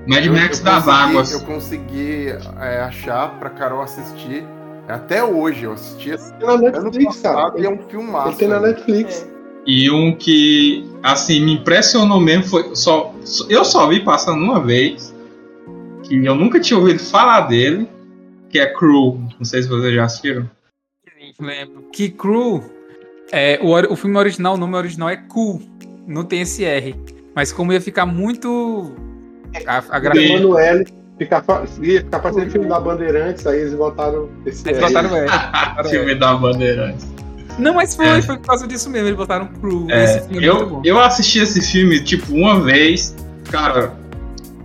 Mad 0.06 0.24
Eu- 0.26 0.32
Max 0.32 0.58
eu 0.58 0.64
das 0.64 0.84
consegui- 0.84 0.90
Águas. 1.10 1.32
Eu 1.32 1.40
consegui 1.40 2.26
é, 2.60 2.80
achar 2.82 3.38
pra 3.38 3.50
Carol 3.50 3.82
assistir. 3.82 4.44
Até 4.86 5.24
hoje, 5.24 5.64
eu 5.64 5.72
assisti 5.72 6.10
Tem 6.38 6.46
na 6.46 6.58
Netflix, 6.58 7.20
cara. 7.22 7.34
passado 7.36 7.58
e 7.62 7.64
é 7.66 7.70
um 7.70 7.78
filmaço. 7.88 8.28
ele 8.28 8.36
tem 8.36 8.48
na? 8.48 8.60
Netflix. 8.60 9.26
É. 9.30 9.34
E 9.66 9.90
um 9.90 10.14
que, 10.14 10.86
assim, 11.02 11.40
me 11.42 11.54
impressionou 11.54 12.20
mesmo 12.20 12.44
foi. 12.44 12.76
Só, 12.76 13.14
eu 13.48 13.64
só 13.64 13.86
vi 13.88 14.00
passando 14.04 14.42
uma 14.42 14.60
vez. 14.60 15.14
Que 16.02 16.22
eu 16.22 16.34
nunca 16.34 16.60
tinha 16.60 16.78
ouvido 16.78 16.98
falar 16.98 17.42
dele. 17.42 17.88
Que 18.50 18.58
é 18.58 18.66
Crew. 18.66 19.18
Não 19.38 19.44
sei 19.44 19.62
se 19.62 19.68
vocês 19.68 19.94
já 19.94 20.04
assistiram. 20.04 20.50
Lembro. 21.40 21.84
Que 21.90 22.10
Crew, 22.10 22.62
é, 23.32 23.58
o, 23.62 23.70
o 23.92 23.96
filme 23.96 24.18
original, 24.18 24.54
o 24.54 24.58
nome 24.58 24.76
original 24.76 25.08
é 25.08 25.16
Cool. 25.16 25.62
Não 26.06 26.24
tem 26.24 26.42
esse 26.42 26.62
R. 26.62 26.94
Mas 27.34 27.50
como 27.50 27.72
ia 27.72 27.80
ficar 27.80 28.04
muito. 28.04 28.94
A, 29.66 29.82
a 29.90 29.98
gra... 29.98 30.14
O 30.14 30.18
Emanuele 30.18 30.84
ficar, 31.18 31.42
fa- 31.42 31.62
ia 31.80 32.00
ficar 32.00 32.18
parecendo 32.18 32.50
filme 32.50 32.68
da 32.68 32.80
Bandeirantes, 32.80 33.46
aí 33.46 33.60
eles 33.60 33.74
botaram 33.74 34.28
esse. 34.44 34.68
Eles 34.68 34.80
botaram 34.80 35.10
R. 35.16 35.26
botaram 35.26 35.80
o 35.80 35.88
filme 35.90 36.14
da 36.16 36.34
Bandeirantes. 36.34 37.06
Não, 37.58 37.74
mas 37.74 37.94
foi, 37.94 38.06
É. 38.06 38.20
foi 38.22 38.36
por 38.36 38.46
causa 38.48 38.66
disso 38.66 38.90
mesmo. 38.90 39.08
Eles 39.08 39.16
botaram 39.16 39.46
Crew. 39.46 39.86
É, 39.88 40.04
esse 40.04 40.28
filme 40.28 40.44
é 40.44 40.48
eu, 40.48 40.80
eu 40.84 41.00
assisti 41.00 41.38
esse 41.38 41.60
filme, 41.62 42.02
tipo, 42.02 42.34
uma 42.34 42.60
vez. 42.60 43.14
Cara, 43.50 43.92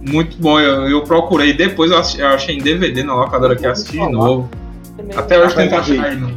muito 0.01 0.35
bom. 0.41 0.59
Eu, 0.59 0.87
eu 0.89 1.03
procurei 1.03 1.53
depois, 1.53 1.91
eu, 1.91 1.99
assisti- 1.99 2.21
eu 2.21 2.27
achei 2.29 2.55
em 2.57 2.61
DVD 2.61 3.03
na 3.03 3.13
locadora 3.13 3.55
que 3.55 3.67
assisti 3.67 3.91
de 3.99 4.11
novo. 4.11 4.49
Também. 4.97 5.15
Até 5.15 5.39
hoje 5.39 5.55
tento 5.55 5.75
achar 5.75 6.03
aí. 6.05 6.15
no- 6.15 6.35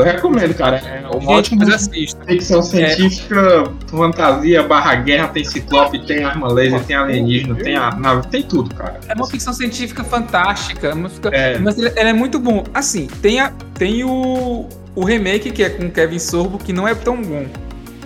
Eu 0.00 0.04
recomendo, 0.12 0.54
cara. 0.54 0.76
É 0.76 1.00
uma 1.06 1.20
Gente, 1.20 1.26
ótima 1.30 1.64
mas 1.64 1.74
assista. 1.74 2.24
ficção 2.24 2.62
científica, 2.62 3.64
fantasia, 3.86 4.62
barra 4.62 4.94
guerra, 4.96 5.28
tem 5.28 5.44
ciclope, 5.44 6.04
tem 6.06 6.24
arma 6.24 6.52
laser, 6.52 6.82
tem 6.84 6.96
alienígena, 6.96 7.54
tem 7.54 7.76
a 7.76 7.90
nave, 7.92 8.26
tem 8.28 8.42
tudo, 8.42 8.74
cara. 8.74 8.98
É 9.08 9.14
uma 9.14 9.26
ficção 9.26 9.52
científica 9.52 10.02
fantástica. 10.04 10.88
é 10.88 11.08
fica- 11.08 11.28
É. 11.32 11.58
Mas 11.58 11.78
ela 11.78 12.08
é 12.10 12.12
muito 12.12 12.38
bom. 12.38 12.64
Assim, 12.74 13.06
tem, 13.22 13.40
a, 13.40 13.52
tem 13.74 14.04
o, 14.04 14.68
o 14.94 15.04
remake, 15.04 15.50
que 15.50 15.62
é 15.62 15.70
com 15.70 15.90
Kevin 15.90 16.18
Sorbo, 16.18 16.58
que 16.58 16.72
não 16.72 16.86
é 16.86 16.94
tão 16.94 17.20
bom. 17.22 17.46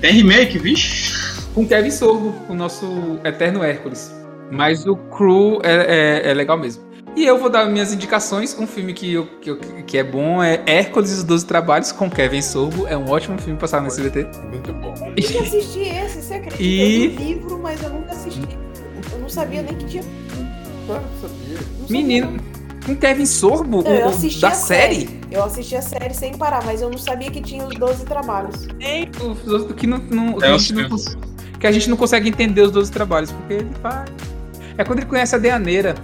Tem 0.01 0.13
remake, 0.13 0.59
vixe. 0.59 1.13
Com 1.55 1.67
Kevin 1.67 1.91
Sorbo, 1.91 2.35
o 2.49 2.55
nosso 2.55 3.19
eterno 3.25 3.63
Hércules. 3.63 4.13
Mas 4.51 4.87
o 4.87 4.95
Crew 4.97 5.61
é, 5.63 6.23
é- 6.27 6.31
é 6.31 6.35
legal 6.35 6.59
mesmo. 6.59 6.84
E 7.17 7.25
eu 7.25 7.39
vou 7.39 7.49
dar 7.49 7.67
minhas 7.67 7.93
indicações. 7.93 8.57
Um 8.59 8.67
filme 8.67 8.93
que, 8.93 9.13
eu, 9.13 9.27
que, 9.41 9.51
eu- 9.51 9.57
que 9.87 9.97
é 9.99 10.03
bom 10.03 10.43
é 10.43 10.61
Hércules 10.67 11.11
e 11.13 11.15
os 11.15 11.25
Doze 11.25 11.47
Trabalhos, 11.47 11.93
com 11.93 12.11
Kevin 12.11 12.43
Sorbo. 12.43 12.89
É 12.89 12.97
um 12.97 13.09
ótimo 13.09 13.39
filme 13.39 13.59
passado 13.59 13.83
no 13.83 13.87
SBT. 13.89 14.27
Muito 14.51 14.73
bom. 14.73 14.95
Eu 14.99 15.07
nunca 15.11 15.43
assisti 15.43 15.81
esse, 15.81 16.23
você 16.23 16.35
acredita? 16.35 16.63
E- 16.63 16.81
Eu 16.81 17.11
li 17.11 17.17
livro, 17.35 17.59
mas 17.63 17.81
eu 17.83 17.91
nunca 17.91 18.11
assisti. 18.13 18.41
Eu 19.13 19.19
não 19.21 19.29
sabia 19.29 19.63
nem 19.63 19.75
que 19.77 19.85
tinha. 19.87 20.03
Não 20.03 20.87
sabia. 20.89 20.99
não 21.55 21.61
sabia, 21.61 21.89
Menino, 21.89 22.37
com 22.85 22.97
Kevin 22.97 23.27
Sorbo, 23.27 23.83
Não, 23.83 23.91
eu 23.95 24.03
o- 24.03 24.07
o- 24.07 24.09
assisti 24.11 24.41
da 24.41 24.49
a 24.49 24.53
série. 24.53 25.21
Eu 25.31 25.45
assisti 25.45 25.77
a 25.77 25.83
série 25.83 26.15
sem 26.15 26.37
parar, 26.37 26.65
mas 26.65 26.83
eu 26.83 26.91
não 26.91 26.99
sabia 26.99 27.31
que 27.31 27.41
tinha 27.41 27.65
os 27.65 27.75
12 27.77 28.05
trabalhos. 28.05 28.67
Outros 29.23 29.73
que, 29.77 29.87
não, 29.87 29.99
não- 30.11 30.35
que 30.39 30.45
É 30.45 30.49
a 30.49 30.59
gente 30.59 30.73
não 30.73 30.89
que 31.61 31.67
a 31.67 31.73
gente 31.73 31.89
não 31.89 31.97
consegue 31.97 32.29
entender 32.29 32.61
os 32.61 32.71
12 32.71 32.91
trabalhos, 32.93 33.31
porque 33.33 33.55
ele 33.55 33.71
faz. 33.81 34.11
É 34.77 34.85
quando 34.85 34.99
ele 34.99 35.07
conhece 35.07 35.35
a 35.35 35.39
Deaneira. 35.39 35.95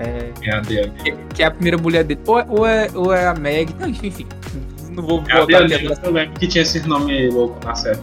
É, 0.00 0.30
É 0.42 0.54
a 0.56 0.60
Deia. 0.60 0.88
que, 1.04 1.12
que 1.34 1.42
é 1.42 1.46
a 1.46 1.50
primeira 1.50 1.76
mulher 1.78 2.04
dele. 2.04 2.20
Ou, 2.26 2.38
é- 2.38 2.46
ou 2.48 2.66
é, 2.66 2.88
ou 2.94 3.12
é 3.14 3.26
a 3.26 3.34
Meg. 3.34 3.74
Não, 3.78 3.88
enfim, 3.88 4.08
enfim. 4.08 4.26
Não 4.90 5.02
vou 5.06 5.22
É 5.28 5.32
a 5.32 5.40
botar 5.40 5.62
Deia, 5.66 5.76
aqui. 5.92 6.06
eu 6.06 6.10
lembro 6.12 6.38
que 6.40 6.48
tinha 6.48 6.62
esse 6.62 6.80
nome 6.88 7.28
louco 7.30 7.64
na 7.64 7.74
série. 7.74 7.98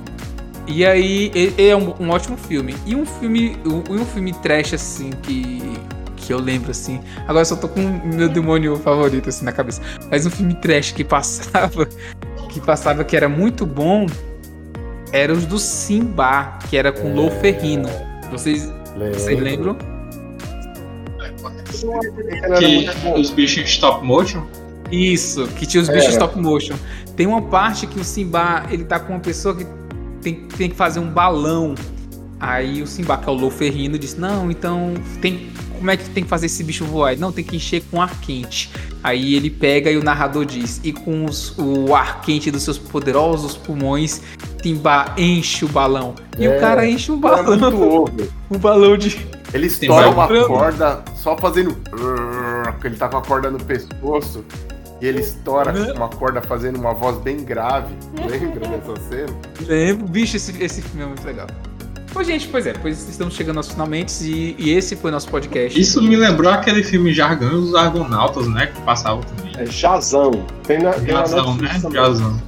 E 0.68 0.86
aí, 0.86 1.32
ele 1.34 1.54
ele 1.58 1.70
é 1.70 1.76
um, 1.76 1.94
um 2.00 2.10
ótimo 2.10 2.38
filme. 2.38 2.76
E 2.86 2.96
um 2.96 3.06
filme. 3.06 3.58
Um, 3.66 3.94
um 4.02 4.06
filme 4.06 4.34
trash, 4.34 4.74
assim, 4.74 5.10
que. 5.24 5.62
Que 6.18 6.34
eu 6.34 6.40
lembro, 6.40 6.72
assim. 6.72 7.00
Agora 7.22 7.40
eu 7.42 7.46
só 7.46 7.56
tô 7.56 7.70
com 7.70 7.80
o 7.80 8.08
meu 8.08 8.28
demônio 8.28 8.76
favorito, 8.76 9.30
assim, 9.30 9.46
na 9.46 9.54
cabeça. 9.54 9.82
Mas 10.12 10.26
um 10.26 10.30
filme 10.30 10.54
trash 10.56 10.92
que 10.92 11.04
passava. 11.04 11.88
Que 12.50 12.62
passava 12.62 13.04
que 13.04 13.16
era 13.16 13.30
muito 13.30 13.66
bom. 13.66 14.08
Era 15.12 15.32
os 15.32 15.46
do 15.46 15.60
Simba, 15.60 16.58
que 16.70 16.76
era 16.78 16.92
com 16.92 17.14
Lou 17.14 17.30
Ferrino. 17.30 17.88
Vocês, 18.32 18.72
vocês 19.14 19.40
lembram? 19.40 19.78
Que 22.60 22.90
os 23.20 23.30
bichos 23.30 23.70
stop 23.70 24.06
motion. 24.06 24.44
Isso, 24.92 25.48
que 25.48 25.66
tinha 25.66 25.82
os 25.82 25.90
bichos 25.90 26.04
Era. 26.06 26.14
stop 26.14 26.40
motion. 26.40 26.76
Tem 27.16 27.28
uma 27.28 27.42
parte 27.42 27.86
que 27.88 28.00
o 28.00 28.04
Simba, 28.04 28.64
ele 28.70 28.86
tá 28.86 29.00
com 29.00 29.14
uma 29.14 29.20
pessoa 29.20 29.56
que 29.56 29.66
tem, 30.22 30.36
tem 30.58 30.70
que 30.70 30.76
fazer 30.76 31.00
um 31.00 31.10
balão. 31.10 31.76
Aí 32.40 32.82
o 32.82 32.88
Simba, 32.88 33.18
que 33.18 33.28
é 33.28 33.32
o 33.32 33.36
Lou 33.36 33.50
Ferrino, 33.50 33.98
disse, 33.98 34.20
não, 34.20 34.50
então 34.52 34.94
tem, 35.22 35.50
como 35.78 35.90
é 35.90 35.98
que 35.98 36.08
tem 36.12 36.24
que 36.24 36.30
fazer 36.30 36.46
esse 36.46 36.64
bicho 36.64 36.86
voar? 36.86 37.12
Ele, 37.14 37.22
Não, 37.22 37.32
tem 37.32 37.44
que 37.44 37.56
encher 37.56 37.82
com 37.90 38.02
ar 38.02 38.16
quente. 38.22 38.70
Aí 39.04 39.36
ele 39.36 39.50
pega 39.50 39.92
e 39.92 39.98
o 39.98 40.04
narrador 40.04 40.46
diz: 40.46 40.80
E 40.84 40.92
com 40.92 41.26
os- 41.26 41.54
o 41.58 41.94
ar 41.96 42.22
quente 42.22 42.50
dos 42.52 42.64
seus 42.64 42.78
poderosos 42.78 43.56
pulmões, 43.58 44.22
Simba 44.62 45.14
enche 45.18 45.66
o 45.66 45.68
balão. 45.68 46.14
E 46.38 46.46
É, 46.46 46.58
o 46.58 46.60
cara 46.60 46.88
enche 46.88 47.12
um 47.12 47.16
É 47.16 47.42
muito 47.44 47.60
balão, 47.60 47.90
over. 48.04 48.30
um 48.52 48.58
balão 48.58 48.98
de. 48.98 49.18
Ele 49.54 49.68
estoura 49.68 50.10
uma 50.10 50.28
vai- 50.28 50.44
corda 50.46 51.04
só 51.28 51.38
fazendo. 51.38 51.76
Porque 52.72 52.88
ele 52.88 52.96
tá 52.96 53.10
com 53.10 53.18
a 53.18 53.22
corda 53.22 53.52
no 53.52 53.60
pescoço. 53.60 54.46
E 55.02 55.06
ele 55.06 55.20
estoura 55.20 55.72
Né? 55.74 55.92
com 55.92 55.98
uma 55.98 56.08
corda 56.10 56.42
fazendo 56.42 56.78
uma 56.80 56.94
voz 56.94 57.18
bem 57.20 57.44
grave. 57.44 57.94
Lembra 58.18 58.68
dessa 58.68 58.96
cena? 59.10 59.38
Lembro, 59.68 60.08
bicho, 60.08 60.38
esse, 60.38 60.64
esse 60.64 60.82
filme 60.82 61.04
é 61.04 61.06
muito 61.08 61.24
legal. 61.26 61.48
Pois, 62.14 62.26
gente, 62.26 62.48
pois 62.48 62.66
é, 62.66 62.74
pois 62.74 63.08
estamos 63.08 63.36
chegando 63.36 63.58
aos 63.58 63.70
finalmente 63.70 64.24
e, 64.24 64.56
e 64.58 64.72
esse 64.72 64.96
foi 64.96 65.12
nosso 65.12 65.30
podcast. 65.30 65.80
Isso 65.80 66.02
me 66.02 66.16
lembrou 66.16 66.52
aquele 66.52 66.82
filme 66.84 67.14
Jargão 67.14 67.52
e 67.52 67.56
os 67.56 67.76
Argonautas, 67.76 68.48
né? 68.48 68.68
Que 68.68 68.82
passava 68.82 69.22
também. 69.24 69.52
É 69.58 69.66
Jazão. 69.68 70.32
Tem 70.66 70.80
na, 70.80 70.94
tem 70.94 71.14
na 71.14 71.26
Jazão, 71.26 71.56
né? 71.58 71.80
Jazão. 71.92 72.42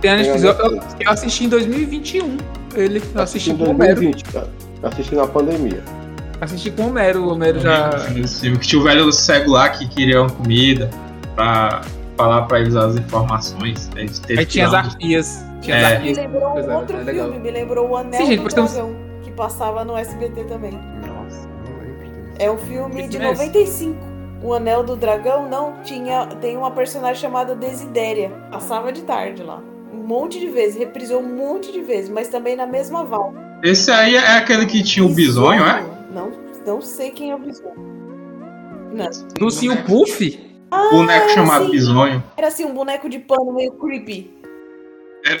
Tem 0.00 0.10
a 0.12 0.16
Netflix, 0.18 0.42
Tem 0.42 0.50
a 0.50 0.54
eu, 0.54 0.82
eu- 1.00 1.10
assisti 1.10 1.44
em 1.46 1.48
2021. 1.48 2.36
Ele, 2.76 3.02
assisti 3.16 3.50
Em 3.50 3.56
com 3.56 3.64
o 3.64 3.70
Homero. 3.70 3.94
2020, 3.96 4.22
tá? 4.32 4.44
Assisti 4.84 5.16
na 5.16 5.26
pandemia. 5.26 5.82
Assisti 6.40 6.70
com 6.70 6.82
o 6.82 6.88
Homero. 6.88 7.24
O 7.24 7.32
Homero 7.32 7.58
já. 7.60 7.90
Que 7.90 8.58
tinha 8.58 8.80
o 8.80 8.84
velho 8.84 9.12
cego 9.12 9.50
lá 9.52 9.68
que 9.68 9.88
queriam 9.88 10.28
comida 10.28 10.88
pra 11.34 11.82
falar 12.16 12.42
pra 12.42 12.60
eles 12.60 12.76
as 12.76 12.96
informações. 12.96 13.90
Eles 13.96 14.22
Aí 14.28 14.46
tinha 14.46 14.66
as 14.66 14.74
arpias. 14.74 15.44
Tinha 15.60 15.76
É. 15.76 15.80
as 15.84 15.88
Me 15.90 15.96
arpias. 15.96 16.16
lembrou 16.18 16.50
Pois 16.52 16.68
um 16.68 16.72
outro 16.74 16.96
é 16.96 17.02
legal. 17.02 17.24
filme, 17.26 17.40
me 17.40 17.50
lembrou 17.50 17.88
o 17.90 17.96
Anel 17.96 18.12
Sim, 18.20 18.26
gente, 18.26 18.36
do 18.36 18.42
pois 18.42 18.52
estamos- 18.52 18.72
Dragão, 18.72 18.96
que 19.22 19.30
passava 19.32 19.84
no 19.84 19.96
SBT 19.96 20.44
também. 20.44 20.72
Nossa, 20.72 21.48
não 21.66 21.78
lembro. 21.80 22.32
É 22.38 22.50
um 22.50 22.58
filme 22.58 23.02
de 23.08 23.18
filme 23.18 23.26
é 23.26 23.32
esse? 23.32 23.46
95. 23.46 23.96
O 24.40 24.54
Anel 24.54 24.84
do 24.84 24.94
Dragão 24.94 25.48
não 25.48 25.82
tinha. 25.82 26.26
Tem 26.40 26.56
uma 26.56 26.70
personagem 26.70 27.20
chamada 27.20 27.56
Desidéria. 27.56 28.30
Passava 28.52 28.92
de 28.92 29.02
tarde 29.02 29.42
lá. 29.42 29.58
Um 29.92 29.96
monte 30.06 30.38
de 30.38 30.46
vezes, 30.48 30.78
reprisou 30.78 31.20
um 31.20 31.36
monte 31.36 31.72
de 31.72 31.80
vezes, 31.82 32.08
mas 32.08 32.28
também 32.28 32.54
na 32.54 32.66
mesma 32.66 33.02
val. 33.04 33.34
Esse 33.62 33.90
aí 33.90 34.14
é 34.14 34.36
aquele 34.36 34.64
que 34.66 34.82
tinha 34.84 35.04
o 35.04 35.08
bisonho, 35.08 35.64
é? 35.64 35.82
Não, 36.12 36.32
não 36.66 36.80
sei 36.80 37.10
quem 37.10 37.30
é 37.30 37.34
o 37.34 37.38
bisonho. 37.38 37.74
Não. 38.92 39.10
No 39.40 39.50
Sim, 39.50 39.68
o 39.70 39.84
Puff. 39.84 40.46
Boneco 40.90 41.26
Ah, 41.26 41.28
chamado 41.30 41.64
sim. 41.66 41.70
bisonho. 41.70 42.22
Era 42.36 42.48
assim, 42.48 42.64
um 42.64 42.74
boneco 42.74 43.08
de 43.08 43.18
pano 43.18 43.52
meio 43.54 43.72
creepy. 43.72 44.30
É, 45.26 45.36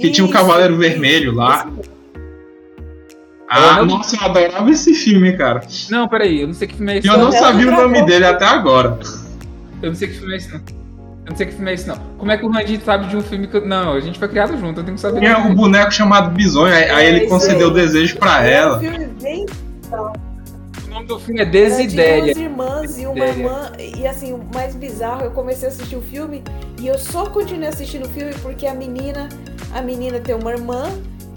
Que 0.00 0.10
tinha 0.10 0.24
um 0.24 0.28
Isso, 0.28 0.32
cavaleiro 0.32 0.72
isso, 0.74 0.80
vermelho 0.82 1.32
lá. 1.34 1.56
esse 1.58 1.66
mesmo. 1.66 1.94
Ah, 3.48 3.78
Eu 3.78 3.86
não- 3.86 3.98
nossa, 3.98 4.16
eu 4.16 4.22
adorava 4.24 4.70
esse 4.70 4.94
filme, 4.94 5.36
cara. 5.36 5.60
Não, 5.90 6.08
peraí, 6.08 6.40
eu 6.40 6.46
não 6.48 6.54
sei 6.54 6.66
que 6.68 6.74
filme 6.76 6.92
é 6.94 6.98
esse. 6.98 7.06
E 7.06 7.10
eu 7.10 7.18
não 7.18 7.26
do 7.30 7.32
sabia 7.32 7.68
o 7.68 7.70
nome 7.70 8.04
dele 8.06 8.24
até 8.24 8.44
agora. 8.44 8.98
Eu 9.82 9.88
não 9.90 9.94
sei 9.94 10.08
que 10.08 10.14
filme 10.14 10.34
é 10.34 10.36
esse, 10.36 10.52
não. 10.52 10.60
Eu 11.24 11.30
não 11.30 11.36
sei 11.36 11.46
que 11.46 11.52
filme 11.54 11.70
é 11.70 11.74
esse, 11.74 11.88
não. 11.88 11.96
Como 12.18 12.30
é 12.30 12.36
que 12.36 12.44
o 12.44 12.50
Randy 12.50 12.80
sabe 12.84 13.06
de 13.08 13.16
um 13.16 13.22
filme 13.22 13.46
que. 13.46 13.56
eu- 13.56 13.66
Não, 13.66 13.94
a 13.94 14.00
gente 14.00 14.18
foi 14.18 14.28
criado 14.28 14.58
junto, 14.58 14.80
eu 14.80 14.84
tenho 14.84 14.94
que 14.96 15.00
saber. 15.00 15.20
Tinha 15.20 15.38
um 15.38 15.54
boneco 15.54 15.90
chamado 15.90 16.30
bisonho, 16.30 16.74
aí, 16.74 16.84
aí 16.90 17.06
É, 17.06 17.08
ele 17.08 17.26
concedeu 17.28 17.68
aí. 17.68 17.72
o 17.72 17.74
desejo 17.74 18.18
pra 18.18 18.46
É 18.46 18.52
ela. 18.52 18.78
filme 18.78 19.06
bem 19.22 19.46
O 19.90 20.90
nome 20.90 21.06
do 21.06 21.18
filme 21.18 21.40
é 21.40 21.44
Desidéria. 21.44 22.24
duas 22.34 22.36
irmãs 22.36 22.98
e 22.98 23.06
uma 23.06 23.24
irmã. 23.26 23.72
E 23.78 24.06
assim, 24.06 24.32
o 24.32 24.40
mais 24.54 24.74
bizarro, 24.74 25.22
eu 25.24 25.30
comecei 25.30 25.68
a 25.68 25.72
assistir 25.72 25.96
o 25.96 26.02
filme 26.02 26.42
e 26.80 26.86
eu 26.86 26.98
só 26.98 27.26
continuei 27.26 27.68
assistindo 27.68 28.04
o 28.06 28.08
filme 28.10 28.32
porque 28.42 28.66
a 28.66 28.74
menina, 28.74 29.28
a 29.72 29.80
menina 29.82 30.20
tem 30.20 30.34
uma 30.34 30.52
irmã 30.52 30.84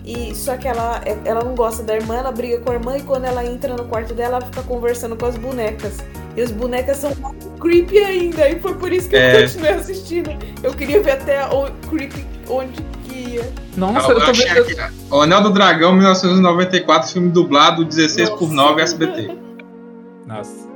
e 0.05 0.35
só 0.35 0.57
que 0.57 0.67
ela, 0.67 1.01
ela 1.25 1.43
não 1.43 1.55
gosta 1.55 1.81
da 1.81 1.95
irmã, 1.95 2.15
ela 2.17 2.31
briga 2.31 2.59
com 2.59 2.71
a 2.71 2.75
irmã 2.75 2.97
e 2.97 3.01
quando 3.03 3.25
ela 3.25 3.43
entra 3.45 3.73
no 3.75 3.85
quarto 3.85 4.13
dela, 4.13 4.37
ela 4.37 4.45
fica 4.45 4.61
conversando 4.63 5.15
com 5.15 5.25
as 5.25 5.37
bonecas. 5.37 5.97
E 6.37 6.41
as 6.41 6.51
bonecas 6.51 6.97
são 6.97 7.11
mais 7.19 7.35
creepy 7.59 7.97
ainda, 7.97 8.47
e 8.47 8.59
foi 8.59 8.75
por 8.75 8.93
isso 8.93 9.09
que 9.09 9.15
É. 9.15 9.37
eu 9.37 9.41
continuei 9.47 9.71
assistindo. 9.71 10.29
Eu 10.61 10.71
queria 10.73 11.01
ver 11.01 11.11
até 11.11 11.43
o 11.47 11.65
creepy 11.89 12.23
onde 12.47 12.79
que 13.03 13.31
ia. 13.35 13.49
Nossa, 13.75 14.11
Eu 14.11 14.19
eu 14.19 14.33
vendo. 14.33 14.61
aqui, 14.61 14.75
O 15.09 15.21
Anel 15.21 15.41
do 15.41 15.49
Dragão, 15.49 15.93
1994, 15.93 17.11
filme 17.11 17.29
dublado 17.29 17.83
16 17.83 18.29
por 18.29 18.51
9 18.51 18.81
SBT. 18.83 19.35
Nossa. 20.27 20.67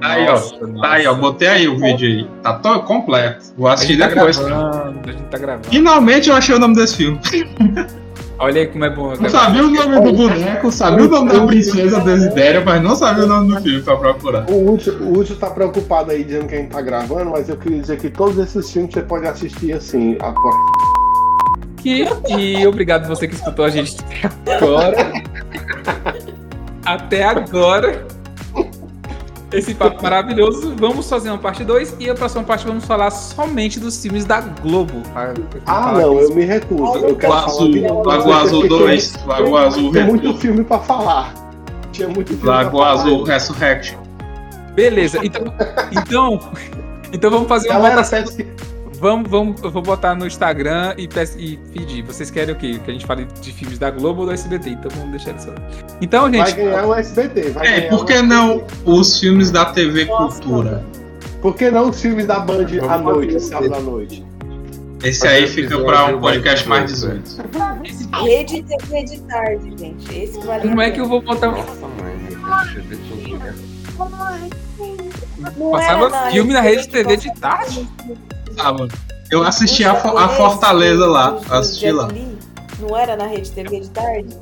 Tá 0.00 0.08
aí, 0.08 0.26
ó. 0.26 0.32
Nossa, 0.32 0.58
Tá 0.58 0.92
aí, 0.92 1.06
ó. 1.06 1.14
Botei 1.14 1.46
aí 1.48 1.68
o 1.68 1.78
vídeo 1.78 2.08
aí. 2.08 2.28
Tá 2.42 2.54
todo 2.54 2.82
completo. 2.82 3.44
Vou 3.56 3.68
A 3.68 3.74
assistir 3.74 3.92
gente 3.92 4.02
tá 4.02 4.08
depois. 4.08 4.36
gravando, 4.38 5.00
a 5.08 5.12
gente 5.12 5.22
tá 5.24 5.38
gravando. 5.38 5.68
Finalmente 5.68 6.28
eu 6.30 6.34
achei 6.34 6.54
o 6.54 6.58
nome 6.58 6.74
desse 6.74 6.96
filme. 6.96 7.20
Olha 8.38 8.62
aí 8.62 8.66
como 8.66 8.84
é 8.84 8.90
bom. 8.90 9.14
Não 9.16 9.28
sabia 9.28 9.64
o 9.64 9.70
nome 9.70 10.00
do 10.00 10.12
boneco, 10.12 10.72
sabia 10.72 11.06
o 11.06 11.08
nome 11.08 11.32
da 11.32 11.46
princesa 11.46 12.00
Desidéria, 12.00 12.62
mas 12.64 12.82
não 12.82 12.96
sabia 12.96 13.24
o 13.24 13.26
nome 13.28 13.54
do 13.54 13.60
filme 13.62 13.82
pra 13.82 13.96
procurar. 13.96 14.50
O 14.50 14.72
Hudson, 14.72 14.90
o 14.90 15.24
tá 15.36 15.50
preocupado 15.50 16.10
aí 16.10 16.24
dizendo 16.24 16.46
que 16.48 16.54
a 16.54 16.58
gente 16.58 16.70
tá 16.70 16.80
gravando, 16.80 17.30
mas 17.30 17.48
eu 17.48 17.56
queria 17.56 17.80
dizer 17.80 17.98
que 17.98 18.10
todos 18.10 18.38
esses 18.38 18.70
filmes 18.70 18.92
você 18.92 19.02
pode 19.02 19.26
assistir 19.26 19.72
assim. 19.72 20.16
A... 20.20 20.34
Que, 21.76 22.06
e 22.36 22.66
obrigado 22.66 23.06
você 23.06 23.28
que 23.28 23.34
escutou 23.34 23.64
a 23.64 23.68
gente 23.68 23.96
até 24.24 24.56
agora. 24.56 25.12
até 26.84 27.24
agora. 27.24 28.13
Esse 29.58 29.74
papo 29.74 30.02
maravilhoso. 30.02 30.74
Vamos 30.76 31.08
fazer 31.08 31.30
uma 31.30 31.38
parte 31.38 31.64
2 31.64 31.96
e 32.00 32.10
a 32.10 32.14
próxima 32.14 32.42
parte 32.42 32.66
vamos 32.66 32.84
falar 32.84 33.10
somente 33.10 33.78
dos 33.78 34.00
filmes 34.00 34.24
da 34.24 34.40
Globo. 34.40 35.02
Ah, 35.66 35.92
não, 35.92 36.20
eu 36.20 36.34
me 36.34 36.44
recuso. 36.44 36.98
Eu 36.98 37.16
quero 37.16 37.32
Azul, 37.32 38.04
Lagoa 38.04 38.36
Azul 38.42 38.68
2, 38.68 39.24
Lagoa 39.26 39.66
Azul 39.66 39.92
Tem 39.92 40.04
muito 40.04 40.34
filme 40.38 40.64
pra 40.64 40.78
falar. 40.80 41.32
Tinha 41.92 42.08
muito 42.08 42.28
filme 42.28 42.44
Lagoa 42.44 42.70
pra 42.70 42.80
falar. 42.80 42.92
Azul 42.92 43.22
Resurrection. 43.22 43.98
Beleza, 44.74 45.20
então, 45.22 45.54
então, 45.92 46.40
então 47.12 47.30
vamos 47.30 47.46
fazer 47.48 47.68
uma 47.68 47.78
Galera, 47.78 48.02
votação. 48.02 48.44
Vamos, 48.98 49.28
vamos, 49.30 49.62
eu 49.62 49.70
vou 49.70 49.82
botar 49.82 50.14
no 50.14 50.26
Instagram 50.26 50.94
e, 50.96 51.08
e 51.38 51.56
pedir. 51.56 52.02
Vocês 52.02 52.30
querem 52.30 52.54
o 52.54 52.58
quê? 52.58 52.78
Que 52.84 52.90
a 52.90 52.94
gente 52.94 53.04
fale 53.06 53.26
de 53.40 53.52
filmes 53.52 53.78
da 53.78 53.90
Globo 53.90 54.20
ou 54.20 54.26
do 54.26 54.32
SBT? 54.32 54.70
Então 54.70 54.90
vamos 54.94 55.10
deixar 55.10 55.34
isso. 55.36 55.52
Então, 56.00 56.22
vai 56.30 56.32
gente, 56.46 56.52
ganhar 56.56 56.86
o 56.86 56.94
SBT. 56.94 57.50
Vai 57.50 57.66
É, 57.66 57.80
por 57.88 58.06
que 58.06 58.22
não 58.22 58.64
os 58.84 59.18
filmes 59.18 59.50
da 59.50 59.66
TV 59.66 60.06
Cultura? 60.06 60.84
Por 61.42 61.54
que 61.54 61.70
não 61.70 61.90
os 61.90 62.00
filmes 62.00 62.26
da 62.26 62.38
Band 62.40 62.64
à 62.82 62.96
Vamos 62.96 63.12
noite, 63.14 63.32
fazer 63.34 63.46
sábado 63.46 63.74
à 63.74 63.80
noite? 63.80 64.24
Esse 65.02 65.26
aí 65.28 65.46
fica 65.46 65.78
pra 65.78 66.06
um 66.06 66.20
podcast 66.20 66.66
mais 66.66 66.90
18. 66.90 67.22
esse- 67.84 68.08
Rede 68.24 68.62
TV 68.62 69.04
de 69.04 69.20
tarde, 69.22 69.74
gente. 69.76 70.18
Esse 70.18 70.38
que 70.38 70.46
vale 70.46 70.66
como 70.66 70.80
é 70.80 70.90
que 70.90 71.00
eu 71.00 71.06
vou 71.06 71.20
botar. 71.20 71.50
Nossa, 71.50 71.86
mãe. 71.88 72.14
Passava 75.70 76.30
filme 76.30 76.52
na 76.54 76.60
rede 76.62 76.88
TV 76.88 77.16
de 77.18 77.28
passava- 77.34 77.86
tarde? 78.54 78.78
Sábado. 78.78 78.94
Eu 79.30 79.42
assisti 79.42 79.84
a, 79.84 79.92
a 79.92 80.28
Fortaleza 80.28 81.06
lá. 81.06 81.38
Assisti 81.50 81.90
lá. 81.90 82.08
Não 82.80 82.96
era 82.96 83.16
na 83.16 83.26
rede 83.26 83.50
TV 83.50 83.80
de 83.80 83.90
tarde? 83.90 84.36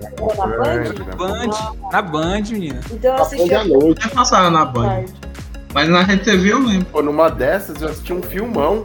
Na 0.00 0.46
Band? 0.46 0.78
Né? 0.78 0.94
Band, 1.16 1.50
na 1.92 2.02
Band, 2.02 2.42
menina. 2.50 2.80
Então 2.90 3.14
eu 3.16 3.22
assisti 3.22 3.54
à 3.54 3.64
noite. 3.64 4.08
Passava 4.10 4.50
na 4.50 4.64
Band. 4.64 5.04
Mas 5.74 5.88
na 5.88 6.02
Rede 6.02 6.24
TV 6.24 6.52
eu 6.52 6.58
lembro. 6.58 6.86
Pô, 6.86 7.02
numa 7.02 7.30
dessas 7.30 7.80
eu 7.80 7.88
assisti 7.88 8.12
um 8.12 8.22
filmão. 8.22 8.84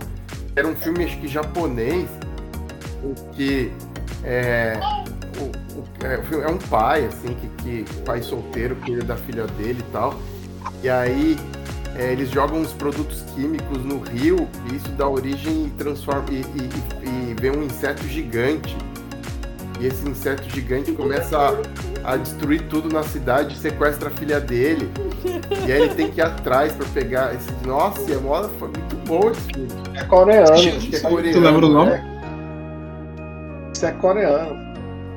Era 0.55 0.67
um 0.67 0.75
filme, 0.75 1.03
acho 1.05 1.17
que 1.19 1.27
japonês. 1.27 2.07
Que 3.33 3.71
é, 4.23 4.79
o- 5.39 5.79
o- 5.79 6.05
é, 6.05 6.45
é 6.45 6.47
um 6.49 6.57
pai, 6.57 7.05
assim, 7.05 7.35
que, 7.63 7.83
que 7.83 7.93
pai 8.01 8.21
solteiro 8.21 8.75
cuida 8.77 9.03
da 9.03 9.15
filha 9.15 9.45
dele 9.47 9.79
e 9.79 9.91
tal. 9.91 10.13
E 10.83 10.89
aí 10.89 11.37
é, 11.95 12.11
eles 12.11 12.29
jogam 12.29 12.59
uns 12.59 12.73
produtos 12.73 13.23
químicos 13.35 13.83
no 13.83 13.99
rio 13.99 14.47
e 14.71 14.75
isso 14.75 14.89
dá 14.89 15.07
origem 15.07 15.65
e 15.67 15.69
transforma. 15.71 16.25
E, 16.31 16.35
e, 16.35 17.29
e- 17.31 17.35
vem 17.39 17.51
um 17.51 17.63
inseto 17.63 18.03
gigante. 18.07 18.75
E 19.79 19.85
esse 19.85 20.07
inseto 20.09 20.49
gigante 20.49 20.91
começa 20.91 21.37
a, 21.37 22.13
a 22.13 22.17
destruir 22.17 22.63
tudo 22.67 22.89
na 22.91 23.03
cidade 23.03 23.53
e 23.53 23.57
sequestra 23.57 24.07
a 24.07 24.11
filha 24.11 24.39
dele. 24.39 24.89
E 25.67 25.71
aí 25.71 25.83
ele 25.83 25.93
tem 25.93 26.09
que 26.09 26.19
ir 26.19 26.23
atrás 26.23 26.73
pra 26.73 26.85
pegar 26.87 27.35
esse. 27.35 27.47
Nossa, 27.65 28.01
a 28.11 28.19
moda 28.19 28.49
foi 28.57 28.69
muito 28.69 28.95
boa 29.07 29.31
esse 29.31 29.41
filme. 29.53 29.67
É 29.93 30.03
coreano. 30.03 30.51
Acho 30.51 30.71
que 30.79 30.95
é 30.95 30.99
coreano. 30.99 31.31
Tu 31.39 31.39
lembra 31.43 31.65
o 31.65 31.69
nome? 31.69 31.91
É. 31.91 32.03
Isso 33.73 33.85
é 33.85 33.91
coreano. 33.91 34.66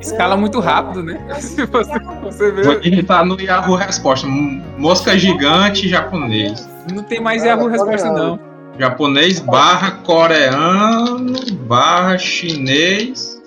Escala 0.00 0.36
muito 0.36 0.60
rápido, 0.60 1.02
né? 1.02 1.20
Se 1.40 1.66
você, 1.66 1.98
você 2.22 2.52
Vou 2.52 2.74
vê, 2.74 2.80
digitar 2.80 3.24
no 3.24 3.40
Yahoo 3.40 3.74
Resposta. 3.76 4.26
Mosca 4.26 5.16
gigante 5.18 5.88
japonês. 5.88 6.68
não 6.92 7.02
tem 7.02 7.20
mais 7.20 7.44
Yahoo 7.44 7.68
resposta, 7.68 8.10
não. 8.10 8.40
Japonês 8.78 9.40
barra 9.40 9.90
coreano 10.02 11.34
barra 11.66 12.16
chinês 12.16 13.40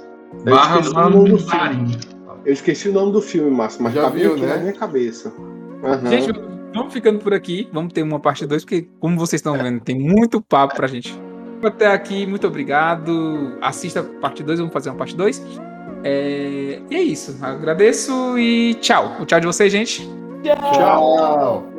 barra 0.45 0.79
mandarim. 0.81 1.97
Eu 2.45 2.53
esqueci 2.53 2.89
o 2.89 2.93
nome 2.93 3.13
do 3.13 3.21
filme, 3.21 3.49
Márcio, 3.49 3.81
mas 3.81 3.93
Já 3.93 4.03
tá 4.03 4.09
viu, 4.09 4.37
né? 4.37 4.47
na 4.47 4.57
minha 4.57 4.73
cabeça. 4.73 5.33
Aham. 5.83 6.09
Gente, 6.09 6.39
vamos 6.73 6.93
ficando 6.93 7.19
por 7.19 7.33
aqui. 7.33 7.69
Vamos 7.71 7.93
ter 7.93 8.03
uma 8.03 8.19
parte 8.19 8.45
2, 8.45 8.63
porque, 8.63 8.87
como 8.99 9.17
vocês 9.17 9.39
estão 9.39 9.53
vendo, 9.57 9.79
tem 9.79 9.97
muito 9.97 10.41
papo 10.41 10.75
pra 10.75 10.85
gente. 10.87 11.17
Até 11.63 11.87
aqui, 11.87 12.25
muito 12.27 12.45
obrigado. 12.45 13.57
Assista 13.61 14.01
a 14.01 14.03
parte 14.03 14.43
2, 14.43 14.59
vamos 14.59 14.73
fazer 14.73 14.89
uma 14.89 14.97
parte 14.97 15.15
2. 15.15 15.41
É... 16.03 16.79
E 16.89 16.95
é 16.95 17.01
isso. 17.01 17.37
Agradeço 17.41 18.37
e 18.37 18.75
tchau. 18.75 19.17
O 19.19 19.25
tchau 19.25 19.39
de 19.39 19.47
vocês, 19.47 19.71
gente. 19.71 20.07
Tchau! 20.43 21.72